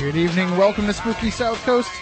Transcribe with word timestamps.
Good 0.00 0.16
evening. 0.16 0.56
Welcome 0.56 0.86
to 0.86 0.94
Spooky 0.94 1.30
South 1.30 1.62
Coast. 1.66 1.92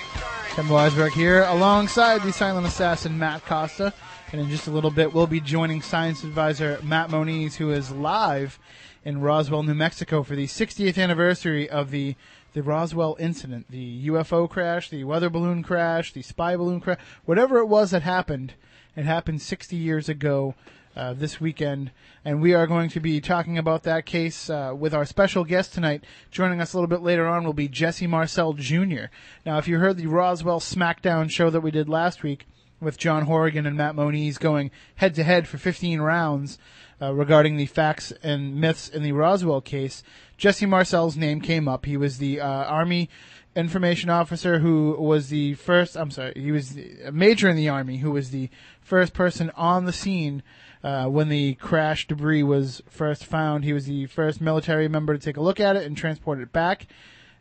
Tim 0.55 0.67
Weisberg 0.67 1.11
here 1.11 1.43
alongside 1.43 2.23
the 2.23 2.33
silent 2.33 2.65
assassin 2.65 3.19
Matt 3.19 3.45
Costa. 3.45 3.93
And 4.31 4.41
in 4.41 4.49
just 4.49 4.69
a 4.69 4.71
little 4.71 4.93
bit, 4.93 5.13
we'll 5.13 5.27
be 5.27 5.41
joining 5.41 5.83
science 5.83 6.23
advisor 6.23 6.79
Matt 6.85 7.11
Moniz, 7.11 7.57
who 7.57 7.73
is 7.73 7.91
live 7.91 8.61
in 9.05 9.21
Roswell, 9.21 9.65
New 9.65 9.75
Mexico 9.75 10.23
for 10.23 10.37
the 10.37 10.47
60th 10.47 10.97
anniversary 10.97 11.69
of 11.69 11.91
the, 11.91 12.15
the 12.53 12.63
Roswell 12.63 13.17
incident, 13.19 13.67
the 13.69 14.07
UFO 14.07 14.49
crash, 14.49 14.89
the 14.91 15.03
weather 15.03 15.29
balloon 15.29 15.65
crash, 15.65 16.13
the 16.13 16.23
spy 16.23 16.55
balloon 16.55 16.81
crash, 16.81 17.01
whatever 17.25 17.59
it 17.59 17.67
was 17.67 17.91
that 17.91 18.03
happened. 18.03 18.55
It 18.95 19.07
happened 19.07 19.43
60 19.43 19.75
years 19.75 20.09
ago 20.09 20.55
uh, 20.99 21.15
this 21.15 21.41
weekend, 21.41 21.93
and 22.25 22.43
we 22.43 22.55
are 22.55 22.67
going 22.67 22.89
to 22.91 22.99
be 22.99 23.21
talking 23.21 23.57
about 23.57 23.85
that 23.85 24.05
case 24.05 24.51
uh, 24.51 24.75
with 24.77 24.93
our 24.93 25.05
special 25.05 25.45
guest 25.45 25.73
tonight. 25.73 26.03
Joining 26.33 26.61
us 26.61 26.73
a 26.73 26.77
little 26.77 26.89
bit 26.89 27.03
later 27.03 27.25
on 27.29 27.45
will 27.45 27.53
be 27.53 27.69
Jesse 27.69 28.09
Marcel 28.09 28.53
Jr. 28.53 29.05
Now, 29.47 29.59
if 29.59 29.69
you 29.69 29.79
heard 29.79 29.97
the 29.97 30.09
Roswell 30.09 30.59
SmackDown 30.59 31.31
show 31.31 31.51
that 31.51 31.61
we 31.61 31.71
did 31.71 31.89
last 31.89 32.25
week 32.25 32.49
with 32.81 32.99
John 32.99 33.27
Horrigan 33.27 33.65
and 33.65 33.77
Matt 33.77 33.95
Moniz 33.95 34.39
going 34.39 34.73
head 34.97 35.15
to 35.15 35.23
head 35.23 35.47
for 35.47 35.57
15 35.57 36.01
rounds 36.01 36.59
uh, 37.01 37.15
regarding 37.15 37.57
the 37.57 37.67
facts 37.67 38.13
and 38.25 38.57
myths 38.57 38.89
in 38.89 39.05
the 39.05 39.13
Roswell 39.13 39.61
case, 39.61 40.03
Jesse 40.37 40.67
Marcel's 40.67 41.17
name 41.17 41.41
came 41.41 41.69
up. 41.69 41.87
He 41.87 41.97
was 41.97 42.19
the 42.19 42.41
uh, 42.41 42.47
Army 42.47 43.09
information 43.55 44.11
officer 44.11 44.59
who 44.59 44.97
was 44.99 45.29
the 45.29 45.55
first, 45.55 45.97
I'm 45.97 46.11
sorry, 46.11 46.33
he 46.37 46.53
was 46.53 46.77
a 47.05 47.13
major 47.13 47.49
in 47.49 47.57
the 47.57 47.69
Army 47.69 47.99
who 47.99 48.11
was 48.11 48.31
the 48.31 48.51
first 48.81 49.15
person 49.15 49.51
on 49.57 49.85
the 49.85 49.93
scene 49.93 50.43
uh, 50.83 51.07
when 51.07 51.29
the 51.29 51.55
crash 51.55 52.07
debris 52.07 52.43
was 52.43 52.83
first 52.89 53.25
found. 53.25 53.65
He 53.65 53.73
was 53.73 53.87
the 53.87 54.07
first 54.07 54.41
military 54.41 54.89
member 54.89 55.17
to 55.17 55.23
take 55.23 55.37
a 55.37 55.43
look 55.43 55.61
at 55.61 55.77
it 55.77 55.85
and 55.85 55.97
transport 55.97 56.41
it 56.41 56.53
back. 56.53 56.87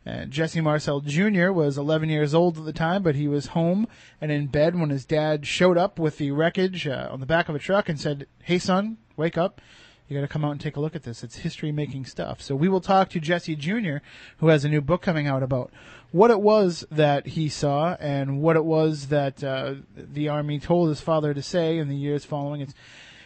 Uh, 0.06 0.24
Jesse 0.24 0.60
Marcel 0.60 1.00
Jr. 1.00 1.52
was 1.52 1.76
11 1.76 2.08
years 2.08 2.32
old 2.32 2.56
at 2.56 2.64
the 2.64 2.72
time, 2.72 3.02
but 3.02 3.14
he 3.14 3.28
was 3.28 3.48
home 3.48 3.86
and 4.20 4.32
in 4.32 4.46
bed 4.46 4.78
when 4.78 4.90
his 4.90 5.04
dad 5.04 5.46
showed 5.46 5.76
up 5.76 5.98
with 5.98 6.16
the 6.16 6.30
wreckage 6.30 6.86
uh, 6.86 7.08
on 7.10 7.20
the 7.20 7.26
back 7.26 7.48
of 7.48 7.54
a 7.54 7.58
truck 7.58 7.88
and 7.88 8.00
said, 8.00 8.26
Hey 8.42 8.58
son, 8.58 8.96
wake 9.16 9.36
up. 9.36 9.60
You 10.08 10.16
gotta 10.16 10.28
come 10.28 10.46
out 10.46 10.52
and 10.52 10.60
take 10.60 10.76
a 10.76 10.80
look 10.80 10.96
at 10.96 11.02
this. 11.02 11.22
It's 11.22 11.36
history 11.36 11.70
making 11.70 12.06
stuff. 12.06 12.40
So 12.40 12.56
we 12.56 12.70
will 12.70 12.80
talk 12.80 13.10
to 13.10 13.20
Jesse 13.20 13.54
Jr., 13.54 13.98
who 14.38 14.48
has 14.48 14.64
a 14.64 14.68
new 14.70 14.80
book 14.80 15.02
coming 15.02 15.26
out 15.26 15.42
about 15.42 15.70
what 16.10 16.30
it 16.30 16.40
was 16.40 16.86
that 16.90 17.26
he 17.26 17.50
saw 17.50 17.94
and 18.00 18.40
what 18.40 18.56
it 18.56 18.64
was 18.64 19.08
that 19.08 19.44
uh, 19.44 19.74
the 19.94 20.30
Army 20.30 20.58
told 20.58 20.88
his 20.88 21.02
father 21.02 21.34
to 21.34 21.42
say 21.42 21.76
in 21.76 21.88
the 21.88 21.96
years 21.96 22.24
following. 22.24 22.62
It's, 22.62 22.72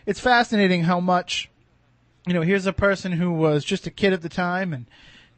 it's 0.07 0.21
fascinating 0.21 0.85
how 0.85 1.01
much, 1.01 1.51
you 2.27 2.35
know, 2.35 2.43
here's 2.43 2.67
a 2.67 2.73
person 2.73 3.13
who 3.13 3.33
was 3.33 3.65
just 3.65 3.87
a 3.87 3.91
kid 3.91 4.13
at 4.13 4.23
the 4.23 4.29
time 4.29 4.73
and 4.73 4.87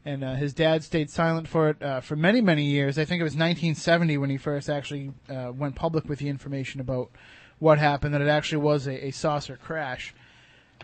and 0.07 0.23
uh, 0.23 0.35
his 0.35 0.53
dad 0.53 0.83
stayed 0.83 1.09
silent 1.09 1.47
for 1.47 1.69
it 1.69 1.81
uh, 1.81 1.99
for 1.99 2.15
many 2.15 2.39
many 2.39 2.63
years. 2.63 2.99
I 2.99 3.05
think 3.05 3.21
it 3.21 3.23
was 3.23 3.33
1970 3.33 4.17
when 4.17 4.29
he 4.29 4.37
first 4.37 4.69
actually 4.69 5.11
uh, 5.29 5.51
went 5.55 5.75
public 5.75 6.07
with 6.07 6.19
the 6.19 6.29
information 6.29 6.79
about 6.79 7.09
what 7.57 7.79
happened 7.79 8.13
that 8.13 8.21
it 8.21 8.27
actually 8.27 8.59
was 8.59 8.85
a, 8.85 9.07
a 9.07 9.11
saucer 9.11 9.57
crash. 9.57 10.13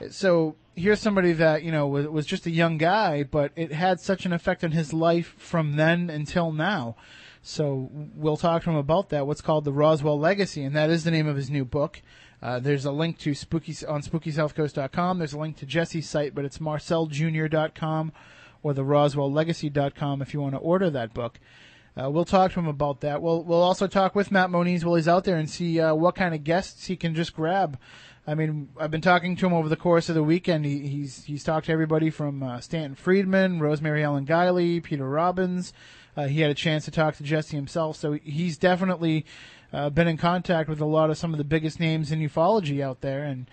So 0.09 0.55
here's 0.75 0.99
somebody 0.99 1.33
that 1.33 1.63
you 1.63 1.71
know 1.71 1.87
was, 1.87 2.07
was 2.07 2.25
just 2.25 2.47
a 2.47 2.51
young 2.51 2.77
guy, 2.77 3.23
but 3.23 3.51
it 3.55 3.71
had 3.71 3.99
such 3.99 4.25
an 4.25 4.33
effect 4.33 4.63
on 4.63 4.71
his 4.71 4.93
life 4.93 5.35
from 5.37 5.73
then 5.73 6.09
until 6.09 6.51
now. 6.51 6.95
So 7.41 7.89
we'll 7.91 8.37
talk 8.37 8.63
to 8.63 8.69
him 8.69 8.75
about 8.75 9.09
that. 9.09 9.25
What's 9.25 9.41
called 9.41 9.65
the 9.65 9.73
Roswell 9.73 10.19
Legacy, 10.19 10.63
and 10.63 10.75
that 10.75 10.89
is 10.89 11.03
the 11.03 11.11
name 11.11 11.27
of 11.27 11.35
his 11.35 11.49
new 11.49 11.65
book. 11.65 12.01
Uh, 12.41 12.59
there's 12.59 12.85
a 12.85 12.91
link 12.91 13.17
to 13.19 13.33
spooky 13.33 13.75
on 13.85 14.01
SpookySouthCoast.com. 14.01 15.19
There's 15.19 15.33
a 15.33 15.39
link 15.39 15.57
to 15.57 15.65
Jesse's 15.65 16.09
site, 16.09 16.33
but 16.33 16.45
it's 16.45 16.57
MarcelJr.com 16.57 18.11
or 18.63 18.73
the 18.73 18.83
RoswellLegacy.com 18.83 20.21
if 20.21 20.33
you 20.33 20.41
want 20.41 20.55
to 20.55 20.59
order 20.59 20.89
that 20.89 21.13
book. 21.13 21.39
Uh, 21.99 22.09
we'll 22.09 22.25
talk 22.25 22.53
to 22.53 22.59
him 22.59 22.67
about 22.67 23.01
that. 23.01 23.21
We'll 23.21 23.43
we'll 23.43 23.61
also 23.61 23.85
talk 23.85 24.15
with 24.15 24.31
Matt 24.31 24.49
Moniz 24.49 24.85
while 24.85 24.95
he's 24.95 25.09
out 25.09 25.25
there 25.25 25.37
and 25.37 25.49
see 25.49 25.79
uh, 25.79 25.93
what 25.93 26.15
kind 26.15 26.33
of 26.33 26.43
guests 26.43 26.85
he 26.85 26.95
can 26.95 27.13
just 27.13 27.35
grab. 27.35 27.77
I 28.25 28.35
mean, 28.35 28.69
I've 28.79 28.91
been 28.91 29.01
talking 29.01 29.35
to 29.35 29.45
him 29.45 29.53
over 29.53 29.67
the 29.67 29.75
course 29.75 30.07
of 30.07 30.15
the 30.15 30.23
weekend. 30.23 30.65
He, 30.65 30.87
he's 30.87 31.25
he's 31.25 31.43
talked 31.43 31.65
to 31.65 31.71
everybody 31.73 32.09
from 32.09 32.43
uh, 32.43 32.61
Stanton 32.61 32.95
Friedman, 32.95 33.59
Rosemary 33.59 34.03
Ellen 34.03 34.25
Guiley, 34.25 34.81
Peter 34.81 35.07
Robbins. 35.07 35.73
Uh, 36.15 36.27
he 36.27 36.41
had 36.41 36.51
a 36.51 36.55
chance 36.55 36.85
to 36.85 36.91
talk 36.91 37.15
to 37.17 37.23
Jesse 37.23 37.55
himself, 37.55 37.95
so 37.95 38.13
he's 38.13 38.57
definitely 38.57 39.25
uh, 39.71 39.89
been 39.89 40.07
in 40.07 40.17
contact 40.17 40.69
with 40.69 40.81
a 40.81 40.85
lot 40.85 41.09
of 41.09 41.17
some 41.17 41.33
of 41.33 41.37
the 41.37 41.43
biggest 41.43 41.79
names 41.79 42.11
in 42.11 42.19
ufology 42.19 42.81
out 42.81 43.01
there, 43.01 43.23
and 43.23 43.45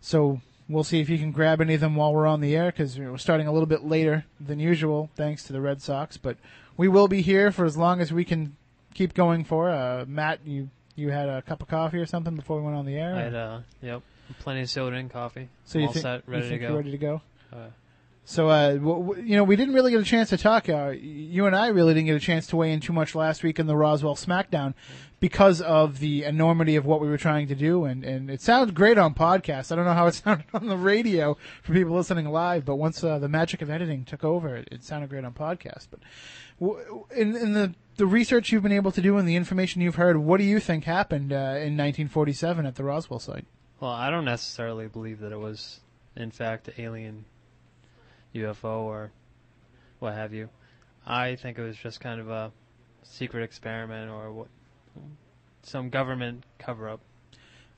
so 0.00 0.40
we'll 0.68 0.84
see 0.84 1.00
if 1.00 1.08
he 1.08 1.18
can 1.18 1.32
grab 1.32 1.60
any 1.60 1.74
of 1.74 1.80
them 1.80 1.96
while 1.96 2.12
we're 2.12 2.26
on 2.26 2.40
the 2.40 2.56
air 2.56 2.66
because 2.66 2.98
we're 2.98 3.16
starting 3.18 3.46
a 3.46 3.52
little 3.52 3.66
bit 3.66 3.84
later 3.84 4.24
than 4.40 4.58
usual, 4.58 5.10
thanks 5.16 5.42
to 5.44 5.52
the 5.52 5.60
Red 5.60 5.82
Sox. 5.82 6.16
But 6.16 6.36
we 6.76 6.88
will 6.88 7.08
be 7.08 7.22
here 7.22 7.52
for 7.52 7.64
as 7.64 7.76
long 7.76 8.00
as 8.00 8.12
we 8.12 8.24
can 8.24 8.56
keep 8.94 9.14
going 9.14 9.44
for. 9.44 9.70
Uh, 9.70 10.04
Matt, 10.06 10.40
you 10.44 10.70
you 10.96 11.10
had 11.10 11.28
a 11.28 11.42
cup 11.42 11.62
of 11.62 11.68
coffee 11.68 11.98
or 11.98 12.06
something 12.06 12.34
before 12.36 12.58
we 12.58 12.62
went 12.64 12.76
on 12.76 12.84
the 12.86 12.96
air. 12.96 13.14
I 13.14 13.20
had, 13.22 13.34
uh, 13.34 13.60
yep, 13.80 14.02
plenty 14.40 14.62
of 14.62 14.70
soda 14.70 14.96
and 14.96 15.10
coffee. 15.10 15.48
so 15.64 15.78
you 15.78 15.86
all 15.86 15.92
think, 15.92 16.02
set, 16.02 16.28
ready 16.28 16.44
you 16.44 16.48
think 16.50 16.60
to 16.60 16.64
you're 16.64 16.70
go. 16.72 16.76
ready 16.76 16.90
to 16.90 16.98
go? 16.98 17.22
Uh, 17.52 17.56
So, 18.30 18.48
uh, 18.48 18.74
w- 18.74 19.06
w- 19.06 19.22
you 19.24 19.34
know, 19.34 19.42
we 19.42 19.56
didn't 19.56 19.74
really 19.74 19.90
get 19.90 20.00
a 20.00 20.04
chance 20.04 20.28
to 20.28 20.36
talk. 20.36 20.68
Uh, 20.68 20.90
you 20.96 21.46
and 21.46 21.56
I 21.56 21.66
really 21.66 21.94
didn't 21.94 22.06
get 22.06 22.14
a 22.14 22.20
chance 22.20 22.46
to 22.46 22.56
weigh 22.56 22.72
in 22.72 22.78
too 22.78 22.92
much 22.92 23.16
last 23.16 23.42
week 23.42 23.58
in 23.58 23.66
the 23.66 23.74
Roswell 23.76 24.14
SmackDown 24.14 24.74
because 25.18 25.60
of 25.60 25.98
the 25.98 26.22
enormity 26.22 26.76
of 26.76 26.86
what 26.86 27.00
we 27.00 27.08
were 27.08 27.16
trying 27.18 27.48
to 27.48 27.56
do. 27.56 27.84
And, 27.84 28.04
and 28.04 28.30
it 28.30 28.40
sounds 28.40 28.70
great 28.70 28.98
on 28.98 29.14
podcast. 29.14 29.72
I 29.72 29.74
don't 29.74 29.84
know 29.84 29.94
how 29.94 30.06
it 30.06 30.14
sounded 30.24 30.46
on 30.54 30.68
the 30.68 30.76
radio 30.76 31.36
for 31.60 31.72
people 31.72 31.96
listening 31.96 32.28
live, 32.28 32.64
but 32.64 32.76
once 32.76 33.02
uh, 33.02 33.18
the 33.18 33.28
magic 33.28 33.62
of 33.62 33.68
editing 33.68 34.04
took 34.04 34.22
over, 34.22 34.54
it, 34.56 34.68
it 34.70 34.84
sounded 34.84 35.10
great 35.10 35.24
on 35.24 35.32
podcast. 35.32 35.88
But 35.90 35.98
w- 36.60 37.06
in, 37.16 37.34
in 37.34 37.52
the, 37.54 37.74
the 37.96 38.06
research 38.06 38.52
you've 38.52 38.62
been 38.62 38.70
able 38.70 38.92
to 38.92 39.02
do 39.02 39.16
and 39.18 39.26
the 39.28 39.34
information 39.34 39.82
you've 39.82 39.96
heard, 39.96 40.16
what 40.18 40.38
do 40.38 40.44
you 40.44 40.60
think 40.60 40.84
happened 40.84 41.32
uh, 41.32 41.58
in 41.58 41.76
1947 41.76 42.64
at 42.64 42.76
the 42.76 42.84
Roswell 42.84 43.18
site? 43.18 43.46
well, 43.80 43.90
I 43.90 44.08
don't 44.08 44.24
necessarily 44.24 44.86
believe 44.86 45.18
that 45.18 45.32
it 45.32 45.40
was, 45.40 45.80
in 46.14 46.30
fact, 46.30 46.70
alien 46.78 47.24
UFO 48.34 48.80
or 48.82 49.12
what 49.98 50.14
have 50.14 50.32
you. 50.32 50.48
I 51.06 51.36
think 51.36 51.58
it 51.58 51.62
was 51.62 51.76
just 51.76 52.00
kind 52.00 52.20
of 52.20 52.28
a 52.28 52.52
secret 53.02 53.42
experiment 53.42 54.10
or 54.10 54.32
what, 54.32 54.48
some 55.62 55.90
government 55.90 56.44
cover-up. 56.58 57.00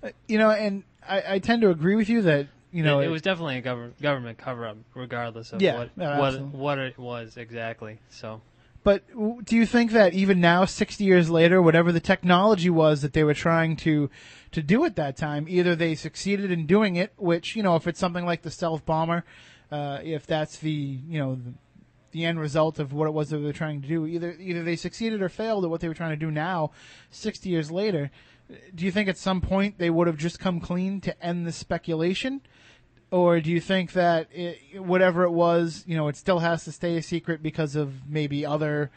Uh, 0.02 0.10
You 0.26 0.38
know, 0.38 0.50
and 0.50 0.84
I, 1.06 1.22
I 1.34 1.38
tend 1.38 1.62
to 1.62 1.70
agree 1.70 1.96
with 1.96 2.08
you 2.08 2.22
that, 2.22 2.48
you 2.70 2.82
know, 2.82 3.00
it, 3.00 3.06
it 3.06 3.10
was 3.10 3.22
definitely 3.22 3.58
a 3.58 3.60
government 3.60 4.00
government 4.00 4.38
cover-up, 4.38 4.76
regardless 4.94 5.52
of 5.52 5.60
Yeah, 5.60 5.78
what 5.78 5.96
no, 5.96 6.18
what 6.18 6.40
what 6.52 6.78
it 6.78 6.98
was 6.98 7.36
exactly. 7.36 7.98
So. 8.10 8.40
But 8.84 9.04
do 9.44 9.54
you 9.54 9.64
think 9.64 9.92
that 9.92 10.12
even 10.12 10.40
now, 10.40 10.64
60 10.64 11.04
years 11.04 11.30
later, 11.30 11.62
whatever 11.62 11.92
the 11.92 12.00
technology 12.00 12.68
was 12.68 13.02
that 13.02 13.12
they 13.12 13.22
were 13.22 13.34
trying 13.34 13.76
to 13.76 14.10
to 14.50 14.62
do 14.62 14.84
at 14.84 14.96
that 14.96 15.16
time, 15.16 15.46
either 15.48 15.76
they 15.76 15.94
succeeded 15.94 16.50
in 16.50 16.66
doing 16.66 16.96
it, 16.96 17.12
which 17.16 17.54
you 17.54 17.62
know, 17.62 17.76
if 17.76 17.86
it's 17.86 18.00
something 18.00 18.24
like 18.24 18.42
the 18.42 18.50
stealth 18.50 18.84
bomber, 18.84 19.24
uh, 19.72 20.00
if 20.02 20.26
that's 20.26 20.58
the 20.58 20.70
you 20.70 21.18
know 21.18 21.34
the, 21.34 21.54
the 22.12 22.24
end 22.24 22.38
result 22.38 22.78
of 22.78 22.92
what 22.92 23.08
it 23.08 23.12
was 23.12 23.30
that 23.30 23.38
they 23.38 23.44
were 23.44 23.52
trying 23.52 23.82
to 23.82 23.88
do, 23.88 24.06
either 24.06 24.36
either 24.38 24.62
they 24.62 24.76
succeeded 24.76 25.22
or 25.22 25.28
failed 25.28 25.64
at 25.64 25.70
what 25.70 25.80
they 25.80 25.88
were 25.88 25.94
trying 25.94 26.10
to 26.10 26.16
do 26.16 26.30
now, 26.30 26.70
60 27.10 27.48
years 27.48 27.70
later. 27.70 28.10
Do 28.74 28.84
you 28.84 28.92
think 28.92 29.08
at 29.08 29.16
some 29.16 29.40
point 29.40 29.78
they 29.78 29.88
would 29.88 30.06
have 30.06 30.18
just 30.18 30.38
come 30.38 30.60
clean 30.60 31.00
to 31.02 31.24
end 31.24 31.46
the 31.46 31.52
speculation? 31.52 32.42
or 33.12 33.40
do 33.40 33.50
you 33.50 33.60
think 33.60 33.92
that 33.92 34.26
it, 34.32 34.82
whatever 34.82 35.22
it 35.24 35.30
was, 35.30 35.84
you 35.86 35.94
know, 35.94 36.08
it 36.08 36.16
still 36.16 36.38
has 36.38 36.64
to 36.64 36.72
stay 36.72 36.96
a 36.96 37.02
secret 37.02 37.42
because 37.42 37.76
of 37.76 38.08
maybe 38.08 38.44
other 38.44 38.90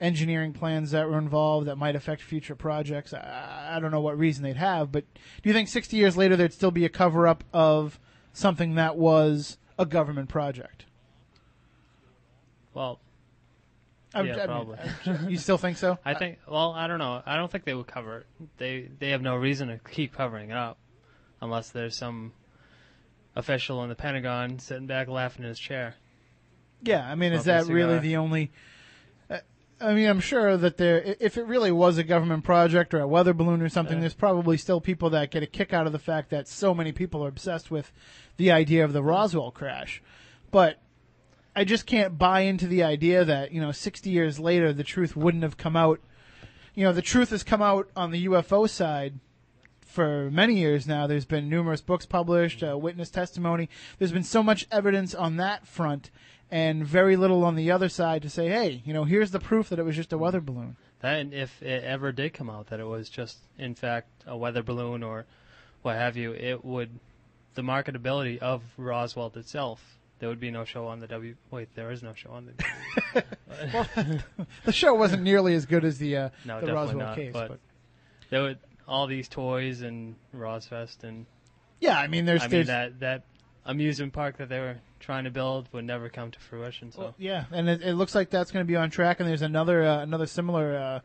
engineering 0.00 0.52
plans 0.52 0.90
that 0.90 1.08
were 1.08 1.18
involved 1.18 1.68
that 1.68 1.76
might 1.76 1.94
affect 1.94 2.20
future 2.20 2.56
projects? 2.56 3.14
I, 3.14 3.76
I 3.76 3.80
don't 3.80 3.92
know 3.92 4.00
what 4.00 4.18
reason 4.18 4.42
they'd 4.42 4.56
have, 4.56 4.90
but 4.90 5.04
do 5.14 5.48
you 5.48 5.52
think 5.52 5.68
60 5.68 5.96
years 5.96 6.16
later 6.16 6.34
there'd 6.34 6.52
still 6.52 6.72
be 6.72 6.84
a 6.84 6.90
cover 6.90 7.28
up 7.28 7.44
of 7.52 8.00
something 8.32 8.74
that 8.74 8.96
was 8.96 9.56
a 9.80 9.86
government 9.86 10.28
project? 10.28 10.84
Well, 12.74 13.00
I'm- 14.14 14.26
Yeah, 14.26 14.34
I 14.34 14.36
mean, 14.38 14.46
probably. 14.46 15.30
You 15.30 15.36
still 15.38 15.58
think 15.58 15.76
so? 15.76 15.98
I 16.04 16.14
think. 16.14 16.38
Well, 16.48 16.72
I 16.72 16.86
don't 16.86 16.98
know. 16.98 17.22
I 17.26 17.36
don't 17.36 17.50
think 17.50 17.64
they 17.64 17.74
would 17.74 17.86
cover 17.86 18.18
it. 18.18 18.26
They 18.58 18.88
they 18.98 19.10
have 19.10 19.22
no 19.22 19.36
reason 19.36 19.68
to 19.68 19.78
keep 19.78 20.12
covering 20.14 20.50
it 20.50 20.56
up, 20.56 20.78
unless 21.40 21.70
there's 21.70 21.96
some 21.96 22.32
official 23.36 23.82
in 23.82 23.88
the 23.88 23.94
Pentagon 23.94 24.58
sitting 24.58 24.86
back 24.86 25.08
laughing 25.08 25.42
in 25.44 25.48
his 25.48 25.58
chair. 25.58 25.94
Yeah, 26.82 27.08
I 27.08 27.14
mean, 27.14 27.32
is 27.32 27.44
that 27.44 27.66
really 27.66 27.98
the 28.00 28.16
only 28.16 28.50
I 29.80 29.94
mean, 29.94 30.08
I'm 30.08 30.20
sure 30.20 30.56
that 30.58 30.76
there, 30.76 31.16
if 31.20 31.38
it 31.38 31.46
really 31.46 31.72
was 31.72 31.96
a 31.96 32.04
government 32.04 32.44
project 32.44 32.92
or 32.92 33.00
a 33.00 33.08
weather 33.08 33.32
balloon 33.32 33.62
or 33.62 33.68
something, 33.68 33.96
Yeah. 33.96 34.00
there's 34.02 34.14
probably 34.14 34.58
still 34.58 34.80
people 34.80 35.10
that 35.10 35.30
get 35.30 35.42
a 35.42 35.46
kick 35.46 35.72
out 35.72 35.86
of 35.86 35.92
the 35.92 35.98
fact 35.98 36.30
that 36.30 36.46
so 36.48 36.74
many 36.74 36.92
people 36.92 37.24
are 37.24 37.28
obsessed 37.28 37.70
with 37.70 37.90
the 38.36 38.50
idea 38.50 38.84
of 38.84 38.92
the 38.92 39.02
Roswell 39.02 39.50
crash. 39.50 40.02
But 40.50 40.80
I 41.56 41.64
just 41.64 41.86
can't 41.86 42.18
buy 42.18 42.40
into 42.40 42.66
the 42.66 42.82
idea 42.82 43.24
that, 43.24 43.52
you 43.52 43.60
know, 43.60 43.72
60 43.72 44.10
years 44.10 44.38
later, 44.38 44.72
the 44.72 44.84
truth 44.84 45.16
wouldn't 45.16 45.42
have 45.42 45.56
come 45.56 45.76
out. 45.76 46.00
You 46.74 46.84
know, 46.84 46.92
the 46.92 47.02
truth 47.02 47.30
has 47.30 47.42
come 47.42 47.62
out 47.62 47.88
on 47.96 48.10
the 48.10 48.26
UFO 48.26 48.68
side 48.68 49.18
for 49.80 50.30
many 50.30 50.58
years 50.58 50.86
now. 50.86 51.06
There's 51.06 51.24
been 51.24 51.48
numerous 51.48 51.80
books 51.80 52.06
published, 52.06 52.62
uh, 52.62 52.78
witness 52.78 53.10
testimony. 53.10 53.68
There's 53.98 54.12
been 54.12 54.22
so 54.22 54.42
much 54.42 54.66
evidence 54.70 55.14
on 55.14 55.36
that 55.38 55.66
front 55.66 56.10
and 56.50 56.84
very 56.86 57.16
little 57.16 57.44
on 57.44 57.54
the 57.54 57.70
other 57.70 57.88
side 57.88 58.22
to 58.22 58.30
say, 58.30 58.48
hey, 58.48 58.82
you 58.84 58.92
know, 58.92 59.04
here's 59.04 59.30
the 59.30 59.38
proof 59.40 59.68
that 59.68 59.78
it 59.78 59.84
was 59.84 59.96
just 59.96 60.12
a 60.12 60.18
weather 60.18 60.40
balloon. 60.40 60.76
That 61.00 61.18
and 61.20 61.32
if 61.32 61.62
it 61.62 61.84
ever 61.84 62.12
did 62.12 62.34
come 62.34 62.50
out 62.50 62.66
that 62.68 62.80
it 62.80 62.86
was 62.86 63.08
just 63.08 63.38
in 63.58 63.74
fact 63.74 64.08
a 64.26 64.36
weather 64.36 64.62
balloon 64.62 65.02
or 65.02 65.24
what 65.82 65.96
have 65.96 66.16
you, 66.16 66.32
it 66.32 66.64
would 66.64 66.90
the 67.54 67.62
marketability 67.62 68.38
of 68.38 68.62
Roswell 68.76 69.32
itself. 69.36 69.82
There 70.18 70.28
would 70.28 70.40
be 70.40 70.50
no 70.50 70.64
show 70.66 70.86
on 70.86 71.00
the 71.00 71.06
W. 71.06 71.34
Wait, 71.50 71.74
there 71.74 71.90
is 71.90 72.02
no 72.02 72.12
show 72.12 72.30
on 72.30 72.46
the. 72.46 73.22
w. 73.72 74.18
The 74.66 74.72
show 74.72 74.92
wasn't 74.92 75.22
nearly 75.22 75.54
as 75.54 75.64
good 75.64 75.82
as 75.84 75.96
the 75.96 76.16
uh, 76.16 76.28
No, 76.44 76.60
the 76.60 76.66
definitely 76.66 76.74
Roswell 76.74 77.06
not, 77.06 77.16
case, 77.16 77.32
but- 77.32 77.48
but 77.48 77.60
there 78.28 78.42
would 78.42 78.58
all 78.86 79.06
these 79.06 79.28
toys 79.28 79.80
and 79.82 80.16
Rosfest 80.36 81.04
and 81.04 81.24
yeah, 81.80 81.98
I 81.98 82.08
mean, 82.08 82.26
there's, 82.26 82.42
I 82.42 82.44
mean 82.44 82.50
there's 82.50 82.66
that 82.66 83.00
that 83.00 83.22
amusement 83.64 84.12
park 84.12 84.36
that 84.38 84.48
they 84.50 84.58
were 84.58 84.76
trying 85.00 85.24
to 85.24 85.30
build 85.30 85.68
would 85.72 85.84
never 85.84 86.08
come 86.08 86.30
to 86.30 86.38
fruition. 86.38 86.92
So 86.92 87.00
Well, 87.00 87.14
yeah, 87.18 87.46
and 87.50 87.68
it, 87.68 87.82
it 87.82 87.94
looks 87.94 88.14
like 88.14 88.30
that's 88.30 88.50
going 88.52 88.64
to 88.64 88.68
be 88.68 88.76
on 88.76 88.90
track. 88.90 89.18
And 89.18 89.28
there's 89.28 89.42
another 89.42 89.82
uh, 89.82 90.00
another 90.02 90.26
similar 90.26 90.76
uh, 90.76 91.00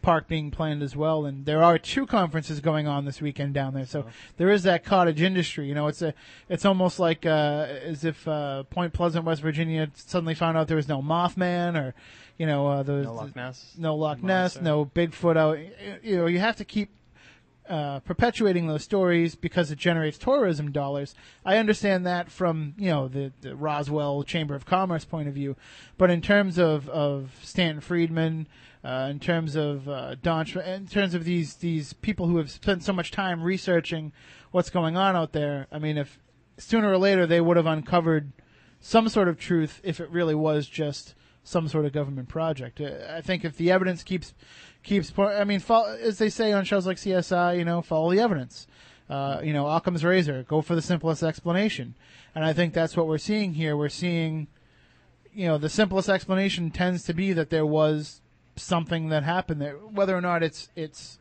park 0.00 0.26
being 0.26 0.50
planned 0.50 0.82
as 0.82 0.96
well. 0.96 1.26
And 1.26 1.44
there 1.44 1.62
are 1.62 1.78
two 1.78 2.06
conferences 2.06 2.60
going 2.60 2.86
on 2.88 3.04
this 3.04 3.20
weekend 3.20 3.54
down 3.54 3.74
there. 3.74 3.86
So 3.86 4.06
there 4.36 4.50
is 4.50 4.62
that 4.64 4.84
cottage 4.84 5.20
industry. 5.20 5.66
You 5.68 5.74
know, 5.74 5.88
it's 5.88 6.02
a 6.02 6.14
it's 6.48 6.64
almost 6.64 6.98
like 6.98 7.26
uh, 7.26 7.66
as 7.82 8.04
if 8.04 8.26
uh, 8.26 8.62
Point 8.64 8.92
Pleasant, 8.92 9.24
West 9.24 9.42
Virginia, 9.42 9.90
suddenly 9.94 10.34
found 10.34 10.56
out 10.56 10.68
there 10.68 10.76
was 10.76 10.88
no 10.88 11.02
Mothman 11.02 11.76
or 11.76 11.94
you 12.38 12.46
know 12.46 12.66
uh, 12.66 12.82
there 12.82 13.02
no 13.02 13.14
Loch 13.14 13.36
Ness. 13.36 13.74
no 13.78 13.94
Loch 13.96 14.22
Ness, 14.22 14.56
Monster. 14.56 14.62
no 14.62 14.86
Bigfoot 14.86 15.36
out. 15.36 15.58
You 16.02 16.16
know, 16.16 16.26
you 16.26 16.38
have 16.40 16.56
to 16.56 16.64
keep 16.64 16.90
uh, 17.72 18.00
perpetuating 18.00 18.66
those 18.66 18.84
stories 18.84 19.34
because 19.34 19.70
it 19.70 19.78
generates 19.78 20.18
tourism 20.18 20.72
dollars. 20.72 21.14
I 21.42 21.56
understand 21.56 22.04
that 22.04 22.30
from 22.30 22.74
you 22.76 22.90
know 22.90 23.08
the, 23.08 23.32
the 23.40 23.56
Roswell 23.56 24.24
Chamber 24.24 24.54
of 24.54 24.66
Commerce 24.66 25.06
point 25.06 25.26
of 25.26 25.32
view, 25.32 25.56
but 25.96 26.10
in 26.10 26.20
terms 26.20 26.58
of 26.58 26.86
of 26.90 27.30
Stanton 27.42 27.80
Friedman, 27.80 28.46
uh, 28.84 29.08
in 29.10 29.20
terms 29.20 29.56
of 29.56 29.88
uh, 29.88 30.16
Don, 30.16 30.46
in 30.66 30.86
terms 30.86 31.14
of 31.14 31.24
these 31.24 31.54
these 31.54 31.94
people 31.94 32.26
who 32.26 32.36
have 32.36 32.50
spent 32.50 32.82
so 32.82 32.92
much 32.92 33.10
time 33.10 33.42
researching 33.42 34.12
what's 34.50 34.68
going 34.68 34.98
on 34.98 35.16
out 35.16 35.32
there, 35.32 35.66
I 35.72 35.78
mean, 35.78 35.96
if 35.96 36.18
sooner 36.58 36.92
or 36.92 36.98
later 36.98 37.26
they 37.26 37.40
would 37.40 37.56
have 37.56 37.64
uncovered 37.64 38.32
some 38.80 39.08
sort 39.08 39.28
of 39.28 39.38
truth 39.38 39.80
if 39.82 39.98
it 39.98 40.10
really 40.10 40.34
was 40.34 40.66
just 40.66 41.14
some 41.42 41.68
sort 41.68 41.86
of 41.86 41.92
government 41.92 42.28
project. 42.28 42.82
Uh, 42.82 42.90
I 43.08 43.22
think 43.22 43.46
if 43.46 43.56
the 43.56 43.70
evidence 43.70 44.02
keeps 44.02 44.34
keeps, 44.82 45.12
I 45.18 45.44
mean, 45.44 45.60
fo- 45.60 45.94
as 45.94 46.18
they 46.18 46.28
say 46.28 46.52
on 46.52 46.64
shows 46.64 46.86
like 46.86 46.96
CSI, 46.96 47.58
you 47.58 47.64
know, 47.64 47.82
follow 47.82 48.10
the 48.10 48.20
evidence. 48.20 48.66
Uh, 49.08 49.40
you 49.42 49.52
know, 49.52 49.66
Occam's 49.66 50.04
razor, 50.04 50.44
go 50.44 50.62
for 50.62 50.74
the 50.74 50.82
simplest 50.82 51.22
explanation, 51.22 51.94
and 52.34 52.44
I 52.44 52.52
think 52.52 52.72
that's 52.72 52.96
what 52.96 53.06
we're 53.06 53.18
seeing 53.18 53.54
here. 53.54 53.76
We're 53.76 53.90
seeing, 53.90 54.46
you 55.34 55.46
know, 55.46 55.58
the 55.58 55.68
simplest 55.68 56.08
explanation 56.08 56.70
tends 56.70 57.04
to 57.04 57.12
be 57.12 57.32
that 57.34 57.50
there 57.50 57.66
was 57.66 58.22
something 58.56 59.08
that 59.08 59.22
happened 59.22 59.60
there, 59.60 59.74
whether 59.74 60.16
or 60.16 60.20
not 60.20 60.42
it's 60.42 60.68
it's. 60.76 61.18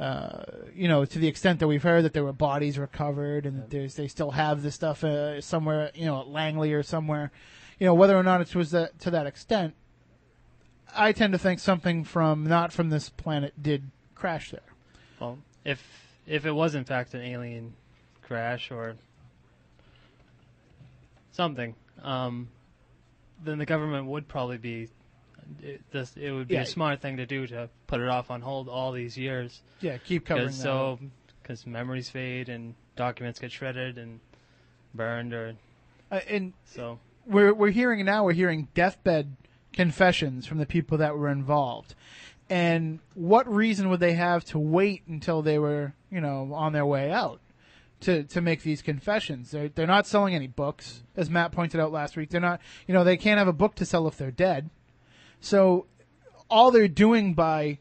Uh, 0.00 0.42
you 0.74 0.88
know, 0.88 1.04
to 1.04 1.20
the 1.20 1.28
extent 1.28 1.60
that 1.60 1.68
we've 1.68 1.84
heard 1.84 2.04
that 2.04 2.12
there 2.12 2.24
were 2.24 2.32
bodies 2.32 2.76
recovered 2.76 3.46
and 3.46 3.56
that 3.56 3.70
there's, 3.70 3.94
they 3.94 4.08
still 4.08 4.32
have 4.32 4.62
this 4.62 4.74
stuff 4.74 5.04
uh, 5.04 5.40
somewhere, 5.40 5.92
you 5.94 6.04
know, 6.04 6.22
at 6.22 6.26
Langley 6.26 6.72
or 6.72 6.82
somewhere, 6.82 7.30
you 7.78 7.86
know, 7.86 7.94
whether 7.94 8.16
or 8.16 8.24
not 8.24 8.40
it 8.40 8.52
was 8.56 8.72
that, 8.72 8.98
to 8.98 9.10
that 9.10 9.28
extent, 9.28 9.74
I 10.94 11.12
tend 11.12 11.32
to 11.32 11.38
think 11.38 11.58
something 11.60 12.04
from 12.04 12.44
not 12.46 12.72
from 12.72 12.90
this 12.90 13.08
planet 13.08 13.54
did 13.62 13.90
crash 14.14 14.50
there. 14.50 14.60
Well, 15.20 15.38
if 15.64 15.82
if 16.26 16.46
it 16.46 16.52
was 16.52 16.74
in 16.74 16.84
fact 16.84 17.14
an 17.14 17.22
alien 17.22 17.74
crash 18.22 18.70
or 18.70 18.96
something, 21.32 21.74
um, 22.02 22.48
then 23.44 23.58
the 23.58 23.66
government 23.66 24.06
would 24.06 24.28
probably 24.28 24.58
be. 24.58 24.88
It, 25.60 25.82
this, 25.90 26.16
it 26.16 26.30
would 26.30 26.46
be 26.48 26.54
Yeah. 26.54 26.62
a 26.62 26.66
smart 26.66 27.00
thing 27.00 27.16
to 27.16 27.26
do 27.26 27.46
to 27.48 27.68
put 27.88 28.00
it 28.00 28.08
off 28.08 28.30
on 28.30 28.40
hold 28.42 28.68
all 28.68 28.92
these 28.92 29.18
years, 29.18 29.60
Yeah, 29.80 29.98
keep 29.98 30.24
covering 30.24 30.46
that. 30.46 30.52
so 30.54 30.98
because 31.42 31.66
memories 31.66 32.08
fade 32.08 32.48
and 32.48 32.74
documents 32.94 33.40
get 33.40 33.50
shredded 33.50 33.98
and 33.98 34.20
burned, 34.94 35.34
or 35.34 35.54
Uh, 36.12 36.20
and 36.28 36.52
so. 36.64 37.00
we're 37.26 37.52
we're 37.52 37.70
hearing 37.70 38.04
now 38.04 38.24
we're 38.24 38.32
hearing 38.32 38.68
deathbed 38.74 39.36
confessions 39.72 40.46
from 40.46 40.58
the 40.58 40.66
people 40.66 40.98
that 40.98 41.16
were 41.16 41.28
involved. 41.28 41.94
And 42.50 42.98
what 43.14 43.52
reason 43.52 43.88
would 43.88 44.00
they 44.00 44.12
have 44.12 44.44
to 44.46 44.58
wait 44.58 45.02
until 45.06 45.42
they 45.42 45.58
were, 45.58 45.94
you 46.10 46.20
know, 46.20 46.52
on 46.52 46.72
their 46.72 46.84
way 46.84 47.10
out 47.10 47.40
to 48.00 48.24
to 48.24 48.40
make 48.40 48.62
these 48.62 48.82
confessions? 48.82 49.50
They're 49.50 49.68
they're 49.68 49.86
not 49.86 50.06
selling 50.06 50.34
any 50.34 50.48
books, 50.48 51.02
as 51.16 51.30
Matt 51.30 51.52
pointed 51.52 51.80
out 51.80 51.92
last 51.92 52.16
week. 52.16 52.30
They're 52.30 52.40
not, 52.40 52.60
you 52.86 52.94
know, 52.94 53.04
they 53.04 53.16
can't 53.16 53.38
have 53.38 53.48
a 53.48 53.52
book 53.52 53.74
to 53.76 53.86
sell 53.86 54.06
if 54.06 54.18
they're 54.18 54.30
dead. 54.30 54.68
So 55.40 55.86
all 56.50 56.70
they're 56.70 56.88
doing 56.88 57.32
by 57.32 57.78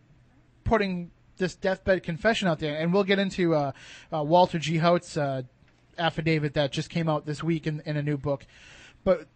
putting 0.64 1.12
this 1.38 1.56
deathbed 1.56 2.04
confession 2.04 2.48
out 2.48 2.60
there, 2.60 2.78
and 2.78 2.94
we'll 2.94 3.04
get 3.04 3.20
into 3.20 3.54
uh, 3.54 3.72
uh, 4.14 4.24
Walter 4.24 4.60
G. 4.60 4.78
Haut's 4.78 5.18
uh, 5.18 5.42
affidavit 5.98 6.54
that 6.54 6.72
just 6.72 6.90
came 6.90 7.10
out 7.10 7.26
this 7.26 7.44
week 7.44 7.68
in, 7.68 7.82
in 7.86 7.98
a 7.98 8.04
new 8.04 8.18
book. 8.18 8.46
But 9.04 9.28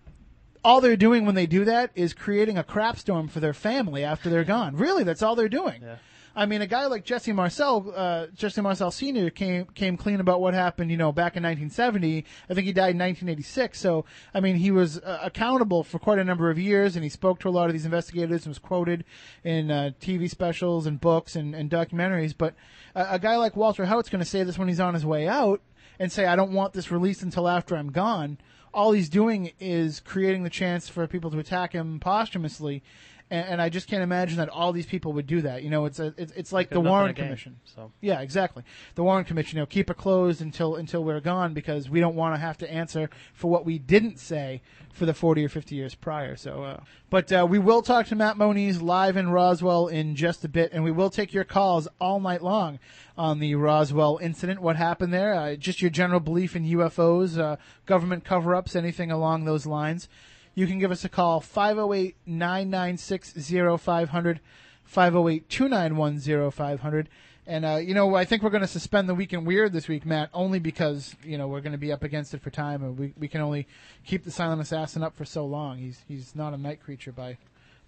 all 0.65 0.81
they're 0.81 0.97
doing 0.97 1.25
when 1.25 1.35
they 1.35 1.45
do 1.45 1.63
that 1.63 1.91
is 1.93 2.13
creating 2.13 2.57
a 2.57 2.63
crap 2.63 2.97
storm 2.97 3.27
for 3.27 3.39
their 3.39 3.53
family 3.53 4.03
after 4.03 4.29
they're 4.29 4.43
gone. 4.43 4.75
Really, 4.85 5.03
that's 5.03 5.21
all 5.21 5.35
they're 5.35 5.49
doing. 5.49 5.81
Yeah. 5.81 5.97
I 6.35 6.45
mean, 6.45 6.61
a 6.61 6.67
guy 6.67 6.85
like 6.87 7.05
Jesse 7.05 7.31
Marcel, 7.31 7.93
uh, 7.95 8.27
Jesse 8.35 8.61
Marcel 8.61 8.91
Sr. 8.91 9.29
came 9.29 9.65
came 9.67 9.95
clean 9.95 10.19
about 10.19 10.41
what 10.41 10.53
happened, 10.53 10.91
you 10.91 10.97
know, 10.97 11.11
back 11.11 11.37
in 11.37 11.43
1970. 11.43 12.25
I 12.49 12.53
think 12.53 12.67
he 12.67 12.73
died 12.73 12.91
in 12.91 12.99
1986. 12.99 13.79
So, 13.79 14.05
I 14.33 14.41
mean, 14.41 14.57
he 14.57 14.69
was 14.69 14.99
uh, 14.99 15.19
accountable 15.23 15.83
for 15.83 15.97
quite 15.97 16.19
a 16.19 16.23
number 16.23 16.49
of 16.49 16.59
years, 16.59 16.95
and 16.95 17.03
he 17.03 17.09
spoke 17.09 17.39
to 17.39 17.49
a 17.49 17.51
lot 17.51 17.67
of 17.67 17.73
these 17.73 17.85
investigators 17.85 18.45
and 18.45 18.51
was 18.51 18.59
quoted 18.59 19.05
in 19.43 19.71
uh, 19.71 19.91
TV 20.01 20.29
specials 20.29 20.85
and 20.85 20.99
books 20.99 21.35
and, 21.35 21.55
and 21.55 21.69
documentaries. 21.69 22.35
But 22.37 22.53
a, 22.93 23.13
a 23.13 23.19
guy 23.19 23.37
like 23.37 23.55
Walter 23.55 23.85
Haut's 23.85 24.09
going 24.09 24.23
to 24.23 24.29
say 24.29 24.43
this 24.43 24.57
when 24.57 24.67
he's 24.67 24.81
on 24.81 24.93
his 24.93 25.05
way 25.05 25.27
out 25.27 25.61
and 25.99 26.11
say, 26.11 26.25
"I 26.25 26.35
don't 26.35 26.51
want 26.51 26.73
this 26.73 26.91
released 26.91 27.23
until 27.23 27.47
after 27.47 27.77
I'm 27.77 27.91
gone." 27.91 28.39
All 28.75 28.91
he's 28.91 29.07
doing 29.07 29.53
is 29.57 30.01
creating 30.01 30.43
the 30.43 30.49
chance 30.49 30.89
for 30.89 31.07
people 31.07 31.31
to 31.31 31.39
attack 31.39 31.71
him 31.71 31.97
posthumously. 31.97 32.83
And, 33.31 33.47
and 33.47 33.61
I 33.61 33.69
just 33.69 33.87
can't 33.87 34.03
imagine 34.03 34.37
that 34.37 34.49
all 34.49 34.71
these 34.71 34.85
people 34.85 35.13
would 35.13 35.25
do 35.25 35.41
that. 35.41 35.63
You 35.63 35.69
know, 35.69 35.85
it's 35.85 35.99
a, 35.99 36.13
it's, 36.17 36.31
it's 36.33 36.53
like 36.53 36.69
the 36.69 36.79
Warren 36.79 37.13
gain, 37.13 37.25
Commission. 37.25 37.59
So 37.65 37.91
Yeah, 38.01 38.21
exactly. 38.21 38.63
The 38.95 39.03
Warren 39.03 39.25
Commission, 39.25 39.57
you 39.57 39.61
know, 39.63 39.65
keep 39.65 39.89
it 39.89 39.97
closed 39.97 40.41
until 40.41 40.75
until 40.75 41.03
we're 41.03 41.19
gone 41.19 41.53
because 41.53 41.89
we 41.89 41.99
don't 41.99 42.15
want 42.15 42.35
to 42.35 42.39
have 42.39 42.57
to 42.59 42.71
answer 42.71 43.09
for 43.33 43.49
what 43.49 43.65
we 43.65 43.79
didn't 43.79 44.19
say 44.19 44.61
for 44.93 45.05
the 45.05 45.13
40 45.13 45.43
or 45.43 45.49
50 45.49 45.75
years 45.75 45.93
prior. 45.93 46.35
So, 46.35 46.63
uh, 46.63 46.79
but 47.09 47.31
uh, 47.31 47.45
we 47.49 47.59
will 47.59 47.81
talk 47.81 48.07
to 48.07 48.15
Matt 48.15 48.37
Moniz 48.37 48.81
live 48.81 49.17
in 49.17 49.29
Roswell 49.29 49.87
in 49.87 50.15
just 50.15 50.45
a 50.45 50.47
bit, 50.47 50.71
and 50.71 50.83
we 50.83 50.91
will 50.91 51.09
take 51.09 51.33
your 51.33 51.43
calls 51.43 51.87
all 51.99 52.19
night 52.19 52.41
long 52.41 52.79
on 53.17 53.39
the 53.39 53.55
Roswell 53.55 54.19
incident. 54.21 54.61
What 54.61 54.77
happened 54.77 55.13
there? 55.13 55.33
Uh, 55.33 55.55
just 55.55 55.81
your 55.81 55.91
general 55.91 56.19
belief 56.19 56.55
in 56.55 56.63
UFOs, 56.65 57.37
uh, 57.37 57.57
government 57.85 58.23
cover-ups, 58.23 58.75
anything 58.75 59.11
along 59.11 59.45
those 59.45 59.65
lines. 59.65 60.07
You 60.55 60.67
can 60.67 60.79
give 60.79 60.89
us 60.89 61.03
a 61.03 61.09
call 61.09 61.41
508 61.41 62.15
996 62.25 63.33
0500, 63.81 64.39
508 64.85 65.49
291 65.49 66.51
0500. 66.51 67.09
And, 67.47 67.65
uh, 67.65 67.75
you 67.75 67.93
know, 67.93 68.15
I 68.15 68.25
think 68.25 68.41
we're 68.41 68.49
going 68.49 68.61
to 68.61 68.67
suspend 68.67 69.07
the 69.07 69.13
Week 69.13 69.33
in 69.33 69.45
Weird 69.45 69.73
this 69.73 69.87
week, 69.87 70.05
Matt, 70.05 70.29
only 70.33 70.57
because, 70.57 71.13
you 71.23 71.37
know, 71.37 71.47
we're 71.47 71.61
going 71.61 71.73
to 71.73 71.77
be 71.77 71.91
up 71.91 72.03
against 72.03 72.33
it 72.33 72.41
for 72.41 72.49
time. 72.49 72.81
And 72.83 72.97
we, 72.97 73.13
we 73.19 73.27
can 73.27 73.41
only 73.41 73.67
keep 74.05 74.23
the 74.23 74.31
Silent 74.31 74.61
Assassin 74.61 75.03
up 75.03 75.15
for 75.15 75.25
so 75.25 75.45
long. 75.45 75.77
He's, 75.77 76.01
he's 76.07 76.35
not 76.35 76.53
a 76.53 76.57
night 76.57 76.81
creature 76.81 77.11
by, 77.11 77.37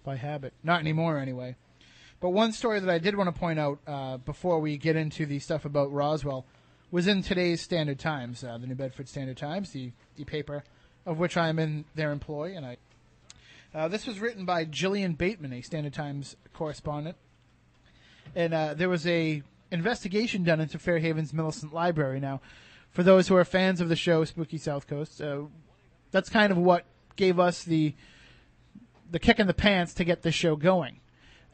by 0.04 0.16
habit. 0.16 0.52
Not 0.62 0.80
anymore, 0.80 1.18
anyway. 1.18 1.56
But 2.20 2.30
one 2.30 2.52
story 2.52 2.78
that 2.78 2.90
I 2.90 2.98
did 2.98 3.16
want 3.16 3.34
to 3.34 3.40
point 3.40 3.58
out 3.58 3.78
uh, 3.86 4.18
before 4.18 4.60
we 4.60 4.76
get 4.76 4.94
into 4.94 5.24
the 5.24 5.38
stuff 5.38 5.64
about 5.64 5.90
Roswell 5.90 6.44
was 6.90 7.08
in 7.08 7.22
today's 7.22 7.60
Standard 7.60 7.98
Times, 7.98 8.44
uh, 8.44 8.58
the 8.58 8.66
New 8.66 8.74
Bedford 8.74 9.08
Standard 9.08 9.38
Times, 9.38 9.70
the, 9.70 9.90
the 10.16 10.24
paper 10.24 10.64
of 11.06 11.18
which 11.18 11.36
I 11.36 11.48
am 11.48 11.58
in 11.58 11.84
their 11.94 12.12
employ. 12.12 12.54
And 12.56 12.66
I, 12.66 12.76
uh, 13.74 13.88
this 13.88 14.06
was 14.06 14.20
written 14.20 14.44
by 14.44 14.64
Jillian 14.64 15.16
Bateman, 15.16 15.52
a 15.52 15.60
Standard 15.62 15.94
Times 15.94 16.36
correspondent. 16.52 17.16
And 18.34 18.52
uh, 18.54 18.74
there 18.74 18.88
was 18.88 19.06
a 19.06 19.42
investigation 19.70 20.44
done 20.44 20.60
into 20.60 20.78
Fairhaven's 20.78 21.32
Millicent 21.32 21.72
Library. 21.72 22.20
Now, 22.20 22.40
for 22.90 23.02
those 23.02 23.28
who 23.28 23.36
are 23.36 23.44
fans 23.44 23.80
of 23.80 23.88
the 23.88 23.96
show 23.96 24.24
Spooky 24.24 24.58
South 24.58 24.86
Coast, 24.86 25.20
uh, 25.20 25.42
that's 26.10 26.28
kind 26.30 26.50
of 26.50 26.58
what 26.58 26.84
gave 27.16 27.38
us 27.38 27.64
the 27.64 27.94
the 29.10 29.18
kick 29.18 29.38
in 29.38 29.46
the 29.46 29.54
pants 29.54 29.94
to 29.94 30.04
get 30.04 30.22
this 30.22 30.34
show 30.34 30.56
going. 30.56 31.00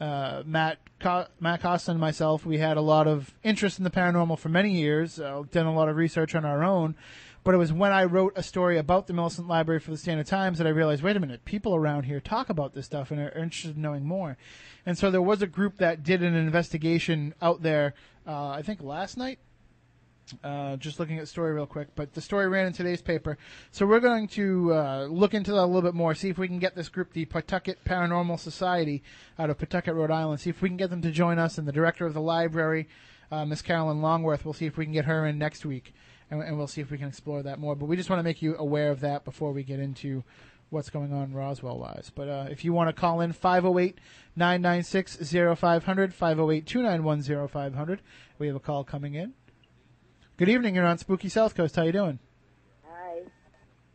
uh, 0.00 0.42
Matt 0.44 0.78
Co- 1.00 1.26
Matt 1.40 1.62
Costa 1.62 1.90
and 1.90 2.00
myself, 2.00 2.44
we 2.44 2.58
had 2.58 2.76
a 2.76 2.80
lot 2.80 3.06
of 3.06 3.32
interest 3.42 3.78
in 3.78 3.84
the 3.84 3.90
paranormal 3.90 4.38
for 4.38 4.48
many 4.48 4.72
years. 4.72 5.20
Uh, 5.20 5.42
done 5.50 5.66
a 5.66 5.74
lot 5.74 5.88
of 5.88 5.96
research 5.96 6.34
on 6.34 6.44
our 6.44 6.64
own. 6.64 6.94
But 7.44 7.54
it 7.54 7.58
was 7.58 7.72
when 7.72 7.92
I 7.92 8.04
wrote 8.04 8.32
a 8.36 8.42
story 8.42 8.78
about 8.78 9.06
the 9.06 9.12
Millicent 9.12 9.46
Library 9.46 9.78
for 9.78 9.90
the 9.90 9.98
Standard 9.98 10.26
Times 10.26 10.56
that 10.58 10.66
I 10.66 10.70
realized, 10.70 11.02
wait 11.02 11.16
a 11.16 11.20
minute, 11.20 11.44
people 11.44 11.74
around 11.74 12.04
here 12.04 12.18
talk 12.18 12.48
about 12.48 12.72
this 12.72 12.86
stuff 12.86 13.10
and 13.10 13.20
are 13.20 13.28
interested 13.28 13.76
in 13.76 13.82
knowing 13.82 14.06
more. 14.06 14.38
And 14.86 14.96
so 14.96 15.10
there 15.10 15.20
was 15.20 15.42
a 15.42 15.46
group 15.46 15.76
that 15.76 16.02
did 16.02 16.22
an 16.22 16.34
investigation 16.34 17.34
out 17.42 17.62
there, 17.62 17.94
uh, 18.26 18.48
I 18.48 18.62
think 18.62 18.82
last 18.82 19.18
night. 19.18 19.38
Uh, 20.42 20.76
just 20.76 20.98
looking 20.98 21.18
at 21.18 21.20
the 21.20 21.26
story 21.26 21.52
real 21.52 21.66
quick, 21.66 21.88
but 21.94 22.14
the 22.14 22.20
story 22.20 22.48
ran 22.48 22.66
in 22.66 22.72
today's 22.72 23.02
paper. 23.02 23.36
So 23.72 23.84
we're 23.84 24.00
going 24.00 24.26
to 24.28 24.72
uh, 24.72 25.04
look 25.10 25.34
into 25.34 25.52
that 25.52 25.60
a 25.60 25.66
little 25.66 25.82
bit 25.82 25.92
more, 25.92 26.14
see 26.14 26.30
if 26.30 26.38
we 26.38 26.48
can 26.48 26.58
get 26.58 26.74
this 26.74 26.88
group, 26.88 27.12
the 27.12 27.26
Pawtucket 27.26 27.84
Paranormal 27.84 28.40
Society, 28.40 29.02
out 29.38 29.50
of 29.50 29.58
Pawtucket, 29.58 29.94
Rhode 29.94 30.10
Island, 30.10 30.40
see 30.40 30.48
if 30.48 30.62
we 30.62 30.70
can 30.70 30.78
get 30.78 30.88
them 30.88 31.02
to 31.02 31.10
join 31.10 31.38
us. 31.38 31.58
And 31.58 31.68
the 31.68 31.72
director 31.72 32.06
of 32.06 32.14
the 32.14 32.22
library, 32.22 32.88
uh, 33.30 33.44
Miss 33.44 33.60
Carolyn 33.60 34.00
Longworth, 34.00 34.46
we'll 34.46 34.54
see 34.54 34.64
if 34.64 34.78
we 34.78 34.86
can 34.86 34.94
get 34.94 35.04
her 35.04 35.26
in 35.26 35.36
next 35.36 35.66
week, 35.66 35.92
and, 36.30 36.42
and 36.42 36.56
we'll 36.56 36.66
see 36.66 36.80
if 36.80 36.90
we 36.90 36.98
can 36.98 37.08
explore 37.08 37.42
that 37.42 37.58
more. 37.58 37.74
But 37.74 37.86
we 37.86 37.96
just 37.96 38.10
want 38.10 38.20
to 38.20 38.24
make 38.24 38.42
you 38.42 38.56
aware 38.58 38.90
of 38.90 39.00
that 39.00 39.24
before 39.24 39.52
we 39.52 39.62
get 39.62 39.80
into 39.80 40.24
what's 40.70 40.90
going 40.90 41.12
on 41.12 41.32
Roswell 41.32 41.78
wise. 41.78 42.10
But 42.14 42.28
uh, 42.28 42.46
if 42.50 42.64
you 42.64 42.72
want 42.72 42.88
to 42.88 42.92
call 42.92 43.20
in 43.20 43.32
508 43.32 43.98
996 44.36 45.16
0500, 45.58 46.14
508 46.14 46.66
291 46.66 47.48
0500, 47.48 48.02
we 48.38 48.46
have 48.48 48.56
a 48.56 48.60
call 48.60 48.84
coming 48.84 49.14
in. 49.14 49.32
Good 50.36 50.48
evening. 50.48 50.74
You're 50.74 50.86
on 50.86 50.98
Spooky 50.98 51.28
South 51.28 51.54
Coast. 51.54 51.76
How 51.76 51.82
you 51.84 51.92
doing? 51.92 52.18
Hi, 52.84 53.20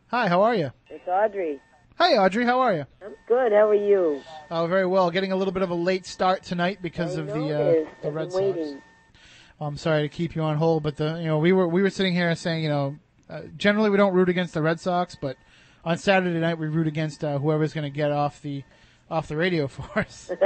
Hi. 0.08 0.28
How 0.30 0.42
are 0.42 0.56
you? 0.56 0.72
it's 0.90 1.08
Audrey. 1.08 1.60
Hi, 1.98 2.14
Audrey. 2.16 2.46
How 2.46 2.62
are 2.62 2.74
you? 2.74 2.86
I'm 3.04 3.14
good. 3.28 3.52
How 3.52 3.68
are 3.68 3.76
you? 3.76 4.22
Oh, 4.50 4.66
very 4.68 4.86
well. 4.86 5.12
Getting 5.12 5.34
a 5.34 5.36
little 5.36 5.52
bit 5.52 5.64
of 5.64 5.70
a 5.70 5.76
late 5.76 6.06
start 6.06 6.44
tonight 6.44 6.80
because 6.82 7.18
I 7.18 7.22
of 7.22 7.28
the 7.28 7.34
uh, 7.34 7.86
the 8.02 8.08
I've 8.08 8.16
Red 8.16 8.32
Sox. 8.32 8.42
waiting. 8.42 8.82
I'm 9.62 9.78
sorry 9.78 10.04
to 10.04 10.10
keep 10.10 10.36
you 10.36 10.42
on 10.42 10.58
hold, 10.58 10.84
but 10.84 10.98
the 10.98 11.18
you 11.18 11.26
know 11.26 11.38
we 11.38 11.52
were 11.52 11.68
we 11.68 11.82
were 11.82 11.90
sitting 11.90 12.14
here 12.14 12.34
saying 12.36 12.64
you 12.64 12.70
know 12.70 12.96
uh, 13.30 13.42
generally 13.58 13.90
we 13.90 13.98
don't 13.98 14.14
root 14.14 14.30
against 14.30 14.54
the 14.54 14.62
Red 14.62 14.80
Sox, 14.80 15.16
but 15.16 15.38
on 15.84 15.98
Saturday 15.98 16.40
night 16.40 16.58
we 16.58 16.68
root 16.68 16.88
against 16.88 17.24
uh, 17.24 17.38
whoever's 17.40 17.74
going 17.74 17.84
to 17.84 17.96
get 17.96 18.12
off 18.12 18.42
the 18.42 18.64
off 19.10 19.28
the 19.28 19.36
radio 19.38 19.68
for 19.68 20.00
us. 20.00 20.32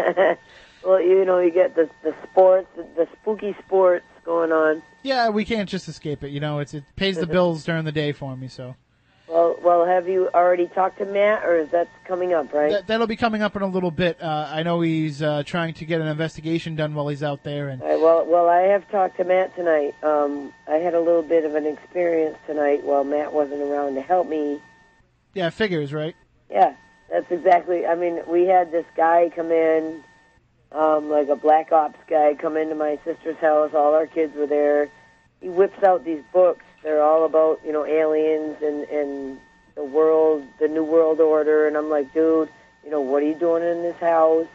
Well, 0.86 1.02
you 1.02 1.24
know, 1.24 1.40
you 1.40 1.50
get 1.50 1.76
the 1.76 1.90
the 2.04 2.14
sports, 2.30 2.68
the, 2.76 2.84
the 2.96 3.08
spooky 3.22 3.56
sports 3.66 4.04
going 4.26 4.52
on. 4.52 4.84
yeah, 5.02 5.30
we 5.30 5.46
can't 5.46 5.70
just 5.70 5.88
escape 5.88 6.24
it. 6.26 6.32
You 6.32 6.42
know, 6.42 6.60
it's 6.60 6.74
it 6.74 6.84
pays 6.98 7.16
the 7.18 7.26
bills 7.26 7.64
during 7.64 7.86
the 7.86 7.92
day 7.92 8.12
for 8.12 8.36
me. 8.36 8.50
So 8.50 8.76
Well, 9.28 9.58
well, 9.62 9.86
have 9.86 10.10
you 10.10 10.30
already 10.34 10.68
talked 10.68 10.98
to 10.98 11.06
Matt, 11.06 11.46
or 11.46 11.58
is 11.58 11.70
that 11.70 11.88
coming 12.04 12.34
up? 12.34 12.54
Right? 12.54 12.72
that, 12.72 12.88
that'll 12.88 13.08
be 13.08 13.16
coming 13.16 13.42
up 13.42 13.56
in 13.56 13.62
a 13.62 13.68
little 13.68 13.92
bit. 13.92 14.22
Uh, 14.22 14.50
I 14.52 14.64
know 14.64 14.82
he's 14.82 15.22
uh, 15.22 15.44
trying 15.46 15.74
to 15.76 15.86
get 15.86 16.02
an 16.02 16.08
investigation 16.08 16.76
done 16.76 16.94
while 16.94 17.08
he's 17.08 17.24
out 17.24 17.44
there, 17.44 17.70
and 17.70 17.82
right, 17.82 18.00
well, 18.00 18.26
well, 18.26 18.50
I 18.50 18.62
have 18.64 18.90
talked 18.92 19.18
to 19.18 19.24
Matt 19.24 19.56
tonight. 19.56 19.96
Um, 20.04 20.54
I 20.68 20.76
had 20.76 20.94
a 20.94 21.00
little 21.00 21.24
bit 21.24 21.46
of 21.46 21.56
an 21.56 21.66
experience 21.66 22.38
tonight 22.46 22.84
while 22.84 23.06
Matt 23.06 23.32
wasn't 23.32 23.62
around 23.62 23.96
to 23.96 24.02
help 24.02 24.28
me. 24.28 24.60
yeah, 25.34 25.50
figures 25.50 25.94
right. 25.94 26.16
Yeah, 26.50 26.76
that's 27.10 27.32
exactly. 27.32 27.86
I 27.86 27.96
mean, 27.96 28.20
we 28.28 28.46
had 28.46 28.74
this 28.74 28.86
guy 28.98 29.32
come 29.34 29.52
in, 29.52 30.04
um, 30.74 31.10
like 31.10 31.30
a 31.30 31.38
black 31.38 31.72
ops 31.72 32.00
guy, 32.10 32.34
come 32.34 32.58
into 32.58 32.76
my 32.76 33.00
sister's 33.06 33.38
house. 33.38 33.72
All 33.74 33.94
our 33.96 34.06
kids 34.06 34.36
were 34.36 34.48
there. 34.48 34.90
He 35.40 35.48
whips 35.48 35.82
out 35.82 36.04
these 36.04 36.24
books. 36.34 36.66
They're 36.84 37.02
all 37.02 37.26
about 37.26 37.62
you 37.66 37.72
know 37.72 37.86
aliens 37.86 38.58
and 38.62 38.84
and 38.90 39.40
the 39.76 39.84
world, 39.84 40.46
the 40.60 40.68
new 40.68 40.84
world 40.84 41.20
order. 41.20 41.68
And 41.68 41.76
I'm 41.78 41.90
like, 41.90 42.14
dude, 42.14 42.50
you 42.84 42.92
know, 42.92 43.02
what 43.02 43.24
are 43.24 43.26
you 43.26 43.36
doing 43.36 43.64
in 43.64 43.82
this 43.82 43.98
house? 43.98 44.48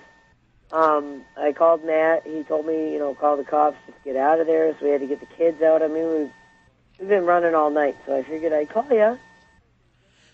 Um, 0.71 1.23
I 1.37 1.53
called 1.53 1.85
Matt. 1.85 2.27
He 2.27 2.43
told 2.45 2.67
me, 2.67 2.93
you 2.93 2.99
know, 2.99 3.15
call 3.15 3.37
the 3.39 3.45
cops, 3.45 3.79
just 3.87 4.05
get 4.05 4.17
out 4.17 4.39
of 4.41 4.47
there. 4.47 4.73
So 4.79 4.85
we 4.85 4.91
had 4.93 5.01
to 5.01 5.07
get 5.07 5.21
the 5.21 5.27
kids 5.27 5.63
out. 5.63 5.83
I 5.83 5.89
mean, 5.89 6.07
we've, 6.09 6.31
we've 7.01 7.09
been 7.09 7.25
running 7.25 7.55
all 7.55 7.71
night, 7.71 7.97
so 8.05 8.15
I 8.17 8.23
figured 8.23 8.53
I'd 8.53 8.69
call 8.69 8.87
you. 8.91 9.19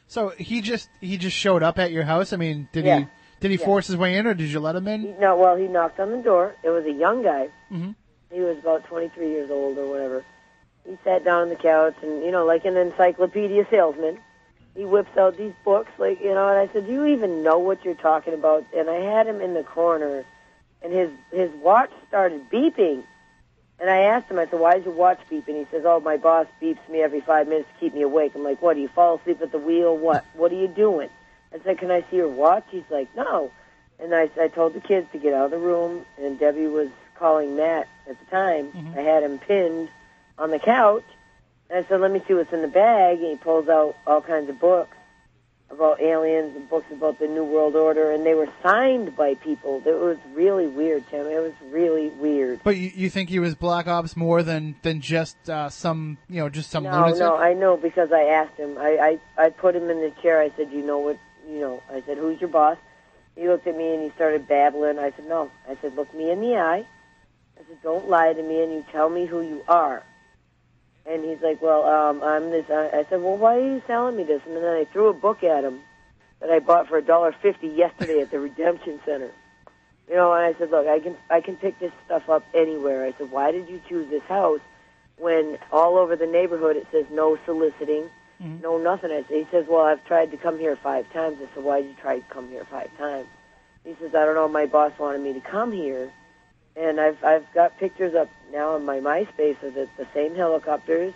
So 0.08 0.30
he 0.30 0.60
just 0.60 0.88
he 1.00 1.16
just 1.16 1.36
showed 1.36 1.62
up 1.62 1.78
at 1.78 1.92
your 1.92 2.02
house. 2.04 2.32
I 2.32 2.36
mean, 2.36 2.68
did 2.72 2.84
Yeah. 2.84 2.98
he 3.00 3.06
did 3.40 3.50
he 3.52 3.56
Yeah. 3.58 3.64
force 3.64 3.86
his 3.86 3.96
way 3.96 4.16
in, 4.16 4.26
or 4.26 4.34
did 4.34 4.50
you 4.50 4.60
let 4.60 4.74
him 4.76 4.86
in? 4.88 5.00
He, 5.02 5.12
no, 5.20 5.36
well, 5.36 5.56
he 5.56 5.66
knocked 5.68 6.00
on 6.00 6.10
the 6.10 6.18
door. 6.18 6.54
It 6.62 6.70
was 6.70 6.84
a 6.84 6.92
young 6.92 7.22
guy. 7.22 7.48
Mhm. 7.70 7.94
He 8.32 8.40
was 8.40 8.58
about 8.58 8.84
23 8.84 9.28
years 9.30 9.50
old 9.50 9.78
or 9.78 9.86
whatever. 9.86 10.24
He 10.88 10.98
sat 11.02 11.24
down 11.24 11.42
on 11.42 11.48
the 11.48 11.56
couch 11.56 11.96
and, 12.02 12.22
you 12.22 12.30
know, 12.30 12.44
like 12.44 12.64
an 12.64 12.76
encyclopedia 12.76 13.66
salesman, 13.70 14.18
he 14.76 14.84
whips 14.84 15.16
out 15.16 15.36
these 15.36 15.54
books, 15.64 15.90
like, 15.98 16.20
you 16.20 16.34
know, 16.34 16.48
and 16.48 16.58
I 16.58 16.72
said, 16.72 16.86
do 16.86 16.92
you 16.92 17.06
even 17.06 17.42
know 17.42 17.58
what 17.58 17.84
you're 17.84 17.94
talking 17.94 18.34
about? 18.34 18.64
And 18.76 18.90
I 18.90 18.96
had 18.96 19.26
him 19.26 19.40
in 19.40 19.54
the 19.54 19.62
corner, 19.62 20.24
and 20.82 20.92
his, 20.92 21.10
his 21.30 21.50
watch 21.62 21.90
started 22.08 22.50
beeping. 22.50 23.04
And 23.80 23.88
I 23.90 24.02
asked 24.02 24.30
him, 24.30 24.38
I 24.38 24.46
said, 24.46 24.60
why 24.60 24.76
is 24.76 24.84
your 24.84 24.94
watch 24.94 25.20
beeping? 25.30 25.58
He 25.58 25.66
says, 25.70 25.82
oh, 25.84 26.00
my 26.00 26.16
boss 26.16 26.46
beeps 26.60 26.86
me 26.88 27.02
every 27.02 27.20
five 27.20 27.48
minutes 27.48 27.68
to 27.72 27.80
keep 27.80 27.94
me 27.94 28.02
awake. 28.02 28.32
I'm 28.34 28.44
like, 28.44 28.60
what, 28.60 28.74
do 28.74 28.80
you 28.80 28.88
fall 28.88 29.18
asleep 29.18 29.40
at 29.42 29.52
the 29.52 29.58
wheel? 29.58 29.96
What? 29.96 30.24
What 30.34 30.52
are 30.52 30.56
you 30.56 30.68
doing? 30.68 31.08
I 31.52 31.58
said, 31.64 31.78
can 31.78 31.90
I 31.90 32.02
see 32.10 32.16
your 32.16 32.28
watch? 32.28 32.64
He's 32.70 32.82
like, 32.90 33.14
no. 33.16 33.50
And 33.98 34.14
I, 34.14 34.28
I 34.40 34.48
told 34.48 34.74
the 34.74 34.80
kids 34.80 35.06
to 35.12 35.18
get 35.18 35.34
out 35.34 35.46
of 35.46 35.50
the 35.52 35.58
room, 35.58 36.04
and 36.20 36.38
Debbie 36.38 36.66
was 36.66 36.88
calling 37.16 37.56
Matt 37.56 37.88
at 38.08 38.18
the 38.18 38.26
time. 38.26 38.72
Mm-hmm. 38.72 38.98
I 38.98 39.02
had 39.02 39.22
him 39.22 39.38
pinned 39.38 39.88
on 40.38 40.50
the 40.50 40.58
couch, 40.58 41.04
and 41.70 41.84
I 41.84 41.88
said, 41.88 42.00
let 42.00 42.10
me 42.10 42.22
see 42.26 42.34
what's 42.34 42.52
in 42.52 42.62
the 42.62 42.68
bag. 42.68 43.18
And 43.18 43.28
he 43.28 43.36
pulls 43.36 43.68
out 43.68 43.96
all 44.06 44.20
kinds 44.20 44.48
of 44.48 44.60
books 44.60 44.96
about 45.70 46.00
aliens 46.00 46.54
and 46.54 46.68
books 46.68 46.86
about 46.92 47.18
the 47.18 47.26
New 47.26 47.44
World 47.44 47.74
Order, 47.74 48.10
and 48.10 48.24
they 48.24 48.34
were 48.34 48.48
signed 48.62 49.16
by 49.16 49.34
people. 49.34 49.82
It 49.84 49.98
was 49.98 50.18
really 50.32 50.66
weird, 50.66 51.04
Tim. 51.10 51.26
It 51.26 51.40
was 51.40 51.52
really 51.70 52.08
weird. 52.10 52.60
But 52.62 52.76
you, 52.76 52.92
you 52.94 53.10
think 53.10 53.28
he 53.28 53.38
was 53.40 53.54
Black 53.54 53.86
Ops 53.86 54.16
more 54.16 54.42
than 54.42 54.76
than 54.82 55.00
just 55.00 55.48
uh, 55.48 55.68
some 55.70 56.18
you 56.28 56.40
know 56.40 56.48
just 56.48 56.70
some 56.70 56.84
no, 56.84 56.90
lunatic? 56.90 57.18
no, 57.18 57.36
I 57.36 57.54
know 57.54 57.76
because 57.76 58.12
I 58.12 58.24
asked 58.24 58.56
him. 58.56 58.78
I, 58.78 59.18
I 59.36 59.44
I 59.46 59.50
put 59.50 59.74
him 59.74 59.90
in 59.90 60.00
the 60.00 60.12
chair. 60.22 60.40
I 60.40 60.52
said, 60.56 60.70
you 60.70 60.84
know 60.84 60.98
what? 60.98 61.18
You 61.48 61.60
know, 61.60 61.82
I 61.90 62.02
said, 62.06 62.18
who's 62.18 62.40
your 62.40 62.50
boss? 62.50 62.78
He 63.36 63.48
looked 63.48 63.66
at 63.66 63.76
me 63.76 63.94
and 63.94 64.02
he 64.02 64.10
started 64.10 64.46
babbling. 64.46 64.98
I 64.98 65.10
said, 65.10 65.26
no. 65.26 65.50
I 65.68 65.76
said, 65.80 65.96
look 65.96 66.14
me 66.14 66.30
in 66.30 66.40
the 66.40 66.56
eye. 66.56 66.86
I 67.56 67.62
said, 67.68 67.82
don't 67.82 68.08
lie 68.08 68.32
to 68.32 68.42
me 68.42 68.62
and 68.62 68.72
you 68.72 68.84
tell 68.92 69.10
me 69.10 69.26
who 69.26 69.42
you 69.42 69.64
are. 69.66 70.04
And 71.06 71.24
he's 71.24 71.40
like, 71.42 71.60
well, 71.60 71.84
um, 71.84 72.22
I'm 72.22 72.50
this. 72.50 72.64
I 72.70 72.88
I 72.88 73.06
said, 73.10 73.20
well, 73.20 73.36
why 73.36 73.56
are 73.56 73.74
you 73.74 73.82
telling 73.86 74.16
me 74.16 74.24
this? 74.24 74.40
And 74.46 74.56
then 74.56 74.64
I 74.64 74.84
threw 74.84 75.08
a 75.08 75.12
book 75.12 75.44
at 75.44 75.64
him 75.64 75.80
that 76.40 76.50
I 76.50 76.60
bought 76.60 76.88
for 76.88 76.96
a 76.96 77.02
dollar 77.02 77.32
fifty 77.42 77.68
yesterday 77.68 78.20
at 78.20 78.30
the 78.30 78.40
Redemption 78.40 79.00
Center. 79.04 79.30
You 80.08 80.16
know, 80.16 80.32
and 80.34 80.44
I 80.54 80.58
said, 80.58 80.70
look, 80.70 80.86
I 80.86 81.00
can 81.00 81.16
I 81.30 81.40
can 81.40 81.56
pick 81.56 81.78
this 81.78 81.92
stuff 82.06 82.28
up 82.28 82.44
anywhere. 82.54 83.04
I 83.04 83.12
said, 83.18 83.30
why 83.30 83.52
did 83.52 83.68
you 83.68 83.80
choose 83.88 84.08
this 84.08 84.22
house 84.22 84.60
when 85.18 85.58
all 85.70 85.96
over 85.98 86.16
the 86.16 86.26
neighborhood 86.26 86.76
it 86.76 86.86
says 86.90 87.06
no 87.10 87.38
soliciting, 87.44 88.08
no 88.62 88.78
nothing? 88.78 89.10
I 89.10 89.24
said, 89.28 89.36
he 89.36 89.46
says, 89.50 89.66
well, 89.68 89.84
I've 89.84 90.04
tried 90.06 90.30
to 90.30 90.36
come 90.38 90.58
here 90.58 90.76
five 90.76 91.10
times. 91.12 91.38
I 91.40 91.54
said, 91.54 91.64
why 91.64 91.80
did 91.82 91.90
you 91.90 91.96
try 92.00 92.18
to 92.18 92.24
come 92.30 92.48
here 92.48 92.64
five 92.70 92.90
times? 92.98 93.28
He 93.84 93.94
says, 94.00 94.14
I 94.14 94.24
don't 94.24 94.34
know. 94.34 94.48
My 94.48 94.66
boss 94.66 94.92
wanted 94.98 95.20
me 95.20 95.34
to 95.34 95.40
come 95.40 95.70
here, 95.70 96.10
and 96.76 96.98
I've 96.98 97.22
I've 97.22 97.46
got 97.54 97.78
pictures 97.78 98.14
up 98.14 98.28
now 98.54 98.74
on 98.74 98.84
my 98.84 99.00
MySpace 99.00 99.62
of 99.62 99.74
the, 99.74 99.88
the 99.98 100.06
same 100.14 100.34
helicopters 100.34 101.12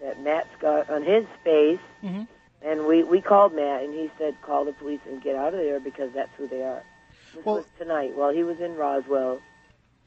that 0.00 0.20
Matt's 0.22 0.54
got 0.60 0.88
on 0.90 1.02
his 1.02 1.24
space. 1.40 1.80
Mhm. 2.02 2.28
And 2.62 2.86
we 2.86 3.02
we 3.02 3.20
called 3.20 3.54
Matt, 3.54 3.82
and 3.82 3.92
he 3.94 4.10
said, 4.18 4.34
call 4.42 4.64
the 4.64 4.72
police 4.72 5.00
and 5.06 5.22
get 5.22 5.36
out 5.36 5.52
of 5.54 5.60
there 5.60 5.80
because 5.80 6.12
that's 6.14 6.30
who 6.36 6.46
they 6.48 6.62
are. 6.62 6.82
This 7.34 7.44
Well- 7.44 7.56
was 7.56 7.66
tonight 7.78 8.14
while 8.16 8.32
he 8.32 8.42
was 8.44 8.60
in 8.60 8.76
Roswell. 8.76 9.40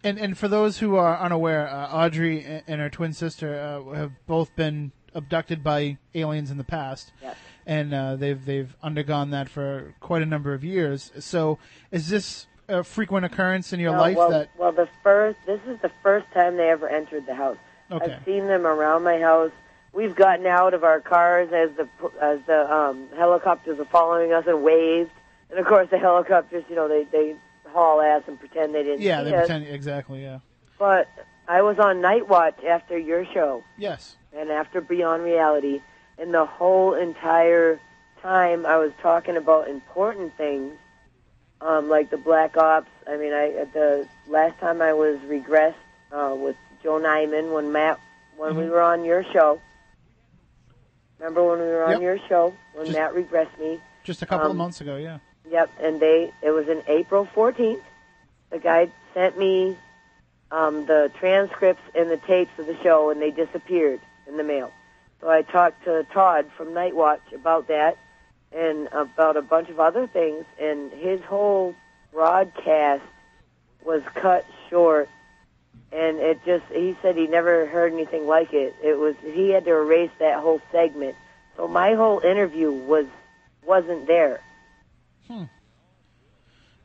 And 0.03 0.17
and 0.19 0.37
for 0.37 0.47
those 0.47 0.77
who 0.79 0.95
are 0.95 1.17
unaware, 1.19 1.67
uh, 1.67 1.87
Audrey 1.91 2.45
and 2.67 2.79
her 2.81 2.89
twin 2.89 3.13
sister 3.13 3.55
uh, 3.59 3.93
have 3.95 4.11
both 4.27 4.55
been 4.55 4.91
abducted 5.15 5.63
by 5.63 5.97
aliens 6.13 6.51
in 6.51 6.57
the 6.57 6.63
past, 6.63 7.11
Yes. 7.21 7.35
and 7.65 7.93
uh, 7.93 8.15
they've 8.15 8.43
they've 8.45 8.75
undergone 8.83 9.31
that 9.31 9.49
for 9.49 9.95
quite 9.99 10.21
a 10.21 10.25
number 10.27 10.53
of 10.53 10.63
years. 10.63 11.11
So, 11.19 11.57
is 11.91 12.09
this 12.09 12.45
a 12.69 12.83
frequent 12.83 13.25
occurrence 13.25 13.73
in 13.73 13.79
your 13.79 13.93
No, 13.93 13.99
life 13.99 14.17
well, 14.17 14.29
that? 14.31 14.49
well, 14.57 14.71
the 14.71 14.87
first 15.03 15.37
this 15.45 15.59
is 15.67 15.79
the 15.81 15.91
first 16.03 16.25
time 16.33 16.57
they 16.57 16.69
ever 16.69 16.87
entered 16.87 17.25
the 17.25 17.35
house. 17.35 17.57
Okay. 17.91 18.13
I've 18.13 18.25
seen 18.25 18.47
them 18.47 18.65
around 18.67 19.03
my 19.03 19.19
house. 19.19 19.51
We've 19.93 20.15
gotten 20.15 20.45
out 20.45 20.73
of 20.73 20.83
our 20.83 20.99
cars 20.99 21.49
as 21.53 21.69
the 21.77 21.87
as 22.21 22.39
the 22.45 22.71
um, 22.71 23.07
helicopters 23.15 23.79
are 23.79 23.85
following 23.85 24.33
us 24.33 24.45
and 24.47 24.63
waved. 24.63 25.11
And 25.49 25.57
of 25.59 25.65
course, 25.65 25.89
the 25.89 25.97
helicopters, 25.97 26.63
you 26.69 26.75
know, 26.75 26.87
they 26.87 27.05
they 27.05 27.35
haul 27.69 28.01
ass 28.01 28.23
and 28.27 28.37
pretend 28.39 28.75
they 28.75 28.83
didn't 28.83 29.01
Yeah, 29.01 29.23
they 29.23 29.33
us. 29.33 29.47
pretend 29.47 29.67
exactly. 29.67 30.21
Yeah. 30.23 30.39
But 30.77 31.07
I 31.47 31.61
was 31.61 31.79
on 31.79 32.01
night 32.01 32.27
watch 32.27 32.61
after 32.65 32.97
your 32.97 33.25
show 33.25 33.63
Yes. 33.77 34.17
and 34.35 34.51
after 34.51 34.81
Beyond 34.81 35.23
Reality, 35.23 35.81
and 36.19 36.33
the 36.33 36.45
whole 36.45 36.93
entire 36.93 37.79
time 38.21 38.65
I 38.65 38.77
was 38.77 38.91
talking 39.01 39.37
about 39.37 39.69
important 39.69 40.35
things, 40.37 40.73
um, 41.61 41.89
like 41.89 42.09
the 42.09 42.17
Black 42.17 42.57
Ops. 42.57 42.89
I 43.07 43.17
mean, 43.17 43.33
I 43.33 43.51
at 43.59 43.73
the 43.73 44.07
last 44.27 44.57
time 44.59 44.81
I 44.81 44.93
was 44.93 45.17
regressed 45.19 45.75
uh, 46.11 46.35
with 46.37 46.55
Joe 46.83 46.99
Nyman 46.99 47.53
when 47.53 47.71
Matt 47.71 47.99
when 48.37 48.55
we 48.55 48.63
Mhm. 48.63 48.69
were 48.69 48.81
on 48.81 49.03
your 49.05 49.23
show. 49.33 49.59
Remember 51.19 51.43
when 51.43 51.59
we 51.59 51.65
were 51.65 51.83
on 51.85 51.91
Yep. 51.93 52.01
your 52.01 52.19
show 52.29 52.53
when 52.73 52.85
Just- 52.85 52.97
Matt 52.97 53.13
regressed 53.13 53.57
me? 53.59 53.81
Just 54.03 54.21
a 54.21 54.25
couple 54.25 54.45
of 54.45 54.51
Um, 54.51 54.57
months 54.57 54.79
ago. 54.81 54.95
Yeah. 54.97 55.17
Yep, 55.49 55.69
and 55.81 55.99
they 55.99 56.31
it 56.41 56.51
was 56.51 56.67
in 56.67 56.83
April 56.87 57.25
14th, 57.33 57.81
the 58.49 58.59
guy 58.59 58.89
sent 59.13 59.37
me 59.37 59.77
um, 60.51 60.85
the 60.85 61.11
transcripts 61.19 61.81
and 61.93 62.09
the 62.09 62.15
tapes 62.17 62.57
of 62.57 62.67
the 62.67 62.77
show, 62.81 63.09
and 63.09 63.21
they 63.21 63.31
disappeared 63.31 63.99
in 64.27 64.37
the 64.37 64.43
mail. 64.43 64.71
So 65.19 65.29
I 65.29 65.41
talked 65.41 65.83
to 65.83 66.05
Todd 66.13 66.49
from 66.55 66.73
Night 66.73 66.95
Watch 66.95 67.33
about 67.33 67.67
that 67.67 67.97
and 68.51 68.87
about 68.91 69.37
a 69.37 69.41
bunch 69.41 69.69
of 69.69 69.79
other 69.79 70.07
things, 70.07 70.45
and 70.59 70.91
his 70.91 71.21
whole 71.21 71.75
broadcast 72.11 73.03
was 73.85 74.01
cut 74.15 74.45
short. 74.69 75.09
And 75.91 76.17
it 76.19 76.39
just, 76.45 76.65
he 76.71 76.97
said 77.01 77.15
he 77.15 77.27
never 77.27 77.65
heard 77.65 77.93
anything 77.93 78.27
like 78.27 78.53
it. 78.53 78.75
It 78.83 78.97
was, 78.97 79.15
he 79.23 79.51
had 79.51 79.63
to 79.65 79.71
erase 79.71 80.11
that 80.19 80.39
whole 80.41 80.61
segment. 80.71 81.15
So 81.55 81.67
my 81.67 81.93
whole 81.93 82.19
interview 82.19 82.71
was, 82.71 83.05
wasn't 83.65 84.05
there. 84.05 84.41
Hmm. 85.27 85.45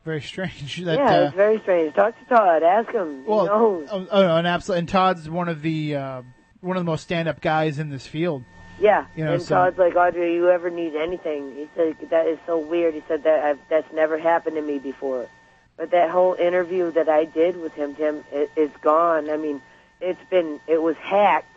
Very 0.04 0.23
strange. 0.23 0.83
That, 0.85 0.99
yeah, 0.99 1.14
uh, 1.14 1.25
it's 1.26 1.37
very 1.37 1.61
strange. 1.61 1.95
Talk 1.95 2.19
to 2.19 2.25
Todd. 2.26 2.62
Ask 2.62 2.90
him. 2.90 3.25
well, 3.25 3.49
oh, 3.50 3.87
oh 3.90 4.23
no, 4.23 4.37
and 4.37 4.47
absolutely. 4.47 4.81
And 4.81 4.88
Todd's 4.88 5.31
one 5.31 5.49
of 5.49 5.62
the 5.62 5.95
uh, 5.95 6.23
one 6.61 6.76
of 6.76 6.81
the 6.81 6.90
most 6.90 7.02
stand-up 7.02 7.40
guys 7.40 7.78
in 7.78 7.88
this 7.90 8.07
field. 8.07 8.42
Yeah, 8.83 9.07
You 9.15 9.25
know, 9.25 9.35
and 9.35 9.43
so- 9.43 9.55
Todd's 9.55 9.79
like, 9.79 9.95
Audrey, 9.95 10.35
you 10.35 10.51
ever 10.51 10.69
need 10.69 10.97
anything? 10.97 11.55
He 11.55 11.69
said 11.77 11.97
that 12.11 12.27
is 12.27 12.39
so 12.47 12.59
weird. 12.59 12.95
He 12.95 13.03
said 13.07 13.23
that 13.23 13.45
I've, 13.45 13.59
that's 13.71 13.91
never 13.93 14.19
happened 14.19 14.57
to 14.57 14.62
me 14.62 14.81
before. 14.81 15.29
But 15.77 15.93
that 15.93 16.11
whole 16.11 16.35
interview 16.35 16.91
that 16.91 17.09
I 17.09 17.25
did 17.25 17.57
with 17.57 17.73
him, 17.75 17.95
Tim, 17.95 18.25
it, 18.33 18.51
it's 18.57 18.77
gone. 18.79 19.31
I 19.31 19.37
mean, 19.37 19.62
it's 20.01 20.23
been 20.29 20.59
it 20.67 20.83
was 20.83 20.97
hacked 20.97 21.57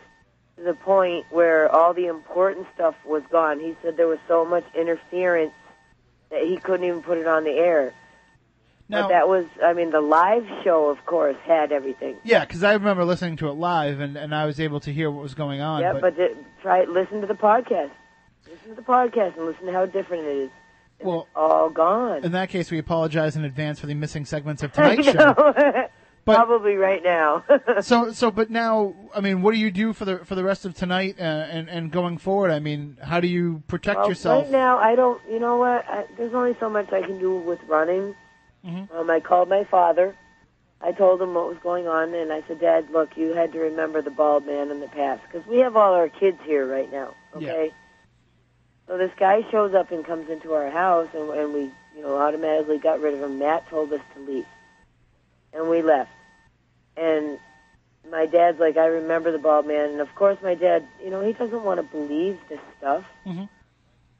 to 0.56 0.62
the 0.62 0.74
point 0.74 1.26
where 1.30 1.68
all 1.68 1.92
the 1.92 2.06
important 2.06 2.68
stuff 2.74 2.94
was 3.04 3.24
gone. 3.30 3.58
He 3.58 3.76
said 3.82 3.96
there 3.96 4.06
was 4.06 4.20
so 4.28 4.44
much 4.44 4.64
interference 4.74 5.52
that 6.30 6.44
he 6.44 6.56
couldn't 6.58 6.86
even 6.86 7.02
put 7.02 7.18
it 7.18 7.26
on 7.26 7.42
the 7.42 7.50
air. 7.50 7.92
Now, 8.88 9.02
but 9.02 9.08
that 9.08 9.28
was, 9.28 9.46
I 9.64 9.72
mean, 9.72 9.90
the 9.90 10.00
live 10.00 10.46
show, 10.62 10.90
of 10.90 11.04
course, 11.06 11.36
had 11.44 11.72
everything. 11.72 12.16
yeah, 12.22 12.44
because 12.44 12.62
I 12.62 12.74
remember 12.74 13.04
listening 13.04 13.36
to 13.38 13.48
it 13.48 13.54
live, 13.54 13.98
and, 14.00 14.16
and 14.16 14.32
I 14.34 14.46
was 14.46 14.60
able 14.60 14.78
to 14.80 14.92
hear 14.92 15.10
what 15.10 15.22
was 15.22 15.34
going 15.34 15.60
on. 15.60 15.80
Yeah, 15.82 15.94
but, 15.94 16.02
but, 16.02 16.16
the, 16.16 16.36
try 16.62 16.84
listen 16.84 17.20
to 17.20 17.26
the 17.26 17.34
podcast. 17.34 17.90
Listen 18.48 18.70
to 18.70 18.74
the 18.76 18.82
podcast 18.82 19.36
and 19.36 19.46
listen 19.46 19.66
to 19.66 19.72
how 19.72 19.86
different 19.86 20.24
it 20.24 20.36
is. 20.36 20.50
And 21.00 21.08
Well- 21.08 21.20
it's 21.22 21.30
all 21.34 21.68
gone. 21.70 22.24
in 22.24 22.32
that 22.32 22.48
case, 22.48 22.70
we 22.70 22.78
apologize 22.78 23.34
in 23.36 23.44
advance 23.44 23.80
for 23.80 23.86
the 23.86 23.94
missing 23.94 24.24
segments 24.24 24.62
of 24.62 24.72
tonight's 24.72 25.06
show. 25.06 25.34
But- 26.24 26.34
Probably 26.36 26.74
right 26.74 27.02
now. 27.04 27.44
So, 27.82 28.12
so, 28.12 28.30
but 28.30 28.50
now, 28.50 28.94
I 29.14 29.20
mean, 29.20 29.42
what 29.42 29.52
do 29.52 29.60
you 29.60 29.70
do 29.70 29.92
for 29.92 30.04
the 30.04 30.24
for 30.24 30.34
the 30.34 30.42
rest 30.42 30.64
of 30.64 30.74
tonight 30.74 31.16
uh, 31.20 31.22
and 31.22 31.68
and 31.68 31.90
going 31.92 32.18
forward? 32.18 32.50
I 32.50 32.58
mean, 32.58 32.96
how 33.02 33.20
do 33.20 33.28
you 33.28 33.62
protect 33.68 33.98
well, 34.00 34.08
yourself? 34.08 34.42
right 34.44 34.50
now, 34.52 34.78
I 34.78 34.96
don't. 34.96 35.20
You 35.30 35.38
know 35.38 35.56
what? 35.56 35.84
I, 35.88 36.06
there's 36.16 36.32
only 36.34 36.56
so 36.58 36.70
much 36.70 36.92
I 36.92 37.02
can 37.02 37.18
do 37.18 37.36
with 37.36 37.60
running. 37.68 38.14
Mhm. 38.66 38.88
Um, 38.94 39.10
I 39.10 39.20
called 39.20 39.48
my 39.48 39.64
father. 39.64 40.14
I 40.80 40.92
told 40.92 41.22
him 41.22 41.34
what 41.34 41.48
was 41.48 41.58
going 41.58 41.88
on, 41.88 42.12
and 42.14 42.32
I 42.32 42.42
said, 42.46 42.60
Dad, 42.60 42.90
look, 42.90 43.16
you 43.16 43.32
had 43.32 43.52
to 43.52 43.60
remember 43.60 44.02
the 44.02 44.10
bald 44.10 44.44
man 44.46 44.70
in 44.70 44.80
the 44.80 44.88
past 44.88 45.22
because 45.22 45.46
we 45.46 45.58
have 45.58 45.76
all 45.76 45.94
our 45.94 46.08
kids 46.08 46.38
here 46.44 46.66
right 46.66 46.90
now. 46.92 47.14
Okay. 47.34 47.72
So 48.86 48.98
this 48.98 49.10
guy 49.18 49.42
shows 49.50 49.74
up 49.74 49.90
and 49.90 50.04
comes 50.04 50.28
into 50.28 50.52
our 50.52 50.70
house, 50.70 51.08
and, 51.14 51.30
and 51.30 51.54
we, 51.54 51.60
you 51.96 52.02
know, 52.02 52.16
automatically 52.18 52.78
got 52.78 53.00
rid 53.00 53.14
of 53.14 53.22
him. 53.22 53.38
Matt 53.38 53.68
told 53.68 53.92
us 53.92 54.00
to 54.14 54.20
leave, 54.20 54.46
and 55.52 55.68
we 55.68 55.82
left. 55.82 56.10
And 56.96 57.38
my 58.10 58.26
dad's 58.26 58.60
like, 58.60 58.76
I 58.76 58.86
remember 58.86 59.32
the 59.32 59.38
bald 59.38 59.66
man, 59.66 59.90
and 59.90 60.00
of 60.00 60.14
course 60.14 60.38
my 60.42 60.54
dad, 60.54 60.86
you 61.02 61.10
know, 61.10 61.20
he 61.22 61.32
doesn't 61.32 61.64
want 61.64 61.78
to 61.78 61.82
believe 61.84 62.38
this 62.48 62.60
stuff. 62.78 63.04
Mhm. 63.26 63.48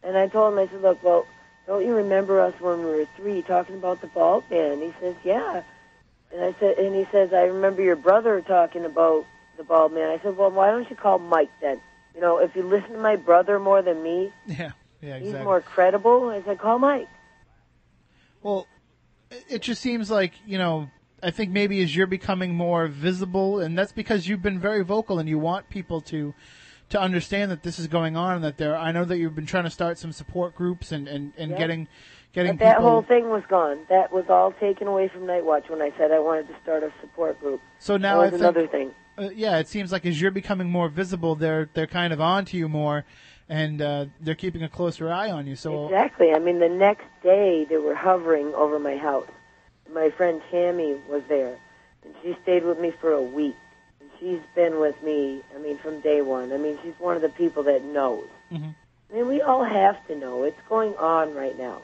And 0.02 0.16
I 0.16 0.26
told 0.28 0.52
him, 0.54 0.58
I 0.58 0.66
said, 0.68 0.82
look, 0.82 1.02
well, 1.02 1.26
don't 1.66 1.84
you 1.84 1.94
remember 1.96 2.40
us 2.40 2.54
when 2.60 2.78
we 2.80 2.84
were 2.86 3.06
three 3.16 3.42
talking 3.42 3.74
about 3.76 4.00
the 4.00 4.06
bald 4.08 4.44
man? 4.50 4.80
He 4.80 4.92
says, 5.00 5.14
yeah. 5.24 5.62
And 6.32 6.44
I 6.44 6.54
said, 6.60 6.78
and 6.78 6.94
he 6.94 7.06
says, 7.12 7.32
I 7.32 7.42
remember 7.44 7.82
your 7.82 7.96
brother 7.96 8.40
talking 8.40 8.84
about 8.84 9.26
the 9.56 9.64
bald 9.64 9.92
man. 9.92 10.10
I 10.10 10.22
said, 10.22 10.36
well, 10.36 10.50
why 10.50 10.70
don't 10.70 10.88
you 10.90 10.96
call 10.96 11.18
Mike 11.18 11.50
then? 11.60 11.80
You 12.14 12.20
know, 12.20 12.38
if 12.38 12.54
you 12.56 12.62
listen 12.62 12.92
to 12.92 12.98
my 12.98 13.16
brother 13.16 13.58
more 13.58 13.82
than 13.82 14.02
me, 14.02 14.32
Yeah, 14.46 14.72
yeah, 15.00 15.16
exactly. 15.16 15.26
he's 15.26 15.34
more 15.44 15.60
credible. 15.60 16.28
I 16.30 16.42
said, 16.42 16.58
call 16.58 16.78
Mike. 16.78 17.08
Well, 18.42 18.66
it- 19.30 19.44
it 19.48 19.62
just 19.62 19.80
seems 19.82 20.10
like 20.10 20.32
you 20.46 20.58
know. 20.58 20.90
I 21.22 21.30
think 21.30 21.50
maybe 21.50 21.82
as 21.82 21.96
you're 21.96 22.06
becoming 22.06 22.54
more 22.54 22.86
visible, 22.88 23.58
and 23.58 23.76
that's 23.76 23.90
because 23.90 24.28
you've 24.28 24.42
been 24.42 24.60
very 24.60 24.84
vocal, 24.84 25.18
and 25.18 25.26
you 25.28 25.38
want 25.38 25.68
people 25.70 26.02
to 26.02 26.34
to 26.90 27.00
understand 27.00 27.50
that 27.50 27.62
this 27.62 27.78
is 27.78 27.86
going 27.88 28.16
on, 28.16 28.36
and 28.36 28.44
that 28.44 28.58
there. 28.58 28.76
I 28.76 28.92
know 28.92 29.04
that 29.04 29.18
you've 29.18 29.34
been 29.34 29.46
trying 29.46 29.64
to 29.64 29.70
start 29.70 29.98
some 29.98 30.12
support 30.12 30.54
groups 30.54 30.92
and 30.92 31.08
and, 31.08 31.32
and 31.36 31.52
Yeah. 31.52 31.58
getting 31.58 31.88
getting 32.32 32.52
But 32.52 32.60
that 32.60 32.76
people. 32.76 32.90
whole 32.90 33.02
thing 33.02 33.28
was 33.30 33.42
gone. 33.48 33.78
That 33.88 34.12
was 34.12 34.26
all 34.28 34.52
taken 34.52 34.86
away 34.86 35.08
from 35.08 35.26
Night 35.26 35.44
Watch 35.44 35.68
when 35.68 35.80
I 35.82 35.90
said 35.98 36.12
I 36.12 36.18
wanted 36.18 36.48
to 36.48 36.54
start 36.62 36.82
a 36.82 36.92
support 37.00 37.40
group. 37.40 37.60
so 37.78 37.96
now 37.96 38.18
that 38.20 38.26
I 38.26 38.30
think, 38.30 38.40
another 38.42 38.66
thing. 38.68 38.90
uh, 39.18 39.30
yeah, 39.34 39.58
it 39.58 39.68
seems 39.68 39.90
like 39.90 40.04
as 40.06 40.20
you're 40.20 40.30
becoming 40.30 40.68
more 40.70 40.88
visible, 40.88 41.34
they're 41.34 41.68
they're 41.74 41.86
kind 41.86 42.12
of 42.12 42.20
onto 42.20 42.56
you 42.56 42.68
more, 42.68 43.04
and 43.48 43.80
uh, 43.82 44.06
they're 44.20 44.34
keeping 44.34 44.62
a 44.62 44.68
closer 44.68 45.10
eye 45.10 45.30
on 45.30 45.46
you. 45.46 45.56
So 45.56 45.86
Exactly. 45.86 46.32
I 46.32 46.38
mean, 46.38 46.58
the 46.60 46.68
next 46.68 47.06
day 47.22 47.64
they 47.68 47.78
were 47.78 47.94
hovering 47.94 48.54
over 48.54 48.78
my 48.78 48.96
house. 48.96 49.28
My 49.92 50.10
friend 50.10 50.40
Tammy 50.50 50.96
was 51.08 51.22
there, 51.28 51.56
and 52.04 52.14
she 52.22 52.36
stayed 52.42 52.64
with 52.64 52.78
me 52.78 52.92
for 53.00 53.12
a 53.12 53.22
week. 53.22 53.56
She's 54.20 54.40
been 54.54 54.78
with 54.80 55.00
me, 55.02 55.42
I 55.54 55.58
mean, 55.58 55.78
from 55.78 56.00
day 56.00 56.20
one. 56.22 56.52
I 56.52 56.56
mean, 56.56 56.78
she's 56.82 56.94
one 56.98 57.16
of 57.16 57.22
the 57.22 57.28
people 57.28 57.62
that 57.64 57.82
knows. 57.84 58.26
Mhm. 58.52 58.74
I 59.10 59.14
mean, 59.14 59.28
we 59.28 59.40
all 59.42 59.62
have 59.64 60.04
to 60.08 60.16
know. 60.16 60.42
It's 60.44 60.60
going 60.68 60.94
on 60.96 61.34
right 61.34 61.56
now. 61.58 61.82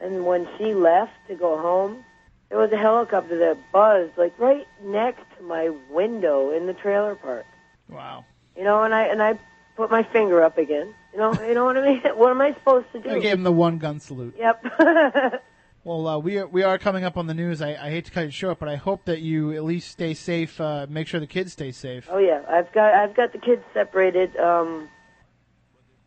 And 0.00 0.24
when 0.26 0.46
she 0.56 0.74
left 0.74 1.12
to 1.28 1.34
go 1.34 1.58
home, 1.58 2.04
there 2.48 2.58
was 2.58 2.70
a 2.72 2.76
helicopter 2.76 3.36
that 3.38 3.56
buzzed, 3.72 4.16
like, 4.16 4.32
right 4.38 4.66
next 4.82 5.22
to 5.38 5.42
my 5.44 5.68
window 5.90 6.50
in 6.50 6.66
the 6.66 6.74
trailer 6.74 7.14
park. 7.14 7.46
wow, 7.88 8.24
You 8.56 8.64
know, 8.64 8.82
and 8.84 8.94
I 8.94 9.02
and 9.04 9.20
I 9.22 9.38
put 9.76 9.90
my 9.90 10.02
finger 10.02 10.42
up 10.42 10.58
again. 10.58 10.94
You 11.12 11.18
know, 11.18 11.32
you 11.42 11.54
know 11.54 11.64
what 11.64 11.76
I 11.76 11.82
mean? 11.82 12.00
What 12.16 12.30
am 12.30 12.40
I 12.40 12.52
supposed 12.54 12.90
to 12.92 13.00
do? 13.00 13.10
I 13.10 13.18
gave 13.18 13.32
him 13.34 13.42
the 13.42 13.52
one 13.52 13.78
gun 13.78 13.98
salute. 14.00 14.36
Yep. 14.38 14.64
Well, 15.82 16.06
uh, 16.06 16.18
we 16.18 16.36
are, 16.38 16.46
we 16.46 16.62
are 16.62 16.78
coming 16.78 17.04
up 17.04 17.16
on 17.16 17.26
the 17.26 17.32
news. 17.34 17.62
I, 17.62 17.70
I 17.70 17.88
hate 17.90 18.04
to 18.06 18.10
cut 18.10 18.24
it 18.24 18.34
short, 18.34 18.58
but 18.58 18.68
I 18.68 18.76
hope 18.76 19.06
that 19.06 19.20
you 19.20 19.52
at 19.54 19.64
least 19.64 19.90
stay 19.90 20.12
safe. 20.12 20.60
Uh, 20.60 20.86
make 20.90 21.06
sure 21.06 21.20
the 21.20 21.26
kids 21.26 21.52
stay 21.52 21.72
safe. 21.72 22.06
oh 22.10 22.18
yeah, 22.18 22.42
I've 22.48 22.70
got 22.72 22.92
I've 22.92 23.14
got 23.14 23.32
the 23.32 23.38
kids 23.38 23.62
separated. 23.72 24.36
Um, 24.36 24.88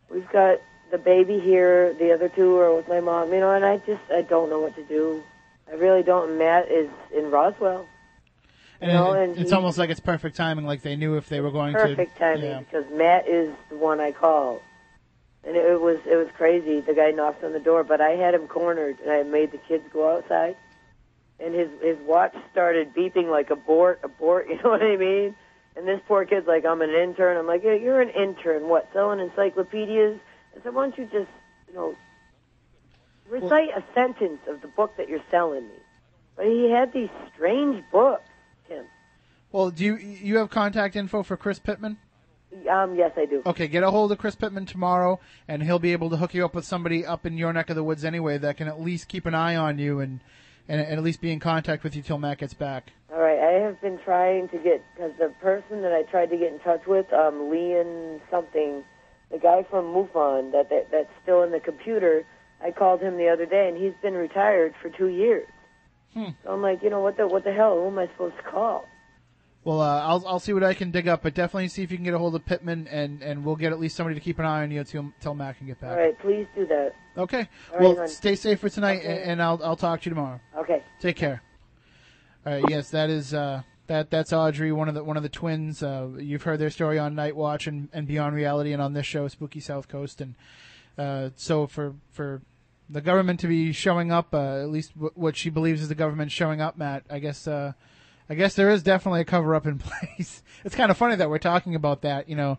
we've 0.08 0.28
got 0.30 0.58
the 0.92 0.98
baby 0.98 1.40
here. 1.40 1.92
The 1.94 2.12
other 2.12 2.28
two 2.28 2.56
are 2.58 2.72
with 2.74 2.86
my 2.88 3.00
mom. 3.00 3.32
You 3.32 3.40
know, 3.40 3.50
and 3.52 3.64
I 3.64 3.78
just 3.78 4.02
I 4.12 4.22
don't 4.22 4.48
know 4.48 4.60
what 4.60 4.76
to 4.76 4.84
do. 4.84 5.22
I 5.68 5.74
really 5.74 6.04
don't. 6.04 6.38
Matt 6.38 6.70
is 6.70 6.88
in 7.16 7.30
Roswell. 7.32 7.86
and 8.80 8.92
know, 8.92 9.12
it- 9.14 9.24
and 9.30 9.38
it's 9.38 9.50
almost 9.52 9.76
like 9.76 9.90
it's 9.90 9.98
perfect 9.98 10.36
timing, 10.36 10.66
like 10.66 10.82
they 10.82 10.94
knew 10.94 11.16
if 11.16 11.28
they 11.28 11.40
were 11.40 11.50
going 11.50 11.74
Perfect 11.74 12.12
to. 12.14 12.18
timing 12.20 12.44
Yeah. 12.44 12.58
because 12.60 12.84
Matt 12.92 13.26
is 13.26 13.52
the 13.70 13.76
one 13.76 13.98
I 13.98 14.12
called. 14.12 14.60
And 15.46 15.56
it 15.56 15.80
was 15.80 15.98
it 16.06 16.16
was 16.16 16.28
crazy. 16.36 16.80
The 16.80 16.94
guy 16.94 17.10
knocked 17.10 17.44
on 17.44 17.52
the 17.52 17.60
door, 17.60 17.84
but 17.84 18.00
I 18.00 18.10
had 18.10 18.34
him 18.34 18.46
cornered, 18.48 18.98
and 19.00 19.10
I 19.10 19.22
made 19.24 19.52
the 19.52 19.58
kids 19.58 19.84
go 19.92 20.16
outside. 20.16 20.56
And 21.38 21.54
his 21.54 21.68
his 21.82 21.98
watch 22.06 22.34
started 22.50 22.94
beeping 22.94 23.30
like 23.30 23.50
abort, 23.50 24.00
abort. 24.02 24.46
You 24.48 24.56
know 24.62 24.70
what 24.70 24.82
I 24.82 24.96
mean? 24.96 25.34
And 25.76 25.86
this 25.86 26.00
poor 26.06 26.24
kid's 26.24 26.46
like, 26.46 26.64
"I'm 26.64 26.80
an 26.80 26.90
intern." 26.90 27.36
I'm 27.36 27.46
like, 27.46 27.62
yeah, 27.64 27.74
"You're 27.74 28.00
an 28.00 28.10
intern. 28.10 28.68
What? 28.68 28.88
Selling 28.92 29.20
encyclopedias?" 29.20 30.18
I 30.56 30.62
said, 30.62 30.74
"Why 30.74 30.84
don't 30.84 30.96
you 30.96 31.04
just, 31.04 31.30
you 31.68 31.74
know, 31.74 31.96
recite 33.28 33.70
a 33.76 33.82
sentence 33.92 34.40
of 34.48 34.62
the 34.62 34.68
book 34.68 34.96
that 34.96 35.08
you're 35.08 35.24
selling 35.30 35.64
me?" 35.64 35.74
But 36.36 36.46
he 36.46 36.70
had 36.70 36.92
these 36.92 37.10
strange 37.34 37.84
books, 37.92 38.28
Tim. 38.68 38.84
Well, 39.52 39.70
do 39.70 39.84
you 39.84 39.96
you 39.96 40.38
have 40.38 40.48
contact 40.50 40.96
info 40.96 41.22
for 41.22 41.36
Chris 41.36 41.58
Pittman? 41.58 41.98
Um, 42.70 42.94
yes, 42.94 43.12
I 43.16 43.24
do. 43.24 43.42
Okay, 43.44 43.68
get 43.68 43.82
a 43.82 43.90
hold 43.90 44.12
of 44.12 44.18
Chris 44.18 44.34
Pittman 44.34 44.66
tomorrow, 44.66 45.20
and 45.48 45.62
he'll 45.62 45.78
be 45.78 45.92
able 45.92 46.10
to 46.10 46.16
hook 46.16 46.34
you 46.34 46.44
up 46.44 46.54
with 46.54 46.64
somebody 46.64 47.04
up 47.04 47.26
in 47.26 47.36
your 47.36 47.52
neck 47.52 47.70
of 47.70 47.76
the 47.76 47.84
woods 47.84 48.04
anyway 48.04 48.38
that 48.38 48.56
can 48.56 48.68
at 48.68 48.80
least 48.80 49.08
keep 49.08 49.26
an 49.26 49.34
eye 49.34 49.56
on 49.56 49.78
you 49.78 50.00
and 50.00 50.20
and, 50.68 50.80
and 50.80 50.92
at 50.92 51.02
least 51.02 51.20
be 51.20 51.30
in 51.30 51.40
contact 51.40 51.84
with 51.84 51.94
you 51.94 52.02
till 52.02 52.18
Matt 52.18 52.38
gets 52.38 52.54
back. 52.54 52.92
All 53.12 53.20
right, 53.20 53.38
I 53.38 53.60
have 53.64 53.80
been 53.80 53.98
trying 54.04 54.48
to 54.48 54.58
get 54.58 54.82
because 54.94 55.12
the 55.18 55.28
person 55.40 55.82
that 55.82 55.92
I 55.92 56.02
tried 56.10 56.30
to 56.30 56.36
get 56.36 56.52
in 56.52 56.58
touch 56.60 56.86
with, 56.86 57.12
um, 57.12 57.50
Leon 57.50 58.20
something, 58.30 58.82
the 59.30 59.38
guy 59.38 59.66
from 59.68 59.86
MUFON 59.86 60.52
that, 60.52 60.70
that 60.70 60.88
that's 60.90 61.10
still 61.22 61.42
in 61.42 61.52
the 61.52 61.60
computer. 61.60 62.24
I 62.62 62.70
called 62.70 63.02
him 63.02 63.18
the 63.18 63.28
other 63.28 63.46
day, 63.46 63.68
and 63.68 63.76
he's 63.76 63.92
been 64.00 64.14
retired 64.14 64.74
for 64.80 64.88
two 64.88 65.08
years. 65.08 65.46
Hmm. 66.14 66.30
So 66.44 66.52
I'm 66.52 66.62
like, 66.62 66.82
you 66.82 66.90
know 66.90 67.00
what 67.00 67.16
the 67.16 67.26
what 67.26 67.44
the 67.44 67.52
hell? 67.52 67.74
Who 67.74 67.88
am 67.88 67.98
I 67.98 68.06
supposed 68.08 68.36
to 68.36 68.42
call? 68.42 68.86
Well, 69.64 69.80
uh, 69.80 70.00
I'll 70.02 70.22
I'll 70.26 70.38
see 70.40 70.52
what 70.52 70.62
I 70.62 70.74
can 70.74 70.90
dig 70.90 71.08
up, 71.08 71.22
but 71.22 71.32
definitely 71.32 71.68
see 71.68 71.82
if 71.82 71.90
you 71.90 71.96
can 71.96 72.04
get 72.04 72.12
a 72.12 72.18
hold 72.18 72.34
of 72.34 72.44
Pittman, 72.44 72.86
and, 72.88 73.22
and 73.22 73.42
we'll 73.44 73.56
get 73.56 73.72
at 73.72 73.80
least 73.80 73.96
somebody 73.96 74.14
to 74.14 74.20
keep 74.20 74.38
an 74.38 74.44
eye 74.44 74.62
on 74.62 74.70
you 74.70 74.84
till 74.84 75.10
till 75.20 75.34
Matt 75.34 75.56
can 75.56 75.66
get 75.66 75.80
back. 75.80 75.92
All 75.92 75.96
right, 75.96 76.18
please 76.18 76.46
do 76.54 76.66
that. 76.66 76.92
Okay. 77.16 77.48
All 77.72 77.78
right, 77.78 77.82
well, 77.82 77.96
hon. 77.96 78.08
stay 78.08 78.34
safe 78.36 78.60
for 78.60 78.68
tonight, 78.68 78.98
Okay. 78.98 79.06
and, 79.22 79.30
and 79.32 79.42
I'll 79.42 79.58
I'll 79.64 79.76
talk 79.76 80.02
to 80.02 80.10
you 80.10 80.14
tomorrow. 80.14 80.38
Okay. 80.58 80.82
Take 81.00 81.16
care. 81.16 81.42
All 82.46 82.52
right. 82.52 82.64
Yes, 82.68 82.90
that 82.90 83.08
is 83.08 83.32
uh, 83.32 83.62
that 83.86 84.10
that's 84.10 84.34
Audrey, 84.34 84.70
one 84.70 84.88
of 84.90 84.94
the 84.94 85.02
one 85.02 85.16
of 85.16 85.22
the 85.22 85.30
twins. 85.30 85.82
Uh, 85.82 86.08
you've 86.18 86.42
heard 86.42 86.58
their 86.58 86.68
story 86.70 86.98
on 86.98 87.14
Night 87.14 87.34
Watch 87.34 87.66
and, 87.66 87.88
and 87.94 88.06
Beyond 88.06 88.34
Reality, 88.36 88.74
and 88.74 88.82
on 88.82 88.92
this 88.92 89.06
show, 89.06 89.26
Spooky 89.28 89.60
South 89.60 89.88
Coast. 89.88 90.20
And 90.20 90.34
uh, 90.98 91.30
so 91.36 91.66
for 91.66 91.94
for 92.10 92.42
the 92.90 93.00
government 93.00 93.40
to 93.40 93.46
be 93.46 93.72
showing 93.72 94.12
up. 94.12 94.34
Uh, 94.34 94.60
at 94.60 94.68
least 94.68 94.92
w- 94.94 95.12
what 95.14 95.36
she 95.38 95.48
believes 95.48 95.80
is 95.80 95.88
the 95.88 95.94
government 95.94 96.30
showing 96.32 96.60
up. 96.60 96.76
Matt, 96.76 97.04
I 97.08 97.18
guess. 97.18 97.48
I 98.28 98.34
guess 98.34 98.54
there 98.54 98.70
is 98.70 98.82
definitely 98.82 99.20
a 99.20 99.24
cover 99.24 99.54
up 99.54 99.66
in 99.66 99.78
place. 100.16 100.42
it's 100.64 100.74
kind 100.74 100.90
of 100.90 100.96
funny 100.96 101.16
that 101.16 101.28
we're 101.28 101.38
talking 101.38 101.74
about 101.74 102.02
that, 102.02 102.28
you 102.28 102.36
know, 102.36 102.58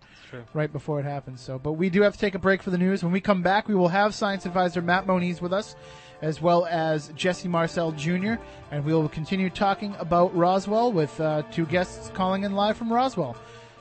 right 0.53 0.71
before 0.71 0.99
it 0.99 1.05
happens. 1.05 1.41
So, 1.41 1.57
but 1.57 1.73
we 1.73 1.89
do 1.89 2.03
have 2.03 2.13
to 2.13 2.19
take 2.19 2.35
a 2.35 2.39
break 2.39 2.61
for 2.61 2.69
the 2.69 2.77
news. 2.77 3.03
When 3.03 3.11
we 3.11 3.21
come 3.21 3.41
back, 3.41 3.67
we 3.67 3.75
will 3.75 3.87
have 3.87 4.13
science 4.13 4.45
advisor 4.45 4.81
Matt 4.81 5.07
Moniz 5.07 5.41
with 5.41 5.53
us, 5.53 5.75
as 6.21 6.41
well 6.41 6.65
as 6.67 7.09
Jesse 7.15 7.47
Marcel 7.47 7.91
Jr., 7.93 8.35
and 8.71 8.85
we 8.85 8.93
will 8.93 9.09
continue 9.09 9.49
talking 9.49 9.95
about 9.97 10.35
Roswell 10.35 10.91
with 10.91 11.19
uh, 11.19 11.41
two 11.51 11.65
guests 11.65 12.11
calling 12.13 12.43
in 12.43 12.53
live 12.53 12.77
from 12.77 12.93
Roswell. 12.93 13.35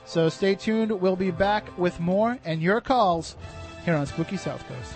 So 0.05 0.29
stay 0.29 0.55
tuned. 0.55 0.91
We'll 0.91 1.15
be 1.15 1.31
back 1.31 1.77
with 1.77 1.99
more 1.99 2.37
and 2.45 2.61
your 2.61 2.81
calls 2.81 3.35
here 3.83 3.95
on 3.95 4.05
Spooky 4.05 4.37
South 4.37 4.63
Coast. 4.67 4.93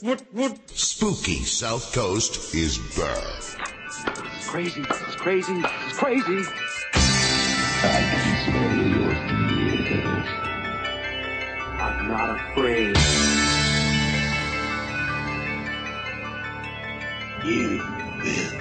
What? 0.00 0.22
What? 0.32 0.70
Spooky 0.70 1.42
South 1.42 1.92
Coast 1.92 2.54
is 2.54 2.78
back. 2.96 3.68
It's 4.36 4.48
crazy. 4.48 4.80
It's 4.80 5.16
crazy. 5.16 5.52
It's 5.54 5.98
crazy. 5.98 6.44
I 6.94 8.00
can 8.12 8.36
smell 8.44 8.76
your 8.86 9.14
fear. 9.88 10.08
I'm 11.80 12.08
not 12.08 12.30
afraid. 12.52 13.27
You 17.44 17.78
will 17.78 18.22
be. 18.22 18.58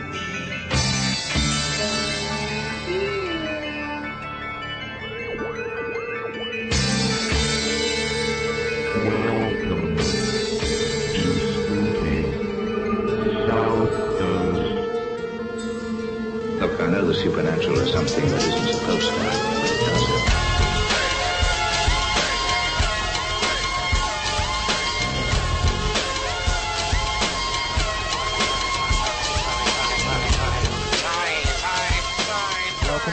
Look, 16.60 16.80
I 16.80 16.88
know 16.88 17.06
the 17.06 17.14
supernatural 17.14 17.80
is 17.80 17.92
something 17.92 18.28
that 18.30 18.42
isn't 18.44 18.80
supposed 18.80 19.08
to 19.08 19.20
happen. 19.20 19.57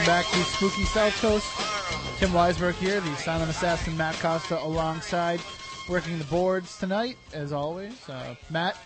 Welcome 0.05 0.23
back 0.23 0.33
to 0.33 0.51
Spooky 0.51 0.83
South 0.83 1.19
Coast. 1.19 2.19
Tim 2.19 2.29
Weisberg 2.29 2.75
here, 2.75 2.99
the 3.01 3.15
silent 3.15 3.49
assassin 3.49 3.97
Matt 3.97 4.13
Costa 4.19 4.63
alongside, 4.63 5.41
working 5.89 6.19
the 6.19 6.25
boards 6.25 6.77
tonight, 6.77 7.17
as 7.33 7.51
always. 7.51 8.07
Uh, 8.07 8.35
Matt, 8.51 8.77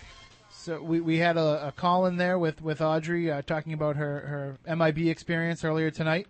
so 0.50 0.82
we, 0.82 1.02
we 1.02 1.18
had 1.18 1.36
a, 1.36 1.68
a 1.68 1.72
call 1.74 2.06
in 2.06 2.16
there 2.16 2.40
with, 2.40 2.62
with 2.62 2.80
Audrey 2.80 3.30
uh, 3.30 3.42
talking 3.42 3.74
about 3.74 3.98
her, 3.98 4.58
her 4.66 4.76
MIB 4.78 5.10
experience 5.10 5.66
earlier 5.66 5.92
tonight. 5.92 6.28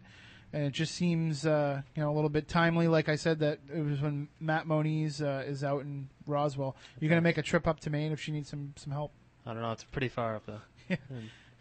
And 0.53 0.63
it 0.63 0.71
just 0.71 0.95
seems, 0.95 1.45
uh, 1.45 1.83
you 1.95 2.01
know, 2.01 2.11
a 2.11 2.15
little 2.15 2.31
bit 2.31 2.47
timely. 2.47 2.87
Like 2.87 3.09
I 3.09 3.15
said, 3.15 3.41
that 3.41 3.59
it 3.71 3.85
was 3.85 4.01
when 4.01 4.27
Matt 4.39 4.65
Moniz 4.65 5.21
uh, 5.21 5.43
is 5.45 5.63
out 5.63 5.81
in 5.81 6.09
Roswell. 6.25 6.75
You're 6.99 7.09
going 7.09 7.21
to 7.21 7.23
make 7.23 7.37
a 7.37 7.43
trip 7.43 7.67
up 7.67 7.79
to 7.81 7.91
Maine 7.91 8.11
if 8.11 8.19
she 8.19 8.31
needs 8.31 8.49
some, 8.49 8.73
some 8.75 8.91
help. 8.91 9.11
I 9.45 9.53
don't 9.53 9.61
know. 9.61 9.71
It's 9.71 9.83
pretty 9.83 10.09
far 10.09 10.35
up 10.35 10.47
though. 10.47 10.61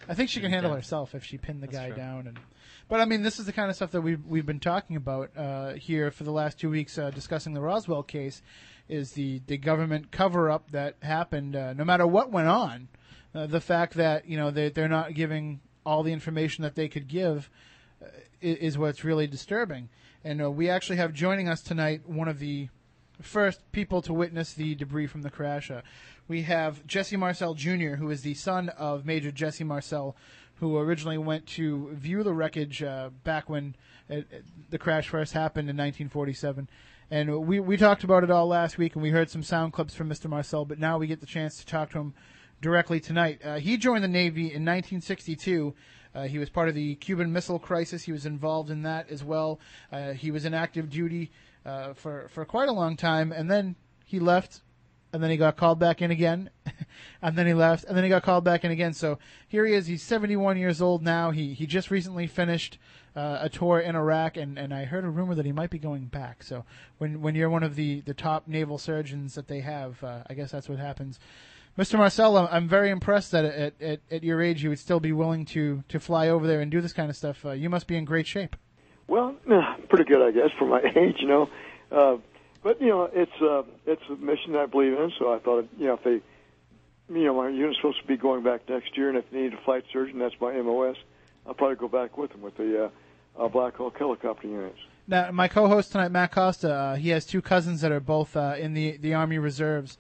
I 0.09 0.15
think 0.15 0.31
she 0.31 0.41
can 0.41 0.51
handle 0.51 0.73
herself 0.73 1.15
if 1.15 1.25
she 1.25 1.37
pinned 1.37 1.63
the 1.63 1.67
That's 1.67 1.79
guy 1.79 1.89
true. 1.89 1.97
down. 1.97 2.27
And 2.29 2.39
but 2.89 3.01
I 3.01 3.05
mean, 3.05 3.23
this 3.23 3.39
is 3.39 3.47
the 3.47 3.53
kind 3.53 3.69
of 3.69 3.77
stuff 3.77 3.91
that 3.93 4.01
we've 4.01 4.25
we've 4.27 4.47
been 4.47 4.61
talking 4.61 4.97
about 4.97 5.31
uh, 5.37 5.75
here 5.75 6.11
for 6.11 6.25
the 6.25 6.33
last 6.33 6.59
two 6.59 6.71
weeks, 6.71 6.97
uh, 6.97 7.11
discussing 7.11 7.55
the 7.55 7.61
Roswell 7.61 8.03
case. 8.03 8.43
Is 8.89 9.13
the 9.13 9.43
the 9.47 9.59
government 9.59 10.11
cover 10.11 10.51
up 10.51 10.71
that 10.71 10.97
happened? 11.03 11.55
Uh, 11.55 11.75
no 11.75 11.85
matter 11.85 12.07
what 12.07 12.33
went 12.33 12.49
on, 12.49 12.89
uh, 13.35 13.47
the 13.47 13.61
fact 13.61 13.95
that 13.95 14.27
you 14.27 14.39
know 14.39 14.51
they 14.51 14.71
they're 14.71 14.89
not 14.89 15.15
giving 15.15 15.61
all 15.85 16.03
the 16.03 16.13
information 16.13 16.63
that 16.63 16.75
they 16.75 16.89
could 16.89 17.09
give 17.09 17.51
uh, 18.03 18.07
is 18.41 18.79
what's 18.79 19.05
really 19.05 19.27
disturbing. 19.27 19.91
And 20.25 20.43
uh, 20.43 20.51
we 20.51 20.71
actually 20.71 20.97
have 20.97 21.13
joining 21.13 21.49
us 21.49 21.63
tonight 21.63 22.09
one 22.09 22.29
of 22.29 22.39
the 22.39 22.69
first 23.21 23.71
people 23.73 24.01
to 24.03 24.13
witness 24.13 24.53
the 24.53 24.75
debris 24.75 25.07
from 25.07 25.23
the 25.23 25.31
crash. 25.31 25.71
We 26.27 26.43
have 26.43 26.87
Jesse 26.87 27.17
Marcel 27.17 27.55
Jr., 27.55 27.97
who 27.97 28.11
is 28.11 28.23
the 28.23 28.35
son 28.35 28.69
of 28.71 29.05
Major 29.05 29.33
Jesse 29.33 29.65
Marcel, 29.65 30.17
who 30.61 30.77
originally 30.79 31.19
went 31.19 31.47
to 31.47 31.91
view 31.95 32.23
the 32.23 32.33
wreckage 32.33 32.83
uh, 32.83 33.11
back 33.25 33.49
when 33.49 33.77
it, 34.09 34.27
it- 34.31 34.45
the 34.71 34.79
crash 34.79 35.09
first 35.09 35.33
happened 35.33 35.69
in 35.71 35.77
1947. 35.77 36.69
And 37.11 37.47
we, 37.47 37.59
we 37.59 37.77
talked 37.79 38.05
about 38.05 38.23
it 38.23 38.31
all 38.31 38.47
last 38.49 38.77
week, 38.77 38.95
and 38.95 39.03
we 39.03 39.11
heard 39.11 39.31
some 39.31 39.43
sound 39.43 39.73
clips 39.73 39.95
from 39.95 40.11
Mr. 40.11 40.29
Marcel, 40.29 40.67
but 40.67 40.79
now 40.79 40.99
we 40.99 41.07
get 41.07 41.21
the 41.21 41.27
chance 41.27 41.57
to 41.59 41.65
talk 41.65 41.91
to 41.93 41.99
him 41.99 42.15
directly 42.61 43.01
tonight. 43.01 43.41
Uh, 43.43 43.59
he 43.59 43.79
joined 43.79 44.05
the 44.05 44.09
Navy 44.09 44.43
in 44.43 44.63
1962. 44.65 45.75
Uh, 46.15 46.23
he 46.25 46.39
was 46.39 46.51
part 46.51 46.69
of 46.69 46.75
the 46.75 46.97
Cuban 46.97 47.33
Missile 47.33 47.59
Crisis. 47.59 48.03
He 48.03 48.13
was 48.13 48.27
involved 48.27 48.71
in 48.71 48.83
that 48.83 49.09
as 49.11 49.25
well. 49.25 49.59
Uh, 49.91 50.13
he 50.13 50.31
was 50.31 50.45
in 50.45 50.53
active 50.53 50.91
duty 50.91 51.31
uh, 51.65 51.95
for 51.95 52.29
for 52.29 52.45
quite 52.45 52.69
a 52.69 52.73
long 52.73 52.97
time, 52.97 53.31
and 53.33 53.51
then 53.51 53.77
he 54.05 54.19
left, 54.19 54.61
and 55.13 55.23
then 55.23 55.31
he 55.31 55.37
got 55.37 55.57
called 55.57 55.79
back 55.79 56.03
in 56.03 56.11
again, 56.11 56.51
and 57.23 57.37
then 57.37 57.47
he 57.47 57.55
left, 57.55 57.85
and 57.85 57.97
then 57.97 58.05
he 58.05 58.11
got 58.11 58.23
called 58.23 58.45
back 58.45 58.65
in 58.65 58.71
again. 58.71 58.93
So 58.93 59.19
here 59.47 59.65
he 59.67 59.75
is. 59.75 59.87
He's 59.87 60.03
71 60.03 60.59
years 60.59 60.83
old 60.83 61.03
now. 61.03 61.31
He 61.31 61.55
he 61.55 61.67
just 61.67 61.91
recently 61.91 62.27
finished 62.27 62.79
uh, 63.17 63.39
a 63.41 63.49
tour 63.49 63.81
in 63.81 63.97
Iraq, 63.97 64.37
and, 64.37 64.59
and 64.59 64.73
I 64.73 64.85
heard 64.85 65.05
a 65.05 65.11
rumor 65.11 65.35
that 65.35 65.47
he 65.47 65.53
might 65.53 65.71
be 65.71 65.79
going 65.79 66.07
back. 66.07 66.43
So 66.43 66.65
when 66.99 67.21
when 67.21 67.35
you're 67.35 67.51
one 67.51 67.63
of 67.63 67.75
the, 67.75 68.01
the 68.03 68.15
top 68.15 68.47
naval 68.47 68.79
surgeons 68.79 69.35
that 69.35 69.49
they 69.49 69.61
have, 69.61 70.03
uh, 70.05 70.23
I 70.29 70.35
guess 70.35 70.51
that's 70.53 70.69
what 70.69 70.79
happens. 70.79 71.19
Mr. 71.79 71.97
Marcello, 71.97 72.49
I'm 72.51 72.69
very 72.69 72.91
impressed 72.91 73.31
that 73.31 73.45
at, 73.45 73.81
at, 73.81 74.01
at 74.11 74.25
your 74.25 74.43
age 74.43 74.65
you 74.65 74.69
would 74.69 74.81
still 74.81 74.99
be 74.99 75.13
willing 75.13 75.45
to, 75.45 75.85
to 75.89 76.01
fly 76.01 76.29
over 76.29 76.45
there 76.45 76.61
and 76.61 76.73
do 76.73 76.81
this 76.81 76.93
kind 76.93 77.09
of 77.09 77.17
stuff. 77.17 77.47
Uh, 77.47 77.53
you 77.53 77.71
must 77.71 77.87
be 77.87 77.97
in 77.97 78.05
great 78.05 78.27
shape. 78.27 78.57
Well, 79.07 79.37
pretty 79.89 80.03
good, 80.03 80.21
I 80.21 80.33
guess, 80.33 80.51
for 80.59 80.67
my 80.67 80.81
age, 80.97 81.17
you 81.21 81.29
know. 81.29 81.49
But 82.69 82.83
you 82.83 82.89
know, 82.89 83.09
it's 83.11 83.33
uh, 83.41 83.63
it's 83.87 84.03
a 84.11 84.17
mission 84.17 84.55
I 84.55 84.67
believe 84.67 84.93
in, 84.93 85.11
so 85.19 85.33
I 85.33 85.39
thought, 85.39 85.67
you 85.79 85.87
know, 85.87 85.95
if 85.95 86.05
they, 86.05 86.21
you 87.15 87.25
know, 87.25 87.35
my 87.35 87.49
unit's 87.49 87.79
supposed 87.79 87.99
to 88.03 88.07
be 88.07 88.19
going 88.19 88.45
back 88.45 88.69
next 88.69 88.95
year, 88.95 89.09
and 89.09 89.17
if 89.17 89.25
they 89.31 89.39
need 89.39 89.55
a 89.55 89.61
flight 89.65 89.85
surgeon, 89.91 90.19
that's 90.19 90.35
my 90.39 90.53
MOS. 90.61 90.97
I'll 91.47 91.55
probably 91.55 91.77
go 91.77 91.89
back 91.89 92.19
with 92.19 92.33
them 92.33 92.43
with 92.43 92.59
the 92.59 92.91
uh, 93.39 93.43
uh, 93.43 93.49
Black 93.49 93.77
Hawk 93.77 93.97
helicopter 93.97 94.49
units. 94.49 94.77
Now, 95.07 95.31
my 95.31 95.49
co-host 95.49 95.93
tonight, 95.93 96.11
Matt 96.11 96.33
Costa, 96.33 96.71
uh, 96.71 96.97
he 96.97 97.09
has 97.09 97.25
two 97.25 97.41
cousins 97.41 97.81
that 97.81 97.91
are 97.91 98.01
both 98.01 98.37
uh, 98.37 98.57
in 98.59 98.75
the, 98.75 98.99
the 98.99 99.15
Army 99.15 99.39
Reserves, 99.39 99.97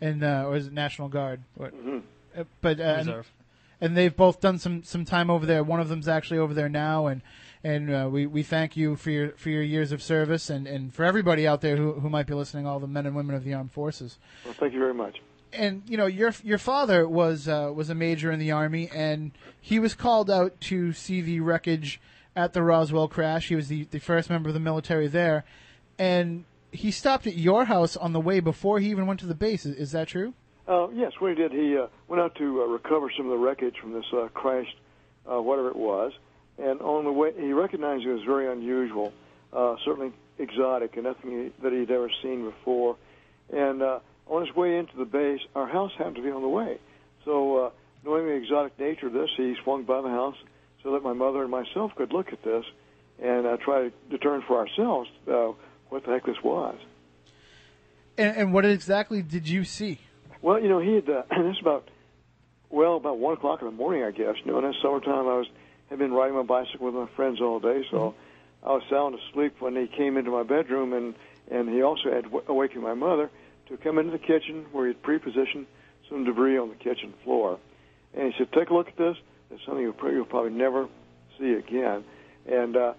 and 0.00 0.22
uh, 0.22 0.44
or 0.46 0.54
is 0.54 0.68
it 0.68 0.72
National 0.72 1.08
Guard? 1.08 1.42
What? 1.56 1.74
Uh, 1.74 2.44
But 2.60 2.78
uh, 2.78 2.84
and, 2.84 3.06
Reserve. 3.08 3.32
and 3.80 3.96
they've 3.96 4.14
both 4.16 4.40
done 4.40 4.60
some, 4.60 4.84
some 4.84 5.04
time 5.04 5.28
over 5.28 5.44
there. 5.44 5.64
One 5.64 5.80
of 5.80 5.88
them's 5.88 6.06
actually 6.06 6.38
over 6.38 6.54
there 6.54 6.68
now, 6.68 7.08
and 7.08 7.20
and 7.64 7.94
uh, 7.94 8.08
we, 8.10 8.26
we 8.26 8.42
thank 8.42 8.76
you 8.76 8.96
for 8.96 9.10
your 9.10 9.30
for 9.32 9.50
your 9.50 9.62
years 9.62 9.92
of 9.92 10.02
service, 10.02 10.50
and, 10.50 10.66
and 10.66 10.92
for 10.94 11.04
everybody 11.04 11.46
out 11.46 11.60
there 11.60 11.76
who 11.76 11.92
who 11.94 12.08
might 12.08 12.26
be 12.26 12.34
listening, 12.34 12.66
all 12.66 12.80
the 12.80 12.86
men 12.86 13.06
and 13.06 13.14
women 13.14 13.34
of 13.34 13.44
the 13.44 13.54
armed 13.54 13.72
forces. 13.72 14.18
Well, 14.44 14.54
thank 14.54 14.72
you 14.72 14.78
very 14.78 14.94
much. 14.94 15.20
and 15.52 15.82
you 15.86 15.96
know 15.96 16.06
your 16.06 16.32
your 16.42 16.58
father 16.58 17.06
was 17.08 17.46
uh, 17.48 17.70
was 17.74 17.90
a 17.90 17.94
major 17.94 18.30
in 18.32 18.38
the 18.38 18.50
army, 18.50 18.88
and 18.94 19.32
he 19.60 19.78
was 19.78 19.94
called 19.94 20.30
out 20.30 20.60
to 20.62 20.92
see 20.92 21.20
the 21.20 21.40
wreckage 21.40 22.00
at 22.34 22.52
the 22.52 22.62
Roswell 22.62 23.08
crash. 23.08 23.48
He 23.48 23.54
was 23.54 23.68
the, 23.68 23.84
the 23.84 24.00
first 24.00 24.30
member 24.30 24.48
of 24.48 24.54
the 24.54 24.60
military 24.60 25.06
there, 25.06 25.44
and 25.98 26.44
he 26.70 26.90
stopped 26.90 27.26
at 27.26 27.36
your 27.36 27.66
house 27.66 27.96
on 27.96 28.14
the 28.14 28.20
way 28.20 28.40
before 28.40 28.80
he 28.80 28.88
even 28.90 29.06
went 29.06 29.20
to 29.20 29.26
the 29.26 29.34
base. 29.34 29.66
Is, 29.66 29.76
is 29.76 29.92
that 29.92 30.08
true? 30.08 30.32
Uh, 30.66 30.88
yes, 30.90 31.12
what 31.18 31.28
he 31.28 31.34
did, 31.34 31.52
he 31.52 31.76
uh, 31.76 31.88
went 32.08 32.22
out 32.22 32.34
to 32.36 32.62
uh, 32.62 32.64
recover 32.64 33.10
some 33.14 33.26
of 33.26 33.32
the 33.32 33.36
wreckage 33.36 33.74
from 33.78 33.92
this 33.92 34.04
uh, 34.14 34.28
crashed, 34.32 34.76
uh, 35.30 35.42
whatever 35.42 35.68
it 35.68 35.76
was, 35.76 36.12
and 36.62 36.80
on 36.80 37.04
the 37.04 37.12
way, 37.12 37.32
he 37.36 37.52
recognized 37.52 38.04
it 38.04 38.12
was 38.12 38.24
very 38.24 38.50
unusual, 38.50 39.12
uh, 39.52 39.76
certainly 39.84 40.12
exotic, 40.38 40.94
and 40.96 41.04
nothing 41.04 41.30
he, 41.30 41.62
that 41.62 41.72
he'd 41.72 41.90
ever 41.90 42.10
seen 42.22 42.44
before. 42.44 42.96
And 43.52 43.82
uh, 43.82 43.98
on 44.28 44.46
his 44.46 44.54
way 44.54 44.78
into 44.78 44.96
the 44.96 45.04
base, 45.04 45.40
our 45.54 45.66
house 45.66 45.92
happened 45.98 46.16
to 46.16 46.22
be 46.22 46.30
on 46.30 46.42
the 46.42 46.48
way. 46.48 46.78
So, 47.24 47.66
uh, 47.66 47.70
knowing 48.04 48.26
the 48.26 48.32
exotic 48.32 48.78
nature 48.78 49.08
of 49.08 49.12
this, 49.12 49.30
he 49.36 49.54
swung 49.62 49.84
by 49.84 50.00
the 50.00 50.08
house 50.08 50.36
so 50.82 50.92
that 50.92 51.02
my 51.02 51.12
mother 51.12 51.42
and 51.42 51.50
myself 51.50 51.92
could 51.96 52.12
look 52.12 52.32
at 52.32 52.42
this 52.42 52.64
and 53.22 53.46
uh, 53.46 53.56
try 53.58 53.88
to 53.88 53.92
determine 54.10 54.42
for 54.46 54.58
ourselves 54.58 55.08
uh, 55.28 55.52
what 55.88 56.04
the 56.04 56.12
heck 56.12 56.24
this 56.26 56.42
was. 56.42 56.76
And, 58.18 58.36
and 58.36 58.52
what 58.52 58.64
exactly 58.64 59.22
did 59.22 59.48
you 59.48 59.64
see? 59.64 59.98
Well, 60.40 60.60
you 60.60 60.68
know, 60.68 60.80
he 60.80 60.94
had. 60.94 61.08
Uh, 61.08 61.22
this 61.42 61.56
about 61.60 61.88
well 62.70 62.96
about 62.96 63.18
one 63.18 63.34
o'clock 63.34 63.60
in 63.60 63.66
the 63.66 63.72
morning, 63.72 64.02
I 64.02 64.10
guess. 64.10 64.34
You 64.44 64.52
know, 64.52 64.58
in 64.58 64.64
the 64.64 64.74
summertime, 64.82 65.26
I 65.28 65.38
was 65.38 65.46
had 65.92 65.98
been 65.98 66.12
riding 66.12 66.34
my 66.36 66.42
bicycle 66.42 66.86
with 66.86 66.94
my 66.94 67.08
friends 67.16 67.40
all 67.40 67.60
day, 67.60 67.84
so 67.90 68.14
I 68.64 68.70
was 68.72 68.82
sound 68.90 69.14
asleep 69.14 69.56
when 69.60 69.76
he 69.76 69.86
came 69.86 70.16
into 70.16 70.30
my 70.30 70.42
bedroom, 70.42 70.92
and 70.92 71.14
and 71.50 71.68
he 71.68 71.82
also 71.82 72.10
had 72.10 72.24
w- 72.24 72.44
awakened 72.48 72.82
my 72.82 72.94
mother 72.94 73.30
to 73.68 73.76
come 73.76 73.98
into 73.98 74.10
the 74.12 74.18
kitchen 74.18 74.64
where 74.72 74.86
he 74.86 74.92
had 74.94 75.02
pre-positioned 75.02 75.66
some 76.08 76.24
debris 76.24 76.56
on 76.56 76.68
the 76.70 76.74
kitchen 76.76 77.12
floor, 77.24 77.58
and 78.14 78.32
he 78.32 78.38
said, 78.38 78.50
"Take 78.52 78.70
a 78.70 78.74
look 78.74 78.88
at 78.88 78.96
this. 78.96 79.16
It's 79.50 79.62
something 79.66 79.82
you'll, 79.82 79.92
probably- 79.92 80.16
you'll 80.16 80.24
probably 80.26 80.52
never 80.52 80.88
see 81.38 81.52
again." 81.52 82.04
And 82.46 82.76
uh, 82.76 82.94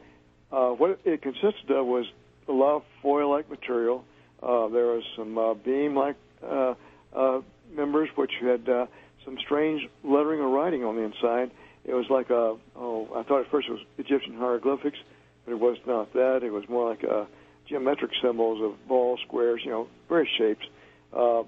uh, 0.52 0.70
what 0.72 1.00
it 1.04 1.22
consisted 1.22 1.72
of 1.72 1.86
was 1.88 2.06
a 2.48 2.52
lot 2.52 2.76
of 2.78 2.84
foil-like 3.02 3.50
material. 3.50 4.04
Uh, 4.42 4.68
there 4.68 4.86
was 4.88 5.04
some 5.16 5.38
uh, 5.38 5.54
beam-like 5.56 6.18
uh, 6.46 6.74
uh, 7.16 7.42
members 7.74 8.10
which 8.16 8.34
had 8.42 8.68
uh, 8.70 8.86
some 9.26 9.38
strange 9.40 9.82
lettering 10.04 10.42
or 10.42 10.50
writing 10.50 10.84
on 10.84 10.96
the 10.98 11.02
inside. 11.02 11.50
It 11.86 11.93
was 11.93 12.06
like 12.10 12.30
a 12.30 12.56
oh, 12.76 13.08
I 13.15 13.24
thought 13.24 13.41
at 13.41 13.52
first 13.52 13.67
it 13.67 13.74
was 13.74 13.82
Egyptian 13.98 14.36
hieroglyphics, 14.38 14.98
but 15.46 15.52
it 15.52 15.60
was 15.60 15.78
not 15.86 16.13
that. 16.13 16.43
It 16.43 16.52
was 16.52 16.67
more 16.69 16.89
like 16.89 17.04
uh, 17.04 17.26
geometric 17.67 18.12
symbols 18.22 18.62
of 18.62 18.88
balls, 18.88 19.19
squares, 19.26 19.62
you 19.63 19.72
know, 19.72 19.88
various 20.08 20.30
shapes. 20.38 20.65
Uh, 21.12 21.43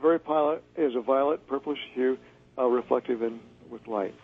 very 0.00 0.18
pilot 0.18 0.62
is 0.76 0.94
a 0.94 1.00
violet 1.00 1.46
purplish 1.46 1.78
hue, 1.94 2.18
uh, 2.58 2.64
reflective 2.64 3.22
in 3.22 3.40
with 3.70 3.86
light. 3.86 4.14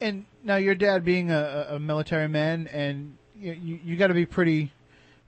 And 0.00 0.26
now 0.42 0.56
your 0.56 0.74
dad 0.74 1.04
being 1.04 1.30
a, 1.30 1.68
a 1.70 1.78
military 1.78 2.28
man, 2.28 2.68
and 2.68 3.16
you 3.38 3.52
you, 3.52 3.80
you 3.84 3.96
got 3.96 4.08
to 4.08 4.14
be 4.14 4.26
pretty 4.26 4.72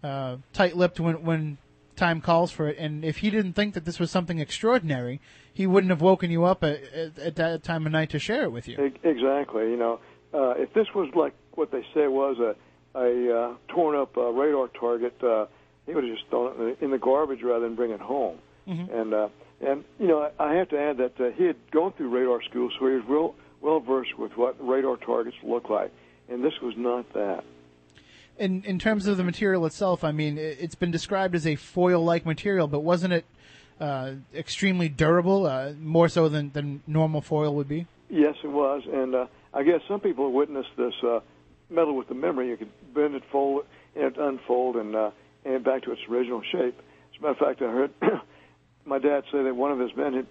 uh, 0.03 0.37
tight-lipped 0.53 1.01
when 1.01 1.25
when 1.25 1.59
time 1.99 2.21
calls 2.21 2.51
for 2.51 2.69
it. 2.69 2.79
And 2.79 3.05
if 3.05 3.19
he 3.19 3.31
didn't 3.31 3.53
think 3.53 3.75
that 3.75 3.85
this 3.85 3.99
was 3.99 4.11
something 4.11 4.39
extraordinary, 4.39 5.21
he 5.53 5.67
wouldn't 5.67 5.91
have 5.91 6.01
woken 6.01 6.31
you 6.31 6.45
up 6.45 6.65
at, 6.65 6.83
at, 6.95 7.19
at 7.19 7.37
that 7.37 7.63
time 7.65 7.85
of 7.85 7.93
night 7.93 8.11
to 8.11 8.19
share 8.19 8.45
it 8.45 8.53
with 8.53 8.69
you. 8.69 8.93
Exactly. 9.03 9.71
You 9.71 9.77
know, 9.77 10.01
uh, 10.33 10.51
if 10.57 10.73
this 10.73 10.87
was 10.95 11.11
like 11.15 11.35
what 11.55 11.71
they 11.71 11.83
say 11.95 12.07
was 12.07 12.39
a 12.39 12.55
a 12.95 13.39
uh, 13.39 13.55
torn 13.69 13.97
up 13.97 14.17
uh, 14.17 14.31
radar 14.31 14.69
target, 14.69 15.15
uh, 15.23 15.47
he 15.87 15.95
would 15.95 16.05
have 16.05 16.15
just 16.15 16.29
thrown 16.31 16.55
it 16.69 16.79
in 16.81 16.91
the, 16.91 16.99
garbage 16.99 17.43
rather 17.43 17.61
than 17.61 17.75
bring 17.77 17.91
it 17.91 18.01
home. 18.01 18.39
Mhm. 18.67 19.01
And 19.01 19.15
uh, 19.15 19.29
and 19.61 19.85
you 19.99 20.07
know, 20.07 20.31
I 20.39 20.45
I 20.45 20.55
have 20.55 20.69
to 20.71 20.79
add 20.79 20.97
that 20.99 21.21
uh, 21.21 21.31
he 21.37 21.45
had 21.45 21.57
gone 21.71 21.93
through 21.93 22.09
radar 22.09 22.43
school, 22.43 22.71
so 22.79 22.87
he 22.87 22.95
was 22.95 23.05
real 23.07 23.35
well 23.61 23.81
versed 23.81 24.19
with 24.19 24.33
what 24.37 24.57
radar 24.67 24.97
targets 24.97 25.37
look 25.43 25.69
like, 25.69 25.93
and 26.29 26.43
this 26.43 26.55
was 26.63 26.75
not 26.77 27.13
that. 27.13 27.45
In 28.39 28.63
in 28.65 28.79
terms 28.79 29.07
of 29.07 29.17
the 29.17 29.25
material 29.25 29.67
itself, 29.67 30.05
I 30.05 30.13
mean, 30.13 30.39
it, 30.39 30.59
it's 30.61 30.75
been 30.75 30.91
described 30.91 31.35
as 31.35 31.47
a 31.47 31.57
foil-like 31.57 32.25
material, 32.25 32.69
but 32.69 32.81
wasn't 32.81 33.13
it 33.13 33.25
uh, 33.81 34.13
extremely 34.35 34.89
durable, 34.89 35.47
uh, 35.47 35.73
more 35.81 36.09
so 36.09 36.29
than 36.29 36.51
than 36.53 36.83
normal 36.87 37.21
foil 37.21 37.55
would 37.57 37.69
be? 37.69 37.87
Yes, 38.09 38.37
it 38.43 38.49
was, 38.49 38.83
and 38.91 39.15
uh, 39.15 39.27
I 39.53 39.63
guess 39.63 39.81
some 39.89 40.01
people 40.01 40.33
witnessed 40.33 40.71
this 40.77 40.95
uh, 41.03 41.21
metal 41.71 41.97
with 41.97 42.09
the 42.09 42.15
memory. 42.15 42.49
You 42.49 42.57
could 42.57 42.95
bend 42.95 43.15
it, 43.15 43.23
fold 43.31 43.65
it, 43.95 44.01
and 44.01 44.17
it 44.17 44.21
unfold, 44.21 44.77
and 44.77 44.95
uh, 44.95 45.11
and 45.45 45.65
back 45.65 45.83
to 45.83 45.93
its 45.93 46.01
original 46.09 46.43
shape. 46.53 46.79
As 46.79 47.19
a 47.19 47.23
matter 47.23 47.33
of 47.33 47.39
fact, 47.39 47.63
I 47.63 47.67
heard 47.67 47.91
my 48.85 48.99
dad 48.99 49.25
say 49.33 49.43
that 49.43 49.55
one 49.55 49.73
of 49.73 49.79
his 49.79 49.95
men 49.97 50.15
had 50.15 50.27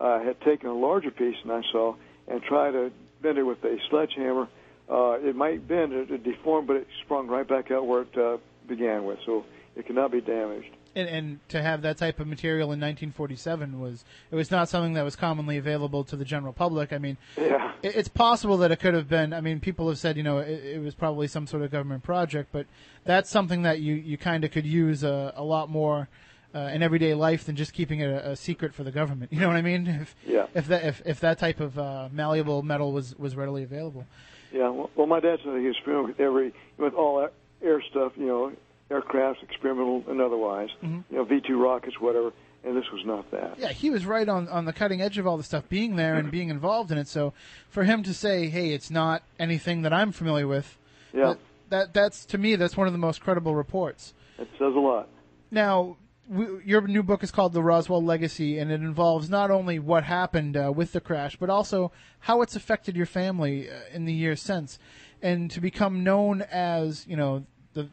uh, 0.00 0.20
had 0.20 0.40
taken 0.40 0.68
a 0.68 0.74
larger 0.74 1.10
piece 1.10 1.36
than 1.44 1.52
I 1.52 1.62
saw 1.70 1.94
and 2.28 2.42
tried 2.42 2.72
to 2.72 2.92
bend 3.22 3.38
it 3.38 3.44
with 3.44 3.62
a 3.64 3.78
sledgehammer. 3.90 4.48
Uh, 4.92 5.12
it 5.26 5.34
might 5.34 5.66
bend, 5.66 5.92
it, 5.94 6.10
it 6.10 6.22
deformed, 6.22 6.66
but 6.66 6.76
it 6.76 6.86
sprung 7.02 7.26
right 7.26 7.48
back 7.48 7.70
out 7.70 7.86
where 7.86 8.02
it 8.02 8.18
uh, 8.18 8.36
began 8.68 9.04
with, 9.06 9.18
so 9.24 9.44
it 9.74 9.86
cannot 9.86 10.12
be 10.12 10.20
damaged. 10.20 10.68
And, 10.94 11.08
and 11.08 11.48
to 11.48 11.62
have 11.62 11.80
that 11.82 11.96
type 11.96 12.20
of 12.20 12.26
material 12.26 12.66
in 12.72 12.78
1947 12.78 13.80
was 13.80 14.04
it 14.30 14.34
was 14.34 14.50
not 14.50 14.68
something 14.68 14.92
that 14.92 15.02
was 15.04 15.16
commonly 15.16 15.56
available 15.56 16.04
to 16.04 16.16
the 16.16 16.24
general 16.26 16.52
public. 16.52 16.92
I 16.92 16.98
mean, 16.98 17.16
Yeah. 17.38 17.72
it, 17.82 17.96
it's 17.96 18.08
possible 18.08 18.58
that 18.58 18.70
it 18.70 18.80
could 18.80 18.92
have 18.92 19.08
been. 19.08 19.32
I 19.32 19.40
mean, 19.40 19.60
people 19.60 19.88
have 19.88 19.96
said 19.98 20.18
you 20.18 20.22
know 20.22 20.36
it, 20.38 20.62
it 20.62 20.82
was 20.82 20.94
probably 20.94 21.26
some 21.28 21.46
sort 21.46 21.62
of 21.62 21.70
government 21.70 22.02
project, 22.02 22.50
but 22.52 22.66
that's 23.06 23.30
something 23.30 23.62
that 23.62 23.80
you 23.80 23.94
you 23.94 24.18
kind 24.18 24.44
of 24.44 24.50
could 24.50 24.66
use 24.66 25.02
a, 25.02 25.32
a 25.36 25.42
lot 25.44 25.70
more. 25.70 26.08
Uh, 26.54 26.68
in 26.74 26.82
everyday 26.82 27.14
life 27.14 27.46
than 27.46 27.56
just 27.56 27.72
keeping 27.72 28.00
it 28.00 28.10
a, 28.10 28.32
a 28.32 28.36
secret 28.36 28.74
for 28.74 28.84
the 28.84 28.90
government. 28.92 29.32
You 29.32 29.40
know 29.40 29.46
what 29.48 29.56
I 29.56 29.62
mean? 29.62 29.86
If, 29.86 30.14
Yeah. 30.26 30.48
If 30.54 30.66
that 30.66 30.84
if, 30.84 31.00
if 31.06 31.18
that 31.20 31.38
type 31.38 31.60
of 31.60 31.78
uh, 31.78 32.10
malleable 32.12 32.62
metal 32.62 32.92
was, 32.92 33.18
was 33.18 33.34
readily 33.34 33.62
available. 33.62 34.04
Yeah, 34.52 34.68
well, 34.70 34.90
well, 34.96 35.06
my 35.06 35.20
dad 35.20 35.38
said 35.44 35.58
he 35.58 35.66
was 35.66 35.76
familiar 35.84 36.04
with 36.08 36.20
every, 36.20 36.52
with 36.78 36.94
all 36.94 37.20
that 37.20 37.32
air 37.62 37.82
stuff, 37.90 38.12
you 38.16 38.26
know, 38.26 38.52
aircrafts, 38.90 39.42
experimental 39.42 40.04
and 40.08 40.20
otherwise, 40.20 40.68
Mhm. 40.82 41.04
you 41.10 41.16
know, 41.16 41.24
V2 41.24 41.56
rockets, 41.62 41.98
whatever, 42.00 42.32
and 42.64 42.76
this 42.76 42.84
was 42.92 43.04
not 43.06 43.30
that. 43.30 43.58
Yeah, 43.58 43.68
he 43.68 43.88
was 43.90 44.04
right 44.04 44.28
on, 44.28 44.48
on 44.48 44.66
the 44.66 44.72
cutting 44.72 45.00
edge 45.00 45.16
of 45.18 45.26
all 45.26 45.36
the 45.36 45.42
stuff, 45.42 45.68
being 45.68 45.96
there 45.96 46.14
and 46.16 46.30
being 46.30 46.50
involved 46.50 46.90
in 46.92 46.98
it. 46.98 47.08
So 47.08 47.32
for 47.68 47.84
him 47.84 48.02
to 48.02 48.12
say, 48.12 48.48
"Hey, 48.48 48.70
it's 48.74 48.90
not 48.90 49.22
anything 49.38 49.82
that 49.82 49.92
I'm 49.92 50.12
familiar 50.12 50.46
with," 50.46 50.76
Yeah. 51.14 51.28
that, 51.28 51.38
that 51.70 51.94
that's 51.94 52.26
to 52.26 52.38
me 52.38 52.54
that's 52.56 52.76
one 52.76 52.86
of 52.86 52.92
the 52.92 52.98
most 52.98 53.22
credible 53.22 53.54
reports. 53.54 54.12
It 54.38 54.48
says 54.58 54.74
a 54.74 54.78
lot. 54.78 55.08
Now, 55.50 55.96
w- 56.32 56.60
your 56.64 56.80
new 56.82 57.02
book 57.02 57.22
is 57.22 57.30
called 57.30 57.52
The 57.52 57.62
Roswell 57.62 58.02
Legacy, 58.02 58.58
and 58.58 58.70
it 58.72 58.80
involves 58.80 59.28
not 59.30 59.50
only 59.50 59.78
what 59.78 60.04
happened 60.04 60.56
uh, 60.56 60.72
with 60.74 60.92
the 60.92 61.00
crash, 61.00 61.36
but 61.36 61.50
also 61.50 61.92
how 62.20 62.42
it's 62.42 62.56
affected 62.56 62.96
your 62.96 63.06
family 63.06 63.68
uh, 63.70 63.74
in 63.92 64.04
the 64.04 64.12
years 64.12 64.40
since. 64.40 64.78
And 65.20 65.50
to 65.52 65.60
become 65.60 66.02
known 66.02 66.42
as, 66.50 67.06
you 67.06 67.16
know, 67.16 67.44
the 67.74 67.88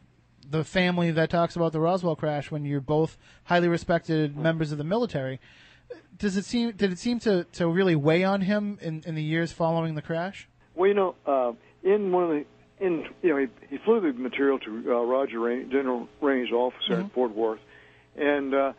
the 0.50 0.64
family 0.64 1.12
that 1.12 1.30
talks 1.30 1.56
about 1.56 1.74
the 1.74 1.80
Roswell 1.80 2.16
crash 2.16 2.50
when 2.50 2.66
you're 2.66 2.82
both 2.82 3.18
highly 3.44 3.68
respected 3.68 4.36
members 4.36 4.72
of 4.72 4.80
the 4.80 4.84
military. 4.84 5.40
Does 6.18 6.38
it 6.38 6.46
seem 6.46 6.72
did 6.72 6.92
it 6.92 7.00
seem 7.00 7.20
to, 7.20 7.44
to 7.54 7.68
really 7.68 7.96
weigh 7.96 8.24
on 8.24 8.42
him 8.42 8.80
in, 8.82 9.04
in 9.06 9.14
the 9.16 9.24
years 9.24 9.52
following 9.52 9.94
the 9.96 10.02
crash? 10.02 10.48
Well, 10.76 10.88
you 10.88 10.96
know, 10.96 11.16
uh, 11.26 11.52
in 11.84 12.12
one 12.12 12.24
of 12.24 12.30
the, 12.32 12.46
in 12.80 13.06
you 13.22 13.30
know, 13.30 13.38
he, 13.38 13.48
he 13.70 13.78
flew 13.86 14.00
the 14.02 14.14
material 14.14 14.58
to 14.60 14.84
uh, 14.88 15.02
Roger 15.04 15.40
Rain, 15.40 15.70
General 15.70 16.08
Ramey's 16.22 16.52
officer 16.52 16.94
Mm-hmm. 16.94 17.02
in 17.02 17.10
Fort 17.10 17.36
Worth, 17.36 17.60
and 18.16 18.54
uh, 18.54 18.74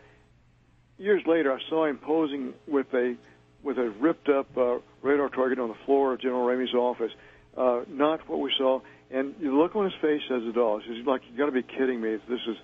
years 0.99 1.23
later, 1.27 1.53
I 1.53 1.59
saw 1.69 1.87
him 1.87 1.99
posing 1.99 2.55
with 2.67 2.93
a 2.95 3.17
with 3.63 3.79
a 3.79 3.91
ripped 3.91 4.29
up 4.29 4.57
uh, 4.57 4.79
radar 5.03 5.29
target 5.29 5.59
on 5.59 5.69
the 5.69 5.77
floor 5.85 6.15
of 6.15 6.21
General 6.21 6.47
Ramey's 6.47 6.75
office. 6.75 7.13
Uh, 7.57 7.83
not 7.89 8.27
what 8.29 8.41
we 8.41 8.53
saw, 8.57 8.81
and 9.11 9.35
the 9.41 9.49
look 9.49 9.75
on 9.77 9.85
his 9.85 9.95
face 10.01 10.23
says 10.29 10.43
it 10.45 10.57
all. 10.57 10.81
He's 10.81 11.05
like, 11.07 11.23
"You 11.31 11.37
got 11.37 11.47
to 11.47 11.53
be 11.53 11.63
kidding 11.63 12.01
me! 12.01 12.19
This 12.29 12.41
is 12.47 12.57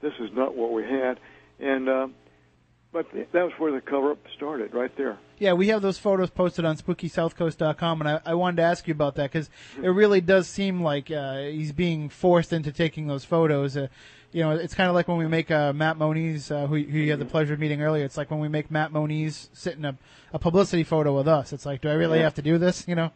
this 0.00 0.12
is 0.18 0.30
not 0.32 0.56
what 0.56 0.72
we 0.72 0.82
had." 0.82 1.20
And 1.58 1.88
uh, 1.88 2.08
but 2.92 3.06
that 3.12 3.44
was 3.44 3.52
where 3.58 3.70
the 3.70 3.80
cover 3.80 4.12
up 4.12 4.18
started, 4.34 4.74
right 4.74 4.94
there. 4.96 5.18
Yeah, 5.38 5.52
we 5.52 5.68
have 5.68 5.80
those 5.80 5.98
photos 5.98 6.30
posted 6.30 6.64
on 6.64 6.76
SpookySouthCoast.com, 6.76 8.00
and 8.00 8.10
I, 8.10 8.20
I 8.26 8.34
wanted 8.34 8.56
to 8.56 8.62
ask 8.62 8.88
you 8.88 8.92
about 8.92 9.14
that 9.14 9.30
because 9.30 9.48
it 9.80 9.88
really 9.88 10.20
does 10.20 10.48
seem 10.48 10.82
like 10.82 11.10
uh, 11.10 11.38
he's 11.42 11.72
being 11.72 12.08
forced 12.08 12.52
into 12.52 12.72
taking 12.72 13.06
those 13.06 13.24
photos. 13.24 13.76
Uh, 13.76 13.88
you 14.32 14.42
know, 14.42 14.52
it's 14.52 14.74
kind 14.74 14.88
of 14.88 14.94
like 14.94 15.08
when 15.08 15.16
we 15.18 15.26
make 15.26 15.50
uh, 15.50 15.72
Matt 15.72 15.98
Moniz, 15.98 16.50
uh, 16.50 16.66
who, 16.66 16.76
who 16.76 16.98
you 16.98 17.10
had 17.10 17.18
the 17.20 17.24
pleasure 17.24 17.54
of 17.54 17.60
meeting 17.60 17.82
earlier. 17.82 18.04
It's 18.04 18.16
like 18.16 18.30
when 18.30 18.40
we 18.40 18.48
make 18.48 18.70
Matt 18.70 18.92
Moniz 18.92 19.48
sit 19.52 19.76
in 19.76 19.84
a, 19.84 19.96
a 20.32 20.38
publicity 20.38 20.84
photo 20.84 21.16
with 21.16 21.26
us. 21.28 21.52
It's 21.52 21.66
like, 21.66 21.80
do 21.80 21.88
I 21.88 21.94
really 21.94 22.18
Yeah. 22.18 22.24
have 22.24 22.34
to 22.34 22.42
do 22.42 22.58
this? 22.58 22.86
You 22.86 22.94
know? 22.94 23.10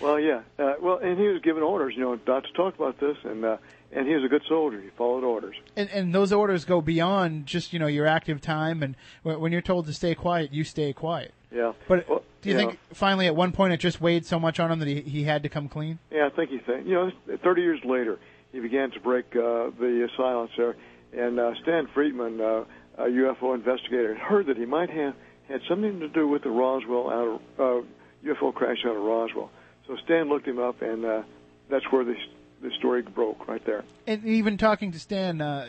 Well, 0.00 0.18
yeah. 0.18 0.40
Uh, 0.58 0.74
well, 0.80 0.98
and 0.98 1.18
he 1.18 1.26
was 1.28 1.42
given 1.42 1.62
orders, 1.62 1.94
you 1.94 2.00
know, 2.02 2.18
not 2.26 2.44
to 2.44 2.52
talk 2.54 2.74
about 2.74 2.98
this, 2.98 3.16
and 3.24 3.44
uh, 3.44 3.58
and 3.92 4.06
he 4.06 4.14
was 4.14 4.24
a 4.24 4.28
good 4.28 4.42
soldier. 4.48 4.80
He 4.80 4.88
followed 4.96 5.24
orders. 5.24 5.56
And, 5.76 5.90
and 5.90 6.14
those 6.14 6.32
orders 6.32 6.64
go 6.64 6.80
beyond 6.80 7.44
just 7.46 7.72
you 7.74 7.78
know 7.78 7.86
your 7.86 8.06
active 8.06 8.40
time, 8.40 8.82
and 8.82 8.96
when 9.22 9.52
you're 9.52 9.60
told 9.60 9.86
to 9.86 9.92
stay 9.92 10.14
quiet, 10.14 10.52
you 10.54 10.64
stay 10.64 10.92
quiet. 10.94 11.34
Yeah. 11.52 11.72
But 11.86 12.08
Well, 12.08 12.22
do 12.40 12.48
you 12.48 12.54
yeah. 12.56 12.66
think 12.66 12.78
finally 12.94 13.26
at 13.26 13.36
one 13.36 13.52
point 13.52 13.72
it 13.74 13.78
just 13.78 14.00
weighed 14.00 14.24
so 14.24 14.38
much 14.38 14.58
on 14.60 14.70
him 14.70 14.78
that 14.78 14.88
he, 14.88 15.00
he 15.02 15.24
had 15.24 15.42
to 15.42 15.48
come 15.50 15.68
clean? 15.68 15.98
Yeah, 16.10 16.26
I 16.26 16.30
think 16.30 16.48
he 16.50 16.58
think. 16.58 16.86
You 16.86 16.94
know, 17.26 17.36
30 17.42 17.60
years 17.60 17.80
later, 17.84 18.18
he 18.52 18.60
began 18.60 18.90
to 18.92 19.00
break 19.00 19.26
uh, 19.36 19.70
the 19.78 20.08
silence 20.16 20.50
there, 20.56 20.76
and 21.12 21.38
uh, 21.38 21.54
Stan 21.62 21.88
Friedman 21.94 22.40
uh, 22.40 22.64
a 23.00 23.04
UFO 23.04 23.54
investigator, 23.54 24.14
heard 24.14 24.46
that 24.46 24.56
he 24.56 24.66
might 24.66 24.90
have 24.90 25.14
had 25.48 25.60
something 25.68 26.00
to 26.00 26.08
do 26.08 26.28
with 26.28 26.42
the 26.42 26.50
Roswell 26.50 27.10
out 27.10 27.40
of, 27.58 27.84
uh, 27.84 27.86
UFO 28.24 28.54
crash 28.54 28.84
out 28.84 28.96
of 28.96 29.02
Roswell. 29.02 29.50
So 29.86 29.96
Stan 30.04 30.28
looked 30.28 30.46
him 30.46 30.58
up, 30.58 30.82
and 30.82 31.04
uh, 31.04 31.22
that's 31.68 31.84
where 31.90 32.04
this 32.04 32.18
the 32.62 32.70
story 32.78 33.00
broke 33.00 33.48
right 33.48 33.64
there. 33.64 33.84
And 34.06 34.22
even 34.26 34.58
talking 34.58 34.92
to 34.92 34.98
Stan, 34.98 35.40
uh, 35.40 35.66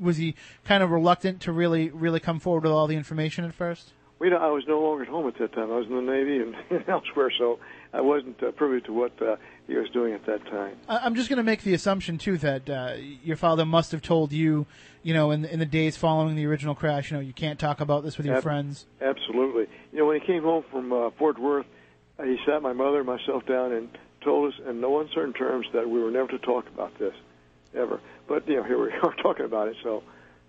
was 0.00 0.16
he 0.16 0.34
kind 0.64 0.82
of 0.82 0.90
reluctant 0.90 1.40
to 1.42 1.52
really 1.52 1.90
really 1.90 2.18
come 2.18 2.40
forward 2.40 2.64
with 2.64 2.72
all 2.72 2.88
the 2.88 2.96
information 2.96 3.44
at 3.44 3.54
first? 3.54 3.92
We, 4.22 4.32
I 4.32 4.50
was 4.50 4.62
no 4.68 4.80
longer 4.80 5.02
at 5.02 5.08
home 5.08 5.26
at 5.26 5.36
that 5.38 5.52
time. 5.52 5.72
I 5.72 5.78
was 5.78 5.88
in 5.88 5.96
the 5.96 6.00
Navy 6.00 6.38
and 6.38 6.84
elsewhere, 6.88 7.32
so 7.36 7.58
I 7.92 8.00
wasn't 8.02 8.40
uh, 8.40 8.52
privy 8.52 8.80
to 8.82 8.92
what 8.92 9.20
uh, 9.20 9.34
he 9.66 9.74
was 9.74 9.90
doing 9.90 10.14
at 10.14 10.24
that 10.26 10.46
time. 10.46 10.76
I'm 10.88 11.16
just 11.16 11.28
going 11.28 11.38
to 11.38 11.42
make 11.42 11.62
the 11.62 11.74
assumption 11.74 12.18
too 12.18 12.38
that 12.38 12.70
uh, 12.70 12.94
your 13.24 13.36
father 13.36 13.66
must 13.66 13.90
have 13.90 14.00
told 14.00 14.30
you, 14.30 14.64
you 15.02 15.12
know, 15.12 15.32
in 15.32 15.44
in 15.44 15.58
the 15.58 15.66
days 15.66 15.96
following 15.96 16.36
the 16.36 16.46
original 16.46 16.76
crash, 16.76 17.10
you 17.10 17.16
know, 17.16 17.20
you 17.20 17.32
can't 17.32 17.58
talk 17.58 17.80
about 17.80 18.04
this 18.04 18.16
with 18.16 18.24
your 18.24 18.36
Ab- 18.36 18.44
friends. 18.44 18.86
Absolutely. 19.00 19.66
You 19.90 19.98
know, 19.98 20.06
when 20.06 20.20
he 20.20 20.24
came 20.24 20.44
home 20.44 20.62
from 20.70 20.92
uh, 20.92 21.10
Fort 21.18 21.36
Worth, 21.36 21.66
uh, 22.20 22.22
he 22.22 22.38
sat 22.46 22.62
my 22.62 22.72
mother 22.72 22.98
and 22.98 23.06
myself 23.06 23.44
down 23.44 23.72
and 23.72 23.88
told 24.20 24.54
us 24.54 24.60
in 24.68 24.80
no 24.80 25.00
uncertain 25.00 25.32
terms 25.32 25.66
that 25.72 25.90
we 25.90 26.00
were 26.00 26.12
never 26.12 26.28
to 26.28 26.38
talk 26.38 26.68
about 26.68 26.96
this, 26.96 27.14
ever. 27.74 28.00
But 28.28 28.46
you 28.46 28.54
know, 28.54 28.62
here 28.62 28.80
we 28.80 28.92
are 29.02 29.16
talking 29.20 29.46
about 29.46 29.66
it. 29.66 29.78
So 29.82 30.04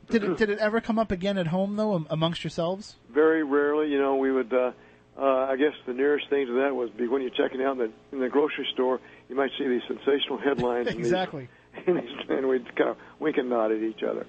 Did 0.10 0.24
it 0.24 0.38
did 0.38 0.50
it 0.50 0.60
ever 0.60 0.82
come 0.82 1.00
up 1.00 1.12
again 1.12 1.38
at 1.38 1.48
home 1.48 1.76
though, 1.76 2.06
amongst 2.10 2.44
yourselves? 2.44 2.96
very 3.14 3.44
rarely, 3.44 3.90
you 3.90 4.00
know, 4.00 4.16
we 4.16 4.32
would. 4.32 4.54
Uh, 4.54 4.72
uh, 5.16 5.46
I 5.46 5.58
guess 5.58 5.74
the 5.86 5.94
nearest 5.94 6.28
thing 6.30 6.48
to 6.48 6.54
that 6.64 6.76
would 6.76 6.98
be 6.98 7.08
when 7.08 7.22
you're 7.22 7.30
checking 7.30 7.62
out 7.62 7.74
in 7.74 7.78
the, 7.78 7.92
in 8.12 8.20
the 8.20 8.30
grocery 8.30 8.68
store. 8.74 9.00
You 9.30 9.36
might 9.36 9.52
see 9.60 9.68
these 9.68 9.84
sensational 9.88 10.40
headlines. 10.40 10.88
exactly. 10.90 11.50
And, 11.88 11.98
these, 11.98 12.10
and 12.30 12.48
we'd 12.48 12.76
kind 12.76 12.92
of 12.92 12.98
wink 13.20 13.38
and 13.38 13.50
nod 13.50 13.72
at 13.72 13.82
each 13.82 14.04
other. 14.04 14.28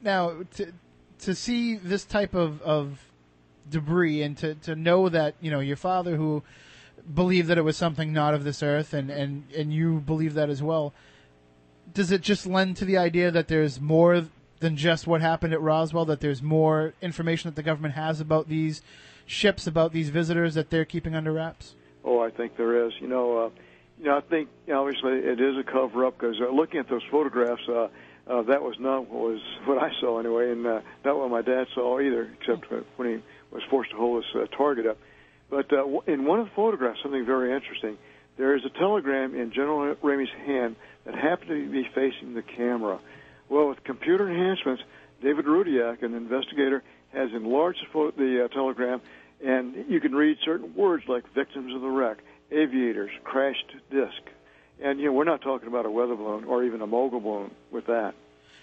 Now, 0.00 0.44
to 0.56 0.72
to 1.20 1.34
see 1.34 1.76
this 1.76 2.06
type 2.06 2.34
of 2.34 2.62
of 2.62 3.04
debris 3.68 4.22
and 4.22 4.34
to 4.38 4.54
to 4.54 4.74
know 4.74 5.10
that 5.10 5.34
you 5.42 5.50
know 5.50 5.60
your 5.60 5.76
father 5.76 6.16
who 6.16 6.42
believed 7.14 7.48
that 7.48 7.58
it 7.58 7.64
was 7.64 7.76
something 7.76 8.14
not 8.14 8.32
of 8.32 8.44
this 8.44 8.62
earth 8.62 8.94
and 8.94 9.10
and 9.10 9.44
and 9.54 9.74
you 9.74 10.00
believe 10.00 10.32
that 10.34 10.48
as 10.48 10.62
well. 10.62 10.94
Does 11.92 12.10
it 12.10 12.22
just 12.22 12.46
lend 12.46 12.78
to 12.78 12.86
the 12.86 12.96
idea 12.96 13.30
that 13.30 13.48
there's 13.48 13.78
more 13.78 14.24
than 14.64 14.76
just 14.76 15.06
what 15.06 15.20
happened 15.20 15.52
at 15.52 15.60
Roswell? 15.60 16.06
That 16.06 16.20
there's 16.20 16.42
more 16.42 16.94
information 17.02 17.48
that 17.48 17.56
the 17.56 17.62
government 17.62 17.94
has 17.94 18.20
about 18.20 18.48
these 18.48 18.82
ships, 19.26 19.66
about 19.66 19.92
these 19.92 20.08
visitors 20.08 20.54
that 20.54 20.70
they're 20.70 20.84
keeping 20.84 21.14
under 21.14 21.32
wraps? 21.32 21.74
Oh, 22.04 22.20
I 22.20 22.30
think 22.30 22.56
there 22.56 22.86
is. 22.86 22.92
You 23.00 23.08
know, 23.08 23.46
uh, 23.46 23.50
you 23.98 24.06
know, 24.06 24.16
I 24.16 24.20
think 24.22 24.48
obviously 24.72 25.12
it 25.12 25.40
is 25.40 25.56
a 25.58 25.62
cover 25.62 26.06
up 26.06 26.18
because 26.18 26.36
uh, 26.40 26.50
looking 26.50 26.80
at 26.80 26.88
those 26.88 27.02
photographs, 27.10 27.62
uh, 27.68 27.88
uh, 28.26 28.42
that 28.42 28.62
was 28.62 28.76
not 28.78 29.10
what 29.10 29.32
was 29.32 29.40
what 29.66 29.78
I 29.78 29.90
saw 30.00 30.18
anyway, 30.18 30.50
and 30.50 30.66
uh, 30.66 30.80
not 31.04 31.18
what 31.18 31.30
my 31.30 31.42
dad 31.42 31.66
saw 31.74 32.00
either, 32.00 32.34
except 32.40 32.72
uh, 32.72 32.80
when 32.96 33.08
he 33.08 33.22
was 33.50 33.62
forced 33.70 33.90
to 33.90 33.96
hold 33.96 34.22
this 34.22 34.30
uh, 34.34 34.56
target 34.56 34.86
up. 34.86 34.98
But 35.50 35.72
uh, 35.72 35.84
in 36.06 36.24
one 36.24 36.40
of 36.40 36.46
the 36.46 36.52
photographs, 36.56 37.00
something 37.02 37.24
very 37.24 37.54
interesting. 37.54 37.98
There 38.36 38.56
is 38.56 38.64
a 38.64 38.78
telegram 38.78 39.34
in 39.36 39.52
General 39.52 39.94
Ramey's 40.02 40.32
hand 40.44 40.74
that 41.04 41.14
happened 41.14 41.50
to 41.50 41.70
be 41.70 41.86
facing 41.94 42.34
the 42.34 42.42
camera. 42.42 42.98
Well, 43.48 43.68
with 43.68 43.84
computer 43.84 44.28
enhancements, 44.28 44.82
David 45.22 45.46
Rudiak, 45.46 46.02
an 46.02 46.14
investigator, 46.14 46.82
has 47.12 47.30
enlarged 47.32 47.84
the, 47.92 48.44
uh, 48.44 48.48
telegram, 48.48 49.00
and 49.44 49.86
you 49.88 50.00
can 50.00 50.14
read 50.14 50.38
certain 50.44 50.74
words 50.74 51.04
like 51.08 51.24
victims 51.34 51.74
of 51.74 51.80
the 51.80 51.88
wreck, 51.88 52.18
aviators, 52.50 53.10
crashed 53.22 53.72
disc. 53.90 54.20
And, 54.82 54.98
you 54.98 55.06
know, 55.06 55.12
we're 55.12 55.24
not 55.24 55.40
talking 55.40 55.68
about 55.68 55.86
a 55.86 55.90
weather 55.90 56.16
balloon 56.16 56.44
or 56.44 56.64
even 56.64 56.82
a 56.82 56.86
mogul 56.86 57.20
balloon 57.20 57.52
with 57.70 57.86
that. 57.86 58.14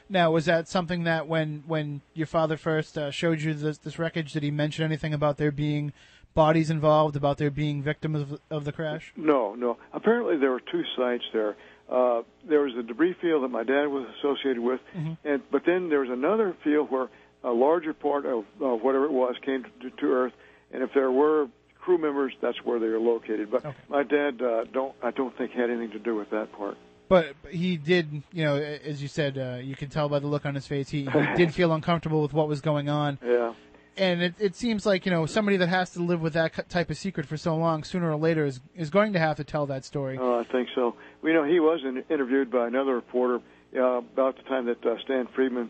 Now, 0.10 0.32
was 0.32 0.44
that 0.46 0.67
something 0.67 1.06
that 1.06 1.26
when 1.28 1.63
when 1.67 2.02
your 2.13 2.28
father 2.28 2.58
first 2.58 2.98
uh, 2.98 3.12
showed 3.12 3.41
you 3.41 3.54
this, 3.54 3.78
this 3.78 3.98
wreckage, 3.98 4.34
did 4.34 4.44
he 4.44 4.52
mention 4.52 4.84
anything 4.84 5.13
about 5.13 5.38
there 5.38 5.52
being 5.52 5.94
bodies 6.34 6.70
involved, 6.70 7.15
about 7.15 7.38
there 7.38 7.50
being 7.50 7.82
victims 7.82 8.20
of, 8.20 8.41
of 8.50 8.65
the 8.65 8.74
crash? 8.74 9.13
No, 9.15 9.56
no. 9.56 9.78
Apparently, 9.94 10.36
there 10.36 10.52
were 10.52 10.60
two 10.60 10.84
sites 10.98 11.24
there. 11.32 11.56
Uh, 11.91 12.21
there 12.47 12.62
was 12.62 12.73
a 12.80 12.84
debris 12.84 13.15
field 13.21 13.43
that 13.43 13.49
my 13.49 13.63
dad 13.63 13.88
was 13.88 14.08
associated 14.19 14.62
with, 14.62 14.80
and 15.25 15.41
but 15.51 15.63
then 15.65 15.89
there 15.89 15.99
was 15.99 16.10
another 16.10 16.56
field 16.63 16.89
where 16.89 17.10
a 17.43 17.51
larger 17.51 17.93
part 17.93 18.25
of 18.25 18.45
uh, 18.62 18.67
whatever 18.67 19.06
it 19.06 19.12
was 19.12 19.36
came 19.45 19.65
to, 19.82 19.89
to 19.89 20.06
Earth, 20.13 20.34
and 20.71 20.84
if 20.84 20.91
there 20.93 21.12
were 21.12 21.47
crew 21.82 21.97
members, 21.97 22.34
that's 22.41 22.58
where 22.63 22.80
they 22.80 22.88
were 22.88 22.99
located. 22.99 23.51
But 23.51 23.65
my 23.89 24.04
dad 24.04 24.41
uh, 24.41 24.65
don't, 24.71 24.95
I 25.04 25.12
don't 25.12 25.36
think 25.38 25.51
had 25.51 25.69
anything 25.69 25.91
to 25.91 25.99
do 25.99 26.15
with 26.15 26.30
that 26.30 26.51
part. 26.54 26.77
But 27.10 27.36
he 27.49 27.75
did, 27.75 28.23
you 28.32 28.45
know, 28.45 28.56
as 28.56 29.01
you 29.01 29.10
said, 29.10 29.38
uh, 29.38 29.58
you 29.62 29.75
can 29.75 29.89
tell 29.89 30.08
by 30.08 30.19
the 30.19 30.27
look 30.27 30.45
on 30.45 30.56
his 30.56 30.65
face, 30.65 30.88
he, 30.89 31.04
he 31.04 31.27
did 31.36 31.54
feel 31.54 31.73
uncomfortable 31.73 32.21
with 32.21 32.32
what 32.32 32.47
was 32.47 32.62
going 32.62 32.88
on. 32.88 33.19
Yeah. 33.21 33.54
And 34.02 34.24
it, 34.24 34.34
it 34.40 34.56
seems 34.56 34.84
like, 34.84 35.06
you 35.06 35.12
know, 35.12 35.28
somebody 35.28 35.58
that 35.58 35.70
has 35.70 35.92
to 35.92 36.02
live 36.02 36.22
with 36.22 36.34
that 36.34 36.68
type 36.70 36.90
of 36.90 36.98
secret 36.98 37.28
for 37.28 37.38
so 37.38 37.56
long, 37.56 37.84
sooner 37.84 38.10
or 38.10 38.16
later, 38.16 38.46
is, 38.46 38.60
is 38.76 38.90
going 38.90 39.14
to 39.14 39.20
have 39.20 39.38
to 39.38 39.44
tell 39.44 39.68
that 39.68 39.86
story. 39.86 40.18
Oh, 40.20 40.40
I 40.40 40.44
think 40.44 40.70
so. 40.74 40.96
We 41.22 41.34
know 41.34 41.44
he 41.44 41.60
was 41.60 41.82
in, 41.84 42.04
interviewed 42.10 42.50
by 42.50 42.66
another 42.66 42.96
reporter 42.96 43.42
uh, 43.78 43.98
about 43.98 44.38
the 44.38 44.44
time 44.44 44.66
that 44.66 44.84
uh, 44.84 44.96
Stan 45.04 45.28
Friedman 45.36 45.70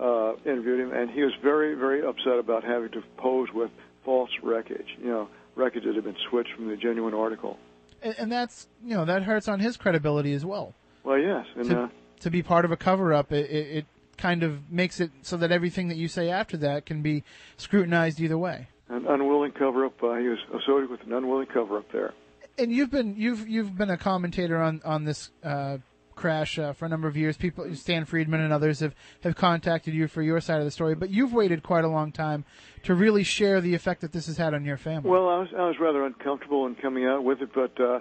uh, 0.00 0.34
interviewed 0.44 0.78
him, 0.78 0.92
and 0.92 1.10
he 1.10 1.22
was 1.22 1.32
very, 1.42 1.74
very 1.74 2.06
upset 2.06 2.38
about 2.38 2.62
having 2.62 2.90
to 2.92 3.02
pose 3.16 3.48
with 3.52 3.72
false 4.04 4.30
wreckage. 4.44 4.86
You 5.02 5.10
know, 5.10 5.28
wreckage 5.56 5.82
that 5.82 5.96
had 5.96 6.04
been 6.04 6.16
switched 6.30 6.52
from 6.54 6.68
the 6.68 6.76
genuine 6.76 7.14
article. 7.14 7.58
And, 8.00 8.14
and 8.16 8.32
that's, 8.32 8.68
you 8.84 8.94
know, 8.94 9.04
that 9.06 9.24
hurts 9.24 9.48
on 9.48 9.58
his 9.58 9.76
credibility 9.76 10.34
as 10.34 10.44
well. 10.44 10.72
Well, 11.02 11.18
yes, 11.18 11.46
and 11.56 11.68
to, 11.68 11.80
uh, 11.82 11.88
to 12.20 12.30
be 12.30 12.44
part 12.44 12.64
of 12.64 12.70
a 12.70 12.76
cover 12.76 13.12
up, 13.12 13.32
it, 13.32 13.50
it, 13.50 13.76
it 13.78 13.86
kind 14.16 14.42
of 14.42 14.70
makes 14.70 15.00
it 15.00 15.10
so 15.22 15.36
that 15.36 15.50
everything 15.50 15.88
that 15.88 15.96
you 15.96 16.08
say 16.08 16.30
after 16.30 16.56
that 16.58 16.86
can 16.86 17.02
be 17.02 17.24
scrutinized 17.56 18.20
either 18.20 18.38
way. 18.38 18.68
an 18.88 19.06
unwilling 19.06 19.52
cover-up. 19.52 20.02
Uh, 20.02 20.14
he 20.16 20.28
was 20.28 20.38
associated 20.50 20.90
with 20.90 21.02
an 21.02 21.12
unwilling 21.12 21.46
cover-up 21.46 21.90
there. 21.92 22.12
And 22.58 22.70
you've 22.70 22.90
been 22.90 23.16
you've 23.16 23.48
you've 23.48 23.76
been 23.76 23.90
a 23.90 23.96
commentator 23.96 24.60
on 24.60 24.82
on 24.84 25.04
this 25.04 25.30
uh, 25.42 25.78
crash 26.14 26.58
uh, 26.58 26.72
for 26.72 26.84
a 26.84 26.88
number 26.88 27.08
of 27.08 27.16
years. 27.16 27.36
People, 27.36 27.74
Stan 27.74 28.04
Friedman 28.04 28.40
and 28.40 28.52
others 28.52 28.80
have 28.80 28.94
have 29.22 29.34
contacted 29.34 29.94
you 29.94 30.06
for 30.06 30.22
your 30.22 30.40
side 30.40 30.58
of 30.58 30.64
the 30.64 30.70
story, 30.70 30.94
but 30.94 31.10
you've 31.10 31.32
waited 31.32 31.62
quite 31.62 31.84
a 31.84 31.88
long 31.88 32.12
time 32.12 32.44
to 32.84 32.94
really 32.94 33.22
share 33.22 33.60
the 33.60 33.74
effect 33.74 34.02
that 34.02 34.12
this 34.12 34.26
has 34.26 34.36
had 34.36 34.52
on 34.54 34.64
your 34.64 34.76
family. 34.76 35.10
Well, 35.10 35.28
I 35.28 35.38
was 35.38 35.48
I 35.56 35.66
was 35.66 35.76
rather 35.80 36.04
uncomfortable 36.04 36.66
in 36.66 36.74
coming 36.74 37.06
out 37.06 37.24
with 37.24 37.40
it, 37.40 37.50
but 37.54 37.80
uh, 37.80 38.00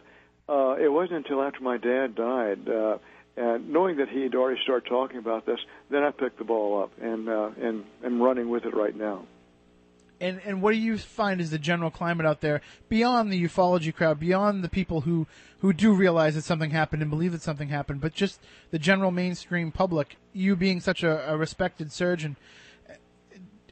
uh, 0.49 0.75
it 0.75 0.91
wasn't 0.91 1.25
until 1.25 1.41
after 1.41 1.61
my 1.61 1.77
dad 1.77 2.15
died, 2.15 2.67
uh, 2.67 2.97
and 3.37 3.69
knowing 3.69 3.97
that 3.97 4.09
he 4.09 4.23
had 4.23 4.35
already 4.35 4.59
started 4.61 4.87
talking 4.89 5.17
about 5.17 5.45
this, 5.45 5.59
then 5.89 6.03
I 6.03 6.11
picked 6.11 6.37
the 6.37 6.43
ball 6.43 6.83
up 6.83 6.91
and 7.01 7.29
uh, 7.29 7.51
and 7.61 7.85
am 8.03 8.21
running 8.21 8.49
with 8.49 8.65
it 8.65 8.75
right 8.75 8.95
now. 8.95 9.25
And 10.19 10.39
and 10.45 10.61
what 10.61 10.71
do 10.71 10.77
you 10.77 10.97
find 10.97 11.41
is 11.41 11.49
the 11.49 11.57
general 11.57 11.89
climate 11.89 12.25
out 12.25 12.41
there 12.41 12.61
beyond 12.89 13.31
the 13.31 13.43
ufology 13.43 13.93
crowd, 13.93 14.19
beyond 14.19 14.63
the 14.63 14.69
people 14.69 15.01
who 15.01 15.27
who 15.59 15.73
do 15.73 15.93
realize 15.93 16.35
that 16.35 16.43
something 16.43 16.71
happened 16.71 17.01
and 17.01 17.09
believe 17.09 17.31
that 17.31 17.41
something 17.41 17.69
happened, 17.69 18.01
but 18.01 18.13
just 18.13 18.39
the 18.69 18.79
general 18.79 19.11
mainstream 19.11 19.71
public? 19.71 20.17
You 20.33 20.55
being 20.55 20.79
such 20.79 21.03
a, 21.03 21.31
a 21.31 21.37
respected 21.37 21.91
surgeon, 21.91 22.37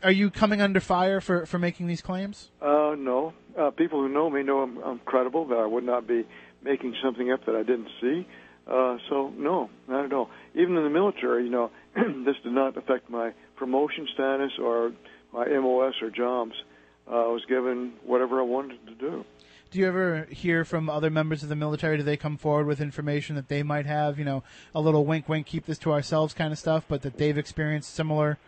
are 0.04 0.12
you 0.12 0.30
coming 0.30 0.62
under 0.62 0.80
fire 0.80 1.22
for 1.22 1.45
for 1.45 1.60
making 1.60 1.88
these 1.88 2.02
claims? 2.02 2.50
Uh, 2.62 2.95
no, 2.98 3.34
uh, 3.58 3.69
people 3.72 4.00
who 4.00 4.10
know 4.10 4.30
me 4.30 4.41
know 4.41 4.62
I'm, 4.62 4.78
I'm 4.80 5.00
credible. 5.00 5.45
That 5.45 5.60
I 5.60 5.65
would 5.65 5.84
not 5.84 6.08
be 6.08 6.26
making 6.63 6.95
something 7.04 7.32
up 7.32 7.45
that 7.45 7.56
I 7.56 7.63
didn't 7.63 7.89
see. 8.02 8.28
Uh, 8.69 8.97
so 9.10 9.34
no, 9.36 9.69
not 9.88 10.05
at 10.05 10.13
all. 10.13 10.29
Even 10.53 10.77
in 10.77 10.84
the 10.84 10.89
military, 10.89 11.45
you 11.45 11.49
know, 11.49 11.71
this 11.95 12.36
did 12.43 12.53
not 12.53 12.77
affect 12.77 13.10
my 13.10 13.34
promotion 13.55 14.08
status 14.13 14.51
or 14.62 14.91
my 15.34 15.45
MOS 15.47 15.95
or 16.01 16.12
jobs. 16.12 16.53
Uh, 17.10 17.15
I 17.15 17.32
was 17.32 17.43
given 17.49 17.93
whatever 18.05 18.39
I 18.39 18.43
wanted 18.43 18.86
to 18.88 18.93
do. 18.93 19.25
Do 19.71 19.79
you 19.79 19.88
ever 19.88 20.27
hear 20.32 20.65
from 20.65 20.89
other 20.89 21.10
members 21.10 21.43
of 21.43 21.49
the 21.49 21.55
military? 21.55 21.97
Do 21.97 22.03
they 22.03 22.17
come 22.17 22.38
forward 22.38 22.65
with 22.65 22.82
information 22.82 23.36
that 23.36 23.49
they 23.49 23.62
might 23.63 23.86
have, 23.86 24.17
you 24.17 24.25
know, 24.25 24.43
a 24.73 24.82
little 24.82 25.05
wink, 25.05 25.29
wink, 25.29 25.45
keep 25.45 25.65
this 25.65 25.77
to 25.79 25.91
ourselves 25.91 26.34
kind 26.34 26.51
of 26.51 26.58
stuff, 26.58 26.86
but 26.88 27.01
that 27.03 27.17
they've 27.17 27.38
experienced 27.38 27.93
similar, 27.93 28.39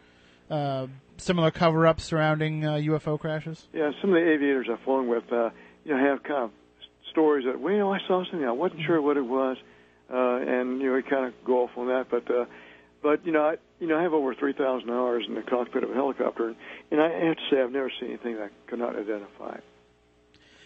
uh, 0.50 0.88
similar 1.18 1.52
cover-ups 1.52 2.04
surrounding 2.04 2.66
uh, 2.66 2.74
UFO 2.74 3.20
crashes? 3.20 3.68
Yeah, 3.72 3.92
some 4.02 4.12
of 4.12 4.16
the 4.16 4.32
aviators 4.32 4.68
I've 4.72 4.80
flown 4.80 5.08
with, 5.08 5.32
uh, 5.32 5.52
you 5.86 5.96
know, 5.96 6.04
have 6.04 6.24
kind 6.24 6.44
of 6.46 6.52
stories 7.12 7.46
that, 7.46 7.60
well, 7.60 7.74
you 7.74 7.80
know, 7.80 7.94
I 7.94 8.00
saw 8.08 8.24
something, 8.24 8.48
I 8.48 8.52
wasn't 8.52 8.82
sure 8.88 9.00
what 9.00 9.18
it 9.18 9.26
was, 9.26 9.58
and 10.18 10.82
you 10.82 10.90
know, 10.90 10.96
we 10.96 11.04
kind 11.04 11.26
of 11.26 11.34
go 11.46 11.64
off 11.64 11.72
on 11.78 11.88
that. 11.88 12.08
But, 12.10 12.30
uh, 12.30 12.46
but 13.02 13.26
you 13.26 13.32
know, 13.32 13.44
I, 13.44 13.56
you 13.80 13.88
know, 13.88 13.98
I 13.98 14.04
have 14.04 14.14
over 14.14 14.36
three 14.36 14.54
thousand 14.54 14.90
hours 14.90 15.26
in 15.28 15.36
the 15.36 15.42
cockpit 15.42 15.84
of 15.84 15.92
a 15.92 15.94
helicopter, 15.94 16.54
and 16.92 17.02
I 17.02 17.10
have 17.10 17.38
to 17.38 17.42
say, 17.50 17.62
I've 17.62 17.72
never 17.72 17.92
seen 18.00 18.10
anything 18.10 18.36
that 18.36 18.44
I 18.44 18.70
could 18.70 18.80
not 18.80 18.96
identify. 18.96 19.58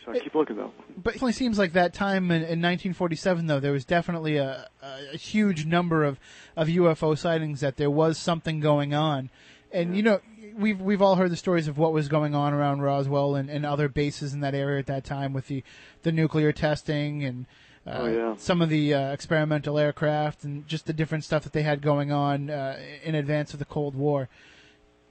So 0.06 0.12
I 0.12 0.20
keep 0.20 0.36
looking 0.36 0.58
though. 0.58 0.72
But 0.98 1.12
it 1.12 1.14
definitely 1.14 1.34
seems 1.34 1.58
like 1.58 1.74
that 1.74 1.94
time 1.94 2.26
in, 2.26 2.38
in 2.38 2.62
1947, 2.62 3.48
though, 3.48 3.60
there 3.60 3.72
was 3.72 3.86
definitely 3.86 4.38
a, 4.38 4.68
a, 4.82 5.14
a 5.14 5.18
huge 5.18 5.66
number 5.66 6.04
of, 6.04 6.20
of 6.56 6.68
UFO 6.68 7.18
sightings. 7.18 7.62
That 7.62 7.78
there 7.78 7.90
was 7.90 8.18
something 8.18 8.60
going 8.60 8.94
on, 8.94 9.30
and 9.72 9.96
you 9.96 10.04
know, 10.04 10.20
we've 10.56 10.80
we've 10.80 11.02
all 11.02 11.16
heard 11.16 11.32
the 11.32 11.38
stories 11.38 11.68
of 11.68 11.78
what 11.78 11.94
was 11.94 12.08
going 12.08 12.36
on 12.36 12.54
around 12.54 12.82
Roswell 12.82 13.36
and, 13.36 13.50
and 13.50 13.66
other 13.66 13.88
bases 13.90 14.34
in 14.34 14.42
that 14.42 14.54
area 14.54 14.80
at 14.80 14.88
that 14.88 15.06
time 15.06 15.34
with 15.34 15.48
the 15.48 15.64
the 16.04 16.12
nuclear 16.12 16.52
testing 16.52 17.24
and. 17.24 17.46
Uh, 17.88 17.92
Oh, 18.02 18.06
yeah. 18.08 18.36
Some 18.38 18.62
of 18.62 18.70
the 18.70 18.94
uh, 18.94 19.12
experimental 19.12 19.78
aircraft 19.78 20.44
and 20.44 20.68
just 20.68 20.86
the 20.88 20.94
different 20.94 21.24
stuff 21.24 21.44
that 21.44 21.54
they 21.54 21.62
had 21.64 21.82
going 21.82 22.12
on 22.12 22.50
uh, 22.50 22.80
in 23.04 23.14
advance 23.16 23.54
of 23.54 23.60
the 23.60 23.66
Cold 23.66 23.96
War. 23.96 24.28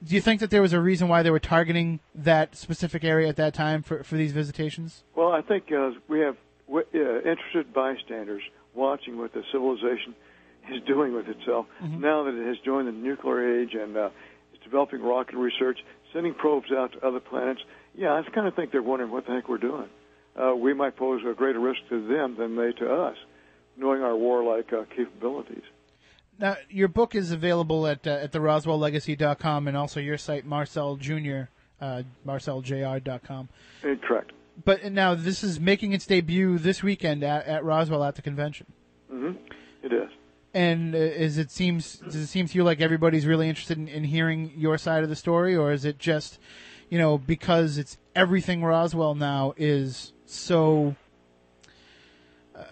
Do 0.03 0.13
you 0.13 0.21
think 0.21 0.41
that 0.41 0.49
there 0.49 0.61
was 0.61 0.73
a 0.73 0.79
reason 0.81 1.07
why 1.07 1.23
they 1.23 1.31
were 1.31 1.39
targeting 1.39 1.99
that 2.13 2.55
specific 2.55 3.03
area 3.03 3.29
at 3.29 3.37
that 3.37 3.53
time 3.53 3.81
for, 3.81 4.03
for 4.03 4.15
these 4.15 4.33
visitations? 4.33 5.03
Well, 5.15 5.31
I 5.31 5.41
think 5.41 5.71
uh, 5.71 5.91
we 6.09 6.19
have 6.19 6.35
w- 6.67 6.85
uh, 6.93 7.17
interested 7.19 7.73
bystanders 7.73 8.43
watching 8.73 9.17
what 9.17 9.33
the 9.33 9.43
civilization 9.53 10.13
is 10.69 10.81
doing 10.83 11.13
with 11.13 11.27
itself 11.29 11.67
now 11.81 12.23
that 12.23 12.33
it 12.33 12.45
has 12.47 12.57
joined 12.65 12.87
the 12.87 12.91
nuclear 12.91 13.61
age 13.61 13.73
and 13.73 13.95
uh, 13.95 14.09
is 14.53 14.59
developing 14.63 15.01
rocket 15.01 15.37
research, 15.37 15.79
sending 16.11 16.33
probes 16.33 16.71
out 16.71 16.91
to 16.91 17.07
other 17.07 17.19
planets. 17.21 17.61
Yeah, 17.95 18.13
I 18.13 18.21
kind 18.31 18.47
of 18.47 18.55
think 18.55 18.71
they're 18.71 18.81
wondering 18.83 19.11
what 19.11 19.25
the 19.25 19.31
heck 19.31 19.47
we're 19.47 19.59
doing. 19.59 19.87
Uh, 20.35 20.53
we 20.55 20.73
might 20.73 20.95
pose 20.97 21.21
a 21.29 21.33
greater 21.33 21.59
risk 21.59 21.79
to 21.89 22.05
them 22.07 22.35
than 22.37 22.55
they 22.55 22.71
to 22.73 22.93
us, 22.93 23.17
knowing 23.77 24.01
our 24.01 24.15
warlike 24.15 24.71
uh, 24.73 24.83
capabilities. 24.95 25.63
Now, 26.37 26.57
your 26.69 26.89
book 26.89 27.15
is 27.15 27.31
available 27.31 27.87
at 27.87 28.05
uh, 28.05 28.11
at 28.11 28.31
the 28.31 28.39
RoswellLegacy.com 28.39 29.67
and 29.67 29.77
also 29.77 29.99
your 29.99 30.17
site, 30.17 30.45
Marcel 30.45 30.97
Jr., 30.97 31.43
uh, 31.79 32.03
MarcelJR.com. 32.27 33.49
Correct. 34.01 34.31
But 34.63 34.91
now 34.91 35.15
this 35.15 35.43
is 35.43 35.59
making 35.59 35.93
its 35.93 36.05
debut 36.05 36.57
this 36.57 36.81
weekend 36.81 37.23
at, 37.23 37.45
at 37.45 37.63
Roswell 37.63 38.03
at 38.03 38.15
the 38.15 38.21
convention. 38.21 38.67
hmm 39.09 39.31
It 39.83 39.93
is. 39.93 40.09
And 40.53 40.95
uh, 40.95 40.97
is 40.97 41.37
it 41.37 41.51
seems 41.51 41.97
does 41.97 42.15
it 42.15 42.27
seem 42.27 42.47
to 42.47 42.55
you 42.55 42.63
like 42.63 42.81
everybody's 42.81 43.25
really 43.25 43.49
interested 43.49 43.77
in, 43.77 43.87
in 43.87 44.03
hearing 44.05 44.51
your 44.55 44.77
side 44.77 45.03
of 45.03 45.09
the 45.09 45.15
story, 45.15 45.55
or 45.55 45.71
is 45.71 45.85
it 45.85 45.99
just, 45.99 46.39
you 46.89 46.97
know, 46.97 47.17
because 47.17 47.77
it's 47.77 47.97
everything 48.15 48.63
Roswell 48.63 49.15
now 49.15 49.53
is 49.57 50.13
so. 50.25 50.95
Uh, 52.55 52.63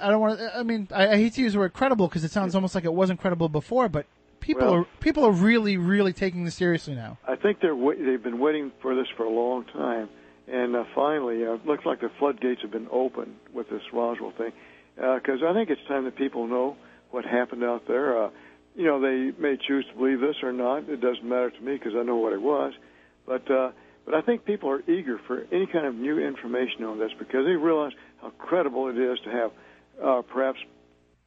I 0.00 0.10
don't 0.10 0.20
want 0.20 0.38
to. 0.38 0.56
I 0.56 0.62
mean, 0.62 0.88
I, 0.94 1.08
I 1.08 1.16
hate 1.16 1.34
to 1.34 1.40
use 1.42 1.52
the 1.52 1.58
word 1.58 1.72
credible 1.72 2.08
because 2.08 2.24
it 2.24 2.30
sounds 2.30 2.54
almost 2.54 2.74
like 2.74 2.84
it 2.84 2.92
wasn't 2.92 3.20
credible 3.20 3.48
before, 3.48 3.88
but 3.88 4.06
people 4.40 4.62
Well- 4.66 4.74
are 4.74 4.86
people 5.00 5.24
are 5.24 5.32
really 5.32 5.76
really 5.76 6.12
taking 6.12 6.44
this 6.44 6.54
seriously 6.54 6.94
now. 6.94 7.18
I 7.26 7.36
think 7.36 7.60
they're 7.60 7.74
they've 7.74 8.22
been 8.22 8.38
waiting 8.38 8.72
for 8.80 8.94
this 8.94 9.06
for 9.16 9.24
a 9.24 9.30
long 9.30 9.64
time, 9.64 10.08
and 10.48 10.74
uh, 10.76 10.84
finally, 10.94 11.44
uh, 11.46 11.54
it 11.54 11.66
looks 11.66 11.84
like 11.84 12.00
the 12.00 12.10
floodgates 12.18 12.62
have 12.62 12.70
been 12.70 12.88
opened 12.90 13.36
with 13.52 13.68
this 13.70 13.82
Roswell 13.92 14.32
thing. 14.32 14.52
Because 14.96 15.42
I 15.44 15.52
think 15.54 15.70
it's 15.70 15.80
time 15.88 16.04
that 16.04 16.14
people 16.14 16.46
know 16.46 16.76
what 17.10 17.24
happened 17.24 17.64
out 17.64 17.88
there. 17.88 18.26
Uh, 18.26 18.30
you 18.76 18.84
know, 18.84 19.00
they 19.00 19.32
may 19.40 19.56
choose 19.56 19.84
to 19.90 19.94
believe 19.96 20.20
this 20.20 20.36
or 20.42 20.52
not. 20.52 20.88
It 20.88 21.00
doesn't 21.00 21.24
matter 21.24 21.50
to 21.50 21.60
me 21.60 21.72
because 21.74 21.94
I 21.96 22.04
know 22.04 22.16
what 22.16 22.32
it 22.32 22.40
was. 22.40 22.72
But 23.26 23.50
uh, 23.50 23.70
but 24.04 24.14
I 24.14 24.22
think 24.22 24.44
people 24.44 24.70
are 24.70 24.82
eager 24.90 25.18
for 25.26 25.46
any 25.50 25.66
kind 25.66 25.86
of 25.86 25.94
new 25.94 26.18
information 26.18 26.84
on 26.84 26.98
this 26.98 27.10
because 27.18 27.44
they 27.46 27.52
realize 27.52 27.92
how 28.20 28.30
credible 28.30 28.88
it 28.88 28.98
is 28.98 29.18
to 29.24 29.30
have 29.30 29.50
uh, 30.02 30.22
perhaps 30.22 30.58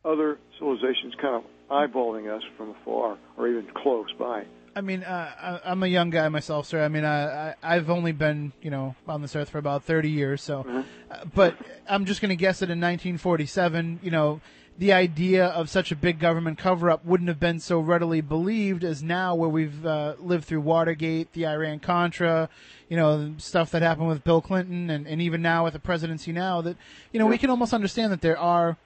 other 0.06 0.38
civilizations 0.58 1.16
kind 1.22 1.36
of 1.36 1.44
eyeballing 1.70 2.34
us 2.34 2.44
from 2.56 2.72
afar 2.82 3.18
or 3.38 3.48
even 3.48 3.68
close 3.76 4.12
by. 4.18 4.46
I 4.76 4.82
mean, 4.82 5.04
uh, 5.04 5.60
I, 5.66 5.72
I'm 5.72 5.82
a 5.82 5.88
young 5.88 6.12
guy 6.12 6.30
myself, 6.30 6.68
sir. 6.68 6.84
I 6.84 6.88
mean, 6.88 7.04
I, 7.04 7.50
I, 7.50 7.56
I've 7.64 7.90
only 7.90 8.12
been, 8.12 8.54
you 8.62 8.70
know, 8.70 8.96
on 9.08 9.24
this 9.24 9.36
earth 9.36 9.50
for 9.50 9.58
about 9.58 9.84
30 9.84 10.12
years, 10.12 10.42
so. 10.44 10.66
Uh, 11.10 11.26
but 11.34 11.58
I'm 11.90 12.06
just 12.06 12.22
going 12.22 12.30
to 12.30 12.36
guess 12.36 12.60
that 12.60 12.66
in 12.66 12.80
1947, 12.80 14.02
you 14.04 14.12
know, 14.12 14.40
the 14.78 14.94
idea 14.94 15.46
of 15.46 15.70
such 15.70 15.92
a 15.92 15.96
big 15.96 16.20
government 16.20 16.58
cover-up 16.58 17.04
wouldn't 17.04 17.28
have 17.30 17.40
been 17.40 17.60
so 17.60 17.80
readily 17.80 18.22
believed 18.22 18.84
as 18.84 19.02
now, 19.02 19.34
where 19.34 19.50
we've 19.50 19.86
uh, 19.86 20.14
lived 20.20 20.46
through 20.46 20.62
Watergate, 20.62 21.34
the 21.34 21.48
Iran 21.48 21.80
Contra, 21.80 22.48
you 22.88 22.96
know, 22.96 23.34
stuff 23.38 23.72
that 23.72 23.82
happened 23.82 24.08
with 24.08 24.24
Bill 24.24 24.40
Clinton, 24.42 24.90
and, 24.90 25.08
and 25.08 25.22
even 25.22 25.42
now 25.42 25.64
with 25.64 25.74
the 25.74 25.80
presidency 25.80 26.32
now. 26.32 26.62
That 26.62 26.78
you 27.12 27.20
know, 27.20 27.26
we 27.26 27.38
can 27.38 27.50
almost 27.50 27.74
understand 27.74 28.12
that 28.12 28.22
there 28.22 28.38
are 28.38 28.78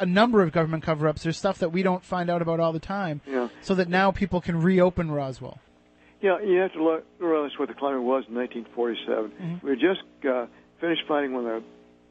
a 0.00 0.06
number 0.06 0.42
of 0.42 0.50
government 0.50 0.82
cover-ups. 0.82 1.22
There's 1.22 1.36
stuff 1.36 1.58
that 1.58 1.68
we 1.70 1.82
don't 1.82 2.02
find 2.02 2.30
out 2.30 2.40
about 2.42 2.58
all 2.58 2.72
the 2.72 2.80
time, 2.80 3.20
Yeah. 3.26 3.48
so 3.60 3.74
that 3.74 3.88
now 3.88 4.10
people 4.10 4.40
can 4.40 4.60
reopen 4.62 5.10
Roswell. 5.10 5.58
Yeah, 6.20 6.40
you 6.40 6.58
have 6.60 6.72
to 6.72 6.82
look, 6.82 7.04
realize 7.18 7.50
what 7.58 7.68
the 7.68 7.74
climate 7.74 8.02
was 8.02 8.24
in 8.28 8.34
1947. 8.34 9.60
We 9.62 9.70
had 9.70 9.78
just 9.78 10.00
uh, 10.26 10.46
finished 10.80 11.02
fighting 11.06 11.34
one 11.34 11.46
of 11.46 11.62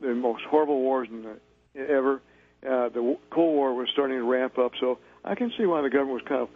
the, 0.01 0.07
the 0.09 0.13
most 0.13 0.43
horrible 0.43 0.79
wars 0.79 1.07
in 1.09 1.23
the, 1.23 1.89
ever. 1.91 2.21
Uh, 2.65 2.89
the 2.89 3.17
Cold 3.29 3.55
War 3.55 3.73
was 3.73 3.89
starting 3.91 4.17
to 4.17 4.23
ramp 4.23 4.57
up, 4.57 4.71
so 4.79 4.99
I 5.23 5.35
can 5.35 5.51
see 5.57 5.65
why 5.65 5.81
the 5.81 5.89
government 5.89 6.23
was 6.23 6.27
kind 6.27 6.41
of 6.41 6.49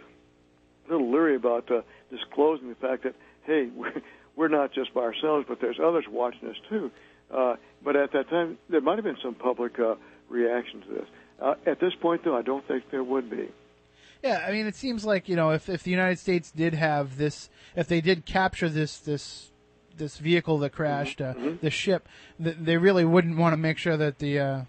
a 0.88 0.92
little 0.92 1.12
leery 1.12 1.36
about 1.36 1.70
uh, 1.70 1.82
disclosing 2.10 2.70
the 2.70 2.76
fact 2.76 3.04
that, 3.04 3.16
hey, 3.44 3.70
we're, 3.76 4.02
we're 4.36 4.48
not 4.48 4.74
just 4.74 4.94
by 4.94 5.02
ourselves, 5.02 5.46
but 5.48 5.60
there's 5.60 5.80
others 5.84 6.06
watching 6.10 6.48
us 6.50 6.56
too. 6.70 6.92
Uh, 7.30 7.56
but 7.84 7.96
at 7.96 8.14
that 8.14 8.30
time, 8.30 8.58
there 8.70 8.82
might 8.82 8.96
have 8.96 9.04
been 9.04 9.18
some 9.22 9.36
public 9.36 9.78
uh, 9.80 9.96
reaction 10.30 10.82
to 10.82 10.88
this. 10.88 11.08
Uh, 11.42 11.56
at 11.66 11.80
this 11.80 11.94
point, 12.02 12.24
though, 12.24 12.38
I 12.38 12.42
don't 12.42 12.66
think 12.68 12.90
there 12.90 13.04
would 13.04 13.30
be. 13.30 13.50
Yeah, 14.24 14.44
I 14.48 14.52
mean, 14.52 14.66
it 14.66 14.76
seems 14.76 15.06
like 15.06 15.30
you 15.30 15.36
know, 15.36 15.52
if 15.52 15.70
if 15.70 15.84
the 15.84 15.92
United 15.92 16.18
States 16.18 16.52
did 16.52 16.74
have 16.74 17.18
this, 17.18 17.50
if 17.76 17.88
they 17.88 18.02
did 18.02 18.26
capture 18.26 18.70
this 18.70 18.98
this 18.98 19.52
this 19.96 20.18
vehicle 20.18 20.58
that 20.60 20.72
crashed, 20.72 21.22
uh, 21.22 21.34
the 21.62 21.70
ship, 21.70 22.08
th- 22.44 22.58
they 22.60 22.78
really 22.78 23.06
wouldn't 23.06 23.38
want 23.38 23.54
to 23.54 23.58
make 23.58 23.78
sure 23.78 23.98
that 23.98 24.20
the 24.20 24.40
uh, 24.40 24.62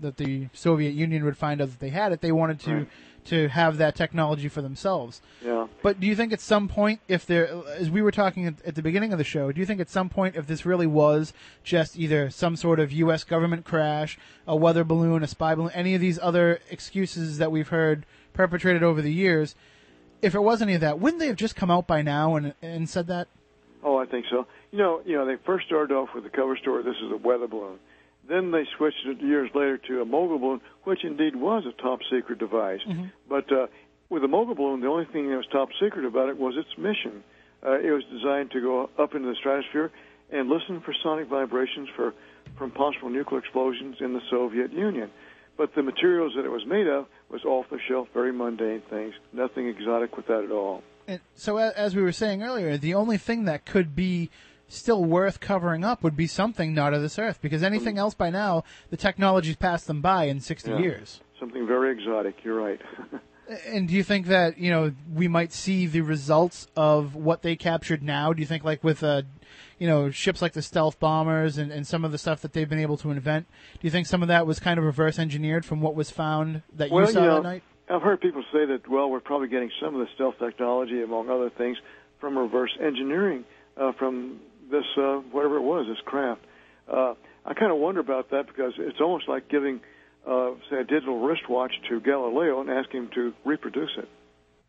that 0.00 0.16
the 0.16 0.48
Soviet 0.52 0.90
Union 0.90 1.24
would 1.24 1.36
find 1.36 1.60
out 1.60 1.70
that 1.70 1.80
they 1.80 1.90
had 1.90 2.12
it. 2.12 2.20
They 2.20 2.32
wanted 2.32 2.60
to 2.60 2.74
Right. 2.74 2.88
to 3.26 3.48
have 3.48 3.76
that 3.78 3.96
technology 3.96 4.46
for 4.48 4.62
themselves. 4.62 5.20
Yeah. 5.44 5.66
But 5.82 5.98
do 5.98 6.06
you 6.06 6.14
think 6.14 6.32
at 6.32 6.40
some 6.40 6.68
point, 6.68 7.00
if 7.08 7.26
there, 7.26 7.48
as 7.76 7.90
we 7.90 8.00
were 8.00 8.12
talking 8.12 8.46
at, 8.46 8.54
at 8.64 8.76
the 8.76 8.82
beginning 8.82 9.10
of 9.12 9.18
the 9.18 9.24
show, 9.24 9.50
do 9.50 9.58
you 9.58 9.66
think 9.66 9.80
at 9.80 9.88
some 9.90 10.08
point, 10.08 10.36
if 10.36 10.46
this 10.46 10.64
really 10.64 10.86
was 10.86 11.32
just 11.64 11.98
either 11.98 12.30
some 12.30 12.54
sort 12.54 12.78
of 12.78 12.92
U.S. 12.92 13.24
government 13.24 13.64
crash, 13.64 14.16
a 14.46 14.54
weather 14.54 14.84
balloon, 14.84 15.24
a 15.24 15.26
spy 15.26 15.56
balloon, 15.56 15.72
any 15.74 15.96
of 15.96 16.00
these 16.00 16.20
other 16.22 16.60
excuses 16.70 17.38
that 17.38 17.50
we've 17.50 17.68
heard 17.68 18.06
perpetrated 18.32 18.84
over 18.84 19.02
the 19.02 19.12
years, 19.12 19.56
if 20.22 20.36
it 20.36 20.40
was 20.40 20.62
any 20.62 20.74
of 20.74 20.80
that, 20.82 21.00
wouldn't 21.00 21.18
they 21.18 21.26
have 21.26 21.34
just 21.36 21.56
come 21.56 21.70
out 21.70 21.86
by 21.88 22.02
now 22.02 22.36
and 22.36 22.54
and 22.62 22.88
said 22.88 23.08
that? 23.08 23.26
Oh, 23.82 23.96
I 23.98 24.06
think 24.06 24.26
so. 24.30 24.46
You 24.70 24.78
know, 24.78 25.00
you 25.04 25.16
know, 25.16 25.26
they 25.26 25.36
first 25.44 25.66
started 25.66 25.92
off 25.94 26.10
with 26.14 26.22
the 26.24 26.30
cover 26.30 26.56
story. 26.56 26.82
This 26.84 26.96
is 27.02 27.10
a 27.10 27.16
weather 27.16 27.46
balloon. 27.48 27.78
Then 28.28 28.50
they 28.50 28.64
switched 28.76 29.06
it 29.06 29.20
years 29.20 29.50
later 29.54 29.78
to 29.88 30.02
a 30.02 30.04
mogul 30.04 30.38
balloon, 30.38 30.60
which 30.84 31.04
indeed 31.04 31.36
was 31.36 31.64
a 31.66 31.82
top 31.82 32.00
secret 32.10 32.38
device. 32.38 32.80
But 33.28 33.50
uh, 33.52 33.66
with 34.08 34.22
the 34.22 34.28
mogul 34.28 34.54
balloon, 34.54 34.80
the 34.80 34.88
only 34.88 35.06
thing 35.06 35.28
that 35.30 35.36
was 35.36 35.46
top 35.52 35.68
secret 35.80 36.04
about 36.04 36.28
it 36.28 36.38
was 36.38 36.54
its 36.56 36.76
mission. 36.78 37.22
Uh, 37.64 37.78
it 37.78 37.90
was 37.90 38.04
designed 38.12 38.50
to 38.52 38.60
go 38.60 38.90
up 38.98 39.14
into 39.14 39.28
the 39.28 39.34
stratosphere 39.36 39.90
and 40.30 40.48
listen 40.48 40.80
for 40.80 40.94
sonic 41.02 41.28
vibrations 41.28 41.88
for 41.94 42.14
from 42.58 42.70
possible 42.70 43.10
nuclear 43.10 43.40
explosions 43.40 43.96
in 44.00 44.12
the 44.12 44.20
Soviet 44.30 44.72
Union. 44.72 45.10
But 45.56 45.74
the 45.74 45.82
materials 45.82 46.32
that 46.36 46.44
it 46.44 46.50
was 46.50 46.66
made 46.66 46.86
of 46.86 47.06
was 47.30 47.44
off 47.44 47.66
the 47.70 47.78
shelf, 47.88 48.08
very 48.12 48.32
mundane 48.32 48.82
things. 48.90 49.14
Nothing 49.32 49.68
exotic 49.68 50.16
with 50.16 50.26
that 50.26 50.44
at 50.44 50.50
all. 50.50 50.82
And 51.08 51.20
so, 51.34 51.56
as 51.58 51.94
we 51.94 52.02
were 52.02 52.12
saying 52.12 52.42
earlier, 52.42 52.76
the 52.76 52.94
only 52.94 53.16
thing 53.16 53.44
that 53.44 53.64
could 53.64 53.94
be 53.94 54.30
still 54.68 55.04
worth 55.04 55.40
covering 55.40 55.84
up 55.84 56.02
would 56.02 56.16
be 56.16 56.26
something 56.26 56.74
not 56.74 56.94
of 56.94 57.02
this 57.02 57.18
earth, 57.18 57.38
because 57.40 57.62
anything 57.62 57.98
else 57.98 58.14
by 58.14 58.30
now, 58.30 58.64
the 58.90 58.96
technology's 58.96 59.56
passed 59.56 59.86
them 59.86 60.00
by 60.00 60.24
in 60.24 60.40
60 60.40 60.70
Yeah. 60.70 60.78
years. 60.78 61.20
Something 61.38 61.66
very 61.66 61.92
exotic. 61.92 62.44
You're 62.44 62.60
right. 62.60 62.80
And 63.68 63.86
do 63.86 63.94
you 63.94 64.02
think 64.02 64.26
that 64.26 64.58
you 64.58 64.72
know 64.72 64.92
we 65.14 65.28
might 65.28 65.52
see 65.52 65.86
the 65.86 66.00
results 66.00 66.66
of 66.74 67.14
what 67.14 67.42
they 67.42 67.54
captured 67.54 68.02
now? 68.02 68.32
Do 68.32 68.40
you 68.40 68.46
think, 68.46 68.64
like 68.64 68.82
with 68.82 69.04
uh, 69.04 69.22
you 69.78 69.86
know, 69.86 70.10
ships 70.10 70.42
like 70.42 70.52
the 70.52 70.62
stealth 70.62 70.98
bombers 70.98 71.56
and, 71.56 71.70
and 71.70 71.86
some 71.86 72.04
of 72.04 72.10
the 72.10 72.18
stuff 72.18 72.40
that 72.42 72.54
they've 72.54 72.68
been 72.68 72.80
able 72.80 72.96
to 72.96 73.10
invent? 73.12 73.46
Do 73.74 73.80
you 73.82 73.90
think 73.92 74.08
some 74.08 74.20
of 74.20 74.26
that 74.26 74.48
was 74.48 74.58
kind 74.58 74.80
of 74.80 74.84
reverse 74.84 75.16
engineered 75.20 75.64
from 75.64 75.80
what 75.80 75.94
was 75.94 76.10
found 76.10 76.62
that 76.74 76.90
you 76.90 77.06
saw 77.06 77.20
you 77.20 77.26
know, 77.26 77.34
that 77.36 77.42
night? 77.44 77.62
I've 77.88 78.02
heard 78.02 78.20
people 78.20 78.42
say 78.52 78.66
that. 78.66 78.88
Well, 78.88 79.08
we're 79.08 79.20
probably 79.20 79.46
getting 79.46 79.70
some 79.80 79.94
of 79.94 80.00
the 80.00 80.12
stealth 80.16 80.40
technology, 80.40 81.00
among 81.02 81.30
other 81.30 81.50
things, 81.50 81.78
from 82.18 82.36
reverse 82.36 82.76
engineering 82.80 83.44
uh, 83.76 83.92
from 83.92 84.40
this 84.70 84.84
uh, 84.96 85.16
whatever 85.32 85.56
it 85.56 85.62
was, 85.62 85.86
this 85.88 85.98
craft. 86.04 86.42
Uh, 86.90 87.14
I 87.44 87.54
kind 87.54 87.70
of 87.72 87.78
wonder 87.78 88.00
about 88.00 88.30
that 88.30 88.46
because 88.46 88.74
it's 88.78 89.00
almost 89.00 89.28
like 89.28 89.48
giving, 89.48 89.80
uh, 90.26 90.50
say, 90.70 90.80
a 90.80 90.84
digital 90.84 91.20
wristwatch 91.20 91.72
to 91.88 92.00
Galileo 92.00 92.60
and 92.60 92.70
asking 92.70 93.04
him 93.04 93.10
to 93.14 93.32
reproduce 93.44 93.90
it. 93.98 94.08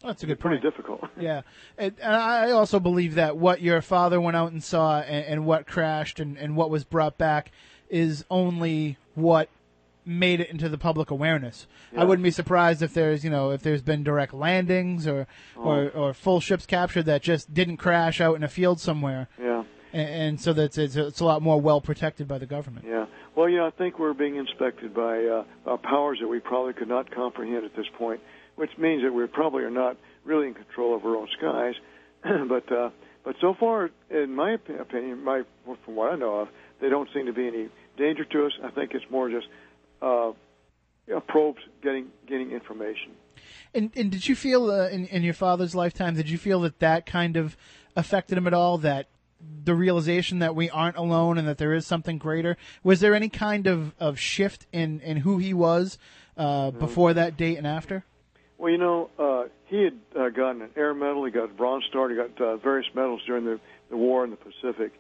Oh, 0.04 0.08
that's 0.10 0.22
a 0.22 0.28
good 0.28 0.40
Pretty 0.40 0.62
difficult. 0.62 1.04
Yeah, 1.20 1.42
and, 1.78 1.96
and 2.02 2.14
I 2.16 2.52
also 2.52 2.80
believe 2.80 3.16
that 3.16 3.36
what 3.38 3.62
your 3.62 3.82
father 3.82 4.22
went 4.22 4.38
out 4.38 4.52
and 4.52 4.64
saw, 4.64 5.00
and, 5.00 5.26
and 5.26 5.46
what 5.46 5.66
crashed, 5.66 6.20
and, 6.20 6.38
and 6.38 6.56
what 6.56 6.70
was 6.70 6.84
brought 6.84 7.18
back, 7.18 7.52
is 7.90 8.24
only 8.30 8.98
what 9.16 9.50
made 10.06 10.40
it 10.40 10.50
into 10.50 10.70
the 10.70 10.78
public 10.78 11.12
awareness. 11.12 11.68
I 11.96 12.06
wouldn't 12.06 12.24
be 12.24 12.32
surprised 12.32 12.82
if 12.82 12.94
there's 12.94 13.24
you 13.26 13.30
know 13.30 13.50
if 13.52 13.62
there's 13.62 13.82
been 13.82 14.04
direct 14.04 14.34
landings 14.34 15.06
or 15.06 15.28
or, 15.56 15.90
or 15.90 16.14
full 16.14 16.40
ships 16.40 16.66
captured 16.66 17.04
that 17.04 17.22
just 17.22 17.54
didn't 17.54 17.78
crash 17.78 18.22
out 18.22 18.36
in 18.36 18.44
a 18.44 18.48
field 18.48 18.80
somewhere, 18.80 19.28
Yeah. 19.38 19.47
And, 19.98 20.10
and 20.10 20.42
so 20.42 20.54
that's 20.54 20.78
it's, 20.78 20.96
it's 20.96 21.20
a 21.20 21.26
lot 21.26 21.42
more 21.42 21.60
well 21.60 21.82
protected 21.82 22.28
by 22.28 22.38
the 22.38 22.46
government. 22.46 22.86
Yeah. 22.88 23.06
Well, 23.36 23.50
you 23.50 23.58
know, 23.58 23.68
I 23.68 23.72
think 23.72 24.00
we're 24.00 24.14
being 24.14 24.36
inspected 24.36 24.94
by 24.94 25.24
uh, 25.26 25.44
uh, 25.66 25.78
powers 25.78 26.20
that 26.22 26.28
we 26.28 26.40
probably 26.40 26.74
could 26.74 26.88
not 26.88 27.10
comprehend 27.12 27.66
at 27.66 27.76
this 27.76 27.88
point, 27.98 28.22
which 28.56 28.72
means 28.78 29.04
that 29.04 29.12
we 29.12 29.26
probably 29.28 29.64
are 29.64 29.72
not 29.72 29.98
really 30.24 30.48
in 30.48 30.54
control 30.54 30.96
of 30.96 31.06
our 31.06 31.16
own 31.16 31.28
skies. 31.38 31.76
but 32.48 32.72
uh, 32.72 32.90
but 33.24 33.36
so 33.42 33.56
far, 33.60 33.90
in 34.10 34.34
my 34.36 34.58
opi- 34.58 34.80
opinion, 34.80 35.24
my 35.24 35.44
from 35.66 35.96
what 35.96 36.14
I 36.14 36.16
know 36.16 36.40
of, 36.42 36.50
they 36.80 36.90
don't 36.90 37.10
seem 37.14 37.26
to 37.26 37.34
be 37.34 37.48
any 37.48 37.70
danger 37.98 38.24
to 38.26 38.46
us. 38.46 38.54
I 38.64 38.70
think 38.70 38.92
it's 38.94 39.06
more 39.10 39.30
just 39.30 39.48
uh, 40.02 40.32
you 41.08 41.14
know, 41.14 41.20
probes, 41.22 41.60
getting 41.82 42.08
getting 42.28 42.52
information. 42.52 43.14
And, 43.74 43.92
and 43.96 44.12
did 44.12 44.28
you 44.28 44.36
feel 44.36 44.72
uh, 44.72 44.90
in, 44.90 45.08
in 45.08 45.24
your 45.24 45.34
father's 45.34 45.76
lifetime, 45.76 46.16
did 46.16 46.30
you 46.30 46.38
feel 46.38 46.62
that 46.62 46.80
that 46.80 47.06
kind 47.06 47.38
of 47.38 47.56
affected 47.96 48.38
him 48.38 48.48
at 48.48 48.54
all? 48.54 48.78
That 48.78 49.08
the 49.64 49.76
realization 49.76 50.40
that 50.40 50.56
we 50.56 50.70
aren't 50.70 50.98
alone 50.98 51.38
and 51.38 51.48
that 51.48 51.58
there 51.58 51.74
is 51.74 51.86
something 51.86 52.18
greater? 52.18 52.58
Was 52.84 53.00
there 53.00 53.14
any 53.14 53.30
kind 53.30 53.68
of, 53.68 53.94
of 54.00 54.20
shift 54.20 54.66
in, 54.72 55.00
in 55.02 55.18
who 55.18 55.38
he 55.38 55.54
was 55.54 55.98
uh, 56.38 56.72
before 56.72 57.14
that 57.14 57.38
date 57.38 57.58
and 57.58 57.68
after? 57.68 58.04
Well, 58.58 58.72
you 58.72 58.78
know, 58.78 59.10
uh, 59.20 59.44
he 59.66 59.84
had 59.84 60.00
uh, 60.16 60.30
gotten 60.30 60.64
an 60.64 60.70
Air 60.76 60.94
Medal, 60.94 61.26
he 61.26 61.32
got 61.32 61.46
a 61.46 61.54
Bronze 61.54 61.84
Star, 61.90 62.10
he 62.10 62.16
got 62.16 62.40
uh, 62.42 62.58
various 62.58 62.88
medals 62.96 63.22
during 63.28 63.46
the, 63.46 63.60
the 63.90 63.98
war 63.98 64.24
in 64.24 64.32
the 64.32 64.38
Pacific, 64.38 64.94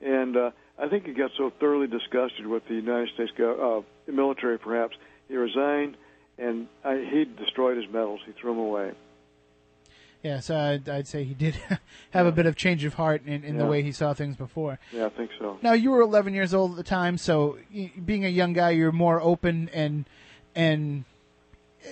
and 0.00 0.36
uh, 0.36 0.50
I 0.78 0.88
think 0.88 1.06
he 1.06 1.12
got 1.12 1.30
so 1.36 1.52
thoroughly 1.60 1.86
disgusted 1.86 2.46
with 2.46 2.66
the 2.66 2.74
United 2.74 3.10
States 3.14 3.30
go- 3.36 3.84
uh, 4.08 4.10
military, 4.10 4.58
perhaps 4.58 4.96
he 5.28 5.36
resigned, 5.36 5.96
and 6.38 6.66
I, 6.84 7.06
he 7.08 7.24
destroyed 7.24 7.76
his 7.76 7.86
medals. 7.92 8.20
He 8.26 8.32
threw 8.32 8.52
them 8.52 8.60
away. 8.60 8.92
Yes, 10.24 10.48
I'd, 10.48 10.88
I'd 10.88 11.06
say 11.06 11.22
he 11.22 11.34
did 11.34 11.54
have 12.12 12.26
a 12.26 12.32
bit 12.32 12.46
of 12.46 12.56
change 12.56 12.82
of 12.84 12.94
heart 12.94 13.22
in, 13.26 13.44
in 13.44 13.58
the 13.58 13.66
way 13.66 13.82
he 13.82 13.92
saw 13.92 14.14
things 14.14 14.36
before. 14.36 14.78
Yeah, 14.90 15.06
I 15.06 15.08
think 15.10 15.30
so. 15.38 15.58
Now 15.62 15.74
you 15.74 15.90
were 15.90 16.00
11 16.00 16.32
years 16.32 16.54
old 16.54 16.70
at 16.72 16.76
the 16.78 16.82
time, 16.82 17.18
so 17.18 17.58
being 18.04 18.24
a 18.24 18.28
young 18.28 18.54
guy, 18.54 18.70
you're 18.70 18.90
more 18.90 19.20
open 19.20 19.68
and 19.74 20.06
and 20.56 21.04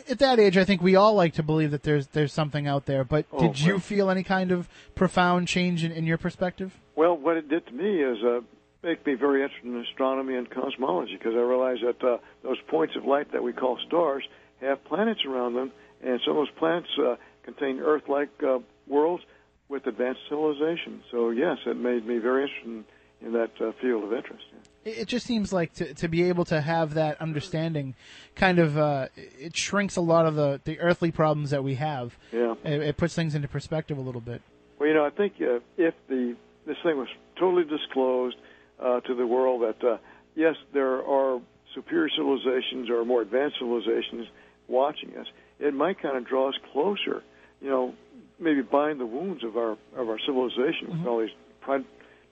at 0.09 0.19
that 0.21 0.41
age, 0.41 0.57
I 0.57 0.65
think 0.65 0.81
we 0.81 0.97
all 0.97 1.13
like 1.15 1.35
to 1.35 1.43
believe 1.43 1.71
that 1.73 1.83
there's 1.83 2.07
there's 2.09 2.33
something 2.33 2.67
out 2.67 2.87
there. 2.87 3.05
But 3.05 3.27
Oh, 3.31 3.39
did 3.41 3.61
you 3.61 3.75
well. 3.75 3.81
feel 3.81 4.09
any 4.11 4.23
kind 4.23 4.51
of 4.51 4.67
profound 4.95 5.47
change 5.49 5.85
in, 5.85 5.93
in 5.93 6.07
your 6.07 6.17
perspective? 6.17 6.73
Well, 6.97 7.15
what 7.15 7.37
it 7.37 7.51
did 7.51 7.67
to 7.67 7.73
me 7.73 8.01
is 8.03 8.23
uh, 8.25 8.41
make 8.83 9.05
me 9.05 9.13
very 9.15 9.43
interested 9.43 9.67
in 9.69 9.79
astronomy 9.83 10.37
and 10.37 10.49
cosmology 10.49 11.17
because 11.19 11.35
I 11.35 11.41
realized 11.41 11.83
that 11.85 12.03
uh, 12.03 12.17
those 12.43 12.59
points 12.69 12.97
of 12.97 13.05
light 13.05 13.33
that 13.33 13.43
we 13.43 13.53
call 13.53 13.79
stars 13.87 14.25
have 14.63 14.83
planets 14.85 15.21
around 15.27 15.55
them, 15.55 15.71
and 16.03 16.19
some 16.25 16.39
of 16.39 16.47
those 16.47 16.57
planets 16.57 16.89
uh, 16.99 17.17
contain 17.45 17.81
Earth-like 17.81 18.31
uh, 18.43 18.59
worlds 18.87 19.25
with 19.69 19.87
advanced 19.87 20.21
civilization. 20.29 21.03
So 21.11 21.31
yes, 21.31 21.59
it 21.67 21.77
made 21.77 22.07
me 22.07 22.19
very 22.19 22.43
interested 22.43 22.67
in, 22.67 22.85
in 23.27 23.33
that 23.33 23.51
uh, 23.61 23.73
field 23.81 24.05
of 24.05 24.13
interest. 24.13 24.45
It, 24.85 24.99
it 24.99 25.09
just 25.09 25.27
seems 25.27 25.53
like 25.53 25.73
to 25.75 25.95
to 25.95 26.09
be 26.09 26.25
able 26.25 26.45
to 26.47 26.61
have 26.61 26.95
that 26.95 27.21
understanding, 27.21 27.95
kind 28.35 28.59
of 28.59 28.77
uh, 28.77 29.09
it 29.17 29.57
shrinks 29.57 29.97
a 29.97 30.01
lot 30.01 30.27
of 30.27 30.35
the 30.35 30.61
the 30.65 30.79
earthly 30.81 31.11
problems 31.11 31.51
that 31.51 31.65
we 31.65 31.77
have. 31.77 32.17
Yeah. 32.33 32.55
It, 32.65 32.83
it 32.83 32.97
puts 32.97 33.15
things 33.15 33.35
into 33.35 33.49
perspective 33.49 33.97
a 33.99 34.03
little 34.03 34.21
bit. 34.21 34.43
Well, 34.79 34.89
you 34.89 34.95
know, 34.95 35.07
I 35.07 35.11
think 35.11 35.35
uh, 35.41 35.61
if 35.77 35.95
the 36.09 36.37
this 36.67 36.77
thing 36.83 36.99
was 36.99 37.09
totally 37.39 37.65
disclosed 37.65 38.37
uh, 38.81 39.01
to 39.01 39.15
the 39.15 39.27
world 39.27 39.63
that 39.63 39.87
uh, 39.87 39.97
yes, 40.35 40.57
there 40.73 41.03
are 41.05 41.41
superior 41.75 42.11
civilizations 42.11 42.91
or 42.91 43.05
more 43.05 43.23
advanced 43.23 43.57
civilizations 43.59 44.27
watching 44.69 45.17
us, 45.17 45.27
it 45.59 45.73
might 45.73 46.01
kind 46.03 46.17
of 46.17 46.27
draw 46.27 46.49
us 46.49 46.55
closer. 46.73 47.23
You 47.63 47.71
know, 47.71 47.95
maybe 48.41 48.61
bind 48.63 48.99
the 49.01 49.07
wounds 49.07 49.45
of 49.45 49.57
our 49.57 49.73
of 49.97 50.09
our 50.09 50.19
civilization 50.27 50.91
with 50.99 51.07
all 51.07 51.21
these 51.21 51.31
tri- 51.65 51.85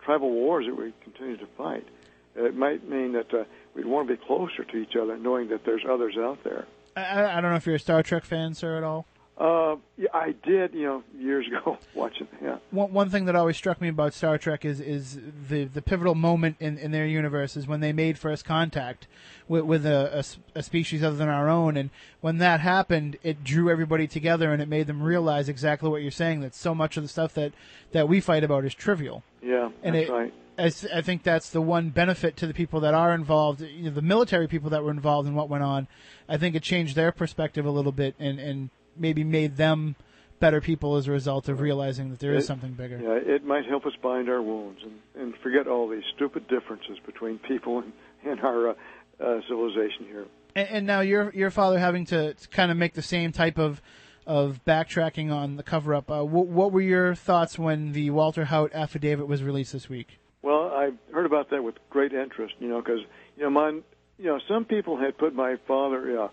tribal 0.04 0.30
wars 0.30 0.66
that 0.66 0.74
we 0.76 0.92
continue 1.04 1.36
to 1.36 1.46
fight. 1.56 1.86
It 2.36 2.56
might 2.56 2.88
mean 2.88 3.12
that 3.12 3.32
uh, 3.32 3.44
we'd 3.74 3.86
want 3.86 4.08
to 4.08 4.16
be 4.16 4.22
closer 4.26 4.64
to 4.64 4.76
each 4.76 4.96
other, 4.96 5.16
knowing 5.16 5.48
that 5.48 5.64
there's 5.64 5.82
others 5.88 6.16
out 6.18 6.42
there. 6.44 6.66
I- 6.96 7.02
I, 7.02 7.38
I 7.38 7.40
don't 7.40 7.50
know 7.50 7.56
if 7.56 7.66
you're 7.66 7.76
a 7.76 7.78
Star 7.80 8.02
Trek 8.02 8.24
fan, 8.24 8.54
sir, 8.54 8.76
at 8.76 8.82
all. 8.84 9.06
Uh, 9.40 9.76
yeah, 9.96 10.10
I 10.12 10.34
did, 10.42 10.74
you 10.74 10.84
know, 10.84 11.02
years 11.18 11.46
ago 11.62 11.78
watching. 11.94 12.28
Yeah. 12.42 12.58
One, 12.70 12.92
one 12.92 13.08
thing 13.08 13.24
that 13.24 13.34
always 13.34 13.56
struck 13.56 13.80
me 13.80 13.88
about 13.88 14.12
Star 14.12 14.36
Trek 14.36 14.66
is 14.66 14.80
is 14.80 15.18
the 15.48 15.64
the 15.64 15.80
pivotal 15.80 16.14
moment 16.14 16.56
in, 16.60 16.76
in 16.76 16.90
their 16.90 17.06
universe 17.06 17.56
is 17.56 17.66
when 17.66 17.80
they 17.80 17.94
made 17.94 18.18
first 18.18 18.44
contact 18.44 19.06
with, 19.48 19.64
with 19.64 19.86
a 19.86 20.22
a 20.54 20.62
species 20.62 21.02
other 21.02 21.16
than 21.16 21.30
our 21.30 21.48
own, 21.48 21.78
and 21.78 21.88
when 22.20 22.36
that 22.36 22.60
happened, 22.60 23.16
it 23.22 23.42
drew 23.42 23.70
everybody 23.70 24.06
together 24.06 24.52
and 24.52 24.60
it 24.60 24.68
made 24.68 24.86
them 24.86 25.02
realize 25.02 25.48
exactly 25.48 25.88
what 25.88 26.02
you're 26.02 26.10
saying. 26.10 26.40
That 26.42 26.54
so 26.54 26.74
much 26.74 26.98
of 26.98 27.02
the 27.02 27.08
stuff 27.08 27.32
that 27.32 27.52
that 27.92 28.10
we 28.10 28.20
fight 28.20 28.44
about 28.44 28.66
is 28.66 28.74
trivial. 28.74 29.22
Yeah, 29.42 29.70
And 29.82 29.94
that's 29.94 30.08
it, 30.08 30.12
right. 30.12 30.34
I 30.92 31.00
think 31.00 31.22
that's 31.22 31.48
the 31.48 31.62
one 31.62 31.88
benefit 31.88 32.36
to 32.36 32.46
the 32.46 32.52
people 32.52 32.80
that 32.80 32.92
are 32.92 33.14
involved, 33.14 33.62
you 33.62 33.84
know, 33.84 33.90
the 33.90 34.02
military 34.02 34.46
people 34.46 34.68
that 34.68 34.84
were 34.84 34.90
involved 34.90 35.26
in 35.26 35.34
what 35.34 35.48
went 35.48 35.64
on. 35.64 35.88
I 36.28 36.36
think 36.36 36.54
it 36.54 36.62
changed 36.62 36.96
their 36.96 37.12
perspective 37.12 37.64
a 37.64 37.70
little 37.70 37.92
bit 37.92 38.14
and, 38.18 38.38
and 38.38 38.68
maybe 38.96 39.24
made 39.24 39.56
them 39.56 39.96
better 40.38 40.60
people 40.60 40.96
as 40.96 41.06
a 41.06 41.10
result 41.10 41.48
of 41.48 41.60
realizing 41.60 42.10
that 42.10 42.18
there 42.18 42.32
is 42.34 42.44
It- 42.44 42.46
something 42.46 42.72
bigger. 42.72 42.98
Yeah, 42.98 43.34
it 43.34 43.44
might 43.44 43.66
help 43.66 43.84
us 43.86 43.92
bind 44.02 44.28
our 44.28 44.40
wounds 44.40 44.80
and, 44.82 44.98
and 45.22 45.36
forget 45.42 45.66
all 45.66 45.88
these 45.88 46.04
stupid 46.14 46.48
differences 46.48 46.98
between 47.04 47.38
people 47.38 47.80
and, 47.80 47.92
and 48.24 48.40
our 48.40 48.70
uh, 48.70 48.74
uh, 49.22 49.40
civilization 49.48 50.06
here. 50.06 50.26
And, 50.56 50.68
and 50.68 50.86
now 50.86 51.00
your 51.00 51.30
your 51.34 51.50
father 51.50 51.78
having 51.78 52.06
to, 52.06 52.34
to 52.34 52.48
kind 52.48 52.70
of 52.70 52.76
make 52.76 52.94
the 52.94 53.02
same 53.02 53.32
type 53.32 53.58
of 53.58 53.82
of 54.26 54.60
backtracking 54.66 55.32
on 55.32 55.56
the 55.56 55.62
cover 55.62 55.94
up. 55.94 56.10
Uh, 56.10 56.24
what, 56.24 56.46
what 56.46 56.72
were 56.72 56.80
your 56.80 57.14
thoughts 57.14 57.58
when 57.58 57.92
the 57.92 58.10
Walter 58.10 58.44
Haut 58.44 58.70
affidavit 58.72 59.26
was 59.26 59.42
released 59.42 59.72
this 59.72 59.88
week? 59.88 60.18
Well, 60.42 60.70
I 60.72 60.90
heard 61.12 61.26
about 61.26 61.50
that 61.50 61.62
with 61.62 61.74
great 61.90 62.12
interest, 62.12 62.54
you 62.60 62.68
know, 62.68 62.80
because 62.80 63.00
you 63.36 63.42
know, 63.42 63.50
my, 63.50 63.70
you 64.18 64.26
know, 64.26 64.38
some 64.48 64.64
people 64.64 64.96
had 64.98 65.18
put 65.18 65.34
my 65.34 65.56
father 65.66 66.24
uh, 66.24 66.28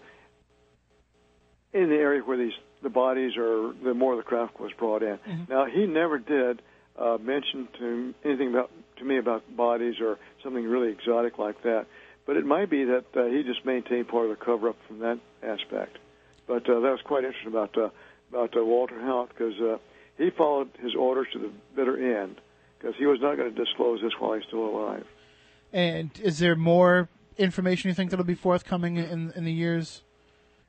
in 1.74 1.90
the 1.90 1.96
area 1.96 2.22
where 2.22 2.38
these 2.38 2.54
the 2.84 2.90
bodies 2.90 3.34
or 3.38 3.74
the 3.84 3.94
more 3.94 4.16
the 4.16 4.24
craft 4.24 4.60
was 4.60 4.72
brought 4.78 5.04
in. 5.04 5.20
Now 5.50 5.66
he 5.66 5.86
never 5.86 6.20
did 6.20 6.62
uh, 6.98 7.18
mention 7.20 7.68
to 7.80 8.14
anything 8.24 8.50
about 8.50 8.72
to 8.98 9.04
me 9.04 9.18
about 9.18 9.44
bodies 9.56 9.96
or 10.02 10.18
something 10.44 10.64
really 10.64 10.92
exotic 10.92 11.38
like 11.38 11.62
that. 11.64 11.86
But 12.26 12.38
it 12.38 12.46
might 12.46 12.70
be 12.70 12.84
that 12.86 13.06
uh, 13.16 13.26
he 13.26 13.44
just 13.44 13.66
maintained 13.66 14.08
part 14.10 14.30
of 14.30 14.38
the 14.38 14.44
cover 14.44 14.70
up 14.70 14.76
from 14.88 15.00
that 15.00 15.20
aspect. 15.42 15.98
But 16.46 16.70
uh, 16.70 16.80
that 16.82 16.92
was 16.92 17.00
quite 17.04 17.24
interesting 17.24 17.52
about 17.52 17.78
uh, 17.78 17.90
about 18.30 18.56
uh, 18.58 18.64
Walter 18.64 19.00
Haut 19.00 19.30
because 19.30 19.60
uh, 19.60 19.78
he 20.18 20.30
followed 20.30 20.70
his 20.82 20.96
orders 20.96 21.28
to 21.34 21.40
the 21.40 21.52
bitter 21.76 22.22
end 22.22 22.42
because 22.78 22.96
he 22.98 23.06
was 23.06 23.20
not 23.22 23.38
going 23.38 23.54
to 23.54 23.66
disclose 23.66 24.02
this 24.02 24.14
while 24.20 24.34
he's 24.34 24.44
still 24.48 24.66
alive. 24.66 25.06
And 25.74 26.12
is 26.22 26.40
there 26.40 26.56
more 26.56 27.10
information 27.38 27.90
you 27.90 27.94
think 27.94 28.10
that'll 28.10 28.26
be 28.26 28.36
forthcoming 28.36 28.98
in 28.98 29.32
in 29.36 29.44
the 29.46 29.54
years 29.54 30.04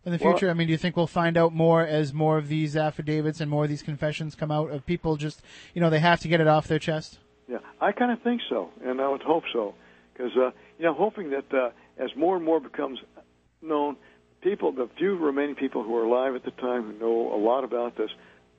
in 0.09 0.18
the 0.18 0.24
Well- 0.24 0.34
future? 0.34 0.50
I 0.50 0.54
mean, 0.54 0.66
do 0.66 0.72
you 0.72 0.78
think 0.78 0.96
we'll 0.96 1.06
find 1.06 1.36
out 1.36 1.52
more 1.54 1.82
as 1.82 2.12
more 2.12 2.38
of 2.38 2.48
these 2.48 2.76
affidavits 2.76 3.40
and 3.40 3.50
more 3.50 3.64
of 3.64 3.68
these 3.70 3.82
confessions 3.82 4.34
come 4.34 4.50
out 4.50 4.70
of 4.70 4.84
people 4.86 5.16
just 5.16 5.42
you 5.74 5.80
know 5.80 5.90
they 5.90 6.00
have 6.00 6.20
to 6.20 6.28
get 6.28 6.40
it 6.40 6.48
off 6.48 6.66
their 6.66 6.78
chest? 6.78 7.18
Yeah, 7.48 7.59
I 7.80 7.92
kind 7.92 8.11
of 8.11 8.20
think 8.22 8.40
so, 8.48 8.70
and 8.84 9.00
I 9.00 9.09
would 9.09 9.22
hope 9.22 9.44
so, 9.52 9.74
because 10.12 10.36
uh, 10.36 10.50
you 10.78 10.84
know, 10.84 10.94
hoping 10.94 11.30
that 11.30 11.52
uh, 11.52 11.70
as 11.98 12.11
more 12.16 12.36
and 12.36 12.44
more 12.44 12.61
becomes 12.61 12.98
known, 13.62 13.96
people, 14.40 14.72
the 14.72 14.88
few 14.98 15.16
remaining 15.16 15.54
people 15.54 15.82
who 15.82 15.96
are 15.96 16.04
alive 16.04 16.34
at 16.34 16.44
the 16.44 16.50
time 16.52 16.84
who 16.84 16.92
know 16.98 17.34
a 17.34 17.40
lot 17.40 17.64
about 17.64 17.96
this, 17.96 18.11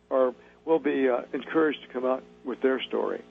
are 0.09 0.33
will 0.65 0.79
be 0.79 1.09
uh, 1.09 1.21
encouraged 1.33 1.81
to 1.81 1.87
come 1.87 2.05
out 2.05 2.23
with 2.43 2.61
their 2.61 2.81
story. 2.81 3.21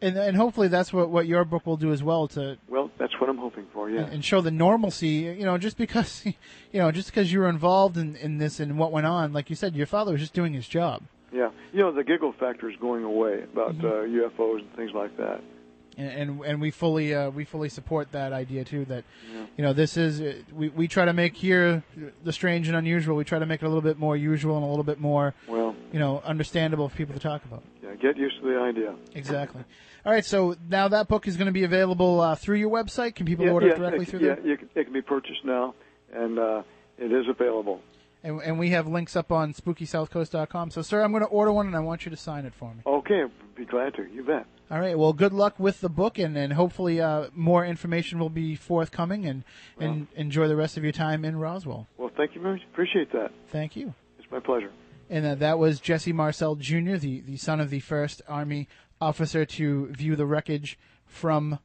And 0.00 0.16
and 0.16 0.36
hopefully 0.36 0.68
that's 0.68 0.92
what 0.92 1.10
what 1.10 1.26
your 1.26 1.44
book 1.44 1.66
will 1.66 1.76
do 1.76 1.92
as 1.92 2.02
well 2.04 2.28
to 2.28 2.56
Well, 2.68 2.90
that's 2.98 3.18
what 3.20 3.28
I'm 3.28 3.38
hoping 3.38 3.66
for. 3.72 3.90
Yeah. 3.90 4.02
and 4.02 4.24
show 4.24 4.40
the 4.40 4.50
normalcy. 4.52 5.08
You 5.38 5.44
know, 5.44 5.58
just 5.58 5.76
because 5.76 6.24
you 6.72 6.80
know 6.80 6.92
just 6.92 7.08
because 7.08 7.32
you 7.32 7.40
were 7.40 7.48
involved 7.48 7.96
in 7.96 8.14
in 8.16 8.38
this 8.38 8.60
and 8.60 8.78
what 8.78 8.92
went 8.92 9.06
on, 9.06 9.32
like 9.32 9.50
you 9.50 9.56
said, 9.56 9.74
your 9.74 9.86
father 9.86 10.12
was 10.12 10.20
just 10.20 10.34
doing 10.34 10.52
his 10.52 10.68
job. 10.68 11.02
Yeah, 11.32 11.50
you 11.72 11.80
know, 11.80 11.92
the 11.92 12.04
giggle 12.04 12.32
factor 12.32 12.70
is 12.70 12.76
going 12.76 13.04
away 13.04 13.42
about 13.42 13.74
Mm-hmm. 13.76 13.86
uh, 13.86 14.28
UFOs 14.30 14.60
and 14.60 14.72
things 14.76 14.92
like 14.94 15.16
that. 15.18 15.40
and 15.98 16.10
and, 16.30 16.40
and 16.44 16.60
we 16.60 16.70
fully 16.70 17.12
uh, 17.14 17.28
we 17.30 17.44
fully 17.44 17.68
support 17.68 18.12
that 18.12 18.32
idea 18.32 18.64
too. 18.64 18.84
That 18.84 19.04
you 19.56 19.62
know 19.64 19.72
this 19.72 19.96
is 19.96 20.20
uh, 20.20 20.34
we 20.54 20.68
we 20.68 20.86
try 20.86 21.04
to 21.06 21.12
make 21.12 21.34
here 21.36 21.82
the 22.24 22.32
strange 22.32 22.68
and 22.68 22.76
unusual. 22.76 23.16
We 23.16 23.24
try 23.24 23.40
to 23.40 23.46
make 23.46 23.62
it 23.62 23.66
a 23.66 23.68
little 23.68 23.82
bit 23.82 23.98
more 23.98 24.16
usual 24.16 24.54
and 24.56 24.64
a 24.64 24.68
little 24.68 24.84
bit 24.84 25.00
more 25.00 25.34
Well, 25.48 25.74
you 25.92 25.98
know 25.98 26.22
understandable 26.24 26.88
for 26.88 26.96
people 26.96 27.14
to 27.14 27.20
talk 27.20 27.44
about. 27.44 27.62
Yeah, 28.00 28.12
get 28.12 28.16
used 28.16 28.40
to 28.40 28.48
the 28.48 28.58
idea. 28.60 28.94
Exactly. 29.14 29.64
All 30.06 30.12
right, 30.12 30.24
so 30.24 30.56
now 30.68 30.88
that 30.88 31.08
book 31.08 31.26
is 31.26 31.36
going 31.36 31.46
to 31.46 31.52
be 31.52 31.64
available 31.64 32.20
uh, 32.20 32.34
through 32.34 32.56
your 32.56 32.70
website. 32.70 33.14
Can 33.14 33.26
people 33.26 33.44
yeah, 33.44 33.52
order 33.52 33.66
yeah, 33.66 33.72
it 33.74 33.78
directly 33.78 34.04
it, 34.04 34.08
through 34.08 34.20
yeah, 34.20 34.34
there? 34.36 34.56
can, 34.56 34.70
it 34.74 34.84
can 34.84 34.92
be 34.92 35.02
purchased 35.02 35.44
now, 35.44 35.74
and 36.12 36.38
uh, 36.38 36.62
it 36.98 37.12
is 37.12 37.26
available. 37.28 37.80
And, 38.22 38.40
and 38.40 38.58
we 38.58 38.70
have 38.70 38.88
links 38.88 39.16
up 39.16 39.30
on 39.30 39.52
SpookySouthCoast.com. 39.54 40.70
So, 40.70 40.82
sir, 40.82 41.02
I'm 41.02 41.12
going 41.12 41.22
to 41.22 41.28
order 41.28 41.52
one, 41.52 41.66
and 41.66 41.76
I 41.76 41.80
want 41.80 42.04
you 42.04 42.10
to 42.10 42.16
sign 42.16 42.46
it 42.46 42.54
for 42.54 42.74
me. 42.74 42.80
Okay, 42.86 43.24
be 43.56 43.64
glad 43.64 43.94
to. 43.94 44.06
You 44.10 44.24
bet. 44.24 44.46
All 44.70 44.80
right. 44.80 44.98
Well, 44.98 45.12
good 45.12 45.32
luck 45.32 45.58
with 45.58 45.80
the 45.80 45.88
book, 45.88 46.18
and, 46.18 46.36
and 46.36 46.52
hopefully 46.52 47.00
uh, 47.00 47.28
more 47.34 47.64
information 47.64 48.18
will 48.18 48.28
be 48.28 48.54
forthcoming. 48.54 49.26
And 49.26 49.44
and 49.78 50.08
enjoy 50.14 50.48
the 50.48 50.56
rest 50.56 50.76
of 50.76 50.82
your 50.82 50.92
time 50.92 51.24
in 51.24 51.36
Roswell. 51.36 51.86
Well, 51.96 52.10
thank 52.16 52.34
you 52.34 52.40
very 52.40 52.54
much. 52.54 52.62
Appreciate 52.72 53.12
that. 53.12 53.30
Thank 53.50 53.76
you. 53.76 53.94
It's 54.18 54.30
my 54.30 54.40
pleasure. 54.40 54.70
And 55.10 55.24
uh, 55.24 55.34
that 55.36 55.58
was 55.58 55.80
Jesse 55.80 56.12
Marcel 56.12 56.56
Jr., 56.56 56.96
the, 56.96 57.20
the 57.20 57.36
son 57.36 57.60
of 57.60 57.70
the 57.70 57.80
first 57.80 58.20
Army 58.28 58.68
officer 59.00 59.44
to 59.44 59.86
view 59.88 60.16
the 60.16 60.26
wreckage 60.26 60.78
from 61.06 61.58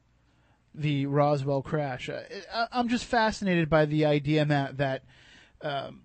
the 0.74 1.06
Roswell 1.06 1.62
crash. 1.62 2.08
Uh, 2.08 2.22
I, 2.52 2.66
I'm 2.72 2.88
just 2.88 3.04
fascinated 3.04 3.68
by 3.68 3.84
the 3.84 4.06
idea, 4.06 4.44
Matt, 4.44 4.78
that 4.78 5.02
um, 5.60 6.02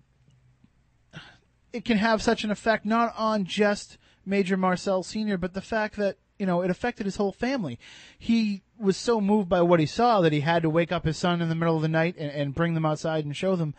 it 1.72 1.84
can 1.84 1.98
have 1.98 2.22
such 2.22 2.44
an 2.44 2.50
effect 2.50 2.84
not 2.84 3.14
on 3.16 3.44
just 3.44 3.98
Major 4.24 4.56
Marcel 4.56 5.02
Sr., 5.02 5.38
but 5.38 5.54
the 5.54 5.60
fact 5.60 5.96
that 5.96 6.16
you 6.38 6.46
know 6.46 6.62
it 6.62 6.70
affected 6.70 7.04
his 7.04 7.16
whole 7.16 7.32
family. 7.32 7.78
He 8.18 8.62
was 8.78 8.96
so 8.96 9.20
moved 9.20 9.48
by 9.48 9.60
what 9.60 9.80
he 9.80 9.86
saw 9.86 10.20
that 10.22 10.32
he 10.32 10.40
had 10.40 10.62
to 10.62 10.70
wake 10.70 10.90
up 10.90 11.04
his 11.04 11.18
son 11.18 11.42
in 11.42 11.50
the 11.50 11.54
middle 11.54 11.76
of 11.76 11.82
the 11.82 11.88
night 11.88 12.16
and, 12.18 12.30
and 12.30 12.54
bring 12.54 12.74
them 12.74 12.86
outside 12.86 13.24
and 13.24 13.36
show 13.36 13.56
them. 13.56 13.74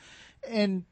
and 0.47 0.83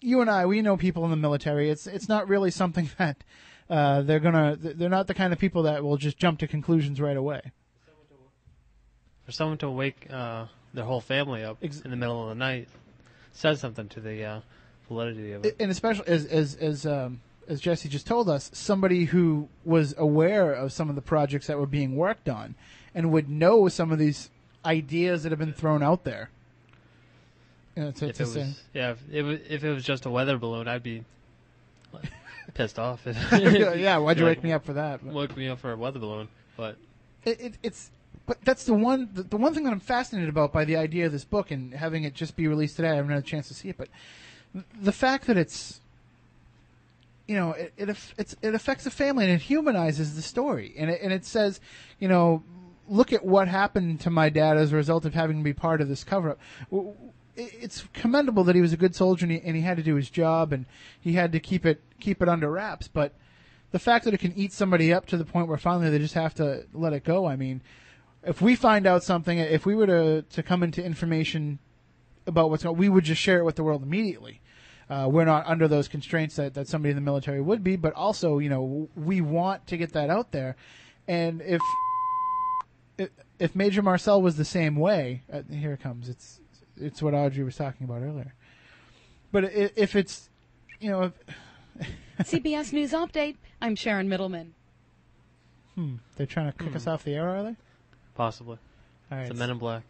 you 0.00 0.20
and 0.20 0.30
I, 0.30 0.46
we 0.46 0.62
know 0.62 0.76
people 0.76 1.04
in 1.04 1.10
the 1.10 1.16
military. 1.16 1.70
It's 1.70 1.86
it's 1.86 2.08
not 2.08 2.28
really 2.28 2.50
something 2.50 2.90
that 2.98 3.22
uh, 3.68 4.02
they're 4.02 4.20
gonna. 4.20 4.56
They're 4.58 4.88
not 4.88 5.06
the 5.06 5.14
kind 5.14 5.32
of 5.32 5.38
people 5.38 5.62
that 5.64 5.82
will 5.82 5.96
just 5.96 6.18
jump 6.18 6.38
to 6.40 6.46
conclusions 6.48 7.00
right 7.00 7.16
away. 7.16 7.40
For 9.24 9.32
someone 9.32 9.58
to 9.58 9.70
wake 9.70 10.08
uh, 10.10 10.46
their 10.74 10.84
whole 10.84 11.00
family 11.00 11.44
up 11.44 11.58
Ex- 11.62 11.80
in 11.80 11.90
the 11.90 11.96
middle 11.96 12.22
of 12.22 12.30
the 12.30 12.34
night 12.34 12.68
says 13.32 13.60
something 13.60 13.88
to 13.90 14.00
the 14.00 14.24
uh, 14.24 14.40
validity 14.88 15.32
of 15.32 15.44
it. 15.44 15.56
and 15.60 15.70
especially 15.70 16.08
as 16.08 16.26
as 16.26 16.56
as 16.56 16.84
um, 16.86 17.20
as 17.46 17.60
Jesse 17.60 17.88
just 17.88 18.06
told 18.06 18.28
us, 18.28 18.50
somebody 18.52 19.04
who 19.06 19.48
was 19.64 19.94
aware 19.98 20.52
of 20.52 20.72
some 20.72 20.88
of 20.88 20.94
the 20.94 21.02
projects 21.02 21.46
that 21.46 21.58
were 21.58 21.66
being 21.66 21.96
worked 21.96 22.28
on, 22.28 22.54
and 22.94 23.12
would 23.12 23.28
know 23.28 23.68
some 23.68 23.92
of 23.92 23.98
these 23.98 24.30
ideas 24.64 25.22
that 25.22 25.32
have 25.32 25.38
been 25.38 25.52
thrown 25.52 25.82
out 25.82 26.04
there. 26.04 26.30
To, 27.80 28.08
if 28.08 28.20
it 28.20 28.26
say, 28.26 28.40
was, 28.40 28.62
yeah, 28.74 28.90
if 28.90 28.98
it, 29.10 29.22
was, 29.22 29.38
if 29.48 29.64
it 29.64 29.72
was 29.72 29.84
just 29.84 30.04
a 30.04 30.10
weather 30.10 30.36
balloon, 30.36 30.68
I'd 30.68 30.82
be 30.82 31.04
like, 31.92 32.04
pissed 32.54 32.78
off. 32.78 33.06
Yeah, 33.32 33.96
why'd 33.98 34.18
you 34.18 34.24
Like, 34.24 34.36
wake 34.36 34.44
me 34.44 34.52
up 34.52 34.64
for 34.64 34.74
that? 34.74 35.04
But 35.04 35.14
Woke 35.14 35.36
me 35.36 35.48
up 35.48 35.58
for 35.60 35.72
a 35.72 35.76
weather 35.76 35.98
balloon, 35.98 36.28
but 36.56 36.76
it, 37.24 37.40
it, 37.40 37.54
it's 37.62 37.90
but 38.26 38.38
that's 38.44 38.64
the 38.64 38.74
one 38.74 39.08
the, 39.14 39.22
the 39.22 39.36
one 39.36 39.54
thing 39.54 39.64
that 39.64 39.72
I'm 39.72 39.80
fascinated 39.80 40.28
about 40.28 40.52
by 40.52 40.64
the 40.64 40.76
idea 40.76 41.06
of 41.06 41.12
this 41.12 41.24
book 41.24 41.50
and 41.50 41.72
having 41.74 42.04
it 42.04 42.14
just 42.14 42.36
be 42.36 42.46
released 42.46 42.76
today. 42.76 42.90
I 42.90 42.96
haven't 42.96 43.10
had 43.10 43.20
a 43.20 43.26
chance 43.26 43.48
to 43.48 43.54
see 43.54 43.70
it, 43.70 43.78
but 43.78 43.88
the 44.80 44.92
fact 44.92 45.26
that 45.26 45.36
it's 45.36 45.80
you 47.26 47.36
know 47.36 47.52
it 47.52 47.72
it, 47.76 47.88
it's, 48.18 48.36
it 48.42 48.54
affects 48.54 48.84
the 48.84 48.90
family 48.90 49.24
and 49.24 49.32
it 49.32 49.42
humanizes 49.42 50.16
the 50.16 50.22
story 50.22 50.74
and 50.76 50.90
it, 50.90 51.00
and 51.02 51.12
it 51.12 51.24
says 51.24 51.60
you 51.98 52.08
know 52.08 52.42
look 52.88 53.12
at 53.12 53.24
what 53.24 53.46
happened 53.46 54.00
to 54.00 54.10
my 54.10 54.28
dad 54.28 54.56
as 54.56 54.72
a 54.72 54.76
result 54.76 55.04
of 55.04 55.14
having 55.14 55.38
to 55.38 55.44
be 55.44 55.52
part 55.52 55.80
of 55.80 55.88
this 55.88 56.02
cover 56.02 56.30
up. 56.30 56.38
It's 57.40 57.86
commendable 57.92 58.44
that 58.44 58.54
he 58.54 58.60
was 58.60 58.72
a 58.72 58.76
good 58.76 58.94
soldier 58.94 59.24
and 59.24 59.32
he, 59.32 59.40
and 59.40 59.56
he 59.56 59.62
had 59.62 59.76
to 59.76 59.82
do 59.82 59.94
his 59.94 60.10
job 60.10 60.52
and 60.52 60.66
he 61.00 61.14
had 61.14 61.32
to 61.32 61.40
keep 61.40 61.64
it 61.64 61.80
keep 61.98 62.22
it 62.22 62.28
under 62.28 62.50
wraps, 62.50 62.88
but 62.88 63.14
the 63.72 63.78
fact 63.78 64.04
that 64.04 64.14
it 64.14 64.18
can 64.18 64.36
eat 64.36 64.52
somebody 64.52 64.92
up 64.92 65.06
to 65.06 65.16
the 65.16 65.24
point 65.24 65.48
where 65.48 65.58
finally 65.58 65.90
they 65.90 65.98
just 65.98 66.14
have 66.14 66.34
to 66.34 66.66
let 66.72 66.92
it 66.92 67.04
go. 67.04 67.26
I 67.26 67.36
mean, 67.36 67.62
if 68.24 68.42
we 68.42 68.56
find 68.56 68.86
out 68.86 69.02
something, 69.02 69.38
if 69.38 69.64
we 69.64 69.74
were 69.74 69.86
to 69.86 70.22
to 70.22 70.42
come 70.42 70.62
into 70.62 70.84
information 70.84 71.58
about 72.26 72.50
what's 72.50 72.62
going, 72.62 72.76
we 72.76 72.88
would 72.88 73.04
just 73.04 73.20
share 73.20 73.38
it 73.38 73.44
with 73.44 73.56
the 73.56 73.64
world 73.64 73.82
immediately. 73.82 74.40
Uh, 74.88 75.08
we're 75.08 75.24
not 75.24 75.46
under 75.46 75.68
those 75.68 75.86
constraints 75.86 76.34
that, 76.34 76.54
that 76.54 76.66
somebody 76.66 76.90
in 76.90 76.96
the 76.96 77.00
military 77.00 77.40
would 77.40 77.62
be, 77.62 77.76
but 77.76 77.92
also, 77.94 78.38
you 78.38 78.48
know, 78.48 78.88
we 78.96 79.20
want 79.20 79.64
to 79.68 79.76
get 79.76 79.92
that 79.92 80.10
out 80.10 80.32
there. 80.32 80.56
And 81.06 81.40
if 81.42 81.60
if, 83.38 83.56
Major 83.56 83.82
Marcel 83.82 84.20
was 84.20 84.36
the 84.36 84.44
same 84.44 84.76
way, 84.76 85.22
uh, 85.32 85.42
here 85.50 85.72
it 85.72 85.80
comes. 85.80 86.08
It's 86.08 86.40
it's 86.80 87.02
what 87.02 87.14
Audrey 87.14 87.44
was 87.44 87.56
talking 87.56 87.84
about 87.84 88.02
earlier. 88.02 88.34
But 89.32 89.44
i- 89.44 89.70
if 89.76 89.94
it's, 89.96 90.28
you 90.80 90.90
know, 90.90 91.02
if, 91.04 91.12
CBS 92.30 92.72
News 92.72 92.92
Update. 92.92 93.36
I'm 93.62 93.74
Sharon 93.76 94.08
Middleman. 94.08 94.54
hmm, 95.74 95.96
they're 96.16 96.26
trying 96.26 96.52
to 96.52 96.58
kick 96.64 96.74
us 96.76 96.86
off 96.86 97.04
the 97.04 97.14
air, 97.14 97.28
are 97.28 97.42
they? 97.42 97.56
possibly. 98.14 98.58
All 99.10 99.16
right. 99.18 99.24
It's 99.24 99.30
the 99.32 99.38
Men 99.38 99.50
in 99.50 99.58
Black. 99.58 99.82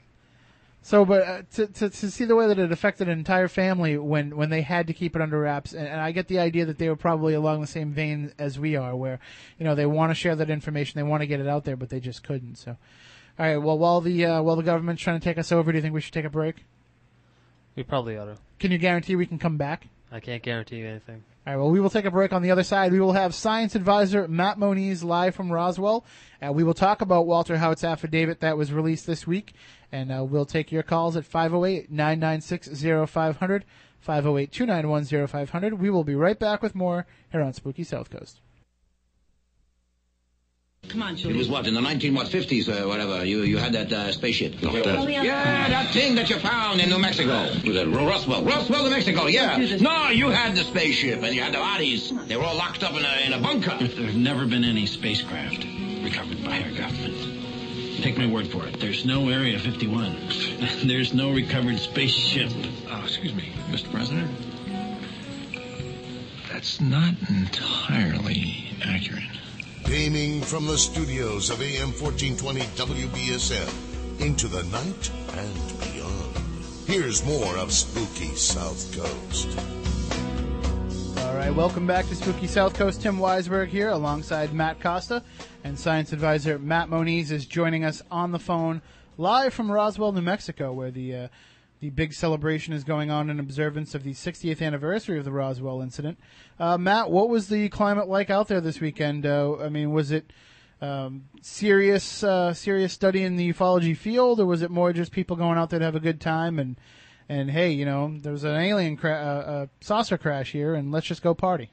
So, 0.83 1.05
but 1.05 1.23
uh, 1.27 1.43
to, 1.55 1.67
to 1.67 1.91
to 1.91 2.11
see 2.11 2.25
the 2.25 2.35
way 2.37 2.47
that 2.47 2.59
it 2.59 2.73
affected 2.73 3.07
an 3.09 3.19
entire 3.19 3.49
family 3.49 3.99
when 3.99 4.35
when 4.37 4.49
they 4.51 4.63
had 4.63 4.87
to 4.87 4.93
keep 4.95 5.15
it 5.15 5.21
under 5.21 5.39
wraps, 5.41 5.73
and, 5.75 5.87
and 5.87 6.01
I 6.01 6.11
get 6.13 6.29
the 6.29 6.39
idea 6.39 6.65
that 6.65 6.79
they 6.79 6.89
were 6.89 6.97
probably 6.97 7.35
along 7.35 7.61
the 7.61 7.67
same 7.67 7.93
vein 7.93 8.33
as 8.39 8.59
we 8.59 8.77
are, 8.77 8.97
where 8.97 9.19
you 9.59 9.65
know 9.65 9.75
they 9.75 9.85
want 9.85 10.11
to 10.11 10.15
share 10.15 10.35
that 10.37 10.49
information, 10.49 10.99
they 10.99 11.03
want 11.03 11.21
to 11.23 11.27
get 11.27 11.39
it 11.41 11.47
out 11.47 11.65
there, 11.65 11.77
but 11.77 11.91
they 11.91 12.01
just 12.01 12.23
couldn't. 12.23 12.57
So, 12.57 12.71
all 13.39 13.47
right. 13.47 13.59
Well, 13.59 13.79
while 13.79 14.01
the 14.01 14.25
uh, 14.25 14.43
while 14.43 14.57
the 14.57 14.63
government's 14.63 15.03
trying 15.03 15.21
to 15.21 15.25
take 15.25 15.37
us 15.37 15.53
over, 15.53 15.71
do 15.71 15.77
you 15.77 15.83
think 15.83 15.93
we 15.93 16.01
should 16.01 16.15
take 16.15 16.25
a 16.25 16.31
break? 16.31 16.65
We 17.77 17.83
probably 17.83 18.17
ought 18.17 18.27
to. 18.27 18.37
Can 18.59 18.71
you 18.71 18.79
guarantee 18.79 19.17
we 19.17 19.27
can 19.27 19.39
come 19.39 19.57
back? 19.57 19.89
I 20.13 20.21
can't 20.21 20.43
guarantee 20.43 20.77
you 20.77 20.87
anything. 20.87 21.23
All 21.47 21.55
right, 21.55 21.59
well, 21.59 21.71
we 21.71 21.81
will 21.81 21.91
take 21.91 22.05
a 22.05 22.11
break 22.11 22.33
on 22.33 22.43
the 22.43 22.51
other 22.51 22.65
side. 22.65 22.93
We 22.93 23.01
will 23.01 23.13
have 23.13 23.35
science 23.35 23.75
advisor 23.75 24.27
Matt 24.29 24.59
Moniz 24.59 25.03
live 25.05 25.35
from 25.35 25.51
Roswell. 25.51 26.05
Uh, 26.45 26.53
we 26.53 26.65
will 26.65 26.75
talk 26.75 27.01
about 27.01 27.27
Walter 27.27 27.57
Haut's 27.57 27.85
affidavit 27.85 28.41
that 28.41 28.59
was 28.59 28.73
released 28.73 29.07
this 29.07 29.27
week, 29.27 29.55
and 29.91 30.13
uh, 30.13 30.25
we'll 30.25 30.45
take 30.45 30.73
your 30.73 30.83
calls 30.83 31.17
at 31.17 31.25
508 31.25 31.91
996 31.91 32.83
0500, 33.11 33.65
508 34.01 34.53
291 34.53 35.27
0500. 35.29 35.75
We 35.75 35.91
will 35.91 36.05
be 36.05 36.15
right 36.15 36.39
back 36.39 36.63
with 36.63 36.75
more 36.75 37.07
here 37.31 37.41
on 37.41 37.53
Spooky 37.53 37.85
South 37.85 38.11
Coast. 38.11 38.41
Come 40.89 41.03
on, 41.03 41.15
It 41.17 41.37
was 41.37 41.49
what 41.49 41.69
in 41.69 41.75
the 41.75 41.81
19 41.81 42.15
what 42.15 42.27
50s 42.27 42.67
or 42.69 42.89
whatever. 42.89 43.25
You 43.25 43.43
you 43.43 43.59
had 43.59 43.75
that 43.75 43.93
uh, 43.93 44.11
spaceship. 44.11 44.57
Oh, 44.65 44.75
yeah. 45.07 45.23
Yeah, 45.23 45.69
that 45.69 45.93
thing 45.93 46.17
that 46.17 46.29
you 46.31 46.37
found 46.41 46.81
in 46.81 46.89
New 46.89 46.99
Mexico. 46.99 47.43
Was 47.65 47.75
that 47.75 47.87
Ro- 47.87 48.09
Roswell? 48.09 48.43
Roswell, 48.43 48.85
New 48.85 48.91
Mexico. 48.91 49.27
Yeah. 49.27 49.57
No, 49.81 50.09
you 50.09 50.31
had 50.31 50.57
the 50.57 50.65
spaceship 50.65 51.23
and 51.23 51.33
you 51.35 51.43
had 51.43 51.53
the 51.55 51.59
bodies. 51.59 52.11
They 52.27 52.37
were 52.37 52.43
all 52.43 52.57
locked 52.57 52.83
up 52.83 52.95
in 52.95 53.05
a 53.05 53.27
in 53.27 53.33
a 53.35 53.39
bunker. 53.39 53.77
There's 53.79 54.17
never 54.17 54.47
been 54.47 54.65
any 54.65 54.87
spacecraft 54.87 55.65
recovered 56.03 56.43
by 56.43 56.61
our 56.63 56.71
government. 56.73 58.03
Take 58.03 58.17
my 58.19 58.27
word 58.27 58.49
for 58.49 58.67
it. 58.67 58.81
There's 58.81 59.05
no 59.05 59.29
Area 59.29 59.59
51. 59.61 60.17
There's 60.85 61.13
no 61.15 61.31
recovered 61.31 61.79
spaceship. 61.79 62.51
Oh, 62.91 63.03
excuse 63.05 63.35
me, 63.35 63.53
Mr. 63.69 63.93
President. 63.93 64.29
That's 66.51 66.81
not 66.81 67.15
entirely 67.29 68.71
accurate. 68.83 69.23
Beaming 69.91 70.41
from 70.43 70.69
the 70.69 70.79
studios 70.79 71.51
of 71.51 71.61
AM 71.61 71.91
1420 71.91 72.61
WBSM 72.61 74.21
into 74.21 74.47
the 74.47 74.63
night 74.63 75.11
and 75.37 75.81
beyond. 75.81 76.37
Here's 76.87 77.27
more 77.27 77.57
of 77.59 77.73
Spooky 77.73 78.33
South 78.37 78.97
Coast. 78.97 79.49
All 81.27 81.35
right, 81.35 81.53
welcome 81.53 81.89
back 81.89 82.07
to 82.07 82.15
Spooky 82.15 82.47
South 82.47 82.75
Coast. 82.75 83.03
Tim 83.03 83.19
Weisberg 83.19 83.67
here 83.67 83.89
alongside 83.89 84.53
Matt 84.53 84.79
Costa, 84.79 85.25
and 85.65 85.77
science 85.77 86.13
advisor 86.13 86.57
Matt 86.61 86.89
Moniz 86.89 87.33
is 87.33 87.45
joining 87.45 87.85
us 87.85 88.01
on 88.13 88.31
the 88.31 88.39
phone 88.39 88.83
live 89.19 89.53
from 89.53 89.73
Roswell, 89.73 90.13
New 90.13 90.23
Mexico, 90.23 90.73
where 90.73 90.93
the 90.93 91.17
uh, 91.17 91.29
the 91.81 91.91
big 91.91 92.13
celebration 92.13 92.75
is 92.75 92.85
going 92.85 93.11
on 93.11 93.31
in 93.31 93.41
observance 93.41 93.95
of 93.95 94.05
the 94.05 94.13
60th 94.13 94.61
anniversary 94.61 95.19
of 95.19 95.25
the 95.25 95.33
Roswell 95.33 95.81
incident. 95.81 96.19
Uh, 96.59 96.77
Matt, 96.77 97.11
what 97.11 97.29
was 97.29 97.49
the 97.49 97.69
climate 97.71 98.09
like 98.09 98.31
out 98.31 98.49
there 98.49 98.61
this 98.61 98.81
weekend? 98.81 99.25
Uh, 99.25 99.57
I 99.57 99.71
mean, 99.71 99.91
was 99.91 100.11
it 100.11 100.33
um, 100.83 101.25
serious 101.43 102.23
uh, 102.23 102.55
serious 102.55 102.93
study 102.93 103.23
in 103.23 103.37
the 103.37 103.53
ufology 103.53 103.97
field, 103.97 104.41
or 104.41 104.47
was 104.47 104.63
it 104.63 104.71
more 104.71 104.93
just 104.93 105.13
people 105.13 105.37
going 105.37 105.59
out 105.59 105.71
there 105.71 105.79
to 105.79 105.85
have 105.85 105.97
a 105.97 106.01
good 106.01 106.21
time 106.21 106.59
and 106.59 106.77
and 107.31 107.51
hey, 107.51 107.71
you 107.71 107.85
know, 107.85 108.13
there 108.19 108.33
was 108.33 108.45
an 108.45 108.57
alien 108.57 108.97
cra- 108.97 109.13
uh, 109.13 109.51
uh, 109.51 109.67
saucer 109.81 110.19
crash 110.19 110.51
here, 110.51 110.75
and 110.75 110.91
let's 110.91 111.07
just 111.07 111.23
go 111.23 111.33
party. 111.33 111.71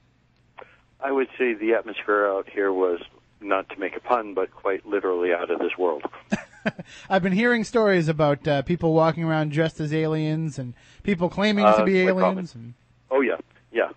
I 1.01 1.11
would 1.11 1.29
say 1.37 1.55
the 1.55 1.73
atmosphere 1.73 2.27
out 2.27 2.47
here 2.47 2.71
was, 2.71 3.01
not 3.41 3.67
to 3.69 3.79
make 3.79 3.95
a 3.95 3.99
pun, 3.99 4.35
but 4.35 4.51
quite 4.51 4.85
literally 4.85 5.33
out 5.33 5.49
of 5.49 5.57
this 5.59 5.75
world. 5.77 6.03
I've 7.09 7.23
been 7.23 7.33
hearing 7.33 7.63
stories 7.63 8.07
about 8.07 8.47
uh, 8.47 8.61
people 8.63 8.93
walking 8.93 9.23
around 9.23 9.51
dressed 9.51 9.79
as 9.79 9.93
aliens 9.93 10.59
and 10.59 10.73
people 11.03 11.29
claiming 11.29 11.65
Uh, 11.65 11.77
to 11.77 11.83
be 11.85 11.99
aliens. 12.01 12.55
And 12.55 12.73
Oh 13.09 13.21
yeah, 13.21 13.37
yeah. 13.71 13.89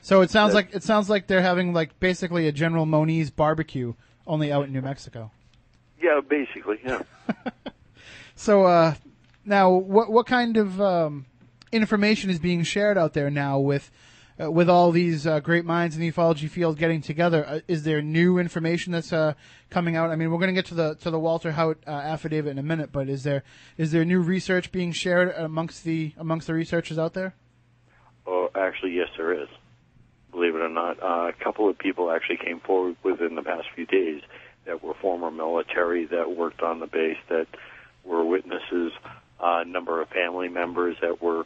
so 0.00 0.20
it 0.20 0.30
sounds 0.30 0.54
like 0.54 0.74
it 0.74 0.82
sounds 0.82 1.08
like 1.08 1.26
they're 1.26 1.42
having 1.42 1.72
like 1.72 1.98
basically 2.00 2.46
a 2.48 2.52
General 2.52 2.86
Moniz 2.86 3.30
barbecue, 3.30 3.94
only 4.26 4.52
out 4.52 4.66
in 4.66 4.72
New 4.72 4.82
Mexico. 4.82 5.30
Yeah, 6.00 6.20
basically, 6.20 6.78
yeah. 6.84 7.02
So 8.34 8.64
uh, 8.64 8.94
now, 9.44 9.70
what 9.70 10.10
what 10.10 10.26
kind 10.26 10.56
of 10.56 10.80
um, 10.80 11.26
information 11.70 12.28
is 12.30 12.38
being 12.38 12.64
shared 12.64 12.98
out 12.98 13.12
there 13.12 13.30
now 13.30 13.58
with 13.58 13.90
uh, 14.42 14.50
with 14.50 14.68
all 14.68 14.90
these 14.90 15.26
uh, 15.26 15.40
great 15.40 15.64
minds 15.64 15.94
in 15.94 16.00
the 16.00 16.10
ufology 16.10 16.48
field 16.48 16.78
getting 16.78 17.00
together? 17.00 17.46
Uh, 17.46 17.60
is 17.68 17.84
there 17.84 18.02
new 18.02 18.38
information 18.38 18.92
that's 18.92 19.12
uh, 19.12 19.34
coming 19.70 19.96
out? 19.96 20.10
I 20.10 20.16
mean, 20.16 20.30
we're 20.30 20.38
going 20.38 20.48
to 20.48 20.54
get 20.54 20.66
to 20.66 20.74
the 20.74 20.94
to 20.96 21.10
the 21.10 21.18
Walter 21.18 21.52
Haut 21.52 21.78
uh, 21.86 21.90
affidavit 21.90 22.50
in 22.50 22.58
a 22.58 22.62
minute, 22.62 22.90
but 22.92 23.08
is 23.08 23.22
there 23.22 23.42
is 23.76 23.92
there 23.92 24.04
new 24.04 24.20
research 24.20 24.72
being 24.72 24.92
shared 24.92 25.32
amongst 25.36 25.84
the 25.84 26.12
amongst 26.18 26.46
the 26.46 26.54
researchers 26.54 26.98
out 26.98 27.14
there? 27.14 27.34
Oh, 28.26 28.50
actually, 28.54 28.92
yes, 28.92 29.08
there 29.16 29.32
is. 29.32 29.48
Believe 30.30 30.54
it 30.54 30.62
or 30.62 30.68
not, 30.68 31.02
uh, 31.02 31.28
a 31.28 31.32
couple 31.44 31.68
of 31.68 31.76
people 31.76 32.10
actually 32.10 32.38
came 32.38 32.60
forward 32.60 32.96
within 33.02 33.34
the 33.34 33.42
past 33.42 33.66
few 33.74 33.84
days 33.84 34.22
that 34.64 34.82
were 34.82 34.94
former 34.94 35.30
military 35.30 36.06
that 36.06 36.34
worked 36.34 36.62
on 36.62 36.80
the 36.80 36.86
base 36.86 37.18
that 37.28 37.46
were 38.04 38.24
witnesses. 38.24 38.92
A 39.44 39.64
number 39.64 40.00
of 40.00 40.08
family 40.08 40.48
members 40.48 40.96
that 41.02 41.20
were 41.20 41.44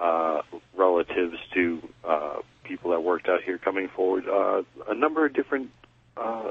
uh, 0.00 0.42
relatives 0.76 1.36
to 1.54 1.88
uh, 2.04 2.36
people 2.64 2.92
that 2.92 3.02
worked 3.02 3.28
out 3.28 3.42
here 3.42 3.58
coming 3.58 3.88
forward. 3.88 4.26
Uh, 4.28 4.62
a 4.88 4.94
number 4.94 5.26
of 5.26 5.34
different 5.34 5.70
uh, 6.16 6.50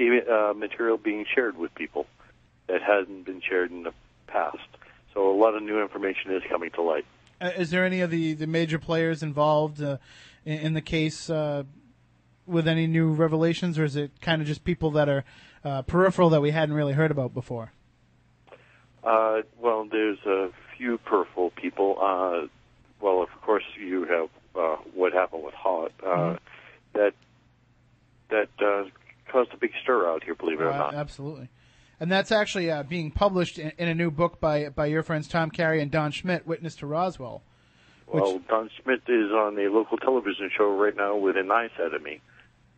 uh, 0.00 0.52
material 0.56 0.96
being 0.96 1.26
shared 1.34 1.58
with 1.58 1.74
people 1.74 2.06
that 2.68 2.82
hasn't 2.82 3.26
been 3.26 3.42
shared 3.46 3.70
in 3.70 3.82
the 3.82 3.92
past. 4.26 4.56
So 5.12 5.30
a 5.30 5.36
lot 5.36 5.54
of 5.54 5.62
new 5.62 5.82
information 5.82 6.32
is 6.32 6.42
coming 6.48 6.70
to 6.70 6.82
light. 6.82 7.04
Uh, 7.40 7.50
is 7.56 7.70
there 7.70 7.84
any 7.84 8.00
of 8.00 8.10
the, 8.10 8.34
the 8.34 8.46
major 8.46 8.78
players 8.78 9.22
involved 9.22 9.82
uh, 9.82 9.98
in, 10.44 10.58
in 10.58 10.74
the 10.74 10.80
case 10.80 11.28
uh, 11.28 11.64
with 12.46 12.66
any 12.68 12.86
new 12.86 13.12
revelations, 13.12 13.78
or 13.78 13.84
is 13.84 13.96
it 13.96 14.20
kind 14.20 14.40
of 14.40 14.48
just 14.48 14.64
people 14.64 14.90
that 14.92 15.08
are 15.08 15.24
uh, 15.64 15.82
peripheral 15.82 16.30
that 16.30 16.40
we 16.40 16.50
hadn't 16.50 16.74
really 16.74 16.92
heard 16.92 17.10
about 17.10 17.34
before? 17.34 17.72
Uh, 19.02 19.40
well, 19.58 19.86
there's 19.90 20.18
a 20.26 20.50
few 20.80 20.96
peripheral 20.98 21.50
people. 21.50 21.96
Uh, 22.00 22.46
well, 23.00 23.22
of 23.22 23.28
course, 23.42 23.64
you 23.78 24.04
have 24.04 24.28
uh, 24.56 24.76
what 24.94 25.12
happened 25.12 25.44
with 25.44 25.54
Haut. 25.54 25.92
Uh, 26.02 26.06
Mm-hmm. 26.06 26.36
That 26.94 27.12
that 28.30 28.48
uh, 28.60 28.84
caused 29.30 29.52
a 29.54 29.56
big 29.56 29.70
stir 29.82 30.08
out 30.08 30.24
here. 30.24 30.34
Believe 30.34 30.60
it 30.60 30.64
or 30.64 30.72
Uh, 30.72 30.76
not. 30.78 30.94
absolutely. 30.94 31.48
And 32.00 32.10
that's 32.10 32.32
actually 32.32 32.68
uh, 32.68 32.82
being 32.82 33.12
published 33.12 33.58
in, 33.60 33.70
in 33.78 33.86
a 33.86 33.94
new 33.94 34.10
book 34.10 34.40
by 34.40 34.70
by 34.70 34.86
your 34.86 35.04
friends 35.04 35.28
Tom 35.28 35.50
Carey 35.52 35.80
and 35.80 35.88
Don 35.90 36.10
Schmidt, 36.10 36.48
Witness 36.48 36.74
to 36.76 36.86
Roswell. 36.86 37.42
Well, 38.08 38.40
Don 38.48 38.70
Smith 38.82 39.02
is 39.08 39.30
on 39.30 39.56
a 39.56 39.68
local 39.70 39.98
television 39.98 40.50
show 40.56 40.76
right 40.76 40.96
now 40.96 41.14
with 41.14 41.36
an 41.36 41.48
eye 41.52 41.68
set 41.76 41.94
at 41.94 42.02
me. 42.02 42.20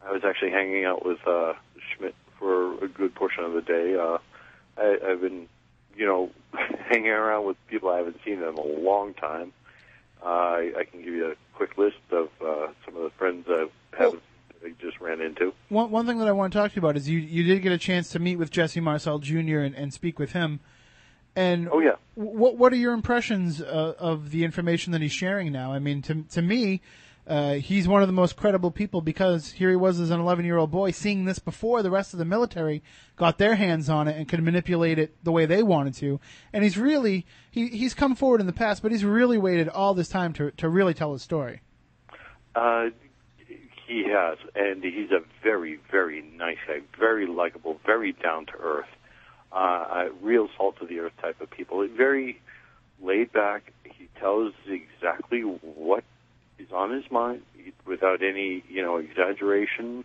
I 0.07 0.13
was 0.13 0.23
actually 0.27 0.51
hanging 0.51 0.85
out 0.85 1.07
with 1.07 1.27
uh, 1.27 1.55
Schmidt 1.97 2.15
for 2.39 2.85
a 2.85 2.89
good 2.89 3.15
portion 3.15 3.45
of 3.45 3.55
the 3.55 3.63
day. 3.63 3.97
Uh, 3.97 4.19
I, 4.77 4.99
I've 5.11 5.21
been, 5.23 5.49
you 5.97 6.07
know, 6.07 6.31
hanging 6.89 7.11
around 7.11 7.47
with 7.47 7.57
people 7.69 7.89
I 7.89 7.99
haven't 7.99 8.19
seen 8.25 8.35
in 8.35 8.45
a 8.45 8.61
long 8.61 9.15
time. 9.15 9.53
Uh, 10.25 10.29
I, 10.29 10.73
I 10.79 10.85
can 10.85 11.03
give 11.03 11.15
you 11.15 11.33
a 11.33 11.35
quick 11.57 11.77
list 11.77 11.97
of 12.11 12.29
uh, 12.41 12.69
some 12.85 12.97
of 12.97 13.03
the 13.03 13.11
friends 13.19 13.47
I 13.49 13.67
haven't 13.97 14.23
I 14.65 14.73
just 14.81 15.01
ran 15.01 15.21
into. 15.21 15.53
One 15.69 15.91
one 15.91 16.07
thing 16.07 16.19
that 16.19 16.29
I 16.29 16.33
want 16.33 16.53
to 16.53 16.59
talk 16.59 16.71
to 16.73 16.77
you 16.77 16.81
about 16.81 16.97
is 16.97 17.09
you 17.09 17.19
you 17.19 17.43
did 17.43 17.63
get 17.63 17.73
a 17.73 17.79
chance 17.79 18.11
to 18.11 18.19
meet 18.19 18.37
with 18.37 18.51
Jesse 18.51 18.81
Marcel 18.81 19.19
Jr. 19.19 19.59
and, 19.59 19.75
and 19.75 19.93
speak 19.93 20.19
with 20.19 20.33
him. 20.33 20.61
And 21.35 21.69
oh 21.71 21.81
yeah, 21.81 21.97
what 22.15 22.57
what 22.57 22.73
are 22.73 22.77
your 22.77 22.93
impressions 22.93 23.61
uh, 23.61 23.95
of 23.99 24.31
the 24.31 24.45
information 24.45 24.93
that 24.93 25.01
he's 25.01 25.13
sharing 25.13 25.51
now? 25.53 25.73
I 25.73 25.79
mean, 25.79 26.03
to 26.03 26.23
to 26.31 26.43
me, 26.43 26.81
uh, 27.27 27.55
he's 27.55 27.87
one 27.87 28.03
of 28.03 28.09
the 28.09 28.13
most 28.13 28.37
credible 28.37 28.71
people 28.71 29.01
because 29.01 29.53
here 29.53 29.71
he 29.71 29.77
was 29.77 30.01
as 30.01 30.11
an 30.11 30.19
11 30.19 30.45
year 30.45 30.57
old 30.57 30.71
boy 30.71 30.91
seeing 30.91 31.25
this 31.25 31.39
before 31.39 31.83
the 31.83 31.91
rest 31.91 32.13
of 32.13 32.19
the 32.19 32.25
military 32.25 32.83
got 33.17 33.39
their 33.39 33.55
hands 33.55 33.89
on 33.89 34.09
it 34.09 34.17
and 34.17 34.29
could 34.29 34.43
manipulate 34.43 34.99
it 34.99 35.15
the 35.23 35.31
way 35.31 35.47
they 35.47 35.63
wanted 35.63 35.95
to. 35.95 36.21
And 36.53 36.65
he's 36.65 36.77
really 36.77 37.25
he 37.51 37.69
he's 37.69 37.95
come 37.95 38.17
forward 38.17 38.41
in 38.41 38.47
the 38.47 38.53
past, 38.53 38.83
but 38.83 38.91
he's 38.91 39.05
really 39.05 39.39
waited 39.39 39.69
all 39.69 39.95
this 39.95 40.09
time 40.09 40.33
to 40.35 40.51
to 40.53 40.69
really 40.69 40.95
tell 40.95 41.13
his 41.13 41.23
story. 41.23 41.61
Uh, 42.55 42.91
he 43.87 44.05
has, 44.09 44.39
and 44.55 44.83
he's 44.83 45.11
a 45.11 45.21
very, 45.43 45.79
very 45.91 46.23
nice 46.23 46.59
guy, 46.67 46.81
very 46.99 47.27
likable, 47.27 47.79
very 47.85 48.13
down 48.13 48.47
to 48.47 48.53
earth, 48.59 48.89
uh, 49.53 49.57
a 49.57 50.11
real 50.23 50.49
salt 50.57 50.77
of 50.81 50.89
the 50.89 50.99
earth 51.01 51.13
type 51.21 51.41
of 51.41 51.51
people. 51.51 51.87
Very 51.89 52.41
laid 53.03 53.33
back. 53.33 53.73
He 53.85 54.09
tells 54.19 54.55
exactly 54.67 55.43
what 55.43 56.05
is 56.63 56.73
on 56.73 56.91
his 56.91 57.11
mind 57.11 57.43
without 57.87 58.23
any, 58.23 58.63
you 58.69 58.83
know, 58.83 58.97
exaggeration, 58.97 60.05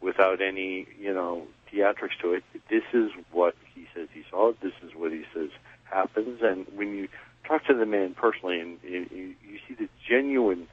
without 0.00 0.40
any, 0.40 0.86
you 0.98 1.12
know, 1.12 1.46
theatrics 1.72 2.18
to 2.22 2.32
it. 2.32 2.44
This 2.70 2.84
is 2.92 3.10
what 3.32 3.54
he 3.74 3.86
says 3.94 4.08
he 4.12 4.22
saw. 4.30 4.52
This 4.62 4.72
is 4.82 4.92
what 4.94 5.12
he 5.12 5.24
says 5.34 5.50
happens. 5.84 6.40
And 6.42 6.66
when 6.74 6.94
you 6.94 7.08
talk 7.44 7.64
to 7.66 7.74
the 7.74 7.86
man 7.86 8.14
personally, 8.14 8.60
and 8.60 8.78
you, 8.82 9.06
you 9.10 9.34
you 9.48 9.58
see 9.66 9.74
the 9.74 9.88
genuine. 10.08 10.68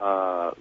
Uh, 0.00 0.52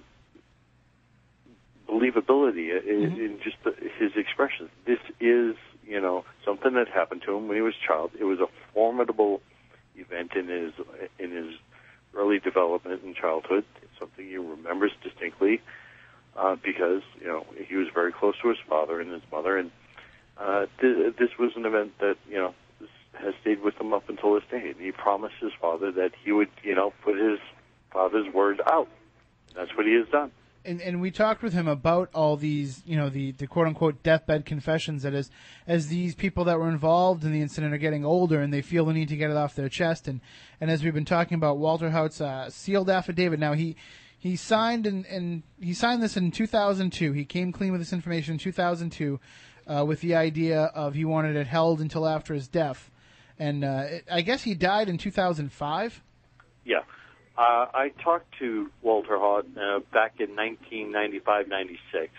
believability 1.90 2.70
in, 2.86 3.20
in 3.20 3.40
just 3.44 3.58
the, 3.64 3.72
his 3.98 4.12
expressions. 4.16 4.70
This 4.86 5.00
is, 5.20 5.56
you 5.86 6.00
know, 6.00 6.24
something 6.46 6.74
that 6.74 6.88
happened 6.88 7.24
to 7.26 7.36
him 7.36 7.48
when 7.48 7.58
he 7.58 7.62
was 7.62 7.74
a 7.84 7.88
child. 7.88 8.12
It 8.20 8.26
was 8.26 8.40
a 8.40 8.48
formidable 8.74 9.42
event 9.96 10.34
in 10.36 10.48
his 10.48 10.74
in 11.18 11.32
his 11.32 11.56
early 12.16 12.40
development 12.40 13.02
in 13.04 13.14
childhood. 13.14 13.66
Something 14.00 14.26
he 14.26 14.38
remembers 14.38 14.92
distinctly 15.04 15.62
uh, 16.36 16.56
because 16.56 17.02
you 17.20 17.28
know 17.28 17.46
he 17.68 17.76
was 17.76 17.88
very 17.94 18.12
close 18.12 18.36
to 18.42 18.50
his 18.50 18.58
father 18.68 19.00
and 19.00 19.12
his 19.12 19.22
mother, 19.32 19.58
and 19.58 19.72
uh, 20.38 20.66
th- 20.80 21.16
this 21.18 21.30
was 21.38 21.52
an 21.56 21.66
event 21.66 21.98
that 22.00 22.18
you 22.30 22.38
know 22.38 22.54
has 23.14 23.34
stayed 23.42 23.62
with 23.62 23.80
him 23.80 23.94
up 23.94 24.10
until 24.10 24.36
this 24.36 24.44
day. 24.50 24.70
And 24.70 24.80
he 24.80 24.92
promised 24.92 25.36
his 25.42 25.52
father 25.60 25.92
that 25.94 26.12
he 26.24 26.32
would, 26.32 26.50
you 26.64 26.76
know, 26.76 26.94
put 27.04 27.18
his 27.18 27.40
father's 27.92 28.32
word 28.34 28.62
out. 28.66 28.88
That's 29.56 29.76
what 29.76 29.86
he 29.86 29.94
has 29.94 30.08
done. 30.10 30.32
And 30.66 30.82
and 30.82 31.02
we 31.02 31.12
talked 31.12 31.42
with 31.42 31.54
him 31.54 31.68
about 31.68 32.10
all 32.14 32.36
these, 32.36 32.84
you 32.86 32.98
know, 32.98 33.10
the, 33.10 33.32
the 33.32 33.48
quote 33.48 33.68
unquote 33.68 34.04
deathbed 34.04 34.46
confessions 34.46 35.04
that 35.04 35.14
as 35.14 35.32
as 35.68 35.88
these 35.88 36.16
people 36.16 36.44
that 36.46 36.60
were 36.60 36.70
involved 36.70 37.24
in 37.24 37.32
the 37.32 37.42
incident 37.42 37.74
are 37.74 37.78
getting 37.78 38.06
older 38.06 38.42
and 38.42 38.54
they 38.54 38.62
feel 38.62 38.86
the 38.86 38.94
need 38.94 39.10
to 39.10 39.16
get 39.16 39.32
it 39.32 39.38
off 39.38 39.56
their 39.56 39.70
chest. 39.70 40.08
And 40.08 40.22
and 40.60 40.70
as 40.70 40.84
we've 40.84 40.94
been 40.94 41.06
talking 41.06 41.36
about 41.36 41.58
Walter 41.58 41.92
Haut's 41.92 42.22
uh, 42.22 42.50
sealed 42.50 42.90
affidavit 42.90 43.40
now 43.40 43.54
he 43.54 43.76
he 44.18 44.36
signed 44.36 44.86
and 44.86 45.06
and 45.06 45.44
he 45.62 45.74
signed 45.74 46.04
this 46.04 46.18
in 46.18 46.32
2002 46.32 47.14
he 47.14 47.24
came 47.26 47.52
clean 47.52 47.72
with 47.72 47.80
this 47.82 47.94
information 47.94 48.34
in 48.34 48.40
2002 48.40 49.20
uh, 49.70 49.86
with 49.86 50.02
the 50.02 50.16
idea 50.16 50.64
of 50.76 50.96
he 50.96 51.06
wanted 51.06 51.36
it 51.36 51.48
held 51.48 51.80
until 51.80 52.08
after 52.08 52.34
his 52.34 52.48
death. 52.48 52.90
And 53.38 53.64
uh, 53.64 53.86
I 54.12 54.22
guess 54.22 54.44
he 54.44 54.56
died 54.56 54.90
in 54.90 54.98
2005 54.98 56.04
Yeah. 56.66 56.80
Uh, 57.40 57.68
I 57.74 57.92
talked 58.04 58.38
to 58.40 58.70
Walter 58.82 59.18
Haut 59.18 59.46
uh, 59.56 59.80
back 59.94 60.20
in 60.20 60.36
1995, 60.36 61.48
96. 61.48 62.12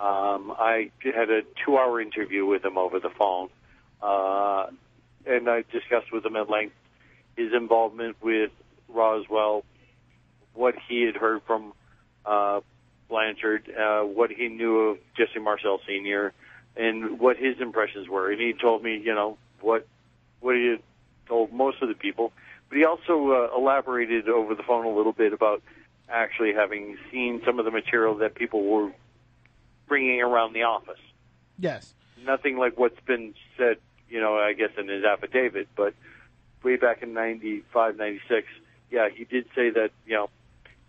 Um, 0.00 0.52
I 0.58 0.90
had 1.04 1.30
a 1.30 1.42
two-hour 1.64 2.00
interview 2.00 2.44
with 2.44 2.64
him 2.64 2.76
over 2.76 2.98
the 2.98 3.10
phone, 3.16 3.50
uh, 4.02 4.66
and 5.26 5.48
I 5.48 5.62
discussed 5.70 6.12
with 6.12 6.26
him 6.26 6.34
at 6.34 6.50
length 6.50 6.74
his 7.36 7.52
involvement 7.52 8.16
with 8.20 8.50
Roswell, 8.88 9.64
what 10.54 10.74
he 10.88 11.02
had 11.02 11.14
heard 11.14 11.42
from 11.46 11.72
uh, 12.26 12.60
Blanchard, 13.08 13.70
uh, 13.70 14.00
what 14.00 14.32
he 14.32 14.48
knew 14.48 14.90
of 14.90 14.98
Jesse 15.16 15.38
Marcel 15.38 15.78
Sr., 15.86 16.32
and 16.76 17.20
what 17.20 17.36
his 17.36 17.60
impressions 17.60 18.08
were. 18.08 18.32
And 18.32 18.40
he 18.40 18.54
told 18.60 18.82
me, 18.82 19.00
you 19.04 19.14
know, 19.14 19.38
what 19.60 19.86
what 20.40 20.56
he 20.56 20.66
had 20.66 20.82
told 21.28 21.52
most 21.52 21.80
of 21.80 21.88
the 21.88 21.94
people. 21.94 22.32
But 22.68 22.78
he 22.78 22.84
also 22.84 23.30
uh, 23.30 23.56
elaborated 23.56 24.28
over 24.28 24.54
the 24.54 24.62
phone 24.62 24.84
a 24.84 24.94
little 24.94 25.12
bit 25.12 25.32
about 25.32 25.62
actually 26.08 26.52
having 26.54 26.96
seen 27.10 27.42
some 27.44 27.58
of 27.58 27.64
the 27.64 27.70
material 27.70 28.16
that 28.16 28.34
people 28.34 28.64
were 28.64 28.92
bringing 29.86 30.20
around 30.20 30.52
the 30.52 30.62
office. 30.62 31.00
yes 31.58 31.94
Nothing 32.24 32.58
like 32.58 32.78
what's 32.78 33.00
been 33.06 33.34
said, 33.56 33.76
you 34.08 34.20
know, 34.20 34.36
I 34.36 34.52
guess 34.52 34.70
in 34.76 34.88
his 34.88 35.04
affidavit, 35.04 35.68
but 35.76 35.94
way 36.62 36.76
back 36.76 37.02
in 37.02 37.14
95, 37.14 37.96
96, 37.96 38.46
yeah, 38.90 39.08
he 39.08 39.24
did 39.24 39.46
say 39.54 39.70
that, 39.70 39.90
you 40.06 40.14
know, 40.14 40.30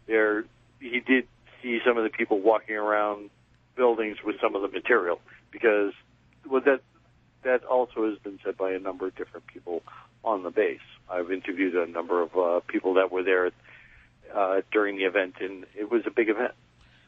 there, 0.07 0.45
he 0.79 0.99
did 0.99 1.27
see 1.61 1.79
some 1.85 1.97
of 1.97 2.03
the 2.03 2.09
people 2.09 2.39
walking 2.39 2.75
around 2.75 3.29
buildings 3.75 4.17
with 4.23 4.37
some 4.41 4.55
of 4.55 4.61
the 4.61 4.67
material 4.67 5.19
because, 5.51 5.93
well, 6.49 6.61
that, 6.65 6.81
that 7.43 7.63
also 7.63 8.09
has 8.09 8.17
been 8.19 8.39
said 8.43 8.57
by 8.57 8.71
a 8.71 8.79
number 8.79 9.07
of 9.07 9.15
different 9.15 9.45
people 9.47 9.83
on 10.23 10.43
the 10.43 10.49
base. 10.49 10.79
I've 11.09 11.31
interviewed 11.31 11.75
a 11.75 11.87
number 11.87 12.21
of 12.21 12.35
uh, 12.35 12.59
people 12.67 12.95
that 12.95 13.11
were 13.11 13.23
there 13.23 13.51
uh, 14.35 14.61
during 14.71 14.97
the 14.97 15.03
event, 15.03 15.35
and 15.39 15.65
it 15.75 15.89
was 15.91 16.03
a 16.05 16.11
big 16.11 16.29
event. 16.29 16.53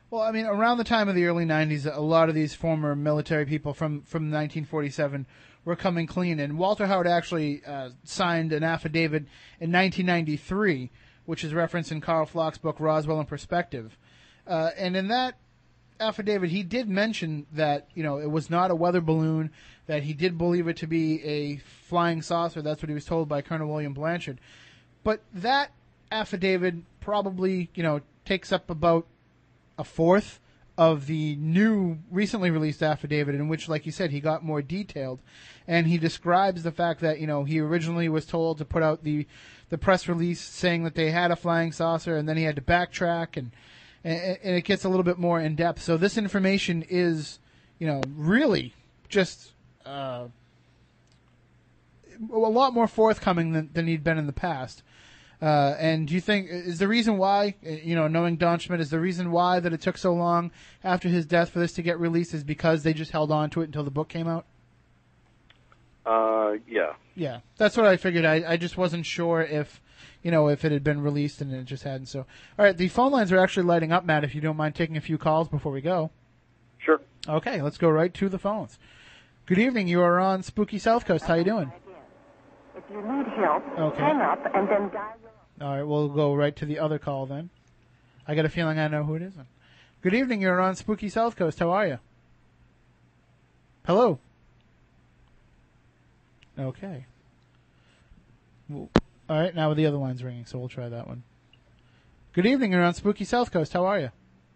Well, 0.10 0.22
I 0.22 0.32
mean, 0.32 0.46
around 0.46 0.78
the 0.78 0.84
time 0.84 1.08
of 1.08 1.16
the 1.16 1.26
early 1.26 1.46
'90s, 1.46 1.86
a 1.86 2.02
lot 2.02 2.28
of 2.28 2.36
these 2.36 2.54
former 2.54 2.96
military 2.96 3.46
people 3.46 3.74
from 3.74 4.02
from 4.02 4.24
1947 4.24 5.26
were 5.64 5.76
coming 5.76 6.08
clean, 6.08 6.40
and 6.40 6.58
Walter 6.58 6.88
Howard 6.88 7.08
actually 7.08 7.64
uh, 7.66 7.92
signed 8.04 8.52
an 8.52 8.64
affidavit 8.64 9.24
in 9.60 9.72
1993, 9.72 10.90
which 11.26 11.44
is 11.44 11.54
referenced 11.54 11.92
in 11.92 12.02
Karl 12.02 12.26
Pflock's 12.26 12.58
book 12.58 12.80
Roswell 12.80 13.20
in 13.20 13.26
Perspective, 13.26 13.98
uh, 14.48 14.72
and 14.78 14.98
in 14.98 15.08
that 15.08 15.36
affidavit, 16.02 16.50
he 16.50 16.64
did 16.64 16.90
mention 16.90 17.46
that 17.54 17.88
you 17.94 18.04
know 18.04 18.18
it 18.18 18.30
was 18.30 18.50
not 18.50 18.72
a 18.72 18.76
weather 18.76 19.02
balloon, 19.02 19.52
that 19.88 20.04
he 20.04 20.14
did 20.14 20.38
believe 20.38 20.68
it 20.68 20.78
to 20.78 20.88
be 20.88 21.24
a 21.24 21.58
flying 21.58 22.22
saucer. 22.22 22.62
That's 22.62 22.82
what 22.82 22.90
he 22.90 22.96
was 22.96 23.06
told 23.06 23.30
by 23.30 23.42
Colonel 23.42 23.70
William 23.70 23.94
Blanchard. 23.94 24.40
But 25.04 25.22
that 25.34 25.72
affidavit 26.12 26.76
probably 27.00 27.70
you 27.74 27.84
know 27.84 28.02
takes 28.26 28.52
up 28.52 28.70
about 28.70 29.06
a 29.78 29.84
fourth 29.84 30.40
of 30.78 31.06
the 31.08 31.36
new 31.36 31.98
recently 32.10 32.50
released 32.50 32.82
affidavit 32.82 33.36
in 33.36 33.48
which 33.48 33.70
like 33.70 33.86
you 33.86 33.92
said 33.92 34.12
he 34.12 34.20
got 34.20 34.44
more 34.44 34.62
detailed 34.62 35.20
and 35.68 35.88
he 35.88 35.98
describes 35.98 36.64
the 36.64 36.72
fact 36.72 37.02
that 37.02 37.20
you 37.20 37.28
know 37.28 37.44
he 37.44 37.60
originally 37.60 38.10
was 38.10 38.26
told 38.26 38.58
to 38.58 38.66
put 38.66 38.84
out 38.84 39.04
the 39.04 39.26
the 39.70 39.78
press 39.78 40.08
release 40.08 40.42
saying 40.42 40.84
that 40.84 40.96
they 40.96 41.12
had 41.12 41.32
a 41.32 41.36
flying 41.36 41.72
saucer 41.72 42.16
and 42.16 42.28
then 42.28 42.38
he 42.38 42.44
had 42.44 42.56
to 42.56 42.62
backtrack 42.62 43.38
and 43.38 43.52
and, 44.04 44.38
and 44.44 44.56
it 44.56 44.64
gets 44.64 44.84
a 44.84 44.90
little 44.90 45.04
bit 45.04 45.18
more 45.18 45.40
in 45.40 45.56
depth 45.56 45.82
so 45.82 45.98
this 45.98 46.18
information 46.18 46.84
is 46.90 47.40
you 47.80 47.88
know 47.88 48.02
really 48.16 48.74
just 49.10 49.52
uh, 49.86 50.28
a 52.32 52.38
lot 52.38 52.74
more 52.74 52.88
forthcoming 52.88 53.52
than, 53.54 53.70
than 53.74 53.88
he'd 53.88 54.04
been 54.04 54.18
in 54.18 54.28
the 54.28 54.34
past 54.34 54.84
uh, 55.42 55.76
and 55.80 56.08
do 56.08 56.14
you 56.14 56.22
think 56.22 56.48
is 56.50 56.78
the 56.78 56.88
reason 56.88 57.18
why, 57.18 57.56
you 57.64 57.96
know, 57.96 58.08
knowing 58.08 58.36
Don 58.36 58.60
Schmidt, 58.60 58.80
is 58.80 58.92
the 58.92 59.00
reason 59.00 59.32
why 59.32 59.60
that 59.60 59.74
it 59.74 59.82
took 59.82 59.98
so 59.98 60.14
long 60.14 60.52
after 60.84 61.10
his 61.10 61.26
death 61.26 61.50
for 61.50 61.58
this 61.58 61.74
to 61.74 61.82
get 61.82 62.00
released 62.00 62.36
is 62.36 62.44
because 62.44 62.84
they 62.84 62.94
just 62.94 63.12
held 63.12 63.32
on 63.32 63.50
to 63.52 63.62
it 63.62 63.66
until 63.66 63.84
the 63.84 63.90
book 63.90 64.08
came 64.08 64.28
out? 64.28 64.46
Uh, 66.06 66.58
yeah. 66.68 66.94
Yeah, 67.16 67.40
that's 67.58 67.76
what 67.76 67.88
I 67.88 67.98
figured. 67.98 68.24
I, 68.24 68.44
I 68.48 68.58
just 68.58 68.78
wasn't 68.78 69.08
sure 69.08 69.42
if, 69.42 69.82
you 70.24 70.32
know, 70.32 70.48
if 70.50 70.64
it 70.66 70.72
had 70.72 70.84
been 70.84 71.02
released 71.02 71.42
and 71.42 71.54
it 71.54 71.66
just 71.66 71.84
hadn't. 71.84 72.08
So, 72.08 72.20
all 72.58 72.66
right, 72.66 72.78
the 72.78 72.88
phone 72.88 73.12
lines 73.12 73.32
are 73.32 73.38
actually 73.40 73.66
lighting 73.66 73.92
up, 73.92 74.06
Matt. 74.06 74.24
If 74.24 74.36
you 74.36 74.42
don't 74.42 74.58
mind 74.58 74.76
taking 74.76 74.98
a 74.98 75.02
few 75.02 75.18
calls 75.18 75.48
before 75.50 75.72
we 75.72 75.82
go. 75.82 76.12
Sure. 76.80 77.00
Okay, 77.28 77.62
let's 77.62 77.78
go 77.78 77.90
right 77.90 78.14
to 78.16 78.30
the 78.30 78.40
phones. 78.40 78.80
Good 79.46 79.60
evening. 79.60 79.88
You 79.88 80.02
are 80.02 80.20
on 80.20 80.44
Spooky 80.44 80.80
South 80.80 81.06
Coast. 81.06 81.26
How 81.26 81.34
are 81.34 81.38
you 81.40 81.44
doing? 81.44 81.72
If 82.76 82.84
you 82.90 83.02
need 83.02 83.28
help, 83.28 83.64
Okay. 83.78 84.02
hang 84.02 84.22
up 84.22 84.40
and 84.56 84.68
then 84.68 84.90
dial. 84.90 85.16
All 85.62 85.76
right, 85.76 85.84
we'll 85.84 86.10
go 86.10 86.34
right 86.34 86.56
to 86.56 86.66
the 86.66 86.80
other 86.80 86.98
call 86.98 87.26
then. 87.26 87.50
I 88.28 88.34
got 88.34 88.46
a 88.46 88.50
feeling 88.50 88.80
I 88.80 88.88
know 88.88 89.04
who 89.04 89.16
it 89.16 89.22
is. 89.22 89.34
Good 90.02 90.14
evening. 90.14 90.42
You're 90.42 90.60
on 90.60 90.76
Spooky 90.76 91.10
South 91.10 91.36
Coast. 91.36 91.60
How 91.60 91.70
are 91.72 91.86
you? 91.86 92.00
Hello. 93.86 94.20
Okay. 96.58 97.06
Well, 98.70 98.90
all 99.32 99.40
right, 99.40 99.56
now 99.56 99.74
the 99.74 99.86
other 99.86 99.96
line's 99.96 100.22
ringing, 100.26 100.46
so 100.46 100.60
we'll 100.60 100.68
try 100.68 100.90
that 100.90 101.08
one. 101.08 101.24
Good 102.34 102.46
evening. 102.46 102.74
You're 102.74 102.84
on 102.84 102.94
Spooky 102.94 103.24
South 103.24 103.50
Coast. 103.50 103.72
How 103.72 103.86
are 103.86 103.98
you? 103.98 104.12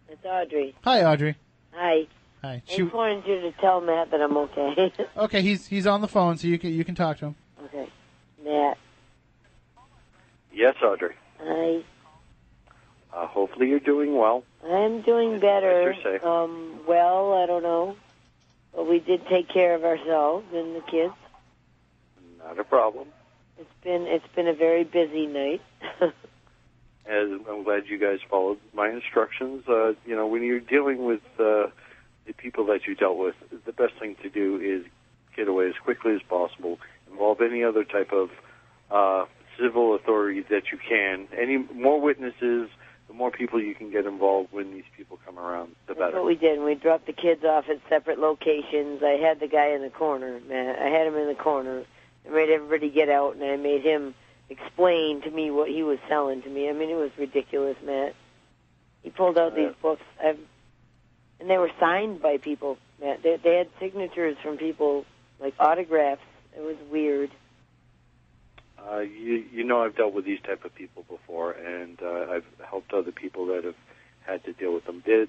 It's 0.06 0.22
Audrey. 0.22 0.74
Hi, 0.84 1.02
Audrey. 1.02 1.34
Hi. 1.72 2.06
Hi. 2.42 2.52
I 2.52 2.62
Shoot. 2.66 2.84
just 2.84 2.94
wanted 2.94 3.26
you 3.26 3.40
to 3.40 3.52
tell 3.52 3.80
Matt 3.80 4.10
that 4.10 4.20
I'm 4.20 4.36
okay. 4.36 4.92
Okay, 5.16 5.40
he's 5.40 5.66
he's 5.66 5.86
on 5.86 6.02
the 6.02 6.08
phone, 6.08 6.36
so 6.36 6.46
you 6.46 6.58
can 6.58 6.74
you 6.74 6.84
can 6.84 6.94
talk 6.94 7.16
to 7.18 7.26
him. 7.28 7.36
okay. 7.64 7.88
Matt. 8.44 8.76
Yes, 10.52 10.74
Audrey. 10.84 11.14
Hi. 11.40 11.82
Uh, 13.14 13.26
hopefully 13.28 13.70
you're 13.70 13.80
doing 13.80 14.14
well. 14.14 14.44
I'm 14.62 15.00
doing 15.00 15.40
better. 15.40 15.84
What's 15.90 16.04
your 16.04 16.18
say? 16.18 16.22
Um, 16.24 16.80
well, 16.86 17.32
I 17.32 17.46
don't 17.46 17.62
know. 17.62 17.96
But 18.74 18.90
we 18.90 18.98
did 18.98 19.26
take 19.26 19.48
care 19.48 19.74
of 19.74 19.84
ourselves 19.84 20.44
and 20.52 20.76
the 20.76 20.82
kids. 20.82 21.14
Not 22.38 22.58
a 22.58 22.64
problem. 22.64 23.08
It's 23.58 23.70
been 23.82 24.02
it's 24.06 24.26
been 24.34 24.48
a 24.48 24.54
very 24.54 24.84
busy 24.84 25.26
night. 25.26 25.62
As 27.06 27.28
I'm 27.48 27.62
glad 27.62 27.84
you 27.86 27.98
guys 27.98 28.18
followed 28.28 28.58
my 28.74 28.90
instructions. 28.90 29.64
Uh, 29.68 29.92
you 30.04 30.16
know, 30.16 30.26
when 30.26 30.42
you're 30.42 30.60
dealing 30.60 31.04
with 31.04 31.20
uh, 31.38 31.70
the 32.26 32.32
people 32.36 32.66
that 32.66 32.80
you 32.86 32.94
dealt 32.94 33.16
with, 33.16 33.34
the 33.64 33.72
best 33.72 33.94
thing 34.00 34.16
to 34.22 34.28
do 34.28 34.56
is 34.56 34.90
get 35.36 35.46
away 35.48 35.68
as 35.68 35.74
quickly 35.82 36.14
as 36.14 36.22
possible. 36.28 36.78
Involve 37.10 37.40
any 37.40 37.62
other 37.62 37.84
type 37.84 38.12
of 38.12 38.30
uh, 38.90 39.26
civil 39.58 39.94
authority 39.94 40.42
that 40.50 40.64
you 40.72 40.78
can. 40.78 41.28
Any 41.38 41.58
more 41.58 42.00
witnesses, 42.00 42.68
the 43.06 43.14
more 43.14 43.30
people 43.30 43.62
you 43.62 43.74
can 43.74 43.90
get 43.92 44.04
involved 44.04 44.52
when 44.52 44.72
these 44.72 44.84
people 44.96 45.18
come 45.24 45.38
around, 45.38 45.76
the 45.86 45.94
That's 45.94 46.00
better. 46.00 46.16
what 46.16 46.26
we 46.26 46.34
did. 46.34 46.60
We 46.60 46.74
dropped 46.74 47.06
the 47.06 47.12
kids 47.12 47.44
off 47.44 47.66
at 47.70 47.80
separate 47.88 48.18
locations. 48.18 49.02
I 49.02 49.16
had 49.22 49.38
the 49.38 49.48
guy 49.48 49.68
in 49.68 49.82
the 49.82 49.90
corner, 49.90 50.40
man. 50.48 50.74
I 50.76 50.88
had 50.88 51.06
him 51.06 51.14
in 51.14 51.28
the 51.28 51.40
corner. 51.40 51.84
I 52.26 52.30
made 52.32 52.50
everybody 52.50 52.90
get 52.90 53.08
out, 53.08 53.34
and 53.34 53.44
I 53.44 53.56
made 53.56 53.82
him 53.82 54.14
explain 54.48 55.22
to 55.22 55.30
me 55.30 55.50
what 55.50 55.68
he 55.68 55.82
was 55.82 55.98
selling 56.08 56.42
to 56.42 56.48
me. 56.48 56.68
I 56.68 56.72
mean, 56.72 56.90
it 56.90 56.94
was 56.94 57.10
ridiculous, 57.18 57.76
Matt. 57.84 58.14
He 59.02 59.10
pulled 59.10 59.38
out 59.38 59.54
these 59.54 59.72
books, 59.80 60.02
I've, 60.22 60.38
and 61.38 61.48
they 61.48 61.58
were 61.58 61.70
signed 61.78 62.20
by 62.20 62.38
people. 62.38 62.78
Matt, 63.00 63.22
they, 63.22 63.36
they 63.42 63.56
had 63.56 63.68
signatures 63.78 64.36
from 64.42 64.56
people, 64.56 65.04
like 65.38 65.54
autographs. 65.58 66.22
It 66.56 66.62
was 66.62 66.76
weird. 66.90 67.30
Uh, 68.78 69.00
you, 69.00 69.44
you 69.52 69.64
know, 69.64 69.82
I've 69.82 69.96
dealt 69.96 70.12
with 70.12 70.24
these 70.24 70.40
type 70.40 70.64
of 70.64 70.74
people 70.74 71.04
before, 71.08 71.52
and 71.52 72.00
uh, 72.02 72.26
I've 72.30 72.46
helped 72.68 72.92
other 72.92 73.12
people 73.12 73.46
that 73.46 73.64
have 73.64 73.74
had 74.24 74.44
to 74.44 74.52
deal 74.52 74.72
with 74.74 74.84
them. 74.86 75.02
They're, 75.04 75.26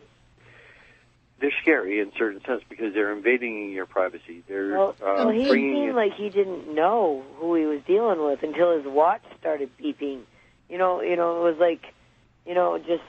they're 1.40 1.52
scary 1.62 2.00
in 2.00 2.12
certain 2.18 2.42
sense 2.46 2.64
because 2.70 2.94
they're 2.94 3.12
invading 3.14 3.72
your 3.72 3.86
privacy. 3.86 4.44
They're 4.48 4.78
Well, 4.78 4.96
uh, 5.02 5.14
well, 5.18 5.30
he 5.30 5.48
bringing 5.48 5.74
seemed 5.76 5.90
in- 5.90 5.96
like 5.96 6.14
he 6.14 6.30
didn't 6.30 6.74
know 6.74 7.24
who 7.36 7.56
he 7.56 7.66
was 7.66 7.82
dealing 7.86 8.24
with 8.24 8.42
until 8.44 8.76
his 8.78 8.86
watch 8.86 9.22
started 9.40 9.70
beeping. 9.78 10.22
You 10.70 10.78
know, 10.78 11.02
you 11.02 11.16
know, 11.16 11.46
it 11.46 11.52
was 11.52 11.60
like, 11.60 11.94
you 12.46 12.54
know, 12.54 12.78
just 12.80 13.04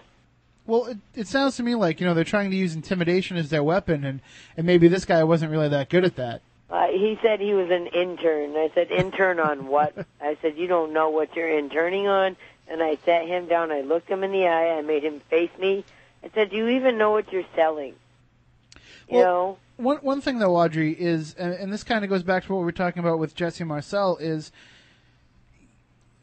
Well, 0.66 0.86
it, 0.86 0.98
it 1.14 1.26
sounds 1.26 1.56
to 1.56 1.62
me 1.62 1.74
like 1.74 2.00
you 2.00 2.06
know 2.06 2.14
they're 2.14 2.24
trying 2.24 2.50
to 2.50 2.56
use 2.56 2.74
intimidation 2.74 3.36
as 3.36 3.50
their 3.50 3.62
weapon, 3.62 4.04
and 4.04 4.20
and 4.56 4.66
maybe 4.66 4.88
this 4.88 5.04
guy 5.04 5.24
wasn't 5.24 5.50
really 5.50 5.68
that 5.68 5.88
good 5.88 6.04
at 6.04 6.16
that. 6.16 6.42
Uh, 6.70 6.88
he 6.88 7.18
said 7.22 7.40
he 7.40 7.54
was 7.54 7.70
an 7.70 7.86
intern. 7.86 8.54
I 8.54 8.70
said, 8.74 8.90
intern 8.90 9.40
on 9.40 9.68
what? 9.68 9.94
I 10.20 10.36
said, 10.42 10.58
you 10.58 10.66
don't 10.66 10.92
know 10.92 11.08
what 11.08 11.34
you're 11.34 11.58
interning 11.58 12.06
on. 12.08 12.36
And 12.70 12.82
I 12.82 12.98
sat 13.06 13.26
him 13.26 13.46
down. 13.48 13.72
I 13.72 13.80
looked 13.80 14.10
him 14.10 14.22
in 14.22 14.32
the 14.32 14.46
eye. 14.46 14.76
I 14.76 14.82
made 14.82 15.02
him 15.02 15.20
face 15.30 15.48
me. 15.58 15.82
I 16.22 16.28
said, 16.34 16.50
do 16.50 16.56
you 16.56 16.68
even 16.68 16.98
know 16.98 17.10
what 17.10 17.32
you're 17.32 17.46
selling? 17.56 17.94
You 19.10 19.20
know? 19.20 19.58
One 19.76 19.98
one 19.98 20.20
thing 20.20 20.38
though, 20.38 20.56
Audrey 20.56 20.92
is, 20.92 21.34
and, 21.34 21.54
and 21.54 21.72
this 21.72 21.84
kind 21.84 22.04
of 22.04 22.10
goes 22.10 22.22
back 22.22 22.44
to 22.44 22.52
what 22.52 22.58
we 22.58 22.64
were 22.64 22.72
talking 22.72 23.00
about 23.00 23.18
with 23.18 23.34
Jesse 23.34 23.64
Marcel 23.64 24.16
is. 24.16 24.50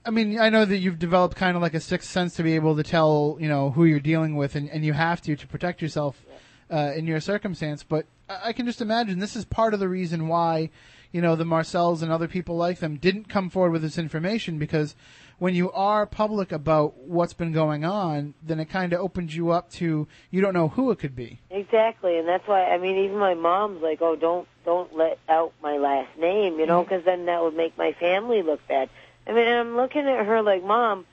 I 0.08 0.12
mean, 0.12 0.38
I 0.40 0.50
know 0.50 0.66
that 0.66 0.78
you've 0.78 1.00
developed 1.00 1.36
kind 1.36 1.56
of 1.56 1.64
like 1.64 1.74
a 1.74 1.80
sixth 1.80 2.12
sense 2.12 2.36
to 2.36 2.44
be 2.44 2.54
able 2.54 2.76
to 2.76 2.84
tell, 2.84 3.38
you 3.40 3.48
know, 3.48 3.72
who 3.72 3.86
you're 3.86 4.00
dealing 4.00 4.36
with, 4.36 4.56
and, 4.56 4.70
and 4.70 4.86
you 4.86 4.94
have 4.94 5.20
to 5.24 5.36
to 5.36 5.48
protect 5.48 5.82
yourself 5.82 6.24
uh, 6.72 6.92
in 6.96 7.08
your 7.08 7.20
circumstance. 7.20 7.82
But 7.84 8.06
I 8.30 8.50
I 8.50 8.54
can 8.54 8.66
just 8.66 8.82
imagine 8.82 9.20
this 9.20 9.36
is 9.36 9.46
part 9.46 9.74
of 9.74 9.80
the 9.80 9.90
reason 9.90 10.28
why, 10.28 10.70
you 11.12 11.22
know, 11.22 11.36
the 11.36 11.46
Marcels 11.46 12.02
and 12.02 12.12
other 12.12 12.28
people 12.28 12.56
like 12.56 12.80
them 12.80 12.98
didn't 12.98 13.30
come 13.30 13.50
forward 13.50 13.72
with 13.72 13.82
this 13.82 13.98
information 13.98 14.60
because 14.60 14.96
when 15.38 15.54
you 15.56 15.72
are 15.72 16.06
public 16.06 16.52
about 16.52 16.98
what's 16.98 17.34
been 17.34 17.52
going 17.52 17.84
on, 17.84 18.34
then 18.42 18.60
it 18.60 18.66
kind 18.66 18.94
of 18.94 19.02
opens 19.02 19.36
you 19.36 19.52
up 19.52 19.70
to 19.72 20.08
you 20.32 20.42
don't 20.42 20.54
know 20.54 20.70
who 20.70 20.92
it 20.92 21.00
could 21.00 21.16
be. 21.16 21.42
Exactly, 21.50 22.18
and 22.18 22.28
that's 22.28 22.48
why 22.48 22.66
I 22.66 22.78
mean, 22.78 22.98
even 23.06 23.18
my 23.18 23.34
mom's 23.34 23.82
like, 23.82 24.02
"Oh, 24.02 24.16
don't 24.16 24.48
don't 24.64 24.96
let 24.96 25.20
out 25.28 25.54
my 25.62 25.78
last 25.78 26.18
name," 26.18 26.60
you 26.60 26.66
know, 26.66 26.82
mm-hmm. 26.82 26.90
because 26.90 27.06
then 27.06 27.26
that 27.26 27.42
would 27.42 27.56
make 27.56 27.78
my 27.78 27.94
family 27.94 28.42
look 28.42 28.66
bad. 28.68 28.90
I 29.28 29.34
mean, 29.34 29.48
I'm 29.48 29.76
looking 29.76 30.08
at 30.08 30.26
her 30.26 30.42
like, 30.42 30.64
"Mom, 30.64 31.06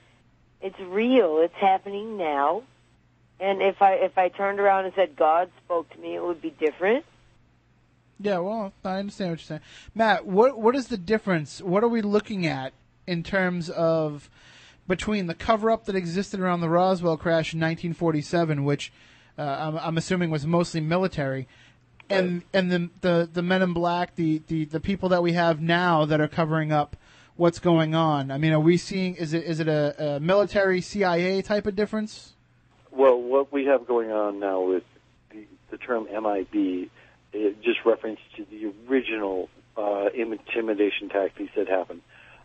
it's 0.61 0.79
real. 0.79 1.39
It's 1.39 1.55
happening 1.55 2.17
now." 2.17 2.63
And 3.39 3.61
if 3.61 3.81
I 3.81 3.95
if 3.95 4.17
I 4.17 4.29
turned 4.29 4.59
around 4.59 4.85
and 4.85 4.93
said 4.95 5.15
God 5.15 5.49
spoke 5.65 5.89
to 5.91 5.99
me, 5.99 6.15
it 6.15 6.23
would 6.23 6.41
be 6.41 6.51
different. 6.51 7.05
Yeah, 8.19 8.37
well, 8.37 8.71
I 8.85 8.99
understand 8.99 9.31
what 9.31 9.39
you're 9.39 9.45
saying, 9.45 9.61
Matt. 9.93 10.25
What 10.25 10.57
what 10.57 10.75
is 10.75 10.87
the 10.87 10.97
difference? 10.97 11.61
What 11.61 11.83
are 11.83 11.89
we 11.89 12.01
looking 12.01 12.45
at 12.45 12.71
in 13.07 13.23
terms 13.23 13.69
of 13.69 14.29
between 14.87 15.27
the 15.27 15.33
cover 15.33 15.71
up 15.71 15.85
that 15.85 15.95
existed 15.95 16.39
around 16.39 16.61
the 16.61 16.69
Roswell 16.69 17.17
crash 17.17 17.53
in 17.53 17.59
1947, 17.59 18.63
which 18.63 18.91
uh, 19.37 19.41
I'm, 19.41 19.77
I'm 19.77 19.97
assuming 19.97 20.29
was 20.29 20.45
mostly 20.45 20.81
military, 20.81 21.47
and 22.09 22.43
and 22.53 22.71
the, 22.71 22.89
the 23.01 23.29
the 23.31 23.41
Men 23.41 23.61
in 23.61 23.73
Black, 23.73 24.15
the, 24.15 24.41
the 24.47 24.65
the 24.65 24.79
people 24.79 25.09
that 25.09 25.23
we 25.23 25.33
have 25.33 25.61
now 25.61 26.05
that 26.05 26.21
are 26.21 26.27
covering 26.27 26.71
up 26.71 26.95
what's 27.35 27.59
going 27.59 27.95
on. 27.95 28.29
I 28.29 28.37
mean, 28.37 28.53
are 28.53 28.59
we 28.59 28.77
seeing? 28.77 29.15
Is 29.15 29.33
it 29.33 29.43
is 29.43 29.59
it 29.59 29.67
a, 29.67 30.15
a 30.15 30.19
military 30.19 30.81
CIA 30.81 31.41
type 31.41 31.65
of 31.65 31.75
difference? 31.75 32.33
Well, 32.91 33.19
what 33.19 33.51
we 33.51 33.65
have 33.65 33.87
going 33.87 34.11
on 34.11 34.39
now 34.39 34.61
with 34.61 34.83
the, 35.31 35.45
the 35.71 35.77
term 35.77 36.05
MIB, 36.05 36.89
it 37.33 37.61
just 37.63 37.79
reference 37.85 38.19
to 38.37 38.45
the 38.45 38.71
original 38.87 39.49
uh, 39.75 40.09
intimidation 40.13 41.09
tactics 41.09 41.51
that 41.55 41.67
happened. 41.67 42.01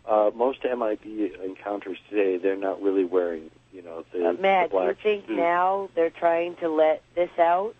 Uh, 0.09 0.31
most 0.35 0.63
MIB 0.63 1.05
encounters 1.45 1.99
today, 2.09 2.37
they're 2.37 2.55
not 2.57 2.81
really 2.81 3.05
wearing, 3.05 3.51
you 3.71 3.83
know, 3.83 4.03
the, 4.11 4.29
Uh, 4.29 4.33
Matt, 4.33 4.71
the 4.71 4.77
do 4.79 4.83
you 4.87 4.93
think 4.95 5.27
suit. 5.27 5.35
now 5.37 5.87
they're 5.93 6.09
trying 6.09 6.55
to 6.55 6.67
let 6.67 7.03
this 7.13 7.29
out? 7.37 7.75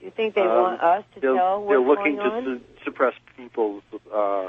Do 0.00 0.04
you 0.06 0.10
think 0.10 0.34
they 0.34 0.40
Um, 0.42 0.48
want 0.62 0.80
us 0.82 1.04
to 1.14 1.20
they're, 1.20 1.34
tell 1.34 1.60
what's 1.62 1.70
they're 1.70 1.80
looking 1.80 2.16
going 2.16 2.32
on? 2.32 2.42
to 2.44 2.58
su- 2.58 2.64
suppress 2.84 3.14
people's 3.36 3.84
uh, 4.12 4.46
uh, 4.46 4.48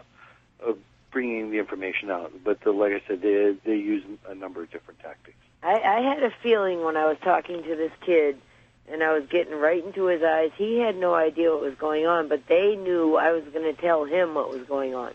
bringing 1.11 1.51
the 1.51 1.59
information 1.59 2.09
out. 2.09 2.31
But 2.43 2.61
the, 2.61 2.71
like 2.71 2.93
I 2.93 3.01
said, 3.07 3.21
they 3.21 3.55
they 3.63 3.75
use 3.75 4.03
a 4.27 4.33
number 4.33 4.63
of 4.63 4.71
different 4.71 4.99
tactics. 5.01 5.38
I, 5.61 5.79
I 5.79 6.01
had 6.01 6.23
a 6.23 6.31
feeling 6.41 6.83
when 6.83 6.97
I 6.97 7.05
was 7.05 7.17
talking 7.23 7.61
to 7.61 7.75
this 7.75 7.91
kid 8.01 8.39
and 8.91 9.03
I 9.03 9.13
was 9.13 9.27
getting 9.29 9.53
right 9.53 9.83
into 9.85 10.05
his 10.05 10.23
eyes, 10.23 10.49
he 10.55 10.79
had 10.79 10.95
no 10.97 11.13
idea 11.13 11.51
what 11.51 11.61
was 11.61 11.75
going 11.75 12.05
on, 12.07 12.27
but 12.27 12.47
they 12.47 12.75
knew 12.75 13.15
I 13.17 13.31
was 13.33 13.43
going 13.53 13.65
to 13.73 13.79
tell 13.79 14.03
him 14.05 14.33
what 14.33 14.49
was 14.49 14.63
going 14.67 14.95
on. 14.95 15.13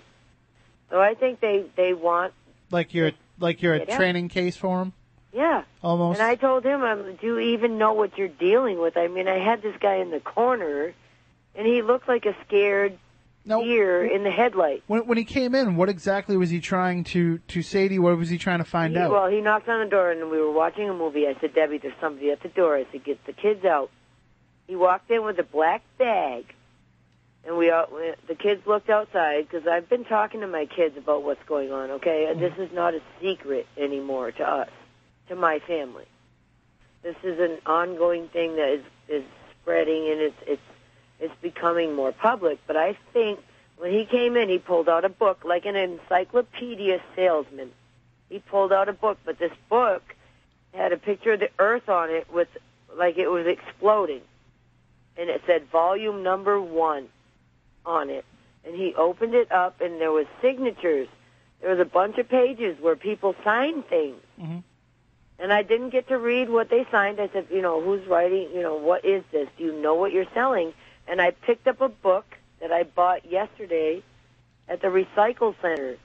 So 0.92 1.00
I 1.00 1.14
think 1.14 1.40
they 1.40 1.64
they 1.74 1.94
want, 1.94 2.34
Like 2.70 2.92
you're 2.94 3.12
like 3.40 3.62
you're 3.62 3.74
a 3.74 3.84
Yeah. 3.86 3.96
training 3.96 4.28
case 4.28 4.56
for 4.56 4.78
them, 4.80 4.92
yeah. 5.32 5.62
almost. 5.82 6.20
And 6.20 6.28
I 6.28 6.34
told 6.34 6.64
him, 6.64 6.82
um, 6.82 7.16
"Do 7.18 7.26
you 7.26 7.38
even 7.38 7.78
know 7.78 7.94
what 7.94 8.18
you're 8.18 8.28
dealing 8.28 8.78
with?" 8.78 8.96
I 8.98 9.08
mean, 9.08 9.26
I 9.26 9.38
had 9.38 9.62
this 9.62 9.74
guy 9.80 9.96
in 9.96 10.10
the 10.10 10.20
corner, 10.20 10.92
and 11.56 11.66
he 11.66 11.80
looked 11.80 12.08
like 12.08 12.26
a 12.26 12.36
scared 12.46 12.98
deer 13.46 14.04
in 14.04 14.22
the 14.22 14.30
headlight. 14.30 14.82
when 14.86 15.06
when 15.06 15.16
he 15.18 15.24
came 15.24 15.54
in, 15.54 15.76
what 15.76 15.88
exactly 15.88 16.36
was 16.36 16.50
he 16.50 16.60
trying 16.60 17.04
to 17.04 17.38
to 17.38 17.62
say 17.62 17.88
to 17.88 17.94
you? 17.94 18.02
What 18.02 18.18
was 18.18 18.28
he 18.28 18.36
trying 18.36 18.58
to 18.58 18.64
find 18.64 18.92
He- 18.94 19.00
out? 19.00 19.10
Well, 19.10 19.28
he 19.28 19.40
knocked 19.40 19.68
on 19.70 19.80
the 19.80 19.86
door, 19.90 20.10
and 20.10 20.30
we 20.30 20.38
were 20.38 20.52
watching 20.52 20.90
a 20.90 20.94
movie. 20.94 21.26
I 21.26 21.34
said, 21.40 21.54
"Debbie, 21.54 21.78
there's 21.78 21.94
somebody 22.02 22.30
at 22.30 22.42
the 22.42 22.48
door." 22.50 22.76
I 22.76 22.84
said, 22.92 23.02
"Get 23.02 23.24
the 23.24 23.32
kids 23.32 23.64
out." 23.64 23.88
He 24.68 24.76
walked 24.76 25.10
in 25.10 25.24
with 25.24 25.38
a 25.38 25.42
black 25.42 25.80
bag, 25.98 26.54
and 27.44 27.56
we, 27.56 27.70
all, 27.70 27.86
the 28.28 28.34
kids 28.34 28.66
looked 28.66 28.88
outside 28.88 29.48
because 29.48 29.66
I've 29.66 29.88
been 29.88 30.04
talking 30.04 30.40
to 30.40 30.46
my 30.46 30.66
kids 30.66 30.96
about 30.96 31.24
what's 31.24 31.42
going 31.46 31.72
on. 31.72 31.90
Okay, 31.92 32.26
and 32.30 32.40
this 32.40 32.52
is 32.56 32.72
not 32.72 32.94
a 32.94 33.00
secret 33.20 33.66
anymore 33.76 34.30
to 34.30 34.44
us, 34.44 34.70
to 35.28 35.34
my 35.34 35.58
family. 35.60 36.04
This 37.02 37.16
is 37.24 37.40
an 37.40 37.58
ongoing 37.66 38.28
thing 38.28 38.56
that 38.56 38.68
is 38.74 38.84
is 39.08 39.24
spreading, 39.60 40.08
and 40.08 40.20
it's 40.20 40.36
it's 40.46 40.62
it's 41.18 41.34
becoming 41.42 41.96
more 41.96 42.12
public. 42.12 42.60
But 42.66 42.76
I 42.76 42.96
think 43.12 43.40
when 43.76 43.92
he 43.92 44.04
came 44.04 44.36
in, 44.36 44.48
he 44.48 44.58
pulled 44.58 44.88
out 44.88 45.04
a 45.04 45.08
book 45.08 45.44
like 45.44 45.66
an 45.66 45.74
encyclopedia 45.74 47.02
salesman. 47.16 47.72
He 48.28 48.38
pulled 48.38 48.72
out 48.72 48.88
a 48.88 48.92
book, 48.92 49.18
but 49.24 49.40
this 49.40 49.52
book 49.68 50.02
had 50.72 50.92
a 50.92 50.96
picture 50.96 51.32
of 51.32 51.40
the 51.40 51.50
Earth 51.58 51.88
on 51.88 52.10
it 52.10 52.32
with 52.32 52.48
like 52.96 53.18
it 53.18 53.26
was 53.26 53.46
exploding, 53.46 54.22
and 55.16 55.28
it 55.28 55.42
said 55.44 55.66
volume 55.72 56.22
number 56.22 56.60
one 56.60 57.08
on 57.84 58.10
it. 58.10 58.24
and 58.64 58.74
he 58.74 58.94
opened 58.94 59.34
it 59.34 59.50
up, 59.50 59.80
and 59.80 60.00
there 60.00 60.12
was 60.12 60.26
signatures. 60.40 61.08
There 61.60 61.70
was 61.70 61.80
a 61.80 61.84
bunch 61.84 62.18
of 62.18 62.28
pages 62.28 62.76
where 62.80 62.96
people 62.96 63.34
signed 63.44 63.86
things. 63.88 64.20
Mm-hmm. 64.40 64.58
And 65.38 65.52
I 65.52 65.62
didn't 65.62 65.90
get 65.90 66.08
to 66.08 66.18
read 66.18 66.48
what 66.48 66.70
they 66.70 66.86
signed. 66.90 67.20
I 67.20 67.28
said, 67.32 67.46
you 67.50 67.62
know, 67.62 67.80
who's 67.80 68.06
writing? 68.06 68.48
You 68.54 68.62
know, 68.62 68.76
what 68.76 69.04
is 69.04 69.24
this? 69.32 69.48
Do 69.58 69.64
you 69.64 69.72
know 69.80 69.94
what 69.94 70.12
you're 70.12 70.26
selling? 70.34 70.72
And 71.08 71.20
I 71.20 71.32
picked 71.32 71.66
up 71.66 71.80
a 71.80 71.88
book 71.88 72.24
that 72.60 72.70
I 72.70 72.84
bought 72.84 73.28
yesterday 73.28 74.02
at 74.68 74.80
the 74.80 74.88
recycle 74.88 75.54
center, 75.60 75.96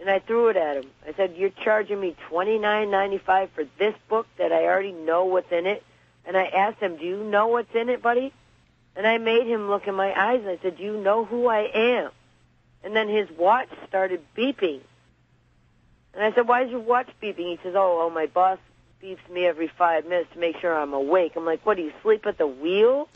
and 0.00 0.10
I 0.10 0.18
threw 0.18 0.48
it 0.48 0.56
at 0.56 0.78
him. 0.78 0.90
I 1.06 1.12
said, 1.12 1.34
"You're 1.36 1.50
charging 1.50 2.00
me 2.00 2.16
twenty 2.28 2.58
nine 2.58 2.90
ninety 2.90 3.18
five 3.18 3.50
for 3.54 3.64
this 3.78 3.94
book 4.08 4.26
that 4.38 4.50
I 4.50 4.64
already 4.64 4.90
know 4.92 5.26
what's 5.26 5.52
in 5.52 5.66
it." 5.66 5.84
And 6.26 6.36
I 6.36 6.46
asked 6.46 6.80
him, 6.80 6.96
"Do 6.96 7.04
you 7.04 7.22
know 7.22 7.46
what's 7.46 7.72
in 7.74 7.88
it, 7.88 8.02
buddy?" 8.02 8.32
And 8.96 9.06
I 9.06 9.18
made 9.18 9.46
him 9.46 9.68
look 9.68 9.86
in 9.86 9.94
my 9.94 10.12
eyes, 10.12 10.40
and 10.40 10.48
I 10.50 10.58
said, 10.62 10.76
"Do 10.76 10.82
you 10.82 10.96
know 10.96 11.24
who 11.24 11.46
I 11.46 11.70
am?" 11.72 12.10
And 12.82 12.94
then 12.94 13.08
his 13.08 13.28
watch 13.36 13.68
started 13.88 14.20
beeping. 14.36 14.80
And 16.14 16.24
I 16.24 16.32
said, 16.34 16.48
"Why 16.48 16.64
is 16.64 16.70
your 16.70 16.80
watch 16.80 17.08
beeping?" 17.22 17.50
He 17.50 17.58
says, 17.62 17.74
"Oh, 17.76 18.00
oh, 18.02 18.10
my 18.10 18.26
boss 18.26 18.58
beeps 19.02 19.28
me 19.32 19.46
every 19.46 19.68
five 19.68 20.04
minutes 20.06 20.30
to 20.34 20.38
make 20.38 20.56
sure 20.60 20.76
I'm 20.76 20.92
awake." 20.92 21.32
I'm 21.36 21.46
like, 21.46 21.64
"What? 21.64 21.76
Do 21.76 21.82
you 21.82 21.92
sleep 22.02 22.26
at 22.26 22.36
the 22.38 22.46
wheel?" 22.46 23.08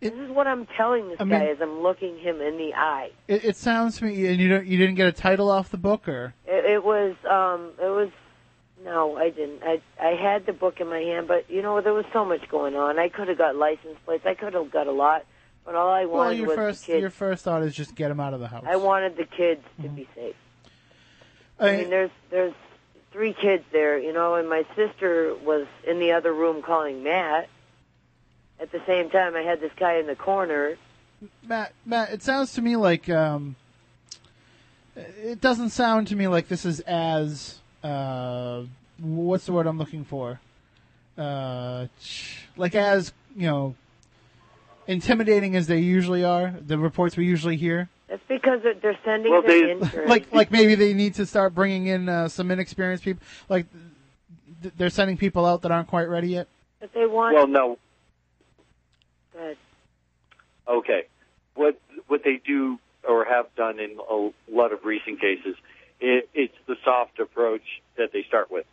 this 0.00 0.12
is 0.12 0.30
what 0.30 0.46
I'm 0.46 0.66
telling 0.76 1.08
this 1.08 1.18
I 1.20 1.24
guy 1.24 1.38
mean- 1.38 1.48
as 1.48 1.60
I'm 1.60 1.80
looking 1.80 2.18
him 2.18 2.40
in 2.42 2.58
the 2.58 2.74
eye. 2.74 3.10
It, 3.28 3.44
it 3.44 3.56
sounds 3.56 3.96
to 3.98 4.04
me, 4.04 4.26
and 4.26 4.38
you 4.38 4.48
don't, 4.48 4.66
you 4.66 4.76
didn't 4.76 4.96
get 4.96 5.06
a 5.08 5.12
title 5.12 5.50
off 5.50 5.70
the 5.70 5.78
book, 5.78 6.06
or 6.06 6.34
It, 6.46 6.64
it 6.66 6.84
was, 6.84 7.14
um, 7.24 7.70
it 7.82 7.88
was. 7.88 8.10
No, 8.86 9.16
I 9.16 9.30
didn't. 9.30 9.64
I 9.64 9.80
I 10.00 10.14
had 10.14 10.46
the 10.46 10.52
book 10.52 10.80
in 10.80 10.88
my 10.88 11.00
hand, 11.00 11.26
but 11.26 11.50
you 11.50 11.60
know 11.60 11.80
there 11.80 11.92
was 11.92 12.04
so 12.12 12.24
much 12.24 12.48
going 12.48 12.76
on. 12.76 13.00
I 13.00 13.08
could 13.08 13.26
have 13.26 13.36
got 13.36 13.56
license 13.56 13.98
plates. 14.04 14.24
I 14.24 14.34
could 14.34 14.54
have 14.54 14.70
got 14.70 14.86
a 14.86 14.92
lot, 14.92 15.26
but 15.64 15.74
all 15.74 15.88
I 15.88 16.04
well, 16.04 16.18
wanted 16.18 16.38
your 16.38 16.46
was 16.46 16.56
first 16.56 16.86
the 16.86 16.92
kids. 16.92 17.00
your 17.00 17.10
first 17.10 17.42
thought 17.42 17.64
is 17.64 17.74
just 17.74 17.96
get 17.96 18.08
them 18.08 18.20
out 18.20 18.32
of 18.32 18.38
the 18.38 18.46
house. 18.46 18.62
I 18.64 18.76
wanted 18.76 19.16
the 19.16 19.24
kids 19.24 19.64
to 19.82 19.88
be 19.88 20.06
safe. 20.14 20.36
I, 21.58 21.68
I- 21.68 21.76
mean, 21.78 21.90
there's 21.90 22.12
there's 22.30 22.54
three 23.10 23.32
kids 23.32 23.64
there, 23.72 23.98
you 23.98 24.12
know, 24.12 24.36
and 24.36 24.48
my 24.48 24.64
sister 24.76 25.34
was 25.34 25.66
in 25.84 25.98
the 25.98 26.12
other 26.12 26.32
room 26.32 26.62
calling 26.62 27.02
Matt. 27.02 27.48
At 28.60 28.70
the 28.70 28.80
same 28.86 29.10
time, 29.10 29.34
I 29.34 29.42
had 29.42 29.60
this 29.60 29.72
guy 29.76 29.94
in 29.94 30.06
the 30.06 30.14
corner. 30.14 30.76
Matt, 31.42 31.72
Matt, 31.84 32.10
it 32.12 32.22
sounds 32.22 32.52
to 32.54 32.62
me 32.62 32.76
like 32.76 33.08
um, 33.10 33.56
it 34.94 35.40
doesn't 35.40 35.70
sound 35.70 36.06
to 36.06 36.16
me 36.16 36.28
like 36.28 36.46
this 36.46 36.64
is 36.64 36.78
as 36.80 37.58
uh, 37.86 38.64
what's 38.98 39.46
the 39.46 39.52
word 39.52 39.66
I'm 39.66 39.78
looking 39.78 40.04
for? 40.04 40.40
Uh, 41.16 41.86
like 42.56 42.74
as 42.74 43.12
you 43.36 43.46
know, 43.46 43.74
intimidating 44.86 45.56
as 45.56 45.66
they 45.66 45.78
usually 45.78 46.24
are. 46.24 46.54
The 46.66 46.78
reports 46.78 47.16
we 47.16 47.24
usually 47.26 47.56
hear. 47.56 47.88
That's 48.08 48.22
because 48.28 48.62
they're, 48.62 48.74
they're 48.74 48.98
sending 49.04 49.32
Well, 49.32 49.42
they- 49.42 49.72
interns. 49.72 49.94
like 50.08 50.32
like 50.32 50.50
maybe 50.50 50.74
they 50.74 50.94
need 50.94 51.14
to 51.14 51.26
start 51.26 51.54
bringing 51.54 51.86
in 51.86 52.08
uh, 52.08 52.28
some 52.28 52.50
inexperienced 52.50 53.04
people. 53.04 53.22
Like 53.48 53.66
th- 54.62 54.74
they're 54.76 54.90
sending 54.90 55.16
people 55.16 55.44
out 55.44 55.62
that 55.62 55.72
aren't 55.72 55.88
quite 55.88 56.08
ready 56.08 56.28
yet. 56.28 56.48
If 56.80 56.92
they 56.92 57.06
want. 57.06 57.34
Well, 57.34 57.46
no. 57.46 57.78
Good. 59.32 59.56
Okay. 60.68 61.04
What 61.54 61.80
what 62.08 62.22
they 62.24 62.40
do 62.46 62.78
or 63.08 63.24
have 63.24 63.46
done 63.56 63.78
in 63.78 63.98
a 64.10 64.30
lot 64.50 64.72
of 64.72 64.84
recent 64.84 65.20
cases, 65.20 65.56
it, 66.00 66.28
it's 66.34 66.54
the 66.66 66.76
soft 66.84 67.18
approach 67.20 67.62
that 67.96 68.10
they 68.12 68.22
start 68.28 68.50
with. 68.50 68.66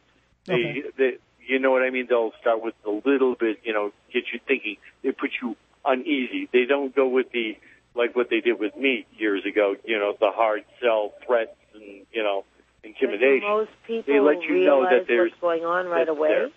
They, 0.45 0.53
Okay. 0.53 0.83
they, 0.97 1.11
you 1.45 1.59
know 1.59 1.71
what 1.71 1.83
I 1.83 1.89
mean? 1.89 2.07
They'll 2.09 2.31
start 2.41 2.61
with 2.63 2.73
a 2.85 2.89
little 2.91 3.35
bit, 3.35 3.59
you 3.63 3.73
know, 3.73 3.91
get 4.13 4.23
you 4.33 4.39
thinking. 4.47 4.77
They 5.03 5.11
put 5.11 5.31
you 5.41 5.55
uneasy. 5.85 6.49
They 6.51 6.65
don't 6.65 6.95
go 6.95 7.07
with 7.07 7.31
the 7.31 7.57
like 7.95 8.15
what 8.15 8.29
they 8.29 8.39
did 8.41 8.59
with 8.59 8.75
me 8.75 9.05
years 9.17 9.45
ago. 9.45 9.75
You 9.85 9.99
know, 9.99 10.13
the 10.19 10.31
hard 10.31 10.63
sell 10.81 11.13
threats 11.25 11.51
and 11.73 12.05
you 12.11 12.23
know 12.23 12.43
intimidation. 12.83 13.47
Most 13.47 13.71
people 13.85 14.13
they 14.13 14.19
let 14.19 14.41
you 14.43 14.65
know 14.65 14.83
that 14.89 15.05
there's 15.07 15.31
what's 15.31 15.41
going 15.41 15.65
on 15.65 15.85
right 15.87 16.07
away. 16.07 16.29
there. 16.29 16.49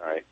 All 0.00 0.06
right. 0.06 0.24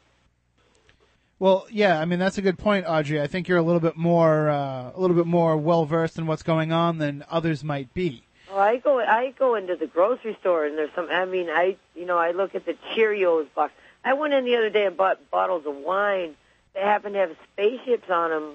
Well, 1.39 1.67
yeah, 1.71 1.99
I 2.01 2.05
mean 2.05 2.19
that's 2.19 2.39
a 2.39 2.43
good 2.43 2.59
point, 2.59 2.87
Audrey. 2.89 3.21
I 3.21 3.27
think 3.27 3.49
you're 3.49 3.59
a 3.59 3.63
little 3.63 3.81
bit 3.81 3.97
more 3.97 4.49
uh, 4.49 4.93
a 4.95 4.99
little 5.01 5.17
bit 5.17 5.27
more 5.27 5.57
well 5.57 5.85
versed 5.85 6.19
in 6.19 6.27
what's 6.27 6.43
going 6.43 6.73
on 6.73 6.99
than 6.99 7.25
others 7.31 7.65
might 7.65 7.93
be. 7.95 8.23
Well, 8.53 8.61
I 8.61 8.77
go 8.77 9.01
I 9.01 9.33
go 9.39 9.55
into 9.55 9.77
the 9.77 9.87
grocery 9.87 10.37
store 10.41 10.67
and 10.67 10.77
there's 10.77 10.91
some. 10.95 11.09
I 11.11 11.25
mean, 11.25 11.49
I 11.49 11.77
you 11.95 12.05
know 12.05 12.19
I 12.19 12.33
look 12.33 12.55
at 12.55 12.67
the 12.67 12.77
Cheerios 12.95 13.47
box. 13.55 13.73
I 14.05 14.13
went 14.13 14.35
in 14.35 14.45
the 14.45 14.57
other 14.57 14.69
day 14.69 14.85
and 14.85 14.97
bought 14.97 15.31
bottles 15.31 15.65
of 15.65 15.75
wine. 15.77 16.35
They 16.75 16.81
happen 16.81 17.15
to 17.15 17.19
have 17.21 17.37
spaceships 17.53 18.11
on 18.11 18.31
them. 18.31 18.55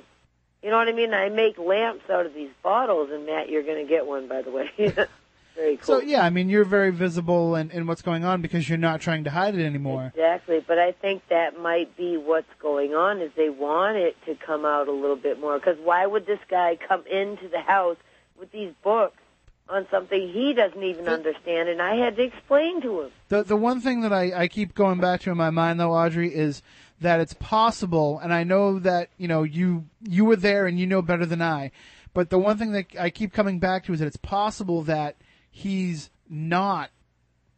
You 0.61 0.69
know 0.69 0.77
what 0.77 0.87
I 0.87 0.91
mean? 0.91 1.13
I 1.13 1.29
make 1.29 1.57
lamps 1.57 2.09
out 2.09 2.25
of 2.25 2.33
these 2.33 2.49
bottles, 2.61 3.09
and 3.11 3.25
Matt, 3.25 3.49
you're 3.49 3.63
going 3.63 3.83
to 3.83 3.89
get 3.89 4.05
one, 4.05 4.27
by 4.27 4.41
the 4.41 4.51
way. 4.51 4.69
Very 5.55 5.77
cool. 5.77 5.85
So 5.85 6.01
yeah, 6.01 6.23
I 6.23 6.29
mean 6.29 6.49
you're 6.49 6.65
very 6.65 6.91
visible 6.91 7.55
in, 7.55 7.71
in 7.71 7.87
what's 7.87 8.03
going 8.03 8.23
on 8.23 8.43
because 8.43 8.69
you're 8.69 8.77
not 8.77 9.01
trying 9.01 9.23
to 9.23 9.31
hide 9.31 9.55
it 9.55 9.65
anymore. 9.65 10.11
Exactly, 10.13 10.63
but 10.65 10.77
I 10.77 10.91
think 10.91 11.27
that 11.29 11.59
might 11.59 11.97
be 11.97 12.15
what's 12.15 12.53
going 12.59 12.93
on 12.93 13.21
is 13.21 13.31
they 13.35 13.49
want 13.49 13.97
it 13.97 14.15
to 14.27 14.35
come 14.35 14.65
out 14.65 14.87
a 14.87 14.91
little 14.91 15.15
bit 15.15 15.39
more. 15.39 15.57
Because 15.57 15.79
why 15.83 16.05
would 16.05 16.27
this 16.27 16.39
guy 16.47 16.77
come 16.87 17.03
into 17.07 17.47
the 17.47 17.59
house 17.59 17.97
with 18.39 18.51
these 18.51 18.71
books 18.83 19.17
on 19.69 19.87
something 19.91 20.29
he 20.29 20.53
doesn't 20.53 20.81
even 20.81 21.07
understand? 21.07 21.69
And 21.69 21.81
I 21.81 21.95
had 21.95 22.15
to 22.17 22.23
explain 22.23 22.81
to 22.81 23.01
him. 23.01 23.11
The 23.29 23.43
the 23.43 23.55
one 23.55 23.81
thing 23.81 24.01
that 24.01 24.13
I, 24.13 24.31
I 24.43 24.47
keep 24.47 24.75
going 24.75 24.99
back 24.99 25.21
to 25.21 25.31
in 25.31 25.37
my 25.37 25.49
mind 25.49 25.79
though, 25.79 25.93
Audrey, 25.93 26.33
is 26.33 26.61
that 27.01 27.19
it's 27.19 27.33
possible, 27.33 28.19
and 28.19 28.33
I 28.33 28.43
know 28.43 28.79
that 28.79 29.09
you 29.17 29.27
know 29.27 29.43
you 29.43 29.85
you 30.03 30.25
were 30.25 30.35
there 30.35 30.65
and 30.67 30.79
you 30.79 30.87
know 30.87 31.01
better 31.01 31.25
than 31.25 31.41
I. 31.41 31.71
But 32.13 32.29
the 32.29 32.39
one 32.39 32.57
thing 32.57 32.71
that 32.71 32.87
I 32.99 33.09
keep 33.09 33.31
coming 33.33 33.59
back 33.59 33.85
to 33.85 33.93
is 33.93 33.99
that 33.99 34.07
it's 34.07 34.17
possible 34.17 34.81
that 34.83 35.17
he's 35.51 36.09
not 36.29 36.89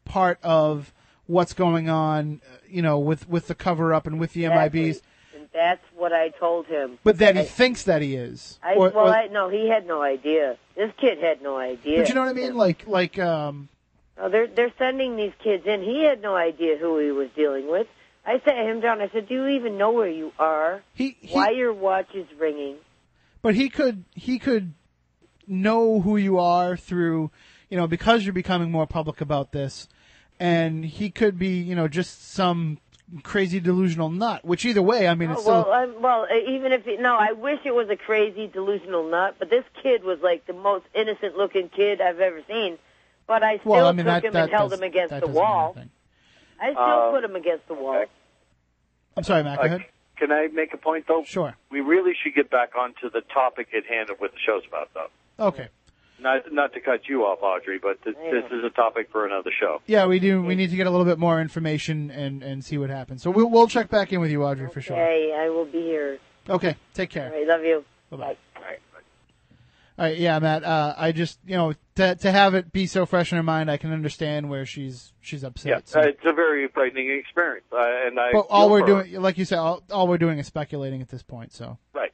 part 0.04 0.40
of 0.44 0.94
what's 1.28 1.54
going 1.54 1.90
on, 1.90 2.42
you 2.68 2.82
know, 2.82 3.00
with 3.00 3.30
with 3.30 3.48
the 3.48 3.56
cover 3.56 3.94
up 3.94 4.08
and 4.08 4.20
with 4.20 4.34
the 4.34 4.44
MIBs. 4.44 5.02
And 5.60 5.68
that's 5.78 5.84
what 5.96 6.14
I 6.14 6.30
told 6.30 6.68
him. 6.68 6.98
But 7.04 7.18
that 7.20 7.36
he 7.36 7.42
I- 7.42 7.46
thinks 7.46 7.84
that 7.84 8.02
he 8.02 8.16
is. 8.16 8.60
I, 8.64 8.76
Or- 8.76 8.90
well, 8.90 9.08
or- 9.08 9.14
I, 9.16 9.28
no, 9.28 9.50
he 9.50 9.68
had 9.70 9.86
no 9.86 10.02
idea. 10.02 10.58
This 10.76 10.92
kid 11.00 11.20
had 11.22 11.42
no 11.42 11.58
idea. 11.58 12.00
but 12.00 12.10
you 12.10 12.16
know 12.16 12.22
what 12.22 12.30
I 12.30 12.34
mean? 12.34 12.56
Like 12.56 12.88
like 12.88 13.20
um 13.20 13.70
No, 14.18 14.30
they're 14.30 14.48
they're 14.48 14.74
sending 14.78 15.16
these 15.18 15.34
kids 15.44 15.66
in. 15.66 15.82
He 15.82 16.04
had 16.04 16.22
no 16.22 16.36
idea 16.36 16.78
who 16.78 16.98
he 17.00 17.12
was 17.12 17.30
dealing 17.36 17.70
with. 17.70 17.88
I 18.26 18.40
sat 18.46 18.58
him 18.58 18.80
down. 18.80 19.02
I 19.02 19.10
said, 19.10 19.28
"Do 19.28 19.34
you 19.34 19.48
even 19.48 19.78
know 19.78 19.92
where 19.92 20.10
you 20.10 20.32
are? 20.38 20.84
He, 20.94 21.18
Why 21.32 21.50
your 21.52 21.74
watch 21.74 22.14
is 22.14 22.28
ringing?" 22.40 22.76
but 23.42 23.56
he 23.56 23.70
could 23.70 24.04
he 24.16 24.38
could 24.40 24.74
know 25.48 26.02
who 26.02 26.18
you 26.18 26.38
are 26.38 26.76
through 26.78 27.32
you 27.70 27.78
know 27.78 27.88
because 27.88 28.24
you're 28.26 28.34
becoming 28.34 28.70
more 28.70 28.86
public 28.86 29.20
about 29.22 29.52
this 29.52 29.88
and 30.40 30.86
he 30.86 31.10
could 31.10 31.40
be 31.40 31.60
you 31.60 31.74
know 31.74 31.88
just 31.88 32.32
some 32.32 32.78
crazy 33.24 33.60
delusional 33.60 34.10
nut 34.10 34.46
which 34.46 34.64
either 34.66 34.82
way 34.82 35.08
i 35.08 35.16
mean 35.16 35.32
it's 35.32 35.40
Oh, 35.40 35.42
still 35.44 35.54
well, 35.64 35.72
I'm, 35.72 36.02
well, 36.02 36.28
even 36.48 36.72
if 36.72 36.86
it, 36.88 37.00
no, 37.02 37.16
I 37.16 37.32
wish 37.32 37.60
it 37.66 37.74
was 37.74 37.90
a 37.90 37.96
crazy 37.96 38.46
delusional 38.48 39.10
nut, 39.10 39.36
but 39.40 39.50
this 39.50 39.64
kid 39.82 40.04
was 40.04 40.20
like 40.22 40.46
the 40.46 40.54
most 40.54 40.86
innocent-looking 40.94 41.70
kid 41.70 42.02
I've 42.02 42.20
ever 42.20 42.42
seen. 42.48 42.78
But 43.28 43.42
I 43.44 43.58
still 43.60 43.72
Well, 43.72 43.88
I 43.88 43.92
mean, 43.94 44.06
took 44.06 44.06
that- 44.06 44.26
him 44.26 44.34
that 44.34 44.44
and 44.44 44.52
held 44.52 44.70
does- 44.72 44.80
him 44.80 44.84
against 44.84 45.20
the 45.20 45.28
wall. 45.28 45.76
I 46.62 46.72
still 46.72 46.82
Uh, 46.84 47.12
put 47.12 47.24
him 47.24 47.36
against 47.36 47.68
the 47.68 47.74
wall. 47.74 48.06
i'm 49.18 49.24
sorry 49.24 49.44
matt 49.44 49.58
go 49.60 49.64
Uh, 49.76 49.80
Can 50.18 50.32
I 50.32 50.48
make 50.54 50.74
a 50.74 50.78
point 50.78 51.06
though? 51.08 51.24
Sure. 51.24 51.56
We 51.72 51.80
really 51.82 52.14
should 52.22 52.36
get 52.36 52.50
back 52.52 52.76
onto 52.78 53.10
the 53.10 53.22
topic 53.22 53.70
at 53.76 53.86
hand 53.86 54.10
of 54.10 54.20
what 54.20 54.32
the 54.34 54.40
show's 54.40 54.64
about, 54.68 54.90
though. 54.94 55.10
okay 55.48 55.70
Not 56.22 56.52
not 56.52 56.74
to 56.74 56.80
cut 56.82 57.08
you 57.08 57.24
off, 57.24 57.40
Audrey, 57.42 57.80
but 57.80 58.02
th- 58.04 58.16
this 58.32 58.46
is 58.52 58.64
a 58.64 58.70
topic 58.70 59.10
for 59.12 59.26
another 59.26 59.52
show. 59.58 59.82
yeah 59.88 60.06
we 60.06 60.20
do 60.20 60.42
we 60.42 60.56
need 60.56 60.70
to 60.70 60.76
get 60.76 60.86
a 60.88 60.90
little 60.90 61.06
bit 61.06 61.18
more 61.20 61.40
information 61.42 62.12
and 62.12 62.44
and 62.44 62.64
see 62.64 62.78
what 62.78 62.90
happens 62.90 63.22
so 63.24 63.32
we'll, 63.32 63.50
we'll 63.50 63.68
check 63.68 63.90
back 63.90 64.12
in 64.12 64.20
with 64.20 64.30
you 64.32 64.44
audrey 64.44 64.68
for 64.70 64.82
sure 64.82 64.96
Hey, 64.98 65.34
I 65.38 65.50
will 65.50 65.66
be 65.66 65.82
here. 65.82 66.20
okay 66.50 66.76
take 66.94 67.10
care 67.10 67.32
All 67.32 67.38
right, 67.38 67.48
love 67.48 67.64
you. 67.64 67.84
Bye-bye. 68.10 68.36
All 69.98 70.06
right, 70.06 70.18
yeah, 70.18 70.40
Matt. 70.40 70.64
Uh, 70.64 70.94
I 70.98 71.12
just, 71.12 71.40
you 71.46 71.58
know, 71.58 71.74
to 71.96 72.16
to 72.16 72.32
have 72.32 72.56
it 72.56 72.72
be 72.72 72.88
so 72.88 73.06
fresh 73.06 73.34
in 73.34 73.36
her 73.36 73.44
mind, 73.44 73.70
I 73.70 73.76
can 73.76 73.92
understand 73.92 74.50
where 74.50 74.66
she's 74.66 75.12
she's 75.20 75.44
upset. 75.44 75.70
Yeah, 75.70 75.80
so- 75.84 76.00
uh, 76.00 76.04
it's 76.04 76.24
a 76.26 76.32
very 76.32 76.70
frightening 76.70 77.10
experience, 77.20 77.66
uh, 77.74 77.78
and 78.08 78.18
I. 78.18 78.32
but 78.32 78.46
all 78.50 78.70
we're 78.70 78.86
doing, 78.86 79.14
like 79.22 79.38
you 79.38 79.44
said, 79.44 79.58
all, 79.58 79.84
all 79.92 80.08
we're 80.08 80.18
doing 80.18 80.40
is 80.40 80.48
speculating 80.48 81.02
at 81.02 81.10
this 81.10 81.22
point. 81.22 81.52
So, 81.52 81.78
Right. 81.94 82.14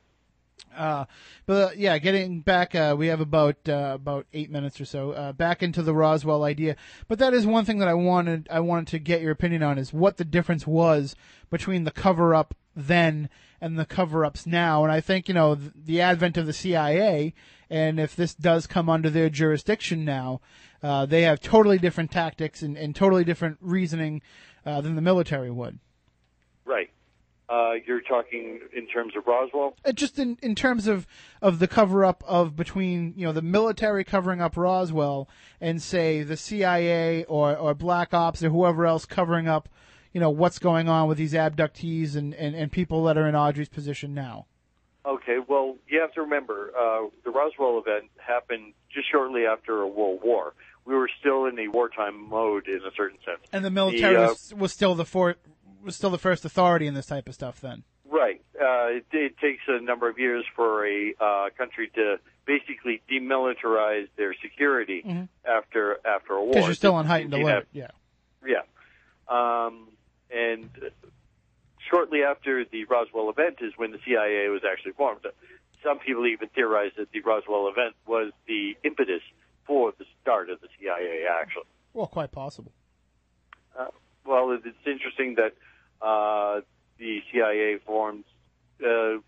Uh, 0.76 1.06
but 1.46 1.78
yeah, 1.78 1.98
getting 1.98 2.42
back, 2.42 2.76
uh, 2.76 2.96
we 2.98 3.08
have 3.08 3.22
about 3.22 3.58
uh, 3.68 3.92
about 3.96 4.26
eight 4.34 4.50
minutes 4.50 4.80
or 4.80 4.86
so 4.86 5.12
uh, 5.12 5.32
back 5.32 5.64
into 5.64 5.82
the 5.82 5.94
Roswell 5.94 6.44
idea. 6.44 6.76
But 7.08 7.20
that 7.20 7.34
is 7.34 7.46
one 7.46 7.66
thing 7.66 7.80
that 7.80 7.88
I 7.88 7.94
wanted 7.94 8.48
I 8.52 8.60
wanted 8.60 8.88
to 8.88 9.00
get 9.00 9.22
your 9.22 9.32
opinion 9.32 9.64
on 9.64 9.78
is 9.78 9.94
what 9.94 10.18
the 10.18 10.26
difference 10.26 10.68
was 10.68 11.16
between 11.50 11.84
the 11.84 11.92
cover 11.92 12.36
up 12.36 12.56
then 12.76 13.30
and 13.62 13.80
the 13.80 13.86
cover 13.86 14.26
ups 14.26 14.46
now. 14.46 14.84
And 14.84 14.92
I 14.92 15.02
think 15.02 15.28
you 15.28 15.34
know 15.34 15.56
the, 15.56 15.72
the 15.76 16.02
advent 16.02 16.38
of 16.38 16.46
the 16.46 16.54
CIA, 16.54 17.34
and 17.70 18.00
if 18.00 18.16
this 18.16 18.36
does 18.36 18.68
come 18.68 18.90
under 18.90 19.10
their 19.10 19.30
jurisdiction 19.30 20.06
now, 20.06 20.42
uh, 20.84 21.06
they 21.06 21.24
have 21.24 21.40
totally 21.40 21.78
different 21.78 22.12
tactics 22.12 22.62
and, 22.62 22.78
and 22.78 22.96
totally 22.96 23.24
different 23.24 23.58
reasoning 23.62 24.22
uh, 24.66 24.82
than 24.82 24.96
the 24.96 25.02
military 25.02 25.52
would. 25.52 25.80
Uh, 27.48 27.74
you're 27.86 28.02
talking 28.02 28.60
in 28.76 28.88
terms 28.88 29.14
of 29.16 29.28
Roswell. 29.28 29.76
Uh, 29.86 29.92
just 29.92 30.18
in, 30.18 30.38
in 30.42 30.56
terms 30.56 30.88
of, 30.88 31.06
of 31.42 31.60
the 31.60 31.68
cover 31.68 32.04
up 32.04 32.24
of 32.26 32.56
between 32.56 33.14
you 33.16 33.26
know 33.26 33.32
the 33.32 33.42
military 33.42 34.04
covering 34.04 34.42
up 34.42 34.58
Roswell 34.58 35.30
and 35.62 35.82
say 35.82 36.24
the 36.24 36.38
CIA 36.38 37.24
or, 37.26 37.56
or 37.56 37.76
Black 37.76 38.14
Ops 38.14 38.44
or 38.44 38.50
whoever 38.50 38.88
else 38.88 39.06
covering 39.06 39.48
up 39.48 39.70
you 40.16 40.22
know 40.22 40.30
what's 40.30 40.60
going 40.60 40.88
on 40.88 41.10
with 41.10 41.18
these 41.18 41.34
abductees 41.34 42.16
and, 42.16 42.34
and, 42.36 42.56
and 42.56 42.72
people 42.72 43.04
that 43.04 43.18
are 43.18 43.28
in 43.28 43.36
Audrey's 43.36 43.68
position 43.68 44.14
now. 44.14 44.46
Okay, 45.06 45.38
well, 45.46 45.76
you 45.88 46.00
have 46.00 46.14
to 46.14 46.22
remember 46.22 46.72
uh, 46.76 47.08
the 47.26 47.32
Roswell 47.32 47.78
event 47.86 48.10
happened 48.18 48.74
just 48.90 49.12
shortly 49.12 49.46
after 49.46 49.82
a 49.82 49.88
World 49.88 50.22
War. 50.24 50.54
We 50.86 50.96
were 50.96 51.10
still 51.20 51.46
in 51.46 51.60
a 51.60 51.68
wartime 51.68 52.30
mode 52.30 52.68
in 52.68 52.78
a 52.78 52.92
certain 52.96 53.18
sense. 53.26 53.42
And 53.52 53.66
the 53.66 53.70
military 53.70 54.16
uh, 54.16 54.30
was, 54.30 54.54
was 54.56 54.72
still 54.72 54.96
the 54.96 55.04
for, 55.04 55.36
was 55.86 55.96
still 55.96 56.10
the 56.10 56.18
first 56.18 56.44
authority 56.46 56.88
in 56.88 56.94
this 56.94 57.06
type 57.06 57.28
of 57.28 57.34
stuff 57.36 57.62
then. 57.62 57.84
Right. 58.10 58.42
Uh, 58.60 58.88
it, 58.98 59.06
it 59.12 59.38
takes 59.38 59.62
a 59.68 59.80
number 59.82 60.10
of 60.10 60.18
years 60.20 60.46
for 60.56 60.86
a 60.88 61.14
uh, 61.20 61.50
country 61.58 61.90
to 61.96 62.18
basically 62.46 63.02
demilitarize 63.12 64.08
their 64.18 64.34
security 64.42 65.04
Mhm. 65.06 65.28
after 65.46 66.00
after 66.06 66.34
a 66.34 66.44
war. 66.44 66.54
Because 66.54 66.66
you're 66.66 66.76
still 66.76 66.94
on 66.96 67.06
heightened 67.06 67.34
alert. 67.34 67.68
have- 67.74 67.74
Yeah. 67.74 67.92
yeah. 68.46 68.62
Um, 69.28 69.88
and 70.32 70.70
shortly 71.90 72.24
after 72.24 72.64
the 72.66 72.86
Roswell 72.86 73.30
event 73.30 73.58
is 73.62 73.74
when 73.78 73.92
the 73.92 74.00
CIA 74.06 74.50
was 74.50 74.62
actually 74.70 74.94
formed. 74.94 75.26
Some 75.84 76.00
people 76.00 76.26
even 76.28 76.50
theorize 76.50 76.92
that 76.98 77.12
the 77.12 77.22
Roswell 77.22 77.68
event 77.68 77.96
was 78.08 78.32
the 78.48 78.76
impetus 78.84 79.22
for 79.66 79.94
the 79.98 80.06
start 80.22 80.50
of 80.50 80.60
the 80.62 80.68
CIA, 80.80 81.26
actually. 81.42 81.66
Well, 81.94 82.08
quite 82.08 82.32
possible. 82.32 82.72
Uh, 83.78 83.88
well, 84.26 84.52
it's 84.52 84.66
interesting 84.86 85.36
that 85.36 85.54
uh, 86.02 86.62
the 86.98 87.22
CIA 87.32 87.78
formed, 87.86 88.24
uh, 88.84 88.88
I 88.88 89.20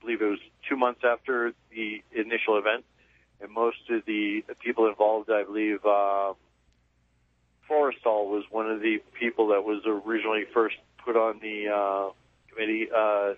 believe 0.00 0.22
it 0.22 0.26
was 0.26 0.38
two 0.68 0.76
months 0.76 1.00
after 1.04 1.52
the 1.70 2.02
initial 2.14 2.58
event, 2.58 2.84
and 3.40 3.50
most 3.50 3.78
of 3.90 4.04
the 4.06 4.44
people 4.62 4.88
involved, 4.88 5.30
I 5.30 5.44
believe, 5.44 5.84
uh, 5.84 6.32
Forrestal 7.68 8.30
was 8.30 8.44
one 8.50 8.70
of 8.70 8.80
the 8.80 9.02
people 9.18 9.48
that 9.48 9.64
was 9.64 9.82
originally 9.86 10.44
first 10.54 10.76
put 11.04 11.16
on 11.16 11.40
the 11.40 11.68
uh, 11.68 12.12
committee. 12.50 12.88
Uh, 12.94 13.34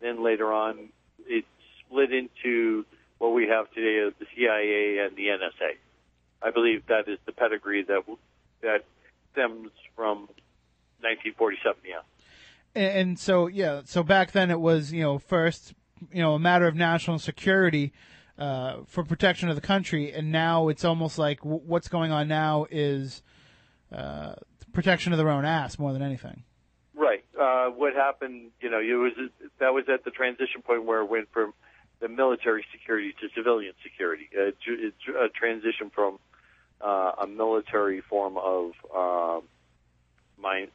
then 0.00 0.22
later 0.22 0.52
on, 0.52 0.88
it 1.26 1.44
split 1.80 2.12
into 2.12 2.84
what 3.18 3.34
we 3.34 3.48
have 3.48 3.70
today 3.72 4.06
as 4.06 4.12
the 4.18 4.26
CIA 4.34 4.98
and 4.98 5.16
the 5.16 5.26
NSA. 5.26 5.76
I 6.42 6.50
believe 6.50 6.86
that 6.88 7.08
is 7.08 7.18
the 7.24 7.32
pedigree 7.32 7.84
that 7.84 8.02
that 8.62 8.84
stems 9.32 9.70
from 9.94 10.28
1947. 11.00 11.78
Yeah. 11.86 12.02
And, 12.74 13.18
so 13.18 13.48
yeah, 13.48 13.82
so 13.84 14.02
back 14.02 14.32
then 14.32 14.50
it 14.50 14.60
was 14.60 14.92
you 14.92 15.02
know 15.02 15.18
first 15.18 15.74
you 16.10 16.22
know 16.22 16.34
a 16.34 16.38
matter 16.38 16.66
of 16.66 16.74
national 16.74 17.18
security 17.18 17.92
uh, 18.38 18.78
for 18.86 19.04
protection 19.04 19.48
of 19.48 19.56
the 19.56 19.60
country, 19.60 20.12
and 20.12 20.32
now 20.32 20.68
it's 20.68 20.84
almost 20.84 21.18
like 21.18 21.40
w- 21.40 21.60
what's 21.66 21.88
going 21.88 22.12
on 22.12 22.28
now 22.28 22.66
is 22.70 23.22
uh, 23.92 24.34
protection 24.72 25.12
of 25.12 25.18
their 25.18 25.28
own 25.28 25.44
ass 25.44 25.78
more 25.78 25.92
than 25.92 26.02
anything. 26.02 26.44
Right. 26.94 27.24
Uh, 27.38 27.66
what 27.66 27.94
happened? 27.94 28.50
You 28.60 28.70
know, 28.70 28.80
it 28.80 28.94
was 28.94 29.12
that 29.58 29.74
was 29.74 29.84
at 29.92 30.04
the 30.04 30.10
transition 30.10 30.62
point 30.62 30.84
where 30.84 31.00
it 31.00 31.10
went 31.10 31.30
from 31.32 31.52
the 32.00 32.08
military 32.08 32.64
security 32.72 33.14
to 33.20 33.28
civilian 33.34 33.74
security. 33.82 34.28
Uh, 34.36 34.48
it 34.48 34.56
tr- 35.04 35.16
a 35.16 35.28
transition 35.28 35.90
from 35.90 36.18
uh, 36.80 37.12
a 37.22 37.26
military 37.26 38.00
form 38.00 38.36
of 38.36 38.72
uh, 38.94 39.40
mind, 40.40 40.68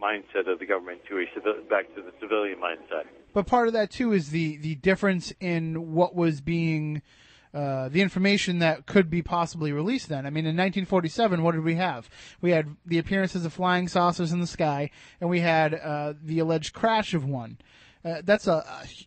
mindset 0.00 0.50
of 0.50 0.58
the 0.58 0.66
government 0.66 1.00
to 1.08 1.18
a 1.18 1.68
back 1.68 1.94
to 1.94 2.02
the 2.02 2.12
civilian 2.20 2.58
mindset. 2.58 3.06
But 3.32 3.46
part 3.46 3.68
of 3.68 3.74
that 3.74 3.90
too 3.90 4.12
is 4.12 4.30
the 4.30 4.56
the 4.58 4.74
difference 4.76 5.32
in 5.40 5.94
what 5.94 6.14
was 6.14 6.40
being 6.40 7.02
uh, 7.54 7.88
the 7.88 8.02
information 8.02 8.58
that 8.58 8.84
could 8.84 9.08
be 9.08 9.22
possibly 9.22 9.72
released 9.72 10.10
then. 10.10 10.26
I 10.26 10.30
mean, 10.30 10.44
in 10.44 10.56
1947, 10.56 11.42
what 11.42 11.52
did 11.52 11.64
we 11.64 11.76
have? 11.76 12.10
We 12.42 12.50
had 12.50 12.76
the 12.84 12.98
appearances 12.98 13.46
of 13.46 13.52
flying 13.52 13.88
saucers 13.88 14.30
in 14.30 14.40
the 14.40 14.46
sky, 14.46 14.90
and 15.22 15.30
we 15.30 15.40
had 15.40 15.72
uh, 15.72 16.14
the 16.22 16.40
alleged 16.40 16.74
crash 16.74 17.14
of 17.14 17.24
one. 17.24 17.56
Uh, 18.04 18.20
that's 18.22 18.46
a, 18.46 18.62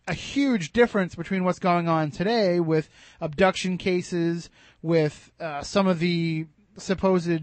a 0.08 0.14
huge 0.14 0.72
difference 0.72 1.14
between 1.14 1.44
what's 1.44 1.60
going 1.60 1.88
on 1.88 2.10
today 2.10 2.58
with 2.58 2.88
abduction 3.20 3.78
cases, 3.78 4.50
with 4.82 5.30
uh, 5.38 5.62
some 5.62 5.86
of 5.86 6.00
the 6.00 6.46
supposed 6.76 7.40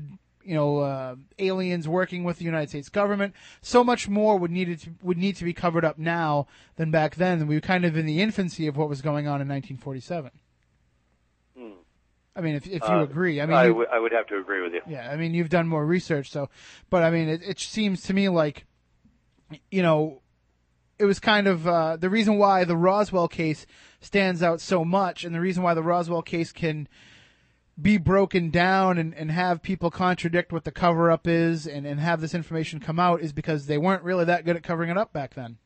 you 0.47 0.55
know 0.55 0.79
uh, 0.79 1.15
aliens 1.39 1.87
working 1.87 2.23
with 2.23 2.37
the 2.39 2.45
United 2.45 2.69
States 2.69 2.87
government. 2.89 3.33
So 3.61 3.83
much 3.83 4.07
more 4.07 4.37
would 4.37 4.49
need 4.51 4.79
to 4.79 4.89
would 5.03 5.17
need 5.17 5.35
to 5.35 5.43
be 5.43 5.53
covered 5.53 5.83
up 5.83 5.97
now 5.99 6.47
than 6.77 6.89
back 6.89 7.15
then. 7.15 7.45
We 7.47 7.55
were 7.55 7.61
kind 7.61 7.83
of 7.85 7.97
in 7.97 8.05
the 8.05 8.21
infancy 8.21 8.65
of 8.67 8.77
what 8.77 8.87
was 8.89 9.01
going 9.01 9.27
on 9.27 9.41
in 9.41 9.47
1947. 9.49 10.31
Hmm. 11.57 11.71
I 12.35 12.41
mean, 12.41 12.55
if 12.55 12.65
if 12.67 12.81
you 12.83 12.95
Uh, 12.95 13.03
agree, 13.03 13.41
I 13.41 13.45
mean, 13.45 13.57
I 13.57 13.65
you- 13.65 13.75
would 13.75 14.11
have 14.13 14.27
to 14.27 14.37
agree 14.37 14.61
with 14.61 14.73
you. 14.73 14.81
yeah, 14.87 15.09
I 15.11 15.17
mean, 15.17 15.33
you've 15.33 15.49
done 15.49 15.67
more 15.67 15.85
research, 15.85 16.29
so, 16.29 16.49
but 16.89 17.03
I 17.03 17.09
mean, 17.11 17.27
it, 17.27 17.41
it 17.43 17.59
seems 17.59 18.01
to 18.03 18.13
me 18.13 18.29
like, 18.29 18.65
you 19.71 19.81
know, 19.81 20.21
it 20.99 21.05
was 21.05 21.19
kind 21.19 21.47
of 21.47 21.67
uh, 21.67 21.97
the 21.97 22.09
reason 22.09 22.37
why 22.37 22.63
the 22.63 22.77
Roswell 22.77 23.27
case 23.27 23.65
stands 23.99 24.41
out 24.43 24.61
so 24.61 24.85
much, 24.85 25.23
and 25.23 25.33
the 25.35 25.41
reason 25.41 25.61
why 25.63 25.73
the 25.73 25.83
Roswell 25.83 26.21
case 26.21 26.51
can 26.51 26.87
be 27.79 27.97
broken 27.97 28.49
down 28.49 28.97
and, 28.97 29.13
and 29.13 29.29
have 29.31 29.61
people 29.61 29.91
contradict 29.91 30.51
what 30.51 30.63
the 30.63 30.71
cover 30.71 31.11
up 31.11 31.27
is 31.27 31.67
and, 31.67 31.85
and 31.85 31.99
have 31.99 32.21
this 32.21 32.33
information 32.33 32.79
come 32.79 32.99
out 32.99 33.21
is 33.21 33.31
because 33.33 33.67
they 33.67 33.77
weren't 33.77 34.03
really 34.03 34.25
that 34.25 34.45
good 34.45 34.55
at 34.55 34.63
covering 34.63 34.89
it 34.89 34.97
up 34.97 35.13
back 35.13 35.35
then. 35.35 35.57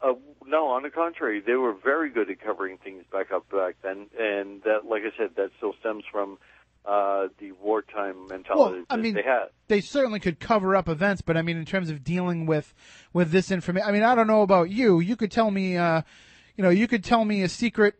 Uh, 0.00 0.14
no, 0.46 0.68
on 0.68 0.82
the 0.82 0.90
contrary, 0.90 1.40
they 1.44 1.54
were 1.54 1.74
very 1.74 2.08
good 2.08 2.30
at 2.30 2.40
covering 2.40 2.78
things 2.78 3.04
back 3.12 3.30
up 3.32 3.48
back 3.50 3.76
then, 3.82 4.06
and 4.18 4.62
that, 4.62 4.86
like 4.88 5.02
I 5.02 5.16
said, 5.18 5.30
that 5.36 5.50
still 5.58 5.74
stems 5.80 6.04
from 6.10 6.38
uh, 6.86 7.28
the 7.38 7.52
wartime 7.52 8.28
mentality 8.28 8.76
Well, 8.78 8.84
I 8.88 8.96
that 8.96 9.02
mean, 9.02 9.14
they 9.14 9.22
had. 9.22 9.48
they 9.66 9.80
certainly 9.82 10.20
could 10.20 10.40
cover 10.40 10.74
up 10.74 10.88
events, 10.88 11.20
but 11.20 11.36
I 11.36 11.42
mean, 11.42 11.58
in 11.58 11.66
terms 11.66 11.90
of 11.90 12.02
dealing 12.04 12.46
with 12.46 12.72
with 13.12 13.30
this 13.32 13.50
information, 13.50 13.86
I 13.86 13.92
mean, 13.92 14.04
I 14.04 14.14
don't 14.14 14.28
know 14.28 14.42
about 14.42 14.70
you. 14.70 15.00
You 15.00 15.16
could 15.16 15.30
tell 15.30 15.50
me, 15.50 15.76
uh, 15.76 16.02
you 16.56 16.62
know, 16.62 16.70
you 16.70 16.86
could 16.86 17.04
tell 17.04 17.24
me 17.24 17.42
a 17.42 17.48
secret 17.48 17.96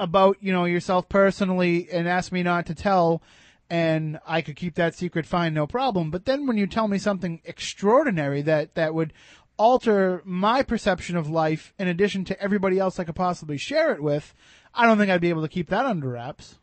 about 0.00 0.38
you 0.40 0.52
know 0.52 0.64
yourself 0.64 1.08
personally 1.08 1.88
and 1.92 2.08
ask 2.08 2.32
me 2.32 2.42
not 2.42 2.66
to 2.66 2.74
tell, 2.74 3.22
and 3.68 4.18
I 4.26 4.40
could 4.42 4.56
keep 4.56 4.74
that 4.74 4.94
secret 4.94 5.26
fine, 5.26 5.54
no 5.54 5.66
problem. 5.66 6.10
But 6.10 6.24
then 6.24 6.46
when 6.46 6.56
you 6.56 6.66
tell 6.66 6.88
me 6.88 6.98
something 6.98 7.40
extraordinary 7.44 8.42
that 8.42 8.74
that 8.74 8.94
would 8.94 9.12
alter 9.56 10.22
my 10.24 10.62
perception 10.62 11.16
of 11.16 11.28
life, 11.28 11.74
in 11.78 11.86
addition 11.86 12.24
to 12.24 12.42
everybody 12.42 12.78
else 12.78 12.98
I 12.98 13.04
could 13.04 13.14
possibly 13.14 13.58
share 13.58 13.92
it 13.92 14.02
with, 14.02 14.34
I 14.74 14.86
don't 14.86 14.96
think 14.96 15.10
I'd 15.10 15.20
be 15.20 15.28
able 15.28 15.42
to 15.42 15.48
keep 15.48 15.68
that 15.68 15.84
under 15.84 16.08
wraps. 16.08 16.58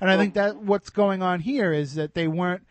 And 0.00 0.10
I 0.10 0.16
think 0.16 0.32
that 0.34 0.56
what's 0.56 0.88
going 0.88 1.22
on 1.22 1.40
here 1.40 1.74
is 1.74 1.94
that 1.96 2.14
they 2.14 2.26
weren't, 2.26 2.62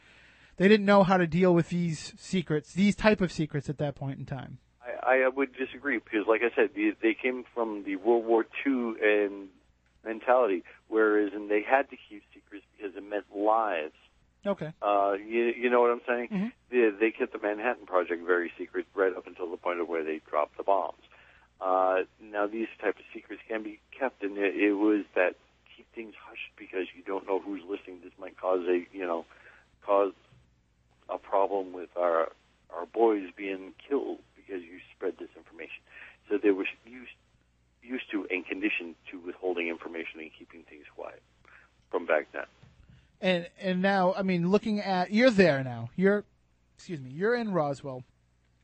they 0.57 0.67
didn't 0.67 0.87
know 0.87 1.03
how 1.03 1.17
to 1.17 1.27
deal 1.27 1.53
with 1.53 1.69
these 1.69 2.13
secrets, 2.17 2.73
these 2.73 2.95
type 2.95 3.21
of 3.21 3.31
secrets 3.31 3.69
at 3.69 3.77
that 3.77 3.93
point 3.93 4.17
in 4.17 4.25
time. 4.25 4.57
I, 4.81 5.21
I 5.25 5.29
would 5.29 5.55
disagree 5.55 5.99
because, 5.99 6.25
like 6.27 6.41
I 6.41 6.53
said, 6.55 6.71
they, 6.75 6.93
they 7.01 7.13
came 7.13 7.43
from 7.53 7.83
the 7.83 7.97
World 7.97 8.25
War 8.25 8.45
II 8.65 8.95
and 9.01 9.49
mentality, 10.05 10.63
whereas 10.87 11.31
and 11.33 11.49
they 11.49 11.61
had 11.61 11.89
to 11.89 11.97
keep 12.09 12.23
secrets 12.33 12.65
because 12.77 12.95
it 12.95 13.03
meant 13.03 13.25
lives. 13.35 13.93
Okay. 14.45 14.71
Uh, 14.81 15.13
you, 15.13 15.53
you 15.57 15.69
know 15.69 15.81
what 15.81 15.91
I'm 15.91 16.01
saying? 16.07 16.27
Mhm. 16.31 16.51
They, 16.71 16.89
they 16.97 17.11
kept 17.11 17.33
the 17.33 17.39
Manhattan 17.39 17.85
Project 17.85 18.25
very 18.25 18.51
secret 18.57 18.85
right 18.95 19.15
up 19.15 19.27
until 19.27 19.49
the 19.51 19.57
point 19.57 19.79
of 19.81 19.89
where 19.89 20.03
they 20.03 20.21
dropped 20.29 20.55
the 20.57 20.63
bombs. 20.63 21.01
Uh, 21.59 22.03
now 22.21 22.47
these 22.47 22.69
type 22.81 22.95
of 22.97 23.03
secrets 23.13 23.41
can 23.47 23.63
be 23.63 23.79
kept, 23.97 24.23
and 24.23 24.37
it, 24.37 24.55
it 24.55 24.73
was 24.73 25.03
that 25.15 25.35
keep 25.75 25.85
things 25.93 26.13
hushed 26.27 26.51
because 26.57 26.87
you 26.95 27.03
don't 27.03 27.27
know 27.27 27.39
who's 27.39 27.61
listening. 27.69 27.99
This 28.01 28.13
might 28.17 28.37
cause 28.39 28.61
a 28.67 28.85
you 28.95 29.05
know 29.05 29.25
cause 29.85 30.13
a 31.09 31.17
problem 31.17 31.73
with 31.73 31.89
our 31.97 32.29
our 32.69 32.85
boys 32.85 33.27
being 33.35 33.73
killed 33.89 34.19
because 34.37 34.61
you 34.63 34.79
spread 34.95 35.15
this 35.19 35.29
information. 35.35 35.81
So 36.29 36.37
they 36.37 36.51
were 36.51 36.67
used 36.85 37.11
used 37.81 38.09
to 38.11 38.27
and 38.29 38.45
conditioned 38.45 38.95
to 39.11 39.19
withholding 39.19 39.67
information 39.67 40.19
and 40.19 40.29
keeping 40.37 40.63
things 40.63 40.85
quiet 40.95 41.21
from 41.89 42.05
back 42.05 42.27
then. 42.31 42.45
And 43.21 43.49
and 43.59 43.81
now, 43.81 44.13
I 44.17 44.23
mean, 44.23 44.49
looking 44.49 44.79
at 44.79 45.11
you're 45.11 45.29
there 45.29 45.63
now. 45.63 45.89
You're, 45.95 46.23
excuse 46.75 47.01
me, 47.01 47.09
you're 47.11 47.35
in 47.35 47.51
Roswell. 47.51 48.03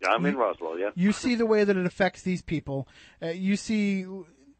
Yeah, 0.02 0.10
I'm 0.10 0.26
in 0.26 0.36
Roswell. 0.36 0.80
Yeah. 0.80 0.90
You 0.96 1.12
see 1.12 1.36
the 1.36 1.46
way 1.46 1.64
that 1.64 1.76
it 1.76 1.86
affects 1.86 2.22
these 2.22 2.42
people. 2.42 2.88
Uh, 3.22 3.28
you 3.28 3.56
see, 3.56 4.06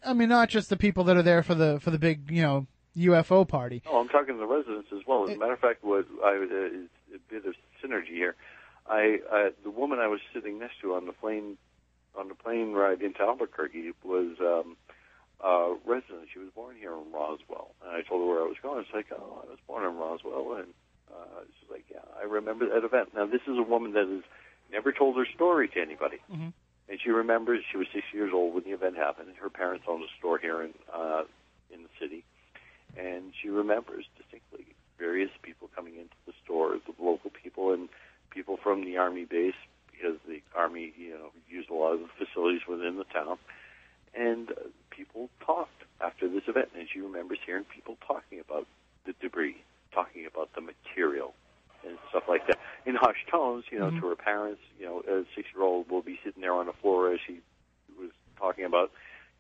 I 0.06 0.14
mean, 0.14 0.30
not 0.30 0.50
just 0.50 0.70
the 0.70 0.78
people 0.78 1.04
that 1.06 1.18
are 1.18 1.24
there 1.24 1.44
for 1.44 1.56
the 1.56 1.80
for 1.80 1.92
the 1.92 2.00
big, 2.00 2.30
you 2.30 2.42
know, 2.42 2.68
UFO 2.98 3.48
party. 3.48 3.84
Oh, 3.86 4.00
I'm 4.00 4.10
talking 4.10 4.36
to 4.36 4.40
the 4.40 4.48
residents 4.48 4.90
as 4.94 5.02
well. 5.08 5.30
As 5.30 5.36
a 5.36 5.40
matter 5.40 5.54
of 5.54 5.60
fact, 5.60 5.84
what 5.84 6.06
I 6.24 6.38
uh, 6.38 6.66
is 6.66 6.90
a 7.14 7.20
bit 7.30 7.46
of 7.46 7.56
synergy 7.84 8.14
here. 8.14 8.36
I 8.88 9.20
uh, 9.32 9.50
the 9.64 9.72
woman 9.72 10.00
I 10.00 10.08
was 10.08 10.20
sitting 10.34 10.60
next 10.60 10.82
to 10.82 10.94
on 10.94 11.06
the 11.06 11.14
plane 11.14 11.58
on 12.18 12.28
the 12.30 12.36
plane 12.36 12.74
ride 12.74 13.02
into 13.02 13.22
Albuquerque 13.22 13.92
was 14.04 14.36
um, 14.40 14.76
a 15.44 15.76
resident. 15.86 16.28
She 16.34 16.40
was 16.40 16.50
born 16.56 16.76
here 16.80 16.92
in 16.94 17.12
Roswell, 17.12 17.72
and 17.84 17.92
I 17.92 18.02
told 18.08 18.22
her 18.22 18.28
where 18.28 18.42
I 18.42 18.48
was 18.48 18.58
going. 18.62 18.80
It's 18.82 18.94
like, 18.94 19.08
oh, 19.12 19.44
I 19.44 19.50
was 19.50 19.60
born 19.68 19.84
in 19.86 19.96
Roswell, 19.98 20.56
and 20.60 20.68
uh, 21.12 21.42
she's 21.60 21.70
like, 21.70 21.86
yeah, 21.92 22.06
I 22.20 22.24
remember 22.26 22.68
that 22.70 22.84
event. 22.86 23.10
Now, 23.16 23.26
this 23.26 23.42
is 23.48 23.58
a 23.58 23.64
woman 23.64 23.94
that 23.94 24.08
has 24.08 24.24
never 24.72 24.92
told 24.92 25.18
her 25.18 25.26
story 25.36 25.68
to 25.70 25.82
anybody. 25.82 26.18
Mhm. 26.32 26.54
and 26.88 27.00
she 27.02 27.10
remembers 27.10 27.64
she 27.72 27.78
was 27.78 27.88
six 27.94 28.06
years 28.14 28.32
old 28.34 28.54
when 28.54 28.64
the 28.64 28.70
event 28.72 28.96
happened. 28.96 29.30
Her 29.42 29.50
parents 29.50 29.86
owned 29.88 30.04
a 30.04 30.12
store 30.20 30.38
here 30.38 30.62
in 30.62 30.74
uh, 30.94 31.24
in 31.74 31.82
the 31.84 31.90
city, 32.00 32.24
and 32.98 33.34
she 33.42 33.50
remembers 33.50 34.06
distinctly 34.18 34.66
various 35.00 35.32
people 35.42 35.68
coming 35.76 35.96
into 35.96 36.16
the 36.28 36.34
store, 36.44 36.78
the 36.86 36.94
local 37.04 37.30
people 37.32 37.74
and 37.74 37.90
people 38.30 38.58
from 38.62 38.86
the 38.86 38.98
army 38.98 39.26
base, 39.26 39.56
because 39.96 40.18
the 40.28 40.42
army, 40.56 40.94
you 40.98 41.12
know, 41.12 41.32
used 41.50 41.70
a 41.70 41.74
lot 41.74 41.94
of 41.94 42.00
the 42.02 42.26
facilities 42.26 42.62
within 42.68 42.98
the 42.98 43.06
town, 43.06 43.38
and 44.14 44.52
uh, 44.52 44.56
people 44.90 45.30
talked 45.46 45.84
after 46.02 46.28
this 46.28 46.44
event, 46.48 46.70
and 46.78 46.88
she 46.92 47.00
remembers 47.00 47.40
hearing 47.46 47.66
people 47.66 47.98
talking 48.08 48.40
about 48.40 48.68
the 49.06 49.14
debris, 49.22 49.58
talking 49.94 50.26
about 50.26 50.50
the 50.56 50.62
material, 50.62 51.34
and 51.88 51.98
stuff 52.10 52.24
like 52.28 52.48
that 52.48 52.58
in 52.86 52.96
hushed 52.96 53.28
tones. 53.30 53.64
You 53.72 53.80
know, 53.80 53.86
Mm-hmm. 53.90 54.00
to 54.00 54.08
her 54.08 54.16
parents, 54.16 54.62
you 54.80 54.86
know, 54.86 55.04
a 55.08 55.24
six-year-old 55.36 55.90
will 55.90 56.02
be 56.02 56.20
sitting 56.24 56.42
there 56.42 56.54
on 56.54 56.66
the 56.66 56.74
floor 56.74 57.14
as 57.14 57.20
she 57.26 57.40
was 58.00 58.10
talking 58.38 58.66
about, 58.66 58.92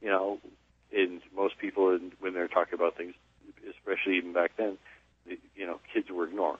you 0.01 0.09
know, 0.09 0.39
and 0.95 1.21
most 1.35 1.57
people, 1.57 1.97
when 2.19 2.33
they're 2.33 2.47
talking 2.47 2.75
about 2.75 2.95
things, 2.95 3.15
especially 3.69 4.17
even 4.17 4.33
back 4.33 4.51
then, 4.57 4.77
you 5.55 5.65
know, 5.65 5.79
kids 5.93 6.09
were 6.11 6.25
ignoring. 6.25 6.59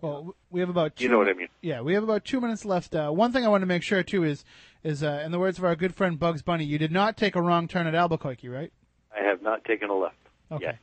Well, 0.00 0.36
we 0.50 0.60
have 0.60 0.68
about 0.68 0.96
two, 0.96 1.04
You 1.04 1.10
know 1.10 1.18
what 1.18 1.28
I 1.28 1.32
mean? 1.32 1.48
Yeah, 1.60 1.80
we 1.80 1.94
have 1.94 2.04
about 2.04 2.24
two 2.24 2.40
minutes 2.40 2.64
left. 2.64 2.94
Uh, 2.94 3.10
one 3.10 3.32
thing 3.32 3.44
I 3.44 3.48
want 3.48 3.62
to 3.62 3.66
make 3.66 3.82
sure 3.82 4.02
too 4.02 4.24
is 4.24 4.44
is 4.84 5.02
uh, 5.02 5.22
in 5.24 5.32
the 5.32 5.38
words 5.40 5.58
of 5.58 5.64
our 5.64 5.74
good 5.74 5.94
friend 5.94 6.18
Bugs 6.18 6.40
Bunny, 6.42 6.64
you 6.64 6.78
did 6.78 6.92
not 6.92 7.16
take 7.16 7.34
a 7.34 7.42
wrong 7.42 7.66
turn 7.66 7.86
at 7.88 7.94
Albuquerque, 7.96 8.48
right? 8.48 8.72
I 9.18 9.24
have 9.24 9.42
not 9.42 9.64
taken 9.64 9.90
a 9.90 9.94
left 9.94 10.14
Okay. 10.52 10.64
yet, 10.66 10.78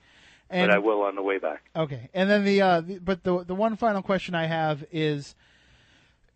And 0.50 0.68
but 0.68 0.76
I 0.76 0.80
will 0.80 1.02
on 1.04 1.16
the 1.16 1.22
way 1.22 1.38
back. 1.38 1.64
Okay, 1.76 2.10
and 2.14 2.30
then 2.30 2.44
the, 2.44 2.62
uh, 2.62 2.82
the 2.82 3.00
but 3.00 3.24
the 3.24 3.44
the 3.46 3.56
one 3.56 3.78
final 3.78 4.02
question 4.02 4.36
I 4.36 4.48
have 4.48 4.84
is 4.92 5.34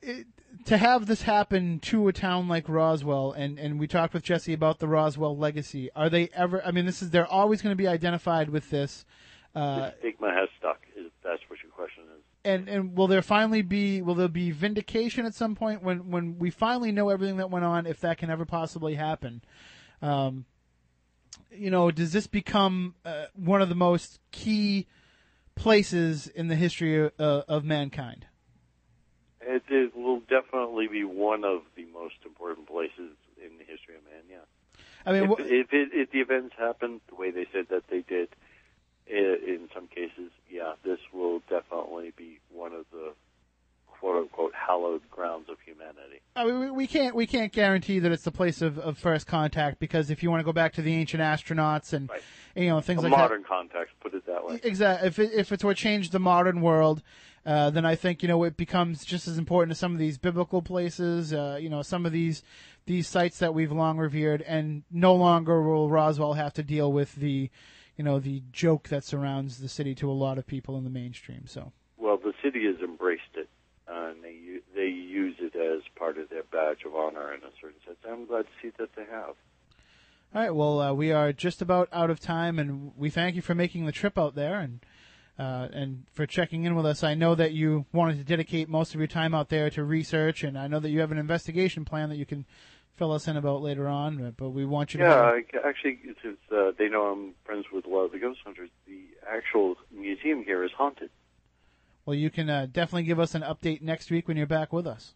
it, 0.01 0.26
to 0.65 0.77
have 0.77 1.06
this 1.06 1.23
happen 1.23 1.80
to 1.81 2.07
a 2.07 2.14
town 2.14 2.47
like 2.47 2.69
Roswell, 2.69 3.34
and 3.34 3.60
and 3.60 3.77
we 3.77 3.88
talked 3.88 4.14
with 4.14 4.23
Jesse 4.23 4.53
about 4.53 4.80
the 4.80 4.88
Roswell 4.88 5.35
legacy. 5.38 5.89
Are 5.97 6.10
they 6.10 6.30
ever? 6.34 6.65
I 6.65 6.72
mean, 6.72 6.85
this 6.85 7.01
is 7.01 7.10
they're 7.10 7.27
always 7.27 7.61
going 7.61 7.73
to 7.73 7.77
be 7.77 7.88
identified 7.88 8.49
with 8.49 8.69
this. 8.69 9.06
Uh, 9.53 9.81
the 9.81 9.93
stigma 9.99 10.31
has 10.34 10.47
stuck. 10.57 10.80
If 10.95 11.11
that's 11.23 11.41
what 11.49 11.60
your 11.61 11.72
question 11.72 12.03
is. 12.06 12.09
And 12.45 12.68
and 12.70 12.98
will 12.98 13.07
there 13.07 13.22
finally 13.22 13.61
be 13.61 14.02
will 14.02 14.16
there 14.16 14.28
be 14.28 14.52
vindication 14.52 15.26
at 15.26 15.34
some 15.34 15.56
point 15.56 15.84
when 15.84 16.10
when 16.10 16.40
we 16.40 16.49
finally 16.49 16.91
know 16.91 17.10
everything 17.10 17.38
that 17.38 17.49
went 17.49 17.66
on 17.66 17.86
if 17.86 17.99
that 17.99 18.18
can 18.18 18.30
ever 18.30 18.45
possibly 18.45 18.95
happen 18.95 19.41
um 20.02 20.45
you 21.52 21.70
know 21.70 21.91
does 21.91 22.14
this 22.14 22.28
become 22.28 22.95
uh, 23.06 23.26
one 23.36 23.61
of 23.61 23.70
the 23.70 23.76
most 23.76 24.20
key 24.32 24.88
places 25.56 26.28
in 26.28 26.48
the 26.48 26.56
history 26.56 27.06
of, 27.06 27.11
uh, 27.20 27.44
of 27.48 27.64
mankind 27.66 28.26
It, 29.41 29.64
it 29.70 29.95
will 29.95 30.20
definitely 30.22 30.88
be 30.88 31.03
one 31.03 31.44
of 31.44 31.61
the 31.76 31.86
most 31.94 32.16
important 32.26 32.68
places 32.68 33.16
in 33.44 33.57
the 33.57 33.64
history 33.66 33.95
of 33.95 34.03
man. 34.03 34.24
Yeah. 34.30 34.45
I 35.06 35.14
mean, 35.14 35.24
if, 35.24 35.30
wh- 35.30 35.41
if, 35.41 35.74
it, 35.74 35.90
if 35.94 36.11
the 36.11 36.20
events 36.20 36.56
happened 36.57 37.02
the 37.07 37.16
way 37.16 37.32
they 37.32 37.48
said 37.52 37.68
that 37.70 37.88
they 37.88 38.02
did, 38.02 38.30
in 39.10 39.69
some 39.73 39.88
cases, 39.88 40.31
yeah, 40.49 40.73
this 40.84 40.99
will 41.14 41.40
definitely 41.49 42.14
be 42.15 42.40
one 42.52 42.73
of 42.73 42.86
the 42.91 43.14
quote 43.88 44.15
unquote 44.15 44.53
hallowed 44.53 45.02
grounds 45.11 45.49
of 45.49 45.57
humanity. 45.65 46.22
I 46.36 46.45
mean, 46.45 46.76
we- 46.76 46.88
can't 46.88 47.15
we 47.15 47.27
can't 47.27 47.52
guarantee 47.52 47.99
that 47.99 48.11
it's 48.11 48.23
the 48.23 48.31
place 48.31 48.61
of, 48.61 48.80
of 48.80 48.98
first 48.98 49.27
contact 49.27 49.80
because 49.80 50.10
if 50.10 50.23
you 50.23 50.30
want 50.31 50.40
to 50.41 50.45
go 50.45 50.53
back 50.53 50.73
to 50.73 50.81
the 50.81 50.94
ancient 50.95 51.22
astronauts 51.22 51.94
and 51.94 52.10
you 52.56 52.69
know 52.69 52.81
things 52.81 52.99
a 53.02 53.03
like 53.03 53.11
modern 53.11 53.41
that, 53.41 53.48
context, 53.48 53.95
put 53.99 54.14
it 54.14 54.26
that 54.26 54.45
way. 54.45 54.60
Exactly. 54.64 55.07
If 55.07 55.19
it, 55.19 55.34
if 55.34 55.52
it's 55.52 55.64
what 55.64 55.77
changed 55.77 56.11
the 56.11 56.19
modern 56.19 56.61
world, 56.61 57.02
uh, 57.45 57.69
then 57.69 57.86
I 57.86 57.95
think 57.95 58.22
you 58.23 58.30
know 58.30 58.44
it 58.44 58.57
becomes 58.57 59.03
just 59.03 59.27
as 59.27 59.38
important 59.38 59.72
as 59.72 59.80
some 59.80 59.91
of 59.94 59.99
these 59.99 60.18
biblical 60.18 60.61
places. 60.61 61.34
Uh, 61.34 61.57
you 61.60 61.69
know, 61.69 61.81
some 61.81 62.06
of 62.06 62.11
these 62.11 62.44
these 62.86 63.07
sites 63.07 63.40
that 63.40 63.53
we've 63.53 63.72
long 63.72 63.98
revered, 63.98 64.41
and 64.44 64.84
no 64.90 65.14
longer 65.14 65.61
will 65.61 65.90
Roswell 65.90 66.34
have 66.34 66.53
to 66.53 66.64
deal 66.64 66.91
with 66.91 67.15
the 67.15 67.49
you 67.99 68.05
know 68.05 68.17
the 68.17 68.41
joke 68.53 68.88
that 68.88 69.03
surrounds 69.03 69.57
the 69.57 69.67
city 69.67 69.93
to 69.93 70.09
a 70.09 70.13
lot 70.13 70.38
of 70.38 70.47
people 70.47 70.77
in 70.77 70.85
the 70.85 70.89
mainstream. 70.89 71.45
So. 71.45 71.73
Well, 71.97 72.15
the 72.15 72.31
city 72.41 72.65
has 72.65 72.77
embraced 72.80 73.35
it, 73.35 73.49
uh, 73.89 74.11
and 74.11 74.23
they 74.23 74.39
they 74.73 74.88
use 74.88 75.35
it 75.39 75.53
as 75.53 75.81
part 75.97 76.17
of 76.17 76.30
their 76.30 76.43
badge 76.43 76.85
of 76.85 76.95
honor 76.95 77.34
in 77.34 77.41
a 77.41 77.51
certain 77.59 77.81
sense. 77.85 77.97
I'm 78.09 78.26
glad 78.26 78.43
to 78.43 78.51
see 78.61 78.71
that 78.80 78.95
they 78.95 79.03
have. 79.11 79.35
All 80.34 80.41
right. 80.41 80.55
Well, 80.55 80.80
uh, 80.80 80.93
we 80.93 81.11
are 81.11 81.34
just 81.34 81.61
about 81.61 81.89
out 81.91 82.09
of 82.09 82.21
time, 82.21 82.57
and 82.57 82.93
we 82.95 83.09
thank 83.09 83.35
you 83.35 83.41
for 83.41 83.53
making 83.53 83.85
the 83.85 83.91
trip 83.91 84.17
out 84.17 84.34
there 84.34 84.61
and 84.61 84.80
uh, 85.38 85.67
and 85.73 86.05
for 86.13 86.26
checking 86.26 86.63
in 86.63 86.76
with 86.76 86.85
us. 86.85 87.03
I 87.03 87.15
know 87.15 87.35
that 87.35 87.51
you 87.51 87.85
wanted 87.91 88.17
to 88.19 88.23
dedicate 88.23 88.69
most 88.69 88.93
of 88.93 89.01
your 89.01 89.07
time 89.07 89.35
out 89.35 89.49
there 89.49 89.69
to 89.71 89.84
research, 89.84 90.41
and 90.45 90.57
I 90.57 90.67
know 90.67 90.80
that 90.80 90.89
you 90.89 91.01
have 91.01 91.11
an 91.11 91.17
investigation 91.17 91.84
plan 91.84 92.07
that 92.07 92.15
you 92.15 92.26
can 92.26 92.45
fill 92.99 93.13
us 93.13 93.27
in 93.27 93.38
about 93.38 93.61
later 93.61 93.88
on. 93.88 94.35
But, 94.38 94.49
we 94.49 94.65
want 94.65 94.93
you 94.93 94.99
to. 94.99 95.05
Yeah, 95.05 95.59
actually, 95.65 95.99
since 96.21 96.38
uh, 96.51 96.71
they 96.77 96.89
know 96.89 97.05
I'm 97.05 97.34
friends 97.45 97.65
with 97.73 97.85
a 97.85 97.89
lot 97.89 98.01
of 98.01 98.11
the 98.11 98.19
ghost 98.19 98.41
hunters, 98.43 98.69
the 98.85 98.99
actual 99.27 99.76
museum 99.91 100.43
here 100.43 100.63
is 100.63 100.71
haunted. 100.77 101.09
Well, 102.05 102.15
you 102.15 102.30
can 102.30 102.49
uh, 102.49 102.67
definitely 102.71 103.03
give 103.03 103.19
us 103.19 103.34
an 103.35 103.41
update 103.41 103.81
next 103.81 104.11
week 104.11 104.27
when 104.27 104.35
you're 104.35 104.45
back 104.45 104.73
with 104.73 104.85
us. 104.85 105.13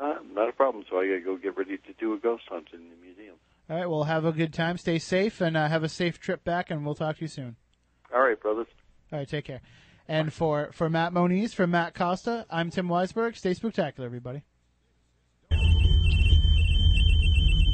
Uh, 0.00 0.14
not 0.32 0.48
a 0.48 0.52
problem. 0.52 0.84
So 0.88 0.98
I 0.98 1.06
got 1.06 1.14
to 1.14 1.20
go 1.20 1.36
get 1.36 1.56
ready 1.56 1.76
to 1.76 1.92
do 1.98 2.14
a 2.14 2.18
ghost 2.18 2.44
hunt 2.48 2.68
in 2.72 2.88
the 2.88 2.96
museum. 3.04 3.36
All 3.68 3.76
right. 3.76 3.88
Well, 3.88 4.04
have 4.04 4.24
a 4.24 4.32
good 4.32 4.52
time. 4.52 4.78
Stay 4.78 4.98
safe, 4.98 5.40
and 5.40 5.56
uh, 5.56 5.68
have 5.68 5.84
a 5.84 5.88
safe 5.88 6.18
trip 6.18 6.42
back. 6.42 6.70
And 6.70 6.84
we'll 6.84 6.94
talk 6.94 7.16
to 7.16 7.22
you 7.22 7.28
soon. 7.28 7.56
All 8.14 8.22
right, 8.22 8.40
brothers. 8.40 8.66
All 9.12 9.18
right. 9.18 9.28
Take 9.28 9.44
care. 9.44 9.60
And 10.08 10.32
for 10.32 10.70
for 10.72 10.88
Matt 10.88 11.12
Moniz, 11.12 11.52
for 11.52 11.66
Matt 11.66 11.94
Costa, 11.94 12.46
I'm 12.50 12.70
Tim 12.70 12.88
Weisberg. 12.88 13.36
Stay 13.36 13.54
spectacular, 13.54 14.06
everybody. 14.06 14.42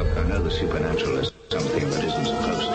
Upon 0.00 0.30
the 0.30 0.50
supernatural 0.50 1.18
as 1.18 1.30
something 1.50 1.90
that 1.90 2.02
isn't 2.02 2.24
supposed 2.24 2.62
to. 2.62 2.69